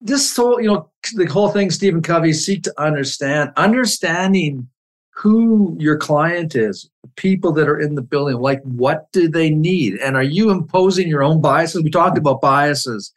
this 0.00 0.34
whole, 0.36 0.60
you 0.60 0.66
know, 0.66 0.90
the 1.14 1.26
whole 1.26 1.50
thing, 1.50 1.70
Stephen 1.70 2.02
Covey, 2.02 2.32
seek 2.32 2.64
to 2.64 2.74
understand, 2.80 3.52
understanding 3.56 4.68
who 5.14 5.76
your 5.78 5.96
client 5.96 6.54
is, 6.54 6.90
people 7.16 7.52
that 7.52 7.68
are 7.68 7.78
in 7.78 7.94
the 7.94 8.02
building, 8.02 8.36
like 8.36 8.62
what 8.62 9.10
do 9.12 9.28
they 9.28 9.50
need? 9.50 9.98
And 10.00 10.16
are 10.16 10.22
you 10.22 10.50
imposing 10.50 11.08
your 11.08 11.22
own 11.22 11.40
biases? 11.40 11.82
We 11.82 11.90
talked 11.90 12.18
about 12.18 12.40
biases 12.40 13.12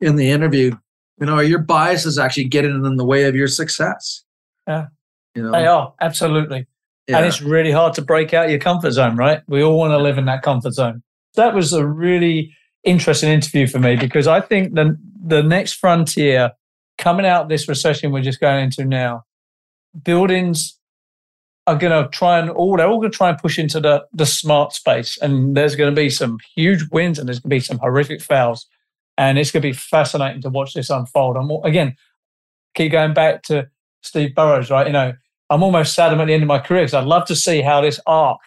in 0.00 0.16
the 0.16 0.30
interview. 0.30 0.76
You 1.18 1.26
know, 1.26 1.34
are 1.34 1.42
your 1.42 1.58
biases 1.58 2.18
actually 2.18 2.44
getting 2.44 2.84
in 2.84 2.96
the 2.96 3.04
way 3.04 3.24
of 3.24 3.34
your 3.34 3.48
success? 3.48 4.24
Yeah. 4.66 4.86
You 5.34 5.42
know? 5.42 5.52
They 5.52 5.66
are, 5.66 5.92
absolutely. 6.00 6.66
Yeah. 7.08 7.18
And 7.18 7.26
it's 7.26 7.42
really 7.42 7.72
hard 7.72 7.94
to 7.94 8.02
break 8.02 8.32
out 8.32 8.48
your 8.48 8.60
comfort 8.60 8.92
zone, 8.92 9.16
right? 9.16 9.42
We 9.48 9.62
all 9.62 9.78
want 9.78 9.90
to 9.90 9.98
live 9.98 10.18
in 10.18 10.26
that 10.26 10.42
comfort 10.42 10.72
zone. 10.72 11.02
That 11.34 11.54
was 11.54 11.72
a 11.72 11.84
really 11.84 12.54
interesting 12.84 13.30
interview 13.30 13.66
for 13.66 13.78
me 13.78 13.96
because 13.96 14.26
I 14.26 14.40
think 14.40 14.74
the 14.74 14.98
the 15.24 15.42
next 15.42 15.74
frontier 15.74 16.50
coming 16.98 17.24
out 17.24 17.48
this 17.48 17.68
recession 17.68 18.12
we're 18.12 18.22
just 18.22 18.40
going 18.40 18.64
into 18.64 18.84
now, 18.84 19.24
buildings 20.04 20.78
are 21.66 21.76
going 21.76 21.92
to 21.92 22.08
try 22.10 22.38
and 22.38 22.50
all 22.50 22.76
they're 22.76 22.88
all 22.88 22.98
going 22.98 23.12
to 23.12 23.16
try 23.16 23.28
and 23.28 23.38
push 23.38 23.58
into 23.58 23.80
the 23.80 24.04
the 24.12 24.26
smart 24.26 24.72
space, 24.72 25.18
and 25.18 25.56
there's 25.56 25.76
going 25.76 25.94
to 25.94 26.00
be 26.00 26.10
some 26.10 26.38
huge 26.54 26.84
wins 26.90 27.18
and 27.18 27.28
there's 27.28 27.38
going 27.38 27.50
to 27.50 27.56
be 27.56 27.60
some 27.60 27.78
horrific 27.78 28.20
fails, 28.20 28.66
and 29.16 29.38
it's 29.38 29.50
going 29.50 29.62
to 29.62 29.68
be 29.68 29.72
fascinating 29.72 30.42
to 30.42 30.50
watch 30.50 30.74
this 30.74 30.90
unfold. 30.90 31.36
I'm 31.36 31.50
again 31.64 31.96
keep 32.74 32.92
going 32.92 33.14
back 33.14 33.42
to 33.44 33.68
Steve 34.02 34.34
Burrows, 34.34 34.70
right? 34.70 34.86
You 34.86 34.92
know, 34.92 35.12
I'm 35.50 35.62
almost 35.62 35.94
sad 35.94 36.12
I'm 36.12 36.20
at 36.20 36.26
the 36.26 36.34
end 36.34 36.42
of 36.42 36.46
my 36.46 36.58
career 36.58 36.82
because 36.82 36.94
I'd 36.94 37.04
love 37.04 37.26
to 37.26 37.36
see 37.36 37.60
how 37.60 37.80
this 37.80 38.00
arc 38.06 38.40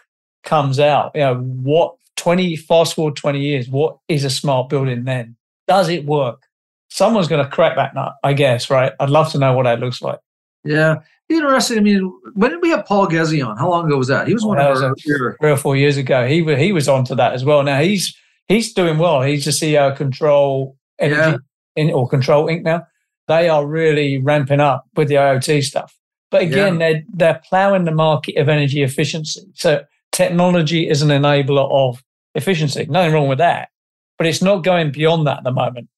comes 0.44 0.80
out. 0.80 1.12
You 1.16 1.22
know, 1.22 1.36
what 1.36 1.96
20 2.18 2.56
fast 2.56 2.96
forward 2.96 3.16
20 3.16 3.40
years, 3.40 3.70
what 3.70 3.98
is 4.08 4.24
a 4.24 4.30
smart 4.30 4.70
building 4.70 5.04
then? 5.04 5.36
Does 5.68 5.90
it 5.90 6.06
work? 6.06 6.44
Someone's 6.90 7.28
going 7.28 7.44
to 7.44 7.52
crack 7.52 7.76
that 7.76 7.94
nut, 7.94 8.14
I 8.24 8.34
guess, 8.34 8.70
right? 8.70 8.94
I'd 9.00 9.10
love 9.10 9.32
to 9.32 9.38
know 9.38 9.54
what 9.54 9.64
that 9.64 9.80
looks 9.80 10.02
like. 10.02 10.20
Yeah. 10.66 10.96
Interesting. 11.30 11.78
I 11.78 11.82
mean, 11.82 12.14
when 12.34 12.52
did 12.52 12.62
we 12.62 12.70
have 12.70 12.86
Paul 12.86 13.08
Ghezzi 13.08 13.46
on? 13.46 13.58
How 13.58 13.70
long 13.70 13.88
ago 13.88 13.98
was 13.98 14.08
that? 14.10 14.28
He 14.28 14.34
was 14.34 14.46
one 14.46 14.60
of 14.60 14.84
our 14.84 14.94
three 14.96 15.52
or 15.52 15.58
four 15.58 15.76
years 15.76 15.98
ago. 15.98 16.28
He 16.28 16.44
he 16.56 16.72
was 16.72 16.88
onto 16.88 17.16
that 17.16 17.34
as 17.34 17.44
well. 17.44 17.64
Now 17.64 17.80
he's 17.82 18.16
he's 18.48 18.74
doing 18.74 19.00
well. 19.00 19.22
He's 19.22 19.46
the 19.46 19.52
CEO 19.52 19.92
of 19.92 19.98
Control 19.98 20.78
Energy 21.00 21.20
yeah. 21.20 21.38
in, 21.76 21.92
or 21.92 22.08
Control 22.08 22.46
Inc. 22.46 22.62
Now 22.62 22.86
they 23.28 23.50
are 23.50 23.66
really 23.66 24.20
ramping 24.20 24.60
up 24.60 24.86
with 24.96 25.08
the 25.08 25.16
IoT 25.16 25.64
stuff. 25.64 25.98
But 26.30 26.44
again, 26.44 26.80
yeah. 26.80 26.92
they're 26.92 27.04
they're 27.14 27.42
ploughing 27.50 27.86
the 27.86 27.92
market 27.92 28.38
of 28.38 28.48
energy 28.48 28.84
efficiency. 28.84 29.42
So 29.56 29.84
technology 30.12 30.88
is 30.88 31.02
an 31.02 31.10
enabler 31.10 31.70
of 31.72 32.04
efficiency. 32.36 32.86
Nothing 32.88 33.14
wrong 33.14 33.28
with 33.28 33.40
that. 33.40 33.70
But 34.18 34.28
it's 34.28 34.42
not 34.42 34.64
going 34.64 34.92
beyond 34.92 35.26
that 35.28 35.40
at 35.40 35.44
the 35.44 35.52
moment. 35.52 35.90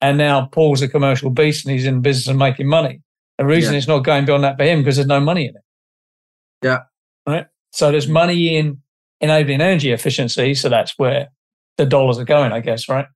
And 0.00 0.18
now 0.18 0.46
Paul's 0.46 0.82
a 0.82 0.88
commercial 0.88 1.30
beast 1.30 1.64
and 1.64 1.72
he's 1.72 1.86
in 1.86 2.02
business 2.02 2.28
and 2.28 2.38
making 2.38 2.68
money. 2.68 3.00
The 3.38 3.44
reason 3.44 3.72
yeah. 3.72 3.78
it's 3.78 3.88
not 3.88 4.04
going 4.04 4.24
beyond 4.24 4.44
that 4.44 4.56
for 4.56 4.64
him 4.64 4.80
because 4.80 4.96
there's 4.96 5.08
no 5.08 5.20
money 5.20 5.46
in 5.46 5.56
it. 5.56 5.62
Yeah. 6.62 6.82
Right. 7.26 7.46
So 7.72 7.90
there's 7.90 8.08
money 8.08 8.56
in 8.56 8.80
enabling 9.20 9.60
energy 9.60 9.92
efficiency. 9.92 10.54
So 10.54 10.68
that's 10.68 10.98
where 10.98 11.28
the 11.76 11.86
dollars 11.86 12.18
are 12.18 12.24
going, 12.24 12.52
I 12.52 12.60
guess, 12.60 12.88
right? 12.88 13.06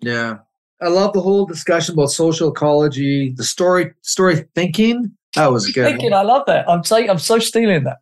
Yeah. 0.00 0.38
I 0.82 0.88
love 0.88 1.12
the 1.12 1.20
whole 1.20 1.46
discussion 1.46 1.94
about 1.94 2.10
social 2.10 2.50
ecology, 2.50 3.32
the 3.36 3.44
story 3.44 3.92
story 4.02 4.46
thinking. 4.54 5.12
That 5.36 5.52
was 5.52 5.70
good. 5.70 5.84
Thinking, 5.84 6.12
I 6.12 6.22
love 6.22 6.44
that. 6.46 6.68
I'm 6.68 6.84
saying 6.84 7.10
I'm 7.10 7.18
so 7.18 7.38
stealing 7.38 7.84
that. 7.84 7.98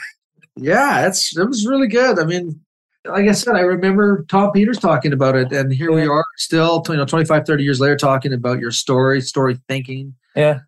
yeah, 0.56 1.06
it's 1.06 1.36
it 1.36 1.44
was 1.44 1.66
really 1.66 1.88
good. 1.88 2.18
I 2.18 2.24
mean, 2.24 2.60
like 3.04 3.28
I 3.28 3.32
said, 3.32 3.56
I 3.56 3.60
remember 3.60 4.24
Tom 4.28 4.52
Peters 4.52 4.78
talking 4.78 5.12
about 5.12 5.34
it, 5.34 5.52
and 5.52 5.72
here 5.72 5.90
yeah. 5.90 5.96
we 5.96 6.06
are 6.06 6.24
still, 6.36 6.82
you 6.88 6.96
know, 6.96 7.04
25, 7.04 7.44
30 7.46 7.62
years 7.64 7.80
later, 7.80 7.96
talking 7.96 8.32
about 8.32 8.60
your 8.60 8.70
story, 8.70 9.20
story 9.20 9.58
thinking. 9.68 10.14
Yeah, 10.36 10.60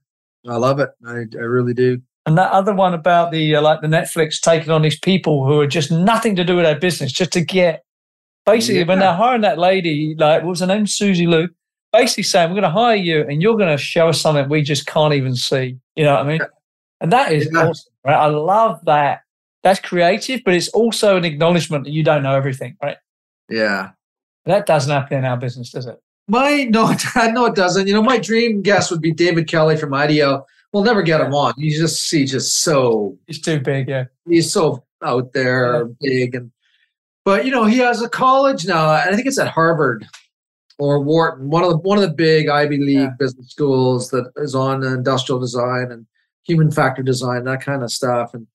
I 0.49 0.57
love 0.57 0.81
it. 0.81 0.91
I, 1.07 1.25
I 1.35 1.45
really 1.45 1.75
do. 1.75 2.01
And 2.25 2.39
that 2.39 2.53
other 2.53 2.75
one 2.75 2.95
about 2.95 3.33
the 3.33 3.57
uh, 3.57 3.63
like 3.63 3.81
the 3.81 3.89
Netflix 3.89 4.41
taking 4.41 4.71
on 4.71 4.83
these 4.83 4.99
people 4.99 5.45
who 5.45 5.61
are 5.61 5.67
just 5.67 5.91
nothing 5.91 6.37
to 6.37 6.45
do 6.45 6.57
with 6.57 6.65
their 6.65 6.79
business, 6.79 7.11
just 7.13 7.33
to 7.33 7.41
get 7.41 7.85
basically 8.47 8.81
yeah. 8.81 8.87
when 8.87 9.01
they're 9.01 9.15
hiring 9.15 9.41
that 9.43 9.59
lady, 9.59 10.15
like 10.17 10.43
what 10.43 10.51
was 10.51 10.61
her 10.61 10.67
name, 10.67 10.87
Susie 10.87 11.27
Lu, 11.27 11.49
basically 11.93 12.23
saying 12.23 12.51
we're 12.51 12.61
going 12.61 12.63
to 12.63 12.71
hire 12.71 12.97
you 12.97 13.23
and 13.29 13.43
you're 13.43 13.57
going 13.57 13.77
to 13.77 13.83
show 13.83 14.09
us 14.09 14.21
something 14.21 14.49
we 14.49 14.63
just 14.63 14.87
can't 14.87 15.15
even 15.15 15.35
see. 15.35 15.79
You 15.97 16.05
know 16.05 16.15
what 16.15 16.27
I 16.27 16.29
mean? 16.29 16.41
And 17.01 17.13
that 17.13 17.33
is 17.33 17.49
yeah. 17.53 17.69
awesome, 17.69 17.93
right? 18.05 18.15
I 18.15 18.27
love 18.27 18.81
that 18.85 19.23
that's 19.63 19.81
creative, 19.81 20.43
but 20.45 20.55
it's 20.55 20.69
also 20.69 21.17
an 21.17 21.25
acknowledgement 21.25 21.85
that 21.85 21.93
you 21.93 22.03
don't 22.03 22.23
know 22.23 22.35
everything, 22.35 22.77
right? 22.83 22.97
Yeah. 23.49 23.91
That 24.45 24.67
doesn't 24.67 24.91
happen 24.91 25.19
in 25.19 25.25
our 25.25 25.37
business, 25.37 25.71
does 25.71 25.87
it? 25.87 26.01
My 26.29 26.65
no, 26.65 26.95
no, 27.17 27.47
it 27.47 27.55
doesn't. 27.55 27.87
You 27.87 27.95
know, 27.95 28.03
my 28.03 28.19
dream 28.19 28.63
guest 28.63 28.91
would 28.91 29.03
be 29.03 29.13
David 29.13 29.49
Kelley 29.49 29.77
from 29.77 29.95
IDEO. 29.95 30.45
We'll 30.73 30.85
never 30.85 31.03
get 31.03 31.21
him 31.21 31.35
on. 31.35 31.53
You 31.57 31.77
just 31.77 32.09
see, 32.09 32.25
just 32.25 32.63
so 32.63 33.19
he's 33.27 33.41
too 33.41 33.61
big. 33.61 33.89
Yeah, 33.89 34.05
he's 34.27 34.53
so 34.53 34.85
out 35.03 35.33
there, 35.33 35.77
yeah. 35.77 35.85
big, 36.01 36.35
and 36.35 36.51
but 37.25 37.45
you 37.45 37.51
know, 37.51 37.65
he 37.65 37.79
has 37.79 38.01
a 38.03 38.09
college 38.09 38.67
now. 38.67 38.89
I 38.89 39.15
think 39.15 39.27
it's 39.27 39.39
at 39.39 39.49
Harvard 39.49 40.07
or 40.79 41.01
Wharton, 41.01 41.51
one 41.51 41.63
of 41.63 41.71
the 41.71 41.77
one 41.79 41.99
of 41.99 42.03
the 42.03 42.15
big 42.15 42.49
Ivy 42.49 42.79
League 42.79 42.97
yeah. 42.97 43.11
business 43.19 43.51
schools 43.51 44.11
that 44.11 44.33
is 44.37 44.55
on 44.55 44.83
industrial 44.85 45.41
design 45.41 45.93
and 45.93 46.07
human 46.45 46.71
factor 46.71 47.03
design, 47.03 47.45
that 47.45 47.63
kind 47.63 47.83
of 47.83 47.93
stuff. 47.93 48.35
And 48.35 48.47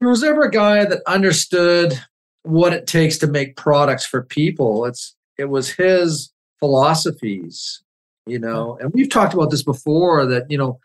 there 0.00 0.08
was 0.08 0.24
ever 0.24 0.42
a 0.42 0.50
guy 0.50 0.84
that 0.84 1.02
understood 1.06 2.00
what 2.42 2.72
it 2.72 2.86
takes 2.86 3.18
to 3.18 3.26
make 3.26 3.56
products 3.56 4.06
for 4.06 4.22
people. 4.22 4.84
It's 4.86 5.14
it 5.38 5.46
was 5.46 5.70
his 5.70 6.32
philosophies, 6.60 7.82
you 8.26 8.38
know, 8.38 8.76
and 8.80 8.92
we've 8.92 9.10
talked 9.10 9.34
about 9.34 9.50
this 9.50 9.62
before 9.62 10.26
that, 10.26 10.50
you 10.50 10.58
know, 10.58 10.78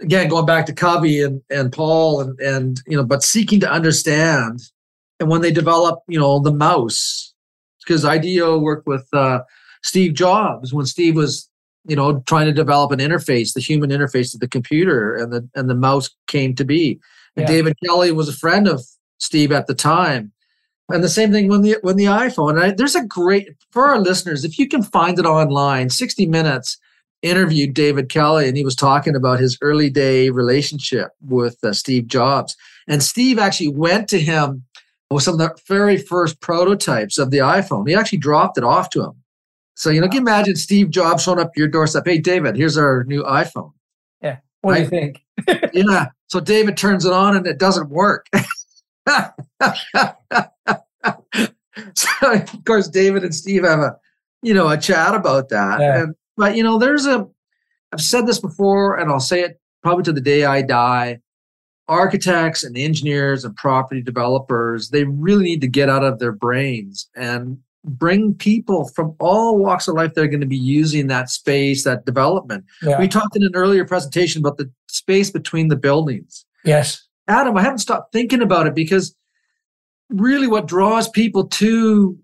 again, 0.00 0.28
going 0.28 0.46
back 0.46 0.66
to 0.66 0.72
Covey 0.72 1.22
and, 1.22 1.42
and 1.50 1.72
Paul 1.72 2.20
and, 2.20 2.38
and, 2.40 2.80
you 2.86 2.96
know, 2.96 3.04
but 3.04 3.22
seeking 3.22 3.60
to 3.60 3.70
understand. 3.70 4.60
And 5.20 5.30
when 5.30 5.40
they 5.40 5.50
develop, 5.50 6.00
you 6.08 6.18
know, 6.18 6.40
the 6.40 6.52
mouse, 6.52 7.34
because 7.80 8.04
IDEO 8.04 8.58
worked 8.58 8.86
with 8.86 9.06
uh, 9.12 9.40
Steve 9.82 10.14
Jobs 10.14 10.74
when 10.74 10.86
Steve 10.86 11.16
was, 11.16 11.48
you 11.86 11.94
know, 11.94 12.20
trying 12.26 12.46
to 12.46 12.52
develop 12.52 12.90
an 12.90 12.98
interface, 12.98 13.52
the 13.54 13.60
human 13.60 13.90
interface 13.90 14.32
to 14.32 14.38
the 14.38 14.48
computer, 14.48 15.14
and 15.14 15.32
the 15.32 15.48
and 15.54 15.70
the 15.70 15.74
mouse 15.74 16.10
came 16.26 16.54
to 16.56 16.64
be. 16.64 16.98
And 17.36 17.46
David 17.46 17.76
Kelley 17.84 18.10
was 18.12 18.28
a 18.28 18.32
friend 18.32 18.66
of 18.66 18.84
Steve 19.18 19.52
at 19.52 19.68
the 19.68 19.74
time. 19.74 20.32
And 20.88 21.02
the 21.02 21.08
same 21.08 21.32
thing 21.32 21.48
when 21.48 21.62
the 21.62 21.78
when 21.82 21.96
the 21.96 22.04
iPhone. 22.04 22.60
I, 22.60 22.70
there's 22.70 22.94
a 22.94 23.04
great 23.04 23.48
for 23.70 23.86
our 23.86 23.98
listeners 23.98 24.44
if 24.44 24.58
you 24.58 24.68
can 24.68 24.82
find 24.82 25.18
it 25.18 25.26
online. 25.26 25.90
60 25.90 26.26
Minutes 26.26 26.78
interviewed 27.22 27.74
David 27.74 28.08
Kelley, 28.08 28.46
and 28.46 28.56
he 28.56 28.64
was 28.64 28.76
talking 28.76 29.16
about 29.16 29.40
his 29.40 29.58
early 29.60 29.90
day 29.90 30.30
relationship 30.30 31.10
with 31.20 31.58
uh, 31.64 31.72
Steve 31.72 32.06
Jobs. 32.06 32.56
And 32.88 33.02
Steve 33.02 33.38
actually 33.38 33.68
went 33.68 34.08
to 34.10 34.20
him 34.20 34.64
with 35.10 35.24
some 35.24 35.34
of 35.34 35.38
the 35.38 35.56
very 35.66 35.96
first 35.96 36.40
prototypes 36.40 37.18
of 37.18 37.30
the 37.30 37.38
iPhone. 37.38 37.88
He 37.88 37.94
actually 37.94 38.18
dropped 38.18 38.58
it 38.58 38.64
off 38.64 38.90
to 38.90 39.02
him. 39.02 39.12
So 39.74 39.90
you 39.90 40.00
know, 40.00 40.06
can 40.06 40.16
you 40.16 40.20
imagine 40.20 40.56
Steve 40.56 40.90
Jobs 40.90 41.24
showing 41.24 41.40
up 41.40 41.56
your 41.56 41.68
doorstep? 41.68 42.04
Hey, 42.06 42.18
David, 42.18 42.56
here's 42.56 42.78
our 42.78 43.04
new 43.04 43.24
iPhone. 43.24 43.72
Yeah. 44.22 44.38
What 44.62 44.72
right? 44.72 44.88
do 44.88 44.96
you 44.96 45.14
think? 45.46 45.72
yeah. 45.74 46.06
So 46.28 46.40
David 46.40 46.76
turns 46.76 47.04
it 47.04 47.12
on 47.12 47.36
and 47.36 47.46
it 47.46 47.58
doesn't 47.58 47.90
work. 47.90 48.26
so 51.94 52.32
of 52.32 52.64
course 52.64 52.88
David 52.88 53.24
and 53.24 53.34
Steve 53.34 53.64
have 53.64 53.80
a 53.80 53.96
you 54.42 54.54
know 54.54 54.68
a 54.68 54.78
chat 54.78 55.14
about 55.14 55.48
that. 55.50 55.80
Yeah. 55.80 56.02
And, 56.02 56.14
but 56.36 56.56
you 56.56 56.62
know, 56.62 56.78
there's 56.78 57.06
a 57.06 57.26
I've 57.92 58.00
said 58.00 58.26
this 58.26 58.38
before 58.38 58.96
and 58.96 59.10
I'll 59.10 59.20
say 59.20 59.42
it 59.42 59.60
probably 59.82 60.04
to 60.04 60.12
the 60.12 60.20
day 60.20 60.44
I 60.44 60.62
die. 60.62 61.20
Architects 61.88 62.64
and 62.64 62.76
engineers 62.76 63.44
and 63.44 63.54
property 63.54 64.02
developers, 64.02 64.90
they 64.90 65.04
really 65.04 65.44
need 65.44 65.60
to 65.60 65.68
get 65.68 65.88
out 65.88 66.02
of 66.02 66.18
their 66.18 66.32
brains 66.32 67.08
and 67.14 67.58
bring 67.84 68.34
people 68.34 68.88
from 68.88 69.14
all 69.20 69.56
walks 69.56 69.86
of 69.86 69.94
life 69.94 70.12
that 70.14 70.24
are 70.24 70.28
going 70.28 70.40
to 70.40 70.46
be 70.46 70.56
using 70.56 71.06
that 71.06 71.30
space, 71.30 71.84
that 71.84 72.04
development. 72.04 72.64
Yeah. 72.82 72.98
We 72.98 73.06
talked 73.06 73.36
in 73.36 73.44
an 73.44 73.54
earlier 73.54 73.84
presentation 73.84 74.42
about 74.42 74.58
the 74.58 74.68
space 74.88 75.30
between 75.30 75.68
the 75.68 75.76
buildings. 75.76 76.44
Yes. 76.64 77.05
Adam, 77.28 77.56
I 77.56 77.62
haven't 77.62 77.78
stopped 77.78 78.12
thinking 78.12 78.42
about 78.42 78.66
it 78.66 78.74
because 78.74 79.14
really 80.08 80.46
what 80.46 80.66
draws 80.66 81.08
people 81.08 81.48
to 81.48 82.18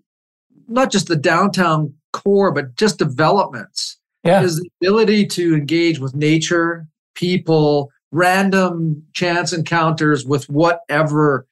not 0.67 0.91
just 0.91 1.07
the 1.07 1.15
downtown 1.15 1.93
core, 2.13 2.51
but 2.51 2.75
just 2.75 2.97
developments 2.97 3.97
yeah. 4.23 4.41
is 4.41 4.59
the 4.59 4.69
ability 4.81 5.25
to 5.27 5.53
engage 5.53 5.99
with 5.99 6.15
nature, 6.15 6.87
people, 7.15 7.91
random 8.11 9.03
chance 9.13 9.51
encounters 9.51 10.25
with 10.25 10.49
whatever, 10.49 11.45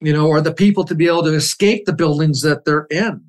you 0.00 0.12
know, 0.12 0.26
or 0.26 0.40
the 0.40 0.52
people 0.52 0.84
to 0.84 0.94
be 0.94 1.06
able 1.06 1.22
to 1.22 1.34
escape 1.34 1.86
the 1.86 1.92
buildings 1.92 2.42
that 2.42 2.64
they're 2.64 2.86
in. 2.90 3.22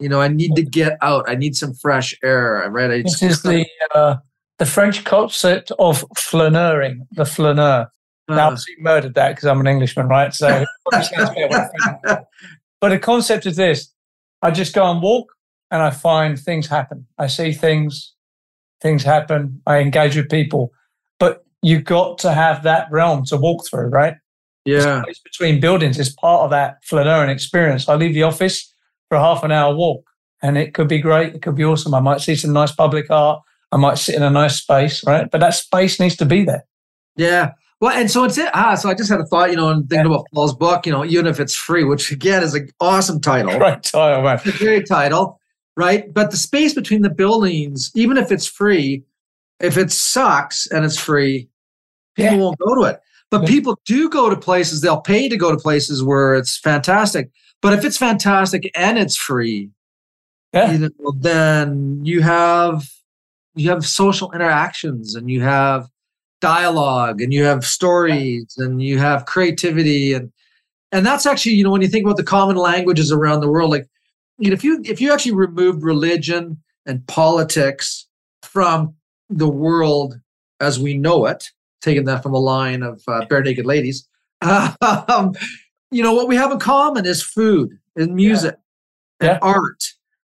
You 0.00 0.08
know, 0.08 0.20
I 0.20 0.28
need 0.28 0.54
to 0.56 0.62
get 0.62 0.98
out. 1.02 1.28
I 1.28 1.34
need 1.34 1.56
some 1.56 1.72
fresh 1.72 2.14
air. 2.22 2.68
Right? 2.70 2.90
I 2.90 3.02
this 3.02 3.22
is 3.22 3.42
the 3.42 3.66
uh, 3.94 4.16
the 4.58 4.66
French 4.66 5.04
concept 5.04 5.72
of 5.78 6.04
flaneuring, 6.16 7.06
the 7.12 7.24
flaneur. 7.24 7.88
Now, 8.28 8.36
Uh, 8.36 8.46
obviously, 8.46 8.74
murdered 8.78 9.14
that 9.14 9.30
because 9.30 9.44
I'm 9.44 9.60
an 9.60 9.66
Englishman, 9.66 10.08
right? 10.08 10.32
So, 10.32 10.64
but 12.80 12.88
the 12.88 12.98
concept 12.98 13.46
is 13.46 13.56
this: 13.56 13.92
I 14.42 14.50
just 14.50 14.74
go 14.74 14.90
and 14.90 15.02
walk, 15.02 15.32
and 15.70 15.82
I 15.82 15.90
find 15.90 16.38
things 16.38 16.66
happen. 16.66 17.06
I 17.18 17.26
see 17.26 17.52
things, 17.52 18.14
things 18.80 19.02
happen. 19.02 19.60
I 19.66 19.78
engage 19.78 20.16
with 20.16 20.30
people, 20.30 20.72
but 21.18 21.44
you've 21.62 21.84
got 21.84 22.18
to 22.18 22.32
have 22.32 22.62
that 22.62 22.88
realm 22.90 23.24
to 23.26 23.36
walk 23.36 23.66
through, 23.68 23.88
right? 23.88 24.14
yeah. 24.64 25.02
Space 25.02 25.20
between 25.20 25.60
buildings 25.60 25.98
is 25.98 26.10
part 26.10 26.42
of 26.42 26.50
that 26.50 26.82
Flaneurin 26.84 27.28
experience. 27.28 27.88
I 27.88 27.96
leave 27.96 28.14
the 28.14 28.22
office 28.22 28.72
for 29.08 29.16
a 29.16 29.20
half 29.20 29.44
an 29.44 29.52
hour 29.52 29.74
walk, 29.74 30.08
and 30.42 30.56
it 30.56 30.72
could 30.74 30.88
be 30.88 31.00
great. 31.00 31.34
It 31.34 31.42
could 31.42 31.56
be 31.56 31.64
awesome. 31.64 31.94
I 31.94 32.00
might 32.00 32.20
see 32.20 32.34
some 32.34 32.52
nice 32.52 32.72
public 32.72 33.10
art. 33.10 33.42
I 33.72 33.76
might 33.76 33.98
sit 33.98 34.14
in 34.14 34.22
a 34.22 34.30
nice 34.30 34.56
space, 34.56 35.04
right? 35.04 35.30
But 35.30 35.40
that 35.40 35.54
space 35.54 35.98
needs 36.00 36.16
to 36.16 36.24
be 36.24 36.44
there. 36.44 36.64
Yeah. 37.16 37.52
Well, 37.80 37.92
and 37.92 38.10
so 38.10 38.24
it's 38.24 38.38
it. 38.38 38.48
Ah, 38.54 38.74
so 38.76 38.88
I 38.88 38.94
just 38.94 39.10
had 39.10 39.20
a 39.20 39.26
thought, 39.26 39.50
you 39.50 39.56
know, 39.56 39.68
and 39.68 39.88
thinking 39.88 40.06
about 40.06 40.26
Paul's 40.32 40.54
book, 40.54 40.86
you 40.86 40.92
know, 40.92 41.04
even 41.04 41.26
if 41.26 41.38
it's 41.40 41.54
free, 41.54 41.84
which 41.84 42.10
again 42.10 42.42
is 42.42 42.54
an 42.54 42.68
awesome 42.80 43.20
title. 43.20 43.50
Great 43.58 43.82
title, 43.82 44.22
man. 44.22 44.40
It's 44.44 44.60
a 44.60 44.64
great 44.64 44.86
title, 44.88 45.38
right? 45.76 46.12
But 46.12 46.30
the 46.30 46.36
space 46.36 46.72
between 46.72 47.02
the 47.02 47.10
buildings, 47.10 47.90
even 47.94 48.16
if 48.16 48.30
it's 48.32 48.46
free, 48.46 49.02
if 49.60 49.76
it 49.76 49.90
sucks 49.92 50.66
and 50.68 50.84
it's 50.84 50.98
free, 50.98 51.48
people 52.16 52.34
Yeah. 52.36 52.40
won't 52.42 52.58
go 52.58 52.74
to 52.76 52.82
it. 52.82 53.00
But 53.30 53.42
Yeah. 53.42 53.48
people 53.48 53.78
do 53.84 54.08
go 54.08 54.30
to 54.30 54.36
places, 54.36 54.80
they'll 54.80 55.00
pay 55.00 55.28
to 55.28 55.36
go 55.36 55.50
to 55.50 55.56
places 55.58 56.02
where 56.02 56.34
it's 56.34 56.58
fantastic. 56.58 57.30
But 57.60 57.72
if 57.72 57.84
it's 57.84 57.96
fantastic 57.98 58.70
and 58.74 58.98
it's 58.98 59.16
free, 59.16 59.70
Yeah. 60.52 60.70
you 60.72 60.78
know, 60.78 61.12
then 61.20 62.00
you 62.04 62.22
have 62.22 62.84
you 63.56 63.70
have 63.70 63.86
social 63.86 64.32
interactions 64.32 65.14
and 65.14 65.30
you 65.30 65.40
have 65.42 65.86
dialogue 66.44 67.22
and 67.22 67.32
you 67.32 67.42
have 67.42 67.64
stories 67.64 68.54
and 68.58 68.82
you 68.82 68.98
have 68.98 69.24
creativity 69.24 70.12
and 70.12 70.30
and 70.92 71.06
that's 71.06 71.24
actually 71.24 71.52
you 71.52 71.64
know 71.64 71.70
when 71.70 71.80
you 71.80 71.88
think 71.88 72.04
about 72.04 72.18
the 72.18 72.22
common 72.22 72.54
languages 72.56 73.10
around 73.10 73.40
the 73.40 73.48
world 73.48 73.70
like 73.70 73.88
you 74.38 74.50
know, 74.50 74.54
if 74.54 74.62
you 74.62 74.82
if 74.84 75.00
you 75.00 75.10
actually 75.10 75.32
removed 75.32 75.82
religion 75.82 76.60
and 76.84 77.06
politics 77.06 78.06
from 78.42 78.94
the 79.30 79.48
world 79.48 80.20
as 80.60 80.78
we 80.78 80.92
know 80.98 81.24
it 81.24 81.50
taking 81.80 82.04
that 82.04 82.22
from 82.22 82.34
a 82.34 82.38
line 82.38 82.82
of 82.82 83.02
uh, 83.08 83.24
bare 83.24 83.42
naked 83.42 83.64
ladies 83.64 84.06
um, 84.42 85.32
you 85.90 86.02
know 86.02 86.12
what 86.12 86.28
we 86.28 86.36
have 86.36 86.52
in 86.52 86.58
common 86.58 87.06
is 87.06 87.22
food 87.22 87.70
and 87.96 88.14
music 88.14 88.56
and 89.18 89.30
Yeah. 89.30 89.38
art 89.40 89.82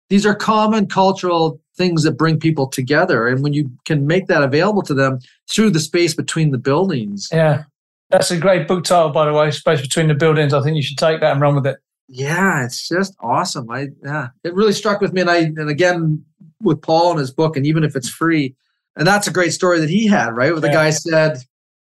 these 0.08 0.24
are 0.26 0.34
common 0.34 0.86
cultural 0.86 1.60
things 1.76 2.02
that 2.04 2.12
bring 2.12 2.38
people 2.38 2.66
together 2.66 3.28
and 3.28 3.42
when 3.42 3.52
you 3.52 3.70
can 3.84 4.06
make 4.06 4.26
that 4.28 4.42
available 4.42 4.82
to 4.82 4.94
them 4.94 5.18
through 5.50 5.70
the 5.70 5.80
space 5.80 6.14
between 6.14 6.50
the 6.50 6.58
buildings 6.58 7.28
Yeah. 7.32 7.64
That's 8.10 8.30
a 8.30 8.38
great 8.38 8.68
book 8.68 8.84
title, 8.84 9.10
by 9.10 9.24
the 9.26 9.32
way, 9.32 9.50
Space 9.50 9.80
Between 9.80 10.06
the 10.06 10.14
Buildings. 10.14 10.54
I 10.54 10.62
think 10.62 10.76
you 10.76 10.82
should 10.82 10.96
take 10.96 11.18
that 11.22 11.32
and 11.32 11.40
run 11.40 11.56
with 11.56 11.66
it. 11.66 11.78
yeah 12.08 12.64
it's 12.64 12.88
just 12.88 13.14
awesome 13.20 13.68
i 13.70 13.88
yeah 14.04 14.28
it 14.44 14.54
really 14.54 14.72
struck 14.72 15.00
with 15.00 15.12
me 15.12 15.20
and 15.22 15.28
i 15.30 15.38
and 15.38 15.68
again 15.68 16.24
with 16.62 16.80
paul 16.80 17.10
and 17.10 17.18
his 17.18 17.32
book 17.32 17.56
and 17.56 17.66
even 17.66 17.82
if 17.82 17.96
it's 17.96 18.08
free 18.08 18.54
and 18.96 19.04
that's 19.08 19.26
a 19.26 19.32
great 19.32 19.52
story 19.52 19.80
that 19.80 19.90
he 19.90 20.06
had 20.06 20.28
right 20.36 20.52
where 20.52 20.60
the 20.60 20.68
Yeah. 20.68 20.72
guy 20.84 20.90
said 20.90 21.38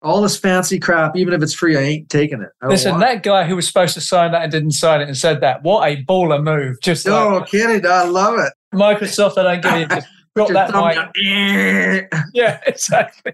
all 0.02 0.22
this 0.22 0.36
fancy 0.39 0.78
crap 0.78 1.16
even 1.16 1.35
if 1.35 1.43
it's 1.43 1.55
free 1.55 1.77
i 1.77 1.81
ain't 1.81 2.09
taking 2.09 2.40
it 2.40 2.48
Listen, 2.66 2.93
want 2.93 3.02
it." 3.02 3.06
that 3.06 3.22
guy 3.22 3.44
who 3.44 3.55
was 3.56 3.66
supposed 3.66 3.94
to 3.94 4.01
sign 4.01 4.32
that 4.32 4.43
and 4.43 4.51
didn't 4.52 4.72
sign 4.72 5.01
it 5.01 5.09
and 5.09 5.16
said 5.16 5.40
that, 5.43 5.62
what 5.62 5.86
a 5.89 6.02
baller 6.05 6.43
move. 6.43 6.81
Just 6.82 7.06
no 7.06 7.39
like 7.39 7.48
kidding 7.48 7.85
i 7.86 8.05
love 8.05 8.39
it 8.39 8.52
Microsoft, 8.74 9.36
I 9.36 9.56
don't 9.56 9.89
give 9.90 9.97
you. 9.98 10.02
Just 10.39 10.52
got 10.52 10.72
that 10.72 11.12
mic. 11.16 12.09
Yeah, 12.35 12.60
exactly. 12.66 13.32